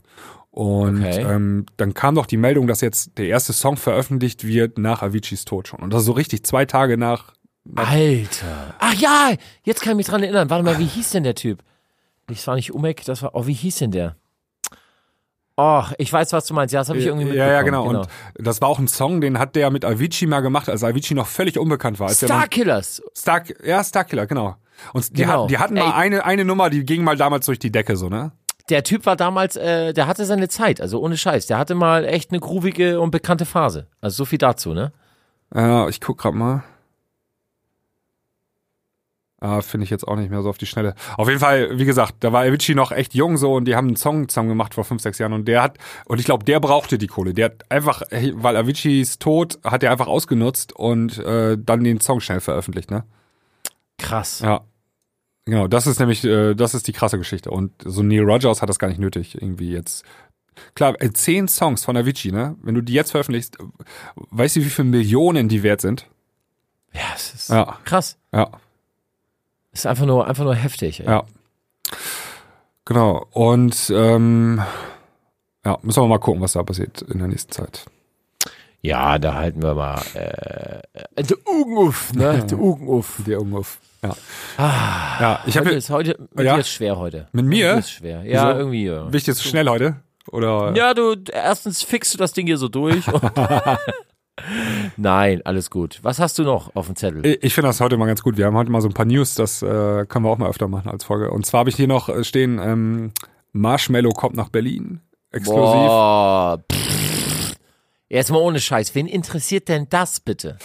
Und 0.55 1.03
Okay. 1.03 1.23
ähm, 1.23 1.65
dann 1.77 1.95
kam 1.95 2.13
doch 2.13 2.27
die 2.27 2.37
Meldung, 2.37 2.67
dass 2.67 2.81
jetzt 2.81 3.17
der 3.17 3.25
erste 3.25 3.53
Song 3.53 3.75
veröffentlicht 3.75 4.45
wird 4.45 4.77
nach 4.77 5.01
Aviciis 5.01 5.45
Tod 5.45 5.67
schon. 5.67 5.79
Und 5.79 5.91
das 5.91 6.01
ist 6.01 6.05
so 6.05 6.11
richtig 6.11 6.45
zwei 6.45 6.65
Tage 6.65 6.95
nach. 6.95 7.33
Alter. 7.75 8.75
Ach 8.77 8.93
ja, 8.93 9.31
jetzt 9.63 9.81
kann 9.81 9.93
ich 9.93 9.97
mich 9.97 10.05
dran 10.05 10.21
erinnern. 10.21 10.51
Warte 10.51 10.63
mal, 10.63 10.77
wie 10.77 10.85
hieß 10.85 11.09
denn 11.09 11.23
der 11.23 11.33
Typ? 11.33 11.63
Das 12.27 12.45
war 12.45 12.53
nicht 12.55 12.71
Umek, 12.73 13.03
das 13.05 13.23
war, 13.23 13.31
oh, 13.33 13.47
wie 13.47 13.53
hieß 13.53 13.77
denn 13.77 13.89
der? 13.91 14.15
Ach, 15.55 15.93
ich 15.97 16.11
weiß, 16.11 16.33
was 16.33 16.45
du 16.45 16.53
meinst. 16.53 16.73
Ja, 16.73 16.81
das 16.81 16.89
habe 16.89 16.99
ich 16.99 17.05
irgendwie 17.05 17.25
ja, 17.25 17.31
mitbekommen. 17.31 17.53
ja, 17.53 17.61
genau. 17.63 17.87
Und 17.87 18.07
das 18.37 18.59
war 18.61 18.69
auch 18.69 18.79
ein 18.79 18.87
Song, 18.87 19.21
den 19.21 19.37
hat 19.39 19.55
der 19.55 19.69
mit 19.71 19.85
Avicii 19.85 20.27
mal 20.27 20.41
gemacht, 20.41 20.67
als 20.69 20.83
Avicii 20.83 21.15
noch 21.15 21.27
völlig 21.27 21.57
unbekannt 21.59 21.99
war. 21.99 22.09
Starkillers. 22.09 23.01
Star, 23.15 23.43
ja, 23.63 23.83
Starkiller, 23.83 24.25
genau. 24.27 24.55
Und 24.93 25.09
die, 25.17 25.21
Genau. 25.21 25.43
hat, 25.43 25.49
die 25.51 25.57
hatten 25.59 25.75
mal 25.75 25.85
Ey. 25.87 25.93
eine, 25.93 26.25
eine 26.25 26.45
Nummer, 26.45 26.69
die 26.71 26.83
ging 26.83 27.03
mal 27.03 27.15
damals 27.17 27.45
durch 27.45 27.59
die 27.59 27.71
Decke, 27.71 27.95
so, 27.95 28.09
ne? 28.09 28.31
Der 28.69 28.83
Typ 28.83 29.05
war 29.05 29.15
damals, 29.15 29.55
äh, 29.57 29.93
der 29.93 30.07
hatte 30.07 30.25
seine 30.25 30.47
Zeit, 30.47 30.79
also 30.79 31.01
ohne 31.01 31.17
Scheiß. 31.17 31.47
Der 31.47 31.57
hatte 31.57 31.75
mal 31.75 32.05
echt 32.05 32.31
eine 32.31 32.39
groovige 32.39 33.01
und 33.01 33.11
bekannte 33.11 33.45
Phase. 33.45 33.87
Also 33.99 34.17
so 34.17 34.25
viel 34.25 34.37
dazu, 34.37 34.73
ne? 34.73 34.93
Ja, 35.53 35.87
ich 35.89 35.99
guck 35.99 36.17
grad 36.19 36.33
mal. 36.33 36.63
Ah, 39.43 39.61
finde 39.61 39.83
ich 39.83 39.89
jetzt 39.89 40.07
auch 40.07 40.15
nicht 40.15 40.29
mehr 40.29 40.41
so 40.41 40.49
auf 40.49 40.57
die 40.57 40.65
Schnelle. 40.65 40.95
Auf 41.17 41.27
jeden 41.27 41.41
Fall, 41.41 41.77
wie 41.77 41.83
gesagt, 41.83 42.15
da 42.21 42.31
war 42.31 42.43
Avicii 42.43 42.75
noch 42.75 42.93
echt 42.93 43.13
jung 43.13 43.35
so 43.35 43.55
und 43.55 43.65
die 43.65 43.75
haben 43.75 43.87
einen 43.87 43.97
Song 43.97 44.29
zusammen 44.29 44.47
gemacht 44.47 44.73
vor 44.73 44.85
fünf, 44.85 45.01
sechs 45.01 45.19
Jahren 45.19 45.33
und 45.33 45.49
der 45.49 45.61
hat, 45.61 45.77
und 46.05 46.19
ich 46.19 46.25
glaube, 46.25 46.45
der 46.45 46.61
brauchte 46.61 46.97
die 46.97 47.07
Kohle. 47.07 47.33
Der 47.33 47.45
hat 47.45 47.69
einfach, 47.69 48.03
weil 48.09 48.55
Aviciis 48.55 49.19
Tod 49.19 49.59
hat 49.65 49.83
er 49.83 49.91
einfach 49.91 50.07
ausgenutzt 50.07 50.71
und 50.71 51.17
äh, 51.17 51.57
dann 51.59 51.83
den 51.83 51.99
Song 51.99 52.21
schnell 52.21 52.39
veröffentlicht, 52.39 52.89
ne? 52.89 53.03
Krass. 53.97 54.39
Ja. 54.39 54.61
Genau, 55.45 55.67
das 55.67 55.87
ist 55.87 55.99
nämlich, 55.99 56.23
äh, 56.23 56.53
das 56.53 56.73
ist 56.73 56.87
die 56.87 56.93
krasse 56.93 57.17
Geschichte. 57.17 57.51
Und 57.51 57.71
so 57.83 58.01
Neil 58.01 58.23
Rogers 58.23 58.61
hat 58.61 58.69
das 58.69 58.79
gar 58.79 58.87
nicht 58.87 58.99
nötig, 58.99 59.35
irgendwie 59.41 59.71
jetzt. 59.71 60.05
Klar, 60.75 60.95
äh, 61.01 61.11
zehn 61.11 61.47
Songs 61.47 61.83
von 61.83 61.97
Avicii, 61.97 62.31
ne? 62.31 62.55
Wenn 62.61 62.75
du 62.75 62.81
die 62.81 62.93
jetzt 62.93 63.11
veröffentlichst, 63.11 63.59
äh, 63.59 63.63
weißt 64.31 64.55
du, 64.55 64.61
wie 64.61 64.69
viele 64.69 64.87
Millionen 64.87 65.49
die 65.49 65.63
wert 65.63 65.81
sind? 65.81 66.07
Ja, 66.93 67.01
es 67.15 67.33
ist 67.33 67.49
Ja, 67.49 67.77
krass. 67.83 68.17
ja, 68.31 68.49
Ist 69.73 69.85
einfach 69.87 70.05
nur, 70.05 70.27
einfach 70.27 70.43
nur 70.43 70.55
heftig. 70.55 70.99
Ey. 71.01 71.07
ja. 71.07 71.23
Genau. 72.85 73.25
Und 73.31 73.91
ähm, 73.95 74.61
ja, 75.65 75.77
müssen 75.81 76.03
wir 76.03 76.07
mal 76.07 76.19
gucken, 76.19 76.41
was 76.41 76.53
da 76.53 76.63
passiert 76.63 77.01
in 77.01 77.19
der 77.19 77.27
nächsten 77.27 77.51
Zeit. 77.51 77.85
Ja, 78.81 79.17
da 79.17 79.33
halten 79.35 79.61
wir 79.63 79.73
mal 79.75 80.01
äh, 80.13 80.81
äh, 81.15 81.23
der 81.23 81.37
Ugenuf, 81.47 82.13
ne? 82.13 82.45
Der 82.45 82.59
Ugenuf. 82.59 83.21
Der 83.25 83.41
Umwurf. 83.41 83.79
Ja. 84.03 84.15
Ah, 84.57 85.17
Ja, 85.21 85.39
ich 85.45 85.57
habe 85.57 85.71
ist 85.71 85.89
heute 85.89 86.17
mit 86.33 86.45
Ja? 86.45 86.55
dir 86.55 86.59
ist 86.61 86.69
schwer 86.69 86.97
heute. 86.97 87.27
Mit 87.31 87.45
mir? 87.45 87.75
Mit 87.75 87.85
ist 87.85 87.91
schwer. 87.91 88.23
Ja, 88.23 88.49
Wieso? 88.49 88.59
irgendwie. 88.59 88.85
Ja. 88.85 89.03
Bin 89.05 89.15
ich 89.17 89.25
jetzt 89.25 89.43
schnell 89.43 89.67
heute? 89.67 89.95
Oder? 90.31 90.73
ja, 90.75 90.93
du 90.93 91.15
erstens 91.31 91.83
fixst 91.83 92.13
du 92.13 92.17
das 92.17 92.33
Ding 92.33 92.45
hier 92.47 92.57
so 92.57 92.67
durch. 92.69 93.03
Nein, 94.97 95.41
alles 95.45 95.69
gut. 95.69 95.99
Was 96.01 96.19
hast 96.19 96.39
du 96.39 96.43
noch 96.43 96.75
auf 96.75 96.87
dem 96.87 96.95
Zettel? 96.95 97.25
Ich 97.25 97.43
ich 97.43 97.53
finde 97.53 97.69
das 97.69 97.79
heute 97.79 97.97
mal 97.97 98.07
ganz 98.07 98.23
gut. 98.23 98.37
Wir 98.37 98.45
haben 98.47 98.55
heute 98.57 98.71
mal 98.71 98.81
so 98.81 98.87
ein 98.87 98.93
paar 98.93 99.05
News, 99.05 99.35
das 99.35 99.61
äh, 99.61 100.05
können 100.07 100.25
wir 100.25 100.29
auch 100.31 100.37
mal 100.37 100.49
öfter 100.49 100.67
machen 100.67 100.89
als 100.89 101.03
Folge. 101.03 101.29
Und 101.31 101.45
zwar 101.45 101.59
habe 101.59 101.69
ich 101.69 101.75
hier 101.75 101.87
noch 101.87 102.09
äh, 102.09 102.23
stehen, 102.23 102.59
ähm, 102.59 103.11
Marshmallow 103.51 104.09
kommt 104.11 104.35
nach 104.35 104.49
Berlin. 104.49 105.01
Exklusiv. 105.31 105.61
Boah, 105.61 106.63
pff. 106.71 107.55
Jetzt 108.09 108.31
mal 108.31 108.39
ohne 108.39 108.59
Scheiß. 108.59 108.93
Wen 108.95 109.07
interessiert 109.07 109.69
denn 109.69 109.87
das 109.89 110.19
bitte? 110.19 110.57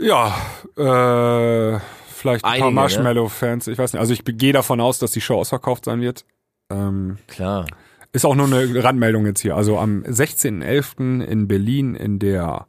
Ja, 0.00 0.34
äh, 0.76 1.78
vielleicht 2.18 2.44
ein 2.44 2.50
Einige, 2.50 2.62
paar 2.62 2.70
ne? 2.70 2.74
Marshmallow-Fans. 2.74 3.68
Ich 3.68 3.78
weiß 3.78 3.92
nicht. 3.92 4.00
Also 4.00 4.12
ich 4.12 4.22
gehe 4.24 4.52
davon 4.52 4.80
aus, 4.80 4.98
dass 4.98 5.12
die 5.12 5.20
Show 5.20 5.36
ausverkauft 5.36 5.84
sein 5.84 6.00
wird. 6.00 6.24
Ähm, 6.70 7.18
Klar. 7.28 7.66
ist 8.12 8.24
auch 8.26 8.34
nur 8.34 8.46
eine 8.46 8.82
Randmeldung 8.82 9.26
jetzt 9.26 9.40
hier. 9.40 9.56
Also 9.56 9.78
am 9.78 10.02
16.11. 10.02 11.22
in 11.24 11.48
Berlin 11.48 11.94
in 11.94 12.18
der 12.18 12.66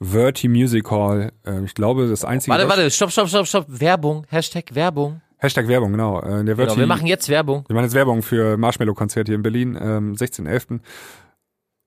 Verti 0.00 0.48
Music 0.48 0.90
Hall. 0.90 1.32
Äh, 1.46 1.64
ich 1.64 1.74
glaube, 1.74 2.08
das 2.08 2.24
einzige... 2.24 2.52
Warte, 2.52 2.68
warte, 2.68 2.90
stopp, 2.90 3.10
stopp, 3.10 3.28
stopp, 3.28 3.46
stopp. 3.46 3.66
Werbung. 3.68 4.26
Hashtag 4.28 4.74
Werbung. 4.74 5.20
Hashtag 5.38 5.68
Werbung, 5.68 5.92
genau. 5.92 6.20
Äh, 6.20 6.44
der 6.44 6.56
Verti, 6.56 6.74
Genau, 6.74 6.76
wir 6.78 6.86
machen 6.86 7.06
jetzt 7.06 7.28
Werbung. 7.28 7.64
Wir 7.68 7.74
machen 7.74 7.84
jetzt 7.84 7.94
Werbung 7.94 8.22
für 8.22 8.56
Marshmallow-Konzert 8.56 9.28
hier 9.28 9.36
in 9.36 9.42
Berlin, 9.42 9.78
ähm, 9.80 10.14
16.11. 10.14 10.80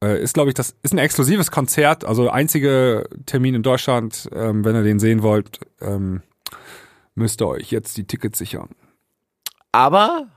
Äh, 0.03 0.21
ist, 0.21 0.33
glaube 0.33 0.49
ich, 0.49 0.53
das 0.53 0.75
ist 0.81 0.93
ein 0.93 0.97
exklusives 0.97 1.51
Konzert, 1.51 2.05
also 2.05 2.29
einzige 2.29 3.09
Termin 3.25 3.55
in 3.55 3.63
Deutschland. 3.63 4.29
Ähm, 4.33 4.63
wenn 4.63 4.75
ihr 4.75 4.83
den 4.83 4.99
sehen 4.99 5.23
wollt, 5.23 5.59
ähm, 5.81 6.21
müsst 7.19 7.41
ihr 7.41 7.47
euch 7.47 7.71
jetzt 7.71 7.97
die 7.97 8.05
Tickets 8.05 8.37
sichern. 8.39 8.69
Aber 9.71 10.27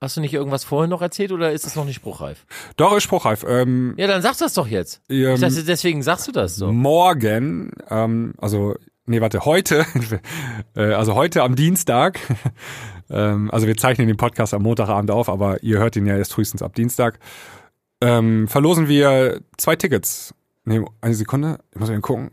hast 0.00 0.16
du 0.16 0.20
nicht 0.20 0.34
irgendwas 0.34 0.62
vorhin 0.64 0.90
noch 0.90 1.02
erzählt 1.02 1.32
oder 1.32 1.50
ist 1.52 1.66
es 1.66 1.74
noch 1.74 1.84
nicht 1.84 1.96
spruchreif? 1.96 2.46
Doch, 2.76 2.96
ist 2.96 3.02
spruchreif. 3.02 3.44
Ähm, 3.48 3.94
Ja, 3.96 4.06
dann 4.06 4.22
sagst 4.22 4.40
du 4.40 4.44
das 4.44 4.54
doch 4.54 4.68
jetzt. 4.68 5.00
ähm, 5.08 5.34
Ich 5.34 5.40
dachte, 5.40 5.64
deswegen 5.64 6.02
sagst 6.02 6.28
du 6.28 6.32
das 6.32 6.54
so. 6.56 6.72
Morgen, 6.72 7.72
ähm, 7.90 8.34
also, 8.38 8.76
nee, 9.06 9.20
warte, 9.20 9.44
heute, 9.44 9.84
äh, 10.76 10.92
also 10.92 11.14
heute 11.14 11.42
am 11.42 11.56
Dienstag, 11.56 12.20
Ähm, 13.10 13.50
also 13.50 13.66
wir 13.66 13.74
zeichnen 13.74 14.06
den 14.06 14.18
Podcast 14.18 14.52
am 14.52 14.62
Montagabend 14.62 15.10
auf, 15.10 15.30
aber 15.30 15.62
ihr 15.62 15.78
hört 15.78 15.96
ihn 15.96 16.04
ja 16.04 16.14
erst 16.18 16.34
frühestens 16.34 16.60
ab 16.60 16.74
Dienstag. 16.74 17.18
Ähm, 18.02 18.48
verlosen 18.48 18.86
wir 18.86 19.40
zwei 19.56 19.76
Tickets. 19.76 20.34
Nee, 20.66 20.84
eine 21.00 21.14
Sekunde, 21.14 21.58
ich 21.72 21.80
muss 21.80 21.88
mal 21.88 21.98
gucken. 22.02 22.32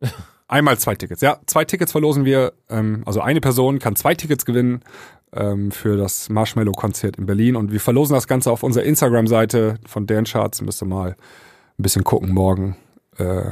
Einmal 0.54 0.78
zwei 0.78 0.94
Tickets, 0.94 1.20
ja. 1.20 1.40
Zwei 1.46 1.64
Tickets 1.64 1.90
verlosen 1.90 2.24
wir. 2.24 2.52
Ähm, 2.70 3.02
also 3.06 3.20
eine 3.20 3.40
Person 3.40 3.80
kann 3.80 3.96
zwei 3.96 4.14
Tickets 4.14 4.44
gewinnen 4.44 4.84
ähm, 5.32 5.72
für 5.72 5.96
das 5.96 6.28
Marshmallow-Konzert 6.28 7.16
in 7.16 7.26
Berlin. 7.26 7.56
Und 7.56 7.72
wir 7.72 7.80
verlosen 7.80 8.14
das 8.14 8.28
Ganze 8.28 8.52
auf 8.52 8.62
unserer 8.62 8.84
Instagram-Seite 8.84 9.80
von 9.84 10.06
Dan 10.06 10.26
Charts. 10.26 10.62
Müsst 10.62 10.80
ihr 10.80 10.86
mal 10.86 11.16
ein 11.76 11.82
bisschen 11.82 12.04
gucken 12.04 12.30
morgen, 12.30 12.76
äh, 13.18 13.50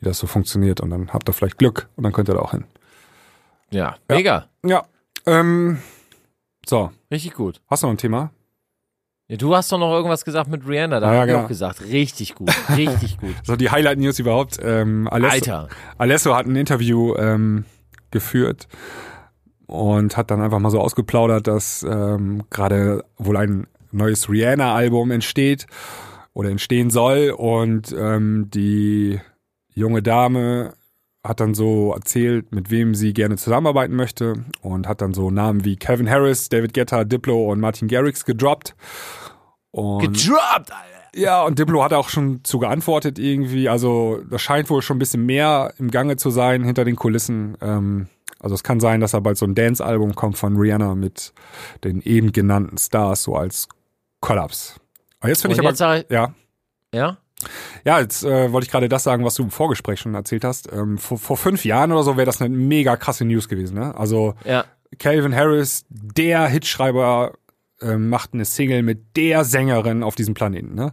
wie 0.00 0.04
das 0.04 0.18
so 0.18 0.26
funktioniert. 0.26 0.80
Und 0.80 0.90
dann 0.90 1.12
habt 1.12 1.28
ihr 1.28 1.32
vielleicht 1.32 1.58
Glück 1.58 1.88
und 1.94 2.02
dann 2.02 2.12
könnt 2.12 2.28
ihr 2.28 2.34
da 2.34 2.40
auch 2.40 2.50
hin. 2.50 2.64
Ja, 3.70 3.94
mega. 4.08 4.48
Ja. 4.66 4.86
Ähm, 5.26 5.78
so, 6.66 6.90
Richtig 7.12 7.34
gut. 7.34 7.60
hast 7.68 7.84
du 7.84 7.86
noch 7.86 7.94
ein 7.94 7.98
Thema? 7.98 8.32
Du 9.38 9.54
hast 9.54 9.70
doch 9.70 9.78
noch 9.78 9.92
irgendwas 9.92 10.24
gesagt 10.24 10.50
mit 10.50 10.66
Rihanna, 10.66 10.98
da 10.98 11.12
ja, 11.12 11.20
hab 11.20 11.26
ich 11.26 11.32
genau. 11.32 11.44
auch 11.44 11.48
gesagt. 11.48 11.82
Richtig 11.82 12.34
gut, 12.34 12.50
richtig 12.76 13.18
gut. 13.18 13.34
So 13.44 13.54
die 13.54 13.70
Highlight-News 13.70 14.18
überhaupt. 14.18 14.58
Ähm, 14.62 15.08
Alesso, 15.08 15.32
Alter. 15.32 15.68
Alesso 15.98 16.34
hat 16.34 16.46
ein 16.46 16.56
Interview 16.56 17.14
ähm, 17.16 17.64
geführt 18.10 18.66
und 19.66 20.16
hat 20.16 20.32
dann 20.32 20.40
einfach 20.40 20.58
mal 20.58 20.70
so 20.70 20.80
ausgeplaudert, 20.80 21.46
dass 21.46 21.84
ähm, 21.88 22.42
gerade 22.50 23.04
wohl 23.18 23.36
ein 23.36 23.66
neues 23.92 24.28
Rihanna-Album 24.28 25.12
entsteht 25.12 25.66
oder 26.34 26.50
entstehen 26.50 26.90
soll 26.90 27.30
und 27.36 27.94
ähm, 27.96 28.50
die 28.52 29.20
junge 29.74 30.02
Dame 30.02 30.74
hat 31.22 31.40
dann 31.40 31.54
so 31.54 31.92
erzählt, 31.92 32.52
mit 32.52 32.70
wem 32.70 32.94
sie 32.94 33.12
gerne 33.12 33.36
zusammenarbeiten 33.36 33.94
möchte 33.94 34.44
und 34.62 34.88
hat 34.88 35.02
dann 35.02 35.12
so 35.12 35.30
Namen 35.30 35.64
wie 35.64 35.76
Kevin 35.76 36.08
Harris, 36.08 36.48
David 36.48 36.72
Guetta, 36.72 37.04
Diplo 37.04 37.50
und 37.50 37.60
Martin 37.60 37.88
Garrix 37.88 38.24
gedroppt. 38.24 38.74
Und 39.72 40.00
Gedroppt, 40.00 40.72
Alter. 40.72 40.74
ja, 41.14 41.42
und 41.44 41.58
Diplo 41.58 41.82
hat 41.84 41.92
auch 41.92 42.08
schon 42.08 42.42
zu 42.44 42.58
geantwortet 42.58 43.18
irgendwie. 43.18 43.68
Also 43.68 44.20
das 44.28 44.42
scheint 44.42 44.68
wohl 44.70 44.82
schon 44.82 44.96
ein 44.96 44.98
bisschen 45.00 45.24
mehr 45.26 45.72
im 45.78 45.90
Gange 45.90 46.16
zu 46.16 46.30
sein 46.30 46.64
hinter 46.64 46.84
den 46.84 46.96
Kulissen. 46.96 47.56
Ähm, 47.60 48.08
also 48.40 48.54
es 48.54 48.62
kann 48.62 48.80
sein, 48.80 49.00
dass 49.00 49.10
da 49.12 49.20
bald 49.20 49.36
so 49.36 49.46
ein 49.46 49.54
Dance-Album 49.54 50.14
kommt 50.14 50.38
von 50.38 50.56
Rihanna 50.56 50.94
mit 50.94 51.32
den 51.84 52.00
eben 52.02 52.32
genannten 52.32 52.78
Stars 52.78 53.22
so 53.22 53.36
als 53.36 53.68
Kollaps. 54.20 54.76
Aber 55.20 55.28
jetzt 55.28 55.42
finde 55.42 55.54
ich 55.54 55.60
aber 55.60 55.68
jetzt 55.70 55.80
ich, 55.80 56.10
ja, 56.10 56.34
ja? 56.94 57.18
ja, 57.84 58.00
jetzt 58.00 58.24
äh, 58.24 58.50
wollte 58.52 58.64
ich 58.66 58.70
gerade 58.70 58.88
das 58.88 59.02
sagen, 59.02 59.24
was 59.24 59.34
du 59.34 59.42
im 59.42 59.50
Vorgespräch 59.50 60.00
schon 60.00 60.14
erzählt 60.14 60.44
hast. 60.44 60.72
Ähm, 60.72 60.96
vor, 60.98 61.18
vor 61.18 61.36
fünf 61.36 61.64
Jahren 61.64 61.92
oder 61.92 62.02
so 62.02 62.16
wäre 62.16 62.26
das 62.26 62.40
eine 62.40 62.54
mega 62.54 62.96
krasse 62.96 63.24
News 63.24 63.48
gewesen. 63.48 63.78
Ne? 63.78 63.94
Also 63.96 64.34
Ja. 64.44 64.64
Calvin 64.98 65.34
Harris, 65.36 65.84
der 65.88 66.46
Hitschreiber, 66.48 67.34
ähm, 67.82 68.08
macht 68.08 68.34
eine 68.34 68.44
Single 68.44 68.82
mit 68.82 69.16
der 69.16 69.44
Sängerin 69.44 70.02
auf 70.02 70.14
diesem 70.14 70.34
Planeten. 70.34 70.74
Ne? 70.74 70.92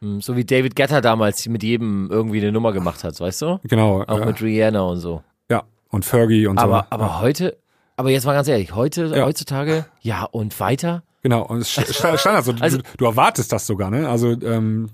Hm, 0.00 0.20
So 0.20 0.36
wie 0.36 0.44
David 0.44 0.76
Guetta 0.76 1.00
damals 1.00 1.46
mit 1.48 1.62
jedem 1.62 2.08
irgendwie 2.10 2.40
eine 2.40 2.52
Nummer 2.52 2.72
gemacht 2.72 3.04
hat, 3.04 3.18
weißt 3.18 3.42
du? 3.42 3.60
Genau. 3.64 4.02
Auch 4.04 4.20
äh, 4.20 4.26
mit 4.26 4.40
Rihanna 4.40 4.80
und 4.82 4.98
so. 5.00 5.22
Ja, 5.50 5.64
und 5.88 6.04
Fergie 6.04 6.46
und 6.46 6.58
Aber, 6.58 6.80
so. 6.82 6.86
aber 6.90 7.20
heute, 7.20 7.56
aber 7.96 8.10
jetzt 8.10 8.24
mal 8.26 8.34
ganz 8.34 8.48
ehrlich, 8.48 8.74
heute, 8.74 9.06
Ja. 9.14 9.24
heutzutage, 9.26 9.86
ja, 10.00 10.24
und 10.24 10.58
weiter? 10.60 11.02
Genau, 11.22 11.42
und 11.44 11.58
es 11.58 11.68
st- 11.76 11.84
st- 11.92 12.16
stand 12.18 12.62
also, 12.62 12.78
du, 12.78 12.82
du 12.96 13.04
erwartest 13.04 13.52
das 13.52 13.66
sogar, 13.66 13.90
ne? 13.90 14.08
Also, 14.08 14.30
ähm, 14.40 14.88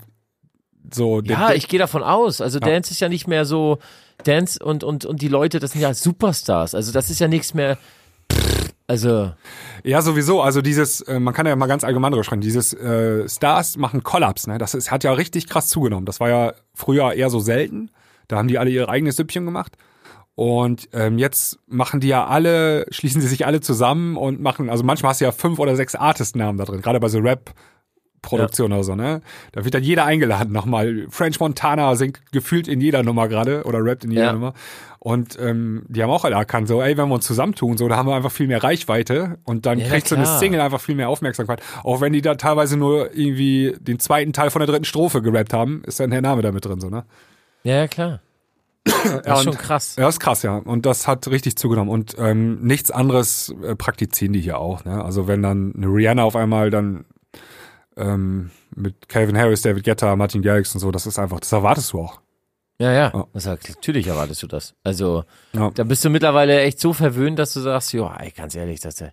so, 0.93 1.21
der- 1.21 1.37
Ja, 1.37 1.53
ich 1.53 1.67
gehe 1.67 1.79
davon 1.79 2.03
aus. 2.03 2.41
Also 2.41 2.59
Ja. 2.59 2.67
Dance 2.67 2.91
ist 2.91 2.99
ja 2.99 3.09
nicht 3.09 3.27
mehr 3.27 3.45
so, 3.45 3.77
Dance 4.23 4.59
und, 4.63 4.83
und, 4.83 5.05
und 5.05 5.21
die 5.21 5.27
Leute, 5.27 5.59
das 5.59 5.71
sind 5.73 5.81
ja 5.81 5.93
Superstars. 5.93 6.73
Also 6.75 6.91
das 6.91 7.09
ist 7.09 7.19
ja 7.19 7.27
nichts 7.27 7.53
mehr, 7.53 7.77
also, 8.87 9.33
ja, 9.83 10.01
sowieso, 10.01 10.41
also 10.41 10.61
dieses, 10.61 11.01
äh, 11.01 11.19
man 11.19 11.33
kann 11.33 11.45
ja 11.45 11.55
mal 11.57 11.67
ganz 11.67 11.83
allgemein 11.83 12.11
drüber 12.11 12.23
sprechen, 12.23 12.41
dieses 12.41 12.73
äh, 12.73 13.27
Stars 13.27 13.75
machen 13.75 14.01
Kollaps, 14.01 14.47
ne? 14.47 14.57
Das 14.57 14.73
ist, 14.73 14.91
hat 14.91 15.03
ja 15.03 15.11
richtig 15.11 15.47
krass 15.47 15.67
zugenommen. 15.67 16.05
Das 16.05 16.21
war 16.21 16.29
ja 16.29 16.53
früher 16.73 17.13
eher 17.13 17.29
so 17.29 17.39
selten. 17.39 17.91
Da 18.29 18.37
haben 18.37 18.47
die 18.47 18.57
alle 18.57 18.69
ihre 18.69 18.87
eigenes 18.89 19.17
Süppchen 19.17 19.45
gemacht. 19.45 19.77
Und 20.35 20.87
ähm, 20.93 21.17
jetzt 21.17 21.59
machen 21.67 21.99
die 21.99 22.07
ja 22.09 22.27
alle, 22.27 22.85
schließen 22.91 23.19
sie 23.21 23.27
sich 23.27 23.45
alle 23.45 23.59
zusammen 23.59 24.15
und 24.15 24.39
machen, 24.39 24.69
also 24.69 24.83
manchmal 24.83 25.09
hast 25.09 25.19
du 25.19 25.25
ja 25.25 25.31
fünf 25.31 25.59
oder 25.59 25.75
sechs 25.75 25.95
Artist-Namen 25.95 26.57
da 26.59 26.65
drin, 26.65 26.81
gerade 26.81 26.99
bei 26.99 27.09
so 27.09 27.17
Rap-Produktion 27.17 28.71
oder 28.71 28.83
so, 28.83 28.95
ne? 28.95 29.21
Da 29.51 29.65
wird 29.65 29.73
dann 29.73 29.83
jeder 29.83 30.05
eingeladen 30.05 30.53
nochmal. 30.53 31.07
French 31.09 31.39
Montana 31.39 31.95
singt 31.95 32.21
gefühlt 32.31 32.67
in 32.67 32.81
jeder 32.81 33.01
Nummer 33.03 33.27
gerade 33.27 33.63
oder 33.63 33.83
rappt 33.83 34.03
in 34.05 34.11
jeder 34.11 34.25
Ja. 34.25 34.33
Nummer. 34.33 34.53
Und 35.07 35.39
ähm, 35.39 35.85
die 35.87 36.03
haben 36.03 36.09
auch 36.09 36.25
alle 36.25 36.35
erkannt, 36.35 36.67
so, 36.67 36.81
ey, 36.81 36.97
wenn 36.97 37.07
wir 37.07 37.15
uns 37.15 37.25
zusammentun, 37.25 37.77
so, 37.77 37.87
da 37.87 37.95
haben 37.95 38.09
wir 38.09 38.15
einfach 38.15 38.29
viel 38.29 38.47
mehr 38.47 38.61
Reichweite 38.61 39.37
und 39.45 39.65
dann 39.65 39.79
Ja, 39.79 39.87
kriegt 39.87 40.09
so 40.09 40.15
eine. 40.15 40.25
Single 40.25 40.59
einfach 40.59 40.81
viel 40.81 40.95
mehr 40.95 41.07
Aufmerksamkeit. 41.07 41.63
Auch 41.85 42.01
wenn 42.01 42.11
die 42.11 42.21
da 42.21 42.35
teilweise 42.35 42.75
nur 42.75 43.15
irgendwie 43.15 43.73
den 43.79 43.99
zweiten 43.99 44.33
Teil 44.33 44.49
von 44.49 44.59
der 44.59 44.67
dritten 44.67 44.83
Strophe 44.83 45.21
gerappt 45.21 45.53
haben, 45.53 45.81
ist 45.85 46.01
dann 46.01 46.11
der 46.11 46.21
Name 46.21 46.41
da 46.41 46.51
mit 46.51 46.65
drin, 46.65 46.81
so, 46.81 46.89
ne? 46.89 47.05
ja, 47.63 47.75
ja 47.75 47.87
klar. 47.87 48.19
Das 48.83 49.39
ist 49.39 49.43
schon 49.45 49.57
krass. 49.57 49.95
Ja, 49.97 50.09
ist 50.09 50.19
krass, 50.19 50.43
ja. 50.43 50.57
Und 50.57 50.85
das 50.85 51.07
hat 51.07 51.25
richtig 51.29 51.55
zugenommen. 51.55 51.89
Und 51.89 52.17
ähm, 52.19 52.61
nichts 52.61 52.91
anderes 52.91 53.55
äh, 53.63 53.77
praktizieren 53.77 54.33
die 54.33 54.41
hier 54.41 54.59
auch. 54.59 54.83
Ne? 54.83 55.01
Also 55.01 55.25
wenn 55.29 55.41
dann 55.41 55.73
eine 55.73 55.87
Rihanna 55.87 56.23
auf 56.23 56.35
einmal 56.35 56.69
dann 56.69 57.05
ähm, 57.95 58.51
mit 58.75 59.07
Calvin 59.07 59.37
Harris, 59.37 59.61
David 59.61 59.85
Guetta, 59.85 60.13
Martin 60.17 60.41
Garrix 60.41 60.73
und 60.73 60.81
so, 60.81 60.91
das 60.91 61.07
ist 61.07 61.17
einfach, 61.17 61.39
das 61.39 61.53
erwartest 61.53 61.93
du 61.93 62.01
auch. 62.01 62.19
Ja, 62.79 62.91
ja. 62.91 63.11
Ja. 63.13 63.27
Das 63.33 63.43
sagt, 63.43 63.69
natürlich 63.69 64.07
erwartest 64.07 64.43
du 64.43 64.47
das. 64.47 64.75
Also, 64.83 65.23
Ja. 65.53 65.71
da 65.71 65.83
bist 65.83 66.05
du 66.05 66.09
mittlerweile 66.09 66.61
echt 66.61 66.79
so 66.79 66.93
verwöhnt, 66.93 67.39
dass 67.39 67.53
du 67.53 67.59
sagst, 67.61 67.91
ja, 67.93 68.15
ganz 68.35 68.55
ehrlich, 68.55 68.79
das, 68.81 69.03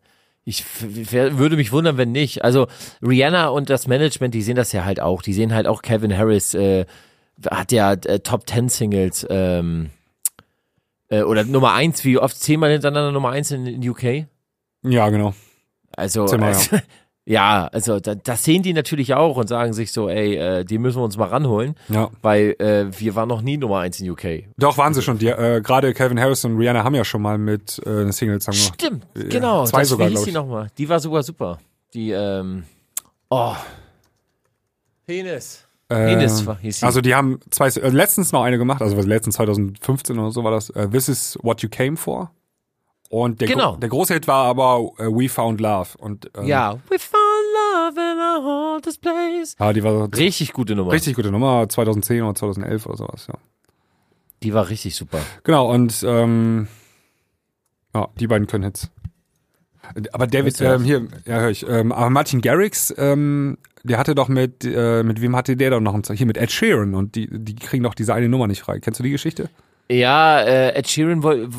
ich 0.45 0.65
würde 0.81 1.57
mich 1.57 1.73
wundern, 1.73 1.97
wenn 1.97 2.13
nicht. 2.13 2.45
Also 2.45 2.67
Rihanna 3.01 3.49
und 3.49 3.71
das 3.71 3.87
Management, 3.87 4.35
die 4.35 4.43
sehen 4.43 4.57
das 4.57 4.73
ja 4.73 4.85
halt 4.85 5.01
auch. 5.01 5.23
Die 5.23 5.33
sehen 5.33 5.55
halt 5.55 5.67
auch 5.67 5.81
Kevin 5.81 6.17
Harris 6.17 6.53
äh, 6.55 6.85
hat 7.51 7.73
ja 7.73 7.93
äh, 7.93 8.21
Top 8.21 8.47
Ten 8.47 8.69
Singles 8.69 9.27
ähm, 9.31 9.91
äh, 11.09 11.23
oder 11.23 11.45
Nummer 11.45 11.73
eins, 11.73 12.05
wie 12.05 12.19
oft 12.19 12.39
zehnmal 12.39 12.71
hintereinander 12.71 13.13
Nummer 13.13 13.31
eins 13.31 13.51
in, 13.51 13.67
in 13.67 13.89
UK. 13.89 14.27
Ja, 14.83 15.09
genau. 15.09 15.35
Also, 15.97 16.27
Zehnmal, 16.27 16.53
also 16.53 16.77
ja, 16.77 16.83
also 17.27 18.01
da, 18.01 18.15
das 18.15 18.45
sehen 18.45 18.63
die 18.63 18.75
natürlich 18.75 19.15
auch 19.15 19.37
und 19.39 19.49
sagen 19.49 19.73
sich 19.73 19.93
so, 19.93 20.09
ey, 20.11 20.37
äh, 20.37 20.65
die 20.65 20.77
müssen 20.79 20.99
wir 20.99 21.05
uns 21.05 21.17
mal 21.17 21.29
ranholen, 21.29 21.75
Ja. 21.89 22.11
weil 22.21 22.55
äh, 22.59 22.87
wir 22.99 23.15
waren 23.15 23.29
noch 23.29 23.41
nie 23.41 23.57
Nummer 23.57 23.79
eins 23.79 23.99
in 24.01 24.11
UK. 24.11 24.45
Doch, 24.59 24.77
waren 24.77 24.93
sie 24.93 25.01
schon. 25.01 25.19
Die, 25.19 25.29
äh, 25.29 25.63
Gerade 25.63 25.95
Calvin 25.95 26.21
Harris 26.21 26.45
und 26.45 26.59
Rihanna 26.59 26.85
haben 26.85 26.95
ja 26.95 27.05
schon 27.05 27.23
mal 27.23 27.39
mit 27.39 27.79
äh, 27.87 28.11
zusammen 28.11 28.39
gemacht. 28.39 28.75
Stimmt, 28.75 29.07
Ja, 29.17 29.23
genau. 29.29 29.65
zwei 29.65 29.81
das, 29.81 29.89
sogar, 29.89 30.09
wie 30.11 30.13
hieß 30.13 30.25
die 30.25 30.33
nochmal? 30.33 30.69
Die 30.77 30.89
war 30.89 31.01
sogar 31.01 31.23
super. 31.23 31.59
Die, 31.95 32.11
ähm, 32.11 32.65
oh. 33.31 33.55
Penis. 35.07 35.65
Penis 35.89 36.41
Ähm, 36.41 36.47
war, 36.47 36.59
hieß 36.59 36.81
sie. 36.81 36.87
Also 36.87 37.01
die 37.01 37.15
haben 37.15 37.41
zwei, 37.51 37.69
äh, 37.69 37.89
letztens 37.89 38.33
noch 38.33 38.43
eine 38.43 38.59
gemacht, 38.59 38.83
also 38.83 38.97
was 38.97 39.07
letztens 39.07 39.37
2015 39.37 40.19
oder 40.19 40.31
so 40.31 40.43
war 40.45 40.51
das. 40.51 40.71
Äh, 40.71 40.89
This 40.89 41.09
is 41.09 41.39
what 41.43 41.63
you 41.63 41.69
came 41.69 41.97
for. 41.97 42.31
Und 43.15 43.41
der, 43.41 43.47
Genau. 43.47 43.73
gro 43.75 43.77
der 43.79 43.89
große 43.91 44.15
Hit 44.15 44.27
war 44.27 44.47
aber 44.47 44.91
äh, 44.99 45.05
We 45.05 45.29
Found 45.29 45.61
Love. 45.61 45.91
Und 45.99 46.29
ähm, 46.37 46.47
ja. 46.47 46.73
We 46.89 46.99
found 46.99 47.15
love 47.55 48.01
in 48.01 48.19
a 48.19 48.43
haunted 48.43 49.01
place. 49.01 49.55
ja, 49.61 49.73
die 49.73 49.85
war 49.85 50.13
Richtig 50.17 50.53
gute 50.53 50.75
Nummer. 50.75 50.91
richtig 50.91 51.15
gute 51.15 51.31
Nummer, 51.31 51.69
2010 51.69 52.23
oder 52.25 52.35
2011 52.35 52.87
oder 52.87 52.97
sowas. 52.97 53.29
Ja. 53.29 53.35
Die 54.43 54.53
war 54.53 54.69
richtig 54.69 54.97
super. 54.97 55.21
Genau 55.45 55.73
und 55.73 56.05
ähm, 56.05 56.67
ja, 57.95 58.09
die 58.19 58.27
beiden 58.27 58.49
können 58.49 58.65
Hits. 58.65 58.91
Aber 60.13 60.27
David, 60.27 60.61
ähm, 60.61 60.83
hier, 60.83 61.07
ja, 61.25 61.39
hör 61.41 61.51
ich. 61.51 61.65
Ähm, 61.69 61.93
aber 61.93 62.11
Martin 62.11 62.41
Garrix, 62.41 62.93
ähm, 62.99 63.59
der 63.85 63.99
hatte 63.99 64.17
doch 64.17 64.29
mit, 64.29 64.65
äh, 64.65 65.05
mit 65.05 65.21
wem 65.21 65.37
hatte 65.37 65.57
der 65.57 65.71
doch 65.71 65.81
noch 65.81 65.95
ein 65.95 66.03
Hier 66.17 66.27
mit 66.27 66.37
Ed 66.37 66.51
Sheeran 66.51 66.95
und 66.97 67.15
die, 67.15 67.29
die 67.31 67.55
kriegen 67.55 67.85
doch 67.85 67.95
diese 67.95 68.13
eine 68.13 68.29
Nummer 68.29 68.49
nicht 68.49 68.63
frei. 68.63 68.81
Kennst 68.81 68.99
du 68.99 69.05
die 69.05 69.11
Geschichte? 69.11 69.51
Ja, 69.91 70.41
äh, 70.41 70.75
Ed 70.75 70.89
Sheeran 70.89 71.23
oder 71.23 71.51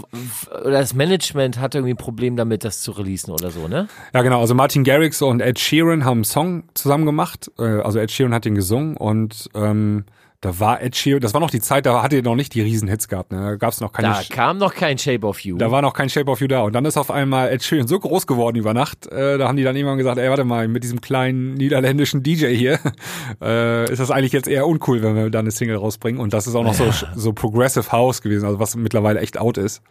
das 0.72 0.96
Management 0.96 1.60
hatte 1.60 1.78
irgendwie 1.78 1.94
ein 1.94 1.98
Problem 1.98 2.36
damit, 2.36 2.64
das 2.64 2.82
zu 2.82 2.92
releasen 2.92 3.32
oder 3.32 3.52
so, 3.52 3.68
ne? 3.68 3.88
Ja, 4.14 4.24
genau. 4.24 4.42
Also 4.42 4.56
Martin 4.56 4.84
Garrix 4.84 5.22
und 5.22 5.42
Ed 5.42 5.60
Sheeran 5.60 6.06
haben 6.06 6.20
einen 6.20 6.24
Song 6.24 6.64
zusammen 6.74 7.06
gemacht. 7.06 7.52
Äh, 7.60 7.82
also 7.82 8.00
Ed 8.00 8.12
Sheeran 8.12 8.34
hat 8.34 8.46
den 8.46 8.56
gesungen 8.56 8.98
und 8.98 9.50
ähm, 9.54 10.06
da 10.42 10.60
war 10.60 10.82
Ed 10.82 10.96
Sheeran, 10.96 11.22
das 11.22 11.34
war 11.34 11.42
noch 11.42 11.50
die 11.50 11.62
Zeit, 11.62 11.86
da 11.88 12.04
hatte 12.04 12.18
er 12.18 12.22
noch 12.22 12.36
nicht 12.36 12.54
die 12.54 12.62
Riesenhits 12.62 13.08
gehabt. 13.08 13.32
Ne? 13.32 13.38
Da 13.42 13.56
gab 13.56 13.72
es 13.74 13.82
noch 13.82 13.92
keine. 13.92 14.10
Da 14.10 14.20
Sch- 14.20 14.32
kam 14.32 14.58
noch 14.60 14.76
kein 14.76 14.98
Shape 14.98 15.26
of 15.26 15.40
You. 15.40 15.58
da 15.58 15.72
war 15.72 15.82
noch 15.82 15.94
kein 15.94 16.10
Shape 16.10 16.30
of 16.30 16.40
You 16.42 16.48
da. 16.48 16.62
Und 16.62 16.74
dann 16.74 16.86
ist 16.86 16.98
auf 16.98 17.10
einmal 17.10 17.50
Ed 17.50 17.64
Sheeran 17.64 17.88
so 17.88 18.00
groß 18.00 18.28
geworden 18.28 18.56
über 18.58 18.74
Nacht. 18.74 19.08
Äh, 19.08 19.38
da 19.40 19.48
haben 19.48 19.56
die 19.58 19.64
dann 19.64 19.76
irgendwann 19.76 19.98
gesagt, 19.98 20.20
ey, 20.20 20.30
warte 20.30 20.44
mal, 20.44 20.68
mit 20.68 20.84
diesem 20.84 21.02
kleinen 21.02 21.56
niederländischen 21.56 22.22
DJ 22.22 22.56
hier 22.56 22.80
äh, 23.42 23.92
ist 23.92 24.00
das 24.00 24.12
eigentlich 24.12 24.34
jetzt 24.34 24.48
eher 24.48 24.68
uncool, 24.68 25.02
wenn 25.02 25.16
wir 25.16 25.30
da 25.32 25.40
eine 25.40 25.52
Single 25.52 25.78
rausbringen. 25.78 26.22
Und 26.22 26.34
das 26.34 26.46
ist 26.46 26.54
auch 26.56 26.64
noch 26.64 26.76
so, 26.76 26.92
so 27.16 27.34
Progressive 27.34 27.92
House 27.92 28.22
gewesen, 28.22 28.46
also 28.46 28.60
was 28.60 28.76
mittlerweile 28.76 29.22
echt 29.22 29.40
out 29.40 29.58
ist. 29.58 29.82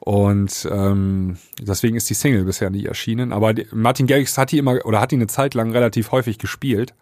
Und 0.00 0.68
ähm, 0.70 1.36
deswegen 1.60 1.96
ist 1.96 2.08
die 2.08 2.14
Single 2.14 2.44
bisher 2.44 2.70
nie 2.70 2.86
erschienen. 2.86 3.32
Aber 3.32 3.52
Martin 3.72 4.06
Garrix 4.06 4.38
hat 4.38 4.52
die 4.52 4.58
immer 4.58 4.78
oder 4.86 5.00
hat 5.00 5.10
die 5.10 5.16
eine 5.16 5.26
Zeit 5.26 5.54
lang 5.54 5.72
relativ 5.72 6.12
häufig 6.12 6.38
gespielt. 6.38 6.94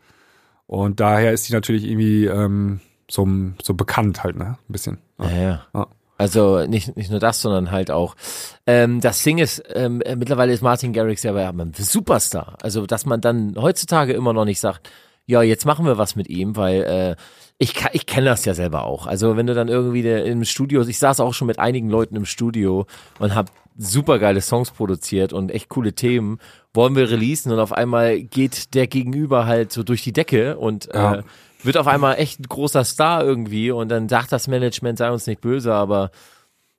Und 0.66 1.00
daher 1.00 1.32
ist 1.32 1.48
die 1.48 1.52
natürlich 1.52 1.84
irgendwie 1.84 2.26
ähm, 2.26 2.80
so, 3.10 3.26
so 3.62 3.74
bekannt 3.74 4.24
halt, 4.24 4.36
ne? 4.36 4.58
Ein 4.68 4.72
bisschen. 4.72 4.98
ja, 5.20 5.30
ja. 5.30 5.66
Ja. 5.74 5.86
Also 6.18 6.66
nicht, 6.66 6.96
nicht 6.96 7.10
nur 7.10 7.20
das, 7.20 7.42
sondern 7.42 7.70
halt 7.70 7.90
auch 7.90 8.14
ähm, 8.66 9.02
das 9.02 9.22
Ding 9.22 9.36
ist, 9.36 9.62
ähm, 9.74 10.00
äh, 10.00 10.16
mittlerweile 10.16 10.52
ist 10.52 10.62
Martin 10.62 10.94
Garrix 10.94 11.22
ja 11.22 11.34
ein 11.34 11.72
Superstar. 11.74 12.56
Also 12.62 12.86
dass 12.86 13.04
man 13.04 13.20
dann 13.20 13.54
heutzutage 13.58 14.14
immer 14.14 14.32
noch 14.32 14.46
nicht 14.46 14.60
sagt, 14.60 14.88
ja, 15.26 15.42
jetzt 15.42 15.66
machen 15.66 15.84
wir 15.84 15.98
was 15.98 16.16
mit 16.16 16.28
ihm, 16.28 16.56
weil 16.56 16.82
äh, 16.84 17.16
ich, 17.58 17.74
ich 17.92 18.06
kenne 18.06 18.26
das 18.26 18.44
ja 18.44 18.54
selber 18.54 18.84
auch. 18.84 19.06
Also 19.06 19.36
wenn 19.36 19.46
du 19.46 19.54
dann 19.54 19.68
irgendwie 19.68 20.08
im 20.08 20.44
Studio, 20.44 20.82
ich 20.82 20.98
saß 20.98 21.20
auch 21.20 21.34
schon 21.34 21.48
mit 21.48 21.58
einigen 21.58 21.90
Leuten 21.90 22.16
im 22.16 22.24
Studio 22.24 22.86
und 23.18 23.34
habe 23.34 23.50
super 23.78 24.18
geile 24.18 24.40
Songs 24.40 24.70
produziert 24.70 25.32
und 25.32 25.50
echt 25.50 25.68
coole 25.68 25.92
Themen, 25.92 26.38
wollen 26.72 26.96
wir 26.96 27.10
releasen 27.10 27.52
und 27.52 27.58
auf 27.58 27.72
einmal 27.72 28.20
geht 28.22 28.74
der 28.74 28.86
Gegenüber 28.86 29.46
halt 29.46 29.72
so 29.72 29.82
durch 29.82 30.02
die 30.02 30.12
Decke 30.12 30.56
und 30.56 30.88
ja. 30.92 31.16
äh, 31.16 31.22
wird 31.62 31.76
auf 31.76 31.86
einmal 31.86 32.16
echt 32.16 32.40
ein 32.40 32.44
großer 32.48 32.84
Star 32.84 33.24
irgendwie 33.24 33.70
und 33.70 33.88
dann 33.88 34.08
sagt 34.08 34.32
das 34.32 34.48
Management, 34.48 34.98
sei 34.98 35.10
uns 35.10 35.26
nicht 35.26 35.40
böse, 35.40 35.74
aber 35.74 36.10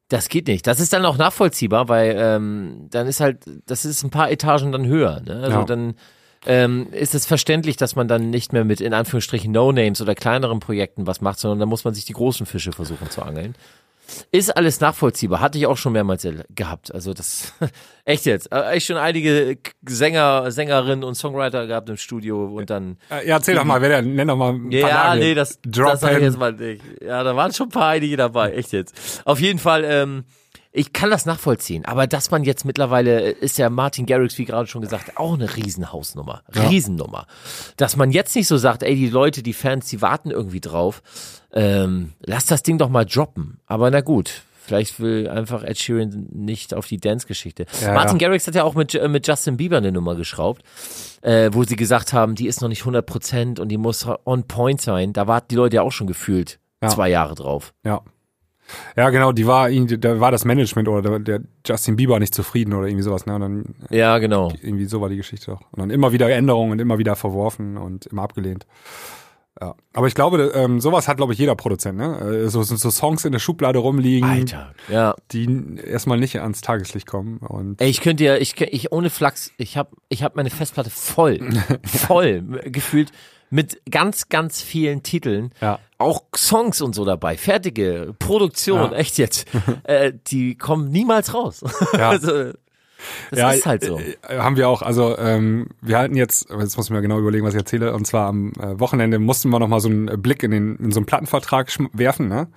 das 0.09 0.29
geht 0.29 0.47
nicht. 0.47 0.65
Das 0.67 0.79
ist 0.79 0.93
dann 0.93 1.05
auch 1.05 1.17
nachvollziehbar, 1.17 1.89
weil 1.89 2.15
ähm, 2.17 2.87
dann 2.89 3.07
ist 3.07 3.19
halt, 3.19 3.43
das 3.65 3.83
ist 3.83 4.03
ein 4.03 4.09
paar 4.09 4.31
Etagen 4.31 4.71
dann 4.71 4.85
höher. 4.85 5.21
Ne? 5.25 5.41
Also 5.43 5.59
ja. 5.59 5.65
dann 5.65 5.95
ähm, 6.45 6.87
ist 6.93 7.13
es 7.13 7.25
verständlich, 7.25 7.75
dass 7.75 7.95
man 7.95 8.07
dann 8.07 8.29
nicht 8.29 8.53
mehr 8.53 8.63
mit 8.63 8.79
in 8.79 8.93
Anführungsstrichen 8.93 9.51
No-Names 9.51 10.01
oder 10.01 10.15
kleineren 10.15 10.59
Projekten 10.59 11.07
was 11.07 11.19
macht, 11.19 11.39
sondern 11.39 11.59
dann 11.59 11.69
muss 11.69 11.83
man 11.83 11.93
sich 11.93 12.05
die 12.05 12.13
großen 12.13 12.45
Fische 12.45 12.71
versuchen 12.71 13.09
zu 13.09 13.21
angeln. 13.21 13.55
Ist 14.31 14.55
alles 14.55 14.79
nachvollziehbar, 14.79 15.39
hatte 15.41 15.57
ich 15.57 15.67
auch 15.67 15.77
schon 15.77 15.93
mehrmals 15.93 16.27
gehabt. 16.55 16.93
Also 16.93 17.13
das 17.13 17.53
echt 18.05 18.25
jetzt. 18.25 18.51
Äh, 18.51 18.71
echt 18.71 18.87
schon 18.87 18.97
einige 18.97 19.57
Sänger, 19.87 20.49
Sängerinnen 20.51 21.03
und 21.03 21.15
Songwriter 21.15 21.67
gehabt 21.67 21.89
im 21.89 21.97
Studio 21.97 22.45
und 22.45 22.69
dann. 22.69 22.97
Ja, 23.09 23.17
erzähl 23.35 23.55
doch 23.55 23.63
mal, 23.65 23.81
wer 23.81 23.89
der, 23.89 24.01
nenn 24.01 24.27
doch 24.27 24.37
mal 24.37 24.53
ein 24.53 24.69
paar 24.69 24.79
Ja, 24.79 25.03
Namen. 25.09 25.19
nee, 25.19 25.33
das, 25.33 25.59
Drop 25.61 25.91
das 25.91 26.01
sag 26.01 26.13
ich 26.17 26.23
jetzt 26.23 26.37
mal 26.37 26.53
nicht. 26.53 26.81
Ja, 27.01 27.23
da 27.23 27.35
waren 27.35 27.51
schon 27.53 27.67
ein 27.67 27.71
paar 27.71 27.89
einige 27.89 28.17
dabei, 28.17 28.53
echt 28.53 28.71
jetzt. 28.71 29.21
Auf 29.25 29.39
jeden 29.39 29.59
Fall, 29.59 29.83
ähm, 29.85 30.23
ich 30.77 30.93
kann 30.93 31.09
das 31.09 31.25
nachvollziehen, 31.25 31.85
aber 31.85 32.05
dass 32.05 32.29
man 32.29 32.43
jetzt 32.43 32.63
mittlerweile, 32.63 33.31
ist 33.31 33.57
ja 33.57 33.69
Martin 33.69 34.05
Garrix, 34.05 34.37
wie 34.37 34.45
gerade 34.45 34.67
schon 34.67 34.83
gesagt, 34.83 35.17
auch 35.17 35.33
eine 35.33 35.55
Riesenhausnummer. 35.55 36.43
Riesennummer. 36.53 37.25
Dass 37.77 37.95
man 37.95 38.11
jetzt 38.11 38.35
nicht 38.35 38.47
so 38.47 38.57
sagt, 38.57 38.83
ey, 38.83 38.95
die 38.95 39.09
Leute, 39.09 39.41
die 39.41 39.53
Fans, 39.53 39.87
die 39.87 40.03
warten 40.03 40.29
irgendwie 40.29 40.61
drauf, 40.61 41.01
ähm, 41.51 42.13
lass 42.19 42.45
das 42.45 42.61
Ding 42.61 42.77
doch 42.77 42.89
mal 42.89 43.05
droppen. 43.05 43.59
Aber 43.65 43.89
na 43.89 44.01
gut, 44.01 44.43
Vielleicht 44.67 44.99
will 44.99 45.29
einfach 45.29 45.63
Ed 45.63 45.77
Sheeran 45.77 46.27
nicht 46.33 46.73
auf 46.73 46.87
die 46.87 46.97
Dance-Geschichte. 46.97 47.67
Ja, 47.81 47.93
Martin 47.93 48.19
ja. 48.19 48.27
Garrix 48.27 48.47
hat 48.47 48.55
ja 48.55 48.65
auch 48.65 48.75
mit, 48.75 48.93
äh, 48.93 49.07
mit 49.07 49.25
Justin 49.25 49.55
Bieber 49.55 49.77
eine 49.77 49.93
Nummer 49.93 50.15
geschraubt, 50.15 50.61
äh, 51.21 51.49
wo 51.53 51.63
sie 51.63 51.77
gesagt 51.77 52.11
haben, 52.11 52.35
die 52.35 52.47
ist 52.47 52.61
noch 52.61 52.67
nicht 52.67 52.83
100% 52.83 53.61
und 53.61 53.69
die 53.69 53.77
muss 53.77 54.05
on 54.25 54.43
point 54.43 54.81
sein. 54.81 55.13
Da 55.13 55.25
warten 55.25 55.47
die 55.51 55.55
Leute 55.55 55.77
ja 55.77 55.83
auch 55.83 55.93
schon 55.93 56.05
gefühlt 56.05 56.59
ja. 56.83 56.89
zwei 56.89 57.07
Jahre 57.07 57.35
drauf. 57.35 57.73
Ja. 57.85 58.01
Ja, 58.95 59.09
genau, 59.09 59.31
die 59.31 59.47
war 59.47 59.69
da 59.69 60.19
war 60.19 60.31
das 60.31 60.45
Management 60.45 60.87
oder 60.87 61.19
der, 61.19 61.41
Justin 61.65 61.95
Bieber 61.95 62.19
nicht 62.19 62.33
zufrieden 62.33 62.73
oder 62.73 62.87
irgendwie 62.87 63.03
sowas, 63.03 63.25
ne? 63.25 63.35
Und 63.35 63.41
dann, 63.41 63.75
ja, 63.89 64.17
genau. 64.17 64.51
Irgendwie 64.61 64.85
so 64.85 65.01
war 65.01 65.09
die 65.09 65.17
Geschichte 65.17 65.53
auch. 65.53 65.61
Und 65.71 65.79
dann 65.79 65.89
immer 65.89 66.11
wieder 66.11 66.29
Änderungen 66.29 66.73
und 66.73 66.79
immer 66.79 66.97
wieder 66.97 67.15
verworfen 67.15 67.77
und 67.77 68.07
immer 68.07 68.23
abgelehnt. 68.23 68.65
Ja. 69.59 69.75
Aber 69.93 70.07
ich 70.07 70.13
glaube, 70.13 70.51
ähm, 70.53 70.79
sowas 70.79 71.07
hat, 71.07 71.17
glaube 71.17 71.33
ich, 71.33 71.39
jeder 71.39 71.55
Produzent, 71.55 71.97
ne? 71.97 72.19
Äh, 72.19 72.49
so, 72.49 72.61
so 72.61 72.91
Songs 72.91 73.25
in 73.25 73.31
der 73.31 73.39
Schublade 73.39 73.79
rumliegen, 73.79 74.29
Alter, 74.29 74.73
ja. 74.87 75.15
die 75.31 75.77
erstmal 75.83 76.19
nicht 76.19 76.39
ans 76.39 76.61
Tageslicht 76.61 77.07
kommen. 77.07 77.37
Und 77.39 77.81
Ey, 77.81 77.89
ich 77.89 78.01
könnte 78.01 78.23
ja, 78.23 78.35
ich, 78.37 78.59
ich 78.61 78.91
ohne 78.91 79.09
Flachs, 79.09 79.51
ich 79.57 79.75
habe 79.75 79.89
ich 80.09 80.21
hab 80.21 80.35
meine 80.35 80.51
Festplatte 80.51 80.91
voll, 80.91 81.39
voll 81.85 82.43
gefühlt 82.65 83.11
mit 83.49 83.81
ganz, 83.89 84.29
ganz 84.29 84.61
vielen 84.61 85.03
Titeln. 85.03 85.53
Ja. 85.61 85.79
Auch 85.97 86.23
Songs 86.35 86.81
und 86.81 86.93
so 86.93 87.05
dabei. 87.05 87.37
Fertige 87.37 88.13
Produktion, 88.19 88.91
ja. 88.91 88.97
echt 88.97 89.17
jetzt. 89.17 89.47
äh, 89.83 90.13
die 90.27 90.55
kommen 90.55 90.91
niemals 90.91 91.33
raus. 91.33 91.63
Ja. 91.93 92.09
also, 92.09 92.53
das 93.29 93.39
ja, 93.39 93.51
ist 93.51 93.65
halt 93.65 93.83
so. 93.83 93.99
Äh, 93.99 94.15
äh, 94.27 94.39
haben 94.39 94.57
wir 94.57 94.69
auch. 94.69 94.81
Also 94.81 95.17
ähm, 95.17 95.67
wir 95.81 95.97
halten 95.97 96.15
jetzt, 96.15 96.49
jetzt 96.49 96.77
muss 96.77 96.87
ich 96.87 96.91
mir 96.91 97.01
genau 97.01 97.19
überlegen, 97.19 97.45
was 97.45 97.53
ich 97.53 97.59
erzähle. 97.59 97.93
Und 97.93 98.05
zwar 98.05 98.27
am 98.27 98.51
äh, 98.53 98.79
Wochenende 98.79 99.19
mussten 99.19 99.49
wir 99.49 99.59
noch 99.59 99.67
mal 99.67 99.79
so 99.79 99.89
einen 99.89 100.21
Blick 100.21 100.43
in, 100.43 100.51
den, 100.51 100.75
in 100.77 100.91
so 100.91 100.99
einen 100.99 101.05
Plattenvertrag 101.05 101.71
werfen. 101.93 102.27
Ne? 102.27 102.47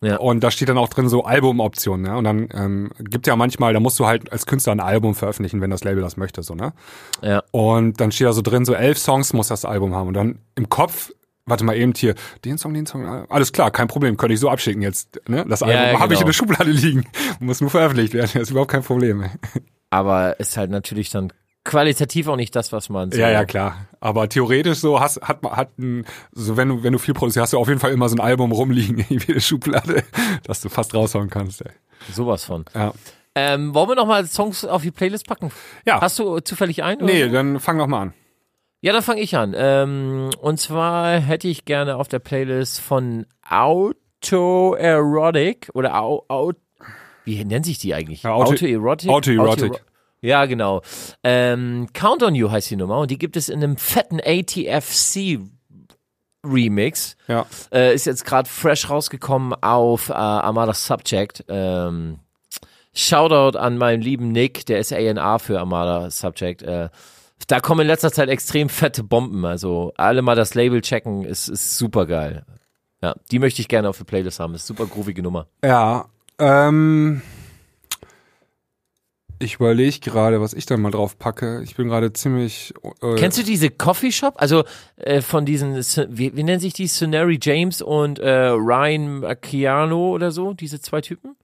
Ja. 0.00 0.16
Und 0.16 0.40
da 0.44 0.50
steht 0.50 0.68
dann 0.68 0.78
auch 0.78 0.88
drin 0.88 1.08
so 1.08 1.24
Albumoptionen. 1.24 2.06
Ne? 2.06 2.16
Und 2.16 2.24
dann 2.24 2.48
ähm, 2.52 2.90
gibt 2.98 3.26
ja 3.26 3.36
manchmal, 3.36 3.72
da 3.72 3.80
musst 3.80 3.98
du 3.98 4.06
halt 4.06 4.32
als 4.32 4.46
Künstler 4.46 4.72
ein 4.72 4.80
Album 4.80 5.14
veröffentlichen, 5.14 5.60
wenn 5.60 5.70
das 5.70 5.84
Label 5.84 6.02
das 6.02 6.16
möchte. 6.16 6.42
so 6.42 6.54
ne? 6.54 6.72
Ja. 7.22 7.42
Und 7.50 8.00
dann 8.00 8.12
steht 8.12 8.26
da 8.26 8.32
so 8.32 8.42
drin, 8.42 8.64
so 8.64 8.74
elf 8.74 8.98
Songs 8.98 9.32
muss 9.32 9.48
das 9.48 9.64
Album 9.64 9.94
haben. 9.94 10.08
Und 10.08 10.14
dann 10.14 10.38
im 10.54 10.68
Kopf 10.68 11.10
warte 11.46 11.64
mal 11.64 11.76
eben 11.76 11.92
hier, 11.94 12.14
den 12.44 12.58
Song, 12.58 12.74
den 12.74 12.86
Song, 12.86 13.04
alles 13.28 13.52
klar, 13.52 13.70
kein 13.70 13.88
Problem, 13.88 14.16
könnte 14.16 14.34
ich 14.34 14.40
so 14.40 14.48
abschicken 14.48 14.82
jetzt. 14.82 15.20
Ne? 15.28 15.44
Das 15.48 15.62
Album 15.62 15.76
ja, 15.76 15.92
ja, 15.92 16.00
habe 16.00 16.14
ich 16.14 16.20
in 16.20 16.26
genau. 16.26 16.26
der 16.26 16.32
Schublade 16.32 16.70
liegen, 16.70 17.04
muss 17.40 17.60
nur 17.60 17.70
veröffentlicht 17.70 18.14
werden, 18.14 18.30
das 18.32 18.44
ist 18.44 18.50
überhaupt 18.50 18.70
kein 18.70 18.82
Problem. 18.82 19.24
Aber 19.94 20.40
ist 20.40 20.56
halt 20.56 20.72
natürlich 20.72 21.10
dann 21.10 21.32
qualitativ 21.62 22.26
auch 22.26 22.34
nicht 22.34 22.56
das, 22.56 22.72
was 22.72 22.88
man 22.88 23.12
so. 23.12 23.18
Ja, 23.18 23.30
ja, 23.30 23.44
klar. 23.44 23.86
Aber 24.00 24.28
theoretisch 24.28 24.78
so 24.78 24.98
hast, 24.98 25.22
hat 25.22 25.44
man, 25.44 25.52
hat 25.52 25.78
ein, 25.78 26.04
so 26.32 26.56
wenn 26.56 26.68
du, 26.68 26.82
wenn 26.82 26.92
du 26.92 26.98
viel 26.98 27.14
produzierst, 27.14 27.44
hast 27.44 27.52
du 27.52 27.58
auf 27.58 27.68
jeden 27.68 27.78
Fall 27.78 27.92
immer 27.92 28.08
so 28.08 28.16
ein 28.16 28.20
Album 28.20 28.50
rumliegen, 28.50 28.98
in 29.08 29.20
der 29.20 29.38
Schublade, 29.38 30.02
dass 30.42 30.60
du 30.60 30.68
fast 30.68 30.94
raushauen 30.94 31.30
kannst, 31.30 31.62
ey. 31.62 31.70
Sowas 32.12 32.42
von. 32.44 32.64
Ja. 32.74 32.92
Ähm, 33.36 33.72
wollen 33.72 33.88
wir 33.88 33.94
nochmal 33.94 34.26
Songs 34.26 34.64
auf 34.64 34.82
die 34.82 34.90
Playlist 34.90 35.28
packen? 35.28 35.52
Ja. 35.86 36.00
Hast 36.00 36.18
du 36.18 36.40
zufällig 36.40 36.82
einen? 36.82 37.04
Nee, 37.04 37.26
so? 37.26 37.32
dann 37.32 37.60
fang 37.60 37.78
doch 37.78 37.86
mal 37.86 38.02
an. 38.02 38.14
Ja, 38.80 38.92
dann 38.92 39.02
fange 39.02 39.20
ich 39.20 39.36
an. 39.36 39.54
Ähm, 39.56 40.30
und 40.40 40.58
zwar 40.58 41.20
hätte 41.20 41.46
ich 41.46 41.66
gerne 41.66 41.94
auf 41.96 42.08
der 42.08 42.18
Playlist 42.18 42.80
von 42.80 43.26
Autoerotic 43.48 45.70
oder 45.72 46.00
Au, 46.00 46.24
Au, 46.28 46.50
wie 47.24 47.44
nennt 47.44 47.66
sich 47.66 47.78
die 47.78 47.94
eigentlich? 47.94 48.22
Ja, 48.22 48.32
Auto, 48.32 48.52
Autoerotic? 48.52 49.10
Autoerotic. 49.10 49.72
Auto 49.72 49.80
ja, 50.24 50.46
genau. 50.46 50.80
Ähm, 51.22 51.88
Count 51.92 52.22
on 52.22 52.34
You 52.34 52.50
heißt 52.50 52.70
die 52.70 52.76
Nummer 52.76 52.98
und 52.98 53.10
die 53.10 53.18
gibt 53.18 53.36
es 53.36 53.50
in 53.50 53.62
einem 53.62 53.76
fetten 53.76 54.20
ATFC 54.24 55.38
Remix. 56.42 57.16
Ja. 57.28 57.44
Äh, 57.70 57.94
ist 57.94 58.06
jetzt 58.06 58.24
gerade 58.24 58.48
fresh 58.48 58.88
rausgekommen 58.88 59.52
auf 59.62 60.08
äh, 60.08 60.14
Armada 60.14 60.72
Subject. 60.72 61.44
Ähm, 61.48 62.20
Shoutout 62.94 63.58
an 63.58 63.76
meinen 63.76 64.00
lieben 64.00 64.32
Nick, 64.32 64.64
der 64.64 64.78
ist 64.78 64.94
A&R 64.94 65.38
für 65.38 65.60
Armada 65.60 66.10
Subject. 66.10 66.62
Äh, 66.62 66.88
da 67.48 67.60
kommen 67.60 67.82
in 67.82 67.88
letzter 67.88 68.10
Zeit 68.10 68.30
extrem 68.30 68.70
fette 68.70 69.02
Bomben. 69.02 69.44
Also 69.44 69.92
alle 69.98 70.22
mal 70.22 70.36
das 70.36 70.54
Label 70.54 70.80
checken, 70.80 71.26
ist, 71.26 71.48
ist 71.48 71.76
super 71.76 72.06
geil. 72.06 72.46
Ja, 73.02 73.14
die 73.30 73.38
möchte 73.38 73.60
ich 73.60 73.68
gerne 73.68 73.90
auf 73.90 73.98
der 73.98 74.04
Playlist 74.04 74.40
haben. 74.40 74.54
Ist 74.54 74.66
super 74.66 74.86
groovige 74.86 75.22
Nummer. 75.22 75.48
Ja, 75.62 76.06
ähm, 76.38 77.22
ich 79.38 79.56
überlege 79.56 79.98
gerade, 80.00 80.40
was 80.40 80.54
ich 80.54 80.66
da 80.66 80.76
mal 80.76 80.90
drauf 80.90 81.18
packe. 81.18 81.60
Ich 81.62 81.76
bin 81.76 81.88
gerade 81.88 82.12
ziemlich. 82.12 82.72
Äh 83.02 83.14
Kennst 83.16 83.38
du 83.38 83.42
diese 83.42 83.70
Coffeeshop? 83.70 84.34
Also 84.36 84.64
äh, 84.96 85.20
von 85.20 85.44
diesen, 85.44 85.76
wie, 85.76 86.36
wie 86.36 86.42
nennen 86.42 86.60
sich 86.60 86.72
die? 86.72 86.86
Sonary 86.86 87.38
James 87.40 87.82
und 87.82 88.18
äh, 88.18 88.48
Ryan 88.48 89.20
Macchiano 89.20 90.10
oder 90.10 90.30
so? 90.30 90.54
Diese 90.54 90.80
zwei 90.80 91.00
Typen? 91.00 91.36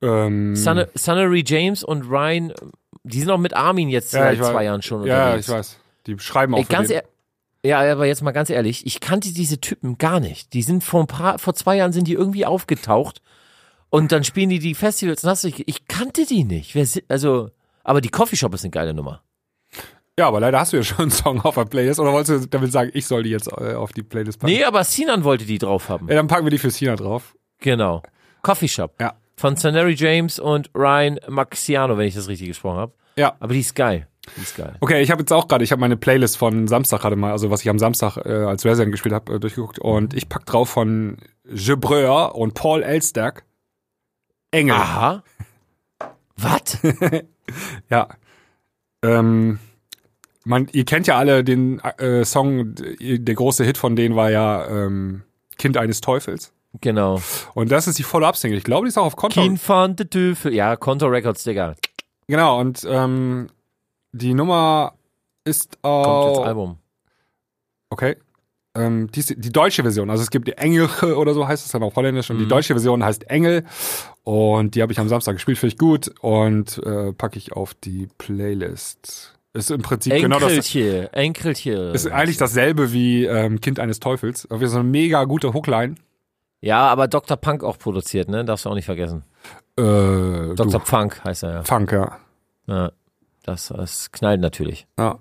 Ähm, 0.00 0.54
Sonary 0.54 1.42
James 1.46 1.82
und 1.82 2.08
Ryan, 2.08 2.52
die 3.02 3.20
sind 3.20 3.30
auch 3.30 3.38
mit 3.38 3.54
Armin 3.54 3.88
jetzt 3.88 4.12
ja, 4.12 4.20
seit 4.20 4.38
zwei 4.38 4.64
Jahren 4.64 4.82
schon 4.82 5.02
unterwegs. 5.02 5.46
Ja, 5.48 5.54
ich 5.54 5.58
weiß. 5.58 5.78
Die 6.06 6.18
schreiben 6.18 6.54
auch. 6.54 6.58
Ey, 6.58 6.64
ganz 6.64 6.92
ja, 7.64 7.80
aber 7.80 8.06
jetzt 8.06 8.22
mal 8.22 8.30
ganz 8.30 8.50
ehrlich, 8.50 8.86
ich 8.86 9.00
kannte 9.00 9.32
diese 9.32 9.60
Typen 9.60 9.98
gar 9.98 10.20
nicht. 10.20 10.52
Die 10.54 10.62
sind 10.62 10.84
vor 10.84 11.00
ein 11.00 11.08
paar, 11.08 11.40
vor 11.40 11.54
zwei 11.54 11.76
Jahren 11.76 11.92
sind 11.92 12.06
die 12.06 12.12
irgendwie 12.12 12.46
aufgetaucht 12.46 13.20
und 13.90 14.12
dann 14.12 14.24
spielen 14.24 14.50
die 14.50 14.58
die 14.58 14.74
Festivals. 14.74 15.24
Und 15.24 15.30
hast 15.30 15.44
du, 15.44 15.48
ich, 15.48 15.88
kannte 15.88 16.26
die 16.26 16.44
nicht. 16.44 16.74
Wer, 16.74 16.86
also, 17.08 17.50
aber 17.84 18.00
die 18.00 18.10
Coffeeshop 18.10 18.54
ist 18.54 18.64
eine 18.64 18.70
geile 18.70 18.94
Nummer. 18.94 19.22
Ja, 20.18 20.26
aber 20.26 20.40
leider 20.40 20.58
hast 20.58 20.72
du 20.72 20.78
ja 20.78 20.82
schon 20.82 20.98
einen 20.98 21.10
Song 21.10 21.40
auf 21.42 21.54
der 21.54 21.64
Playlist. 21.64 22.00
Oder 22.00 22.12
wolltest 22.12 22.44
du 22.44 22.48
damit 22.48 22.72
sagen, 22.72 22.90
ich 22.92 23.06
soll 23.06 23.22
die 23.22 23.30
jetzt 23.30 23.48
äh, 23.52 23.74
auf 23.74 23.92
die 23.92 24.02
Playlist 24.02 24.40
packen? 24.40 24.52
Nee, 24.52 24.64
aber 24.64 24.82
Sinan 24.84 25.22
wollte 25.24 25.44
die 25.44 25.58
drauf 25.58 25.88
haben. 25.88 26.08
Ja, 26.08 26.16
dann 26.16 26.26
packen 26.26 26.44
wir 26.44 26.50
die 26.50 26.58
für 26.58 26.70
Sinan 26.70 26.96
drauf. 26.96 27.36
Genau. 27.60 28.02
Coffeeshop. 28.42 29.00
Ja. 29.00 29.14
Von 29.36 29.56
Sanary 29.56 29.94
James 29.94 30.40
und 30.40 30.70
Ryan 30.74 31.20
Maxiano, 31.28 31.96
wenn 31.96 32.08
ich 32.08 32.14
das 32.14 32.28
richtig 32.28 32.48
gesprochen 32.48 32.78
habe. 32.78 32.92
Ja. 33.16 33.36
Aber 33.38 33.54
die 33.54 33.60
ist 33.60 33.76
geil. 33.76 34.08
Die 34.36 34.42
ist 34.42 34.56
geil. 34.56 34.76
Okay, 34.80 35.00
ich 35.02 35.10
habe 35.10 35.22
jetzt 35.22 35.32
auch 35.32 35.46
gerade, 35.46 35.62
ich 35.62 35.70
habe 35.70 35.80
meine 35.80 35.96
Playlist 35.96 36.36
von 36.36 36.66
Samstag 36.66 37.00
gerade 37.00 37.16
mal, 37.16 37.30
also 37.30 37.50
was 37.50 37.62
ich 37.62 37.70
am 37.70 37.78
Samstag 37.78 38.16
äh, 38.16 38.44
als 38.44 38.64
Resident 38.64 38.92
gespielt 38.92 39.14
habe, 39.14 39.34
äh, 39.34 39.40
durchgeguckt. 39.40 39.78
Und 39.78 40.14
ich 40.14 40.28
pack 40.28 40.46
drauf 40.46 40.68
von 40.68 41.18
Gebreur 41.44 42.34
und 42.34 42.54
Paul 42.54 42.82
Elstag. 42.82 43.44
Engel. 44.50 44.76
Aha. 44.76 45.22
Was? 46.36 46.78
ja. 47.90 48.08
Ähm, 49.02 49.58
man, 50.44 50.68
ihr 50.72 50.84
kennt 50.84 51.06
ja 51.06 51.18
alle 51.18 51.44
den 51.44 51.80
äh, 51.80 52.24
Song, 52.24 52.74
der 52.74 53.34
große 53.34 53.64
Hit 53.64 53.78
von 53.78 53.96
denen 53.96 54.16
war 54.16 54.30
ja 54.30 54.66
ähm, 54.66 55.22
Kind 55.58 55.76
eines 55.76 56.00
Teufels. 56.00 56.52
Genau. 56.80 57.20
Und 57.54 57.70
das 57.70 57.86
ist 57.88 57.98
die 57.98 58.02
Follow-up-Single. 58.02 58.58
Ich 58.58 58.64
glaube, 58.64 58.86
die 58.86 58.88
ist 58.88 58.98
auch 58.98 59.06
auf 59.06 59.16
Konto. 59.16 59.40
Kind 59.40 59.58
von 59.60 59.96
der 59.96 60.08
Teufel. 60.08 60.54
Ja, 60.54 60.76
Konto 60.76 61.06
Records, 61.06 61.44
Digga. 61.44 61.74
Genau, 62.26 62.60
und 62.60 62.86
ähm, 62.88 63.48
die 64.12 64.34
Nummer 64.34 64.94
ist 65.44 65.78
auch. 65.82 66.04
Kommt 66.04 66.36
jetzt 66.36 66.46
Album. 66.46 66.78
Okay. 67.90 68.16
Ähm, 68.74 69.10
die, 69.12 69.22
die 69.40 69.50
deutsche 69.52 69.82
Version. 69.82 70.10
Also 70.10 70.22
es 70.22 70.30
gibt 70.30 70.48
die 70.48 70.56
Engelche 70.58 71.16
oder 71.16 71.34
so 71.34 71.46
heißt 71.48 71.64
es 71.64 71.72
dann 71.72 71.82
auf 71.82 71.96
Holländisch 71.96 72.30
und 72.30 72.36
Mhm. 72.36 72.40
die 72.42 72.48
deutsche 72.48 72.74
Version 72.74 73.04
heißt 73.04 73.28
Engel 73.30 73.64
und 74.24 74.74
die 74.74 74.82
habe 74.82 74.92
ich 74.92 75.00
am 75.00 75.08
Samstag 75.08 75.34
gespielt, 75.34 75.58
finde 75.58 75.72
ich 75.74 75.78
gut 75.78 76.12
und 76.20 76.78
äh, 76.84 77.12
packe 77.12 77.38
ich 77.38 77.52
auf 77.52 77.74
die 77.74 78.08
Playlist. 78.18 79.34
Ist 79.54 79.70
im 79.70 79.82
Prinzip 79.82 80.12
genau 80.14 80.38
das. 80.38 80.52
Enkelchen. 81.12 81.94
Ist 81.94 82.06
eigentlich 82.06 82.36
dasselbe 82.36 82.92
wie 82.92 83.24
ähm, 83.24 83.60
Kind 83.60 83.80
eines 83.80 83.98
Teufels. 83.98 84.48
Aber 84.50 84.66
so 84.68 84.78
eine 84.78 84.88
mega 84.88 85.24
gute 85.24 85.52
Hookline. 85.54 85.96
Ja, 86.60 86.86
aber 86.88 87.08
Dr. 87.08 87.36
Punk 87.36 87.64
auch 87.64 87.78
produziert, 87.78 88.28
ne? 88.28 88.44
Darfst 88.44 88.66
du 88.66 88.70
auch 88.70 88.74
nicht 88.74 88.84
vergessen. 88.84 89.24
Äh, 89.76 89.82
Dr. 89.82 90.66
du, 90.66 90.78
Punk 90.80 91.24
heißt 91.24 91.44
er 91.44 91.52
ja. 91.52 91.62
Funk, 91.64 91.92
ja. 91.92 92.18
ja. 92.66 92.92
Das, 93.42 93.68
das 93.68 94.12
knallt 94.12 94.40
natürlich. 94.40 94.86
ja. 94.98 95.18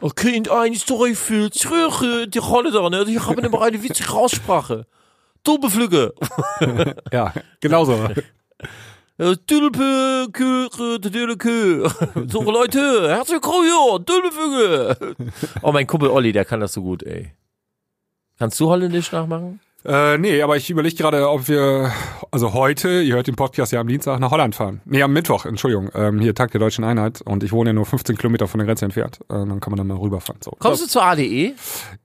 Oh, 0.00 0.08
Kind 0.10 0.50
eines 0.50 0.84
Teufels, 0.84 1.70
rühre 1.70 2.26
die 2.28 2.38
Rolle 2.38 2.70
da, 2.70 2.88
ne? 2.88 3.04
Ich 3.08 3.26
habe 3.26 3.40
immer 3.42 3.62
eine 3.62 3.82
witzige 3.82 4.12
Aussprache. 4.12 4.86
Tulpeflügge. 5.44 6.14
Ja, 7.12 7.32
genauso. 7.60 8.08
Tulpe, 9.46 10.28
Kö, 10.32 10.68
Tulpe, 10.70 11.90
So, 12.28 12.42
Leute, 12.50 13.08
herzlich 13.08 13.34
willkommen, 13.42 14.06
Tulpeflügge. 14.06 15.16
Oh, 15.62 15.72
mein 15.72 15.86
Kumpel 15.86 16.08
Olli, 16.08 16.32
der 16.32 16.44
kann 16.46 16.60
das 16.60 16.72
so 16.72 16.82
gut, 16.82 17.02
ey. 17.02 17.32
Kannst 18.38 18.58
du 18.60 18.68
Holländisch 18.70 19.12
nachmachen? 19.12 19.60
Äh, 19.84 20.18
nee, 20.18 20.42
aber 20.42 20.56
ich 20.56 20.68
überlege 20.68 20.94
gerade, 20.94 21.30
ob 21.30 21.48
wir, 21.48 21.90
also 22.30 22.52
heute, 22.52 23.00
ihr 23.00 23.14
hört 23.14 23.26
den 23.26 23.36
Podcast 23.36 23.72
ja 23.72 23.80
am 23.80 23.88
Dienstag, 23.88 24.20
nach 24.20 24.30
Holland 24.30 24.54
fahren. 24.54 24.82
Nee, 24.84 25.02
am 25.02 25.12
Mittwoch, 25.12 25.46
Entschuldigung. 25.46 25.90
Ähm, 25.94 26.20
hier 26.20 26.34
Tag 26.34 26.50
der 26.50 26.60
Deutschen 26.60 26.84
Einheit 26.84 27.22
und 27.22 27.42
ich 27.42 27.52
wohne 27.52 27.70
ja 27.70 27.74
nur 27.74 27.86
15 27.86 28.18
Kilometer 28.18 28.46
von 28.46 28.58
der 28.58 28.66
Grenze 28.66 28.84
entfernt. 28.84 29.20
Äh, 29.30 29.34
dann 29.34 29.60
kann 29.60 29.70
man 29.70 29.78
dann 29.78 29.86
mal 29.86 29.96
rüberfahren. 29.96 30.42
So. 30.42 30.52
Kommst 30.58 30.82
du 30.82 30.86
zur 30.86 31.02
ADE? 31.02 31.54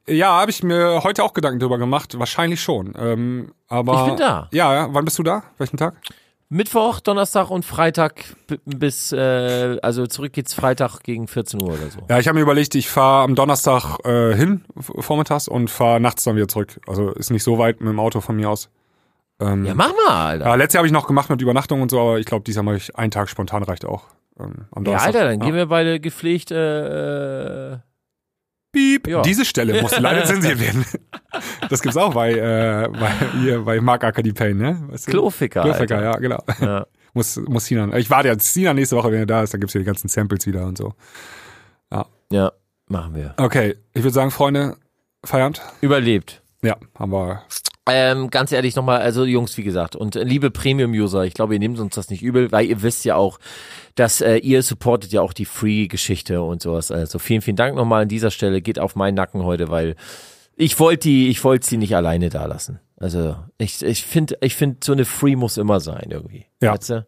Ja, 0.08 0.40
habe 0.40 0.52
ich 0.52 0.64
mir 0.64 1.02
heute 1.04 1.24
auch 1.24 1.34
Gedanken 1.34 1.60
drüber 1.60 1.78
gemacht. 1.78 2.18
Wahrscheinlich 2.18 2.62
schon. 2.62 2.94
Ähm, 2.98 3.52
aber 3.68 4.02
Ich 4.02 4.06
bin 4.08 4.18
da. 4.18 4.48
Ja, 4.52 4.74
ja. 4.74 4.88
Wann 4.92 5.04
bist 5.04 5.20
du 5.20 5.24
da? 5.24 5.44
Welchen 5.58 5.78
Tag? 5.78 5.96
Mittwoch, 6.50 7.00
Donnerstag 7.00 7.50
und 7.50 7.66
Freitag 7.66 8.24
bis, 8.66 9.12
äh, 9.12 9.78
also 9.82 10.06
zurück 10.06 10.32
geht's 10.34 10.54
Freitag 10.54 11.02
gegen 11.02 11.28
14 11.28 11.62
Uhr 11.62 11.70
oder 11.70 11.90
so. 11.90 12.00
Ja, 12.08 12.20
ich 12.20 12.28
habe 12.28 12.36
mir 12.38 12.44
überlegt, 12.44 12.76
ich 12.76 12.88
fahre 12.88 13.24
am 13.24 13.34
Donnerstag 13.36 13.98
äh, 14.06 14.36
hin 14.36 14.64
vormittags 14.78 15.48
und 15.48 15.70
fahre 15.72 16.00
nachts 16.00 16.24
dann 16.24 16.36
wieder 16.36 16.48
zurück. 16.48 16.80
Also 16.88 17.10
ist 17.12 17.32
nicht 17.32 17.44
so 17.44 17.58
weit 17.58 17.80
mit 17.82 17.90
dem 17.90 18.00
Auto 18.00 18.22
von 18.22 18.36
mir 18.36 18.50
aus. 18.50 18.70
Ähm, 19.40 19.66
Ja, 19.66 19.74
mach 19.74 19.92
mal, 20.08 20.28
Alter. 20.28 20.46
ja, 20.46 20.56
letztes 20.56 20.74
Jahr 20.76 20.80
habe 20.82 20.88
ich 20.88 20.94
noch 20.94 21.08
gemacht 21.08 21.30
mit 21.30 21.42
Übernachtung 21.42 21.82
und 21.82 21.90
so, 21.90 22.00
aber 22.00 22.20
ich 22.20 22.26
glaube, 22.28 22.44
dieses 22.44 22.58
Jahr 22.58 22.64
mache 22.64 22.78
ich 22.78 22.96
einen 22.96 23.12
Tag 23.12 23.28
spontan 23.28 23.64
reicht 23.64 23.84
auch. 23.84 24.04
Ähm, 24.40 24.66
am 24.72 24.84
Ja, 24.84 24.92
Donnerstag. 24.92 25.08
Alter, 25.08 25.24
dann 25.26 25.40
Ja. 25.40 25.46
gehen 25.46 25.56
wir 25.56 25.66
beide 25.66 26.00
gepflegt, 26.00 26.52
äh, 26.52 27.78
Piep. 28.76 29.08
Ja. 29.08 29.22
Diese 29.22 29.46
Stelle 29.46 29.82
muss 29.82 29.98
leider 29.98 30.26
zensiert 30.26 30.60
werden. 30.60 30.86
Das 31.70 31.82
gibt's 31.82 31.96
auch 31.98 32.14
bei, 32.14 32.34
äh, 32.34 32.90
bei, 32.90 33.12
hier, 33.40 33.62
bei 33.62 33.80
Mark 33.80 34.02
Payne, 34.02 34.56
ne? 34.56 34.84
Weißt 34.90 35.08
du? 35.08 35.12
Kloficker, 35.12 35.62
Kloficker, 35.62 36.04
ja, 36.04 36.12
genau. 36.18 36.44
Ja. 36.60 36.86
Muss, 37.18 37.38
muss 37.38 37.68
Sinan. 37.68 37.96
Ich 37.96 38.10
warte 38.10 38.28
jetzt 38.28 38.54
Sinan 38.54 38.76
nächste 38.76 38.98
Woche, 38.98 39.10
wenn 39.10 39.20
er 39.20 39.26
da 39.26 39.42
ist, 39.42 39.54
dann 39.54 39.62
gibt's 39.62 39.72
hier 39.72 39.80
die 39.80 39.86
ganzen 39.86 40.10
Samples 40.10 40.46
wieder 40.48 40.66
und 40.66 40.78
so. 40.78 40.96
ja, 42.30 42.52
machen 42.90 43.16
wir. 43.16 43.36
Okay, 43.38 43.78
ich 43.94 44.04
würde 44.04 44.14
sagen, 44.14 44.32
Freunde, 44.32 44.76
Feierabend. 45.24 45.62
Überlebt. 45.80 46.42
Ja, 46.62 46.76
haben 47.00 47.14
wir. 47.14 47.44
Ähm, 47.88 48.32
ganz 48.32 48.52
ehrlich 48.52 48.76
nochmal, 48.76 49.02
also 49.02 49.26
Jungs, 49.26 49.56
wie 49.58 49.64
gesagt, 49.64 49.96
und 49.96 50.16
äh, 50.16 50.24
liebe 50.24 50.50
Premium-User, 50.50 51.24
ich 51.24 51.36
glaube, 51.36 51.54
ihr 51.54 51.60
nehmt 51.60 51.80
uns 51.80 51.94
das 51.94 52.10
nicht 52.10 52.24
übel, 52.24 52.52
weil 52.52 52.66
ihr 52.66 52.82
wisst 52.82 53.06
ja 53.06 53.16
auch, 53.16 53.40
dass 53.94 54.22
äh, 54.22 54.38
ihr 54.38 54.64
supportet 54.64 55.12
ja 55.12 55.22
auch 55.22 55.34
die 55.34 55.46
Free-Geschichte 55.46 56.42
und 56.42 56.64
sowas. 56.64 56.90
Also 56.90 57.20
vielen, 57.20 57.42
vielen 57.42 57.58
Dank 57.58 57.76
nochmal 57.76 58.04
an 58.04 58.08
dieser 58.08 58.32
Stelle. 58.32 58.62
Geht 58.62 58.80
auf 58.80 58.96
meinen 58.96 59.14
Nacken 59.14 59.44
heute, 59.44 59.70
weil 59.70 59.96
ich 60.56 60.80
wollte 60.80 61.10
die, 61.10 61.30
ich 61.30 61.44
wollte 61.44 61.68
sie 61.68 61.78
nicht 61.78 61.96
alleine 61.96 62.30
da 62.30 62.46
lassen. 62.46 62.80
Also 62.98 63.36
ich, 63.60 63.84
ich 63.84 64.04
finde, 64.04 64.38
ich 64.42 64.56
finde, 64.56 64.78
so 64.84 64.94
eine 64.94 65.06
Free 65.06 65.36
muss 65.36 65.58
immer 65.58 65.80
sein 65.80 66.08
irgendwie. 66.10 66.46
Ja. 66.62 66.74
Weißt 66.74 66.90
du? 66.90 67.06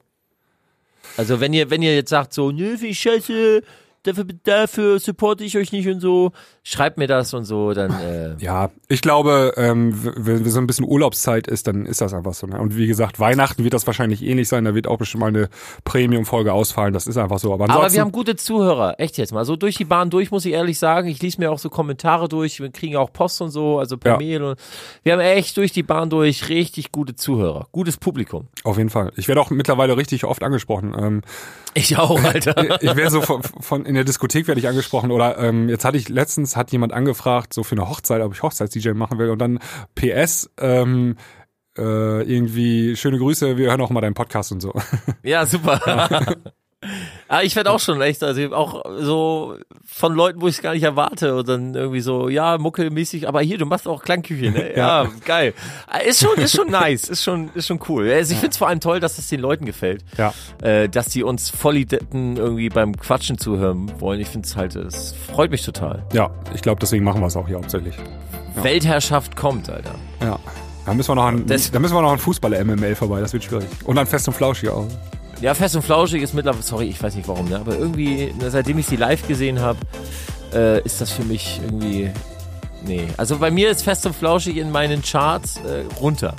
Also 1.18 1.40
wenn 1.40 1.54
ihr, 1.54 1.72
wenn 1.72 1.82
ihr 1.82 1.96
jetzt 1.96 2.10
sagt 2.10 2.34
so, 2.34 2.52
nö, 2.52 2.78
wie 2.82 2.94
scheiße, 2.94 3.64
dafür, 4.08 4.26
dafür 4.44 5.00
supporte 5.00 5.44
ich 5.44 5.58
euch 5.58 5.72
nicht 5.72 5.88
und 5.88 6.00
so, 6.00 6.32
schreibt 6.64 6.98
mir 6.98 7.08
das 7.08 7.34
und 7.34 7.46
so, 7.46 7.74
dann 7.74 7.92
äh, 7.92 8.36
Ja, 8.40 8.72
ich 8.88 9.02
glaube, 9.02 9.54
ähm, 9.58 9.94
wenn 10.18 10.44
wenn 10.46 10.52
so 10.52 10.60
ein 10.60 10.68
bisschen 10.68 10.86
Urlaubszeit 10.86 11.48
ist, 11.48 11.68
dann 11.68 11.86
ist 11.86 12.02
das 12.02 12.14
einfach 12.14 12.34
so. 12.34 12.48
Ne? 12.48 12.60
Und 12.60 12.76
wie 12.78 12.88
gesagt, 12.88 13.20
Weihnachten 13.20 13.64
wird 13.64 13.74
das 13.74 13.86
wahrscheinlich 13.86 14.24
eh 14.24 14.34
nicht 14.34 14.48
sein. 14.48 14.66
Da 14.66 14.74
wird 14.74 14.88
auch 14.88 14.98
bestimmt 14.98 15.22
mal 15.22 15.28
eine 15.28 15.50
Premium-Folge 15.84 16.54
ausfallen. 16.54 16.94
Das 16.94 17.08
ist 17.08 17.18
einfach 17.18 17.40
so. 17.40 17.54
Aber 17.54 17.70
Aber 17.70 17.92
wir 17.92 18.02
haben 18.02 18.12
gute 18.12 18.36
Zuhörer, 18.36 19.00
echt 19.00 19.18
jetzt 19.18 19.34
mal. 19.34 19.46
So 19.46 19.56
durch 19.56 19.76
die 19.76 19.86
Bahn 19.86 20.10
durch, 20.10 20.32
muss 20.32 20.46
ich 20.46 20.54
ehrlich 20.54 20.80
sagen. 20.80 21.08
Ich 21.08 21.22
lese 21.22 21.40
mir 21.40 21.52
auch 21.52 21.60
so 21.60 21.70
Kommentare 21.70 22.30
durch. 22.30 22.60
Wir 22.60 22.70
kriegen 22.72 22.96
auch 22.96 23.12
Post 23.12 23.42
und 23.42 23.50
so, 23.52 23.80
also 23.80 23.98
per 23.98 24.14
Ja. 24.14 24.18
Mail. 24.18 24.44
Und 24.44 24.60
wir 25.04 25.14
haben 25.14 25.20
echt 25.20 25.58
durch 25.58 25.72
die 25.72 25.84
Bahn 25.84 26.10
durch 26.10 26.50
richtig 26.50 26.92
gute 26.92 27.16
Zuhörer. 27.16 27.68
Gutes 27.72 27.98
Publikum. 27.98 28.48
auf 28.64 28.78
jeden 28.78 28.90
Fall. 28.90 29.12
Ich 29.16 29.28
werde 29.28 29.42
auch 29.42 29.50
mittlerweile 29.50 29.98
richtig 29.98 30.24
oft 30.26 30.44
angesprochen. 30.44 30.96
Ähm, 30.98 31.22
Ich 31.74 31.98
auch, 31.98 32.22
Alter. 32.24 32.56
ich 32.82 32.96
werde 32.96 33.10
so 33.12 33.22
von, 33.22 33.42
von 33.44 33.86
in 33.86 33.96
der 33.98 34.06
Diskothek 34.06 34.48
werde 34.48 34.60
ich 34.60 34.68
angesprochen 34.68 35.12
oder 35.12 35.38
ähm, 35.40 35.70
jetzt 35.70 35.84
hatte 35.84 35.98
ich 35.98 36.08
letztens 36.08 36.56
hat 36.56 36.72
jemand 36.72 36.94
angefragt 36.94 37.54
so 37.54 37.64
für 37.64 37.76
eine 37.76 37.90
Hochzeit, 37.90 38.22
ob 38.22 38.34
ich 38.34 38.44
Hochzeits-DJ 38.44 38.92
machen 38.92 39.18
will 39.18 39.30
und 39.30 39.40
dann 39.40 39.60
PS 39.96 40.50
ähm, 40.60 41.18
äh, 41.78 42.22
irgendwie 42.24 42.96
schöne 42.96 43.18
Grüße, 43.18 43.58
wir 43.58 43.70
hören 43.70 43.82
auch 43.82 43.90
mal 43.90 44.02
deinen 44.02 44.14
Podcast 44.14 44.52
und 44.52 44.62
so. 44.62 44.74
ja, 45.24 45.46
super. 45.46 46.36
Ah, 47.28 47.42
ich 47.42 47.56
werde 47.56 47.72
auch 47.72 47.80
schon 47.80 48.00
echt, 48.02 48.24
also 48.24 48.54
auch 48.54 48.84
so 49.00 49.56
von 49.84 50.14
Leuten, 50.14 50.42
wo 50.42 50.48
ich 50.48 50.58
es 50.58 50.62
gar 50.62 50.74
nicht 50.74 50.84
erwarte 50.84 51.36
und 51.36 51.50
dann 51.50 51.74
irgendwie 51.74 52.02
so, 52.02 52.30
ja, 52.30 52.60
muckelmäßig, 52.60 53.28
aber 53.28 53.42
hier, 53.42 53.58
du 53.58 53.66
machst 53.66 53.88
auch 53.88 54.04
Klangküche, 54.04 54.52
ne? 54.52 54.74
Ja, 54.78 55.08
geil. 55.26 55.56
Ah, 55.88 55.98
Ist 55.98 56.22
schon, 56.22 56.38
ist 56.38 56.56
schon 56.56 56.70
nice, 56.70 57.06
ist 57.10 57.24
schon, 57.24 57.50
ist 57.56 57.66
schon 57.68 57.80
cool. 57.90 58.10
Also 58.12 58.34
ich 58.36 58.40
find's 58.40 58.58
vor 58.58 58.68
allem 58.68 58.80
toll, 58.80 59.00
dass 59.00 59.18
es 59.18 59.28
den 59.28 59.40
Leuten 59.40 59.66
gefällt. 59.66 60.06
Ja. 60.18 60.34
äh, 60.62 60.88
dass 60.88 61.08
die 61.10 61.24
uns 61.24 61.50
Vollidetten 61.50 62.38
irgendwie 62.38 62.70
beim 62.70 62.96
Quatschen 62.96 63.40
zuhören 63.40 63.92
wollen. 64.00 64.20
Ich 64.20 64.28
finde 64.28 64.48
es 64.48 64.56
halt, 64.56 64.76
es 64.76 65.16
freut 65.32 65.50
mich 65.50 65.64
total. 65.66 66.06
Ja, 66.14 66.30
ich 66.54 66.62
glaube, 66.62 66.80
deswegen 66.80 67.04
machen 67.04 67.22
wir 67.22 67.28
es 67.28 67.36
auch 67.36 67.48
hier 67.48 67.58
hauptsächlich. 67.58 67.96
Weltherrschaft 68.62 69.36
kommt, 69.36 69.70
Alter. 69.70 69.96
Ja. 70.22 70.40
Da 70.86 70.94
müssen 70.94 71.10
wir 71.10 71.16
noch 71.16 71.26
an, 71.26 71.46
Das- 71.48 71.70
da 71.72 71.80
müssen 71.80 71.96
wir 71.96 72.02
noch 72.02 72.12
an 72.14 72.20
Fußballer-MML 72.20 72.96
vorbei, 72.96 73.20
das 73.20 73.34
wird 73.34 73.44
schwierig. 73.44 73.66
Und 73.84 73.98
an 73.98 74.08
Fest 74.08 74.28
und 74.28 74.34
Flauschig 74.36 74.70
auch. 74.70 74.88
Ja, 75.42 75.54
Fest 75.54 75.76
und 75.76 75.84
Flauschig 75.84 76.22
ist 76.22 76.34
mittlerweile, 76.34 76.64
sorry, 76.64 76.86
ich 76.88 77.02
weiß 77.02 77.16
nicht 77.16 77.28
warum, 77.28 77.48
ne, 77.50 77.60
aber 77.60 77.78
irgendwie, 77.78 78.34
ne, 78.40 78.50
seitdem 78.50 78.80
ich 78.80 78.88
sie 78.88 78.96
live 78.96 79.28
gesehen 79.28 79.60
habe, 79.60 79.78
äh, 80.54 80.82
ist 80.84 81.00
das 81.00 81.12
für 81.12 81.24
mich 81.24 81.62
irgendwie, 81.64 82.10
nee. 82.86 83.08
Also 83.18 83.38
bei 83.38 83.52
mir 83.52 83.70
ist 83.70 83.84
Fest 83.84 84.06
und 84.06 84.16
Flauschig 84.16 84.58
in 84.58 84.72
meinen 84.72 85.02
Charts 85.04 85.58
äh, 85.58 85.84
runter. 86.00 86.34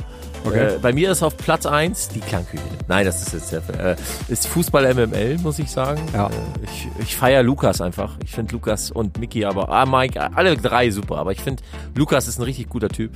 Okay. 0.45 0.75
Äh, 0.75 0.79
bei 0.81 0.93
mir 0.93 1.11
ist 1.11 1.23
auf 1.23 1.37
Platz 1.37 1.67
1 1.67 2.09
die 2.11 2.21
Klangküche. 2.21 2.63
Nein, 2.87 3.05
das 3.05 3.33
ist 3.33 3.53
jetzt 3.53 3.69
der, 3.69 3.93
äh, 3.93 3.97
ist 4.29 4.47
Fußball 4.47 4.95
MML, 4.95 5.39
muss 5.39 5.59
ich 5.59 5.71
sagen. 5.71 6.01
Ja. 6.13 6.27
Äh, 6.27 6.31
ich 6.63 6.89
ich 7.01 7.17
feiere 7.17 7.43
Lukas 7.43 7.81
einfach. 7.81 8.17
Ich 8.25 8.31
finde 8.33 8.53
Lukas 8.53 8.91
und 8.91 9.19
Mickey 9.19 9.45
aber, 9.45 9.69
ah, 9.69 9.87
Mike, 9.87 10.21
alle 10.35 10.57
drei 10.57 10.91
super, 10.91 11.19
aber 11.19 11.33
ich 11.33 11.41
finde, 11.41 11.63
Lukas 11.95 12.29
ist 12.29 12.39
ein 12.39 12.45
richtig 12.45 12.69
guter 12.69 12.89
Typ. 12.89 13.13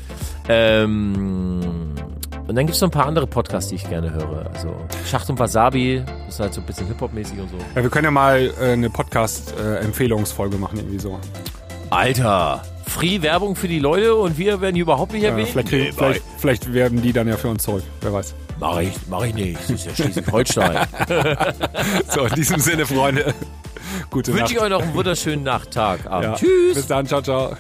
Ähm, 0.49 1.95
und 2.53 2.57
dann 2.57 2.66
gibt 2.66 2.76
es 2.76 2.82
noch 2.82 2.88
ein 2.88 2.92
paar 2.92 3.07
andere 3.07 3.26
Podcasts, 3.26 3.70
die 3.70 3.76
ich 3.76 3.88
gerne 3.88 4.12
höre. 4.12 4.50
Also 4.55 4.76
Schacht 5.11 5.30
und 5.30 5.38
Wasabi, 5.38 6.03
das 6.26 6.34
ist 6.34 6.40
halt 6.40 6.53
so 6.53 6.61
ein 6.61 6.66
bisschen 6.66 6.86
Hip-Hop-mäßig 6.88 7.40
und 7.40 7.48
so. 7.48 7.57
Ja, 7.74 7.82
wir 7.82 7.88
können 7.88 8.05
ja 8.05 8.11
mal 8.11 8.53
äh, 8.61 8.72
eine 8.72 8.90
Podcast-Empfehlungsfolge 8.90 10.59
machen, 10.59 10.76
irgendwie 10.78 10.98
so. 10.98 11.18
Alter, 11.88 12.62
Free-Werbung 12.86 13.57
für 13.57 13.68
die 13.68 13.78
Leute 13.78 14.14
und 14.14 14.36
wir 14.36 14.61
werden 14.61 14.74
hier 14.74 14.82
überhaupt 14.82 15.12
nicht 15.14 15.22
Äh, 15.24 15.28
erwähnt? 15.28 15.48
vielleicht, 15.48 15.68
kriegen, 15.68 15.92
vielleicht, 15.94 16.22
vielleicht 16.38 16.72
werden 16.74 17.00
die 17.00 17.14
dann 17.14 17.26
ja 17.26 17.36
für 17.38 17.48
uns 17.48 17.62
zurück, 17.62 17.84
wer 18.03 18.12
weiß. 18.12 18.34
Mach 18.61 18.78
ich, 18.80 18.92
mach 19.09 19.24
ich 19.24 19.34
nicht. 19.34 19.59
Das 19.61 19.70
ist 19.70 19.86
ja 19.86 19.94
Schleswig-Holstein. 19.94 20.86
So, 22.14 22.26
in 22.26 22.34
diesem 22.34 22.61
Sinne, 22.61 22.84
Freunde. 22.84 23.32
Gute 24.11 24.32
Wünsche 24.32 24.42
Nacht. 24.42 24.53
ich 24.53 24.61
euch 24.61 24.68
noch 24.68 24.82
einen 24.82 24.94
wunderschönen 24.94 25.42
Nachttag. 25.42 26.07
Abend. 26.07 26.24
Ja. 26.24 26.34
Tschüss. 26.34 26.74
Bis 26.74 26.86
dann, 26.86 27.07
ciao, 27.07 27.22
ciao. 27.22 27.57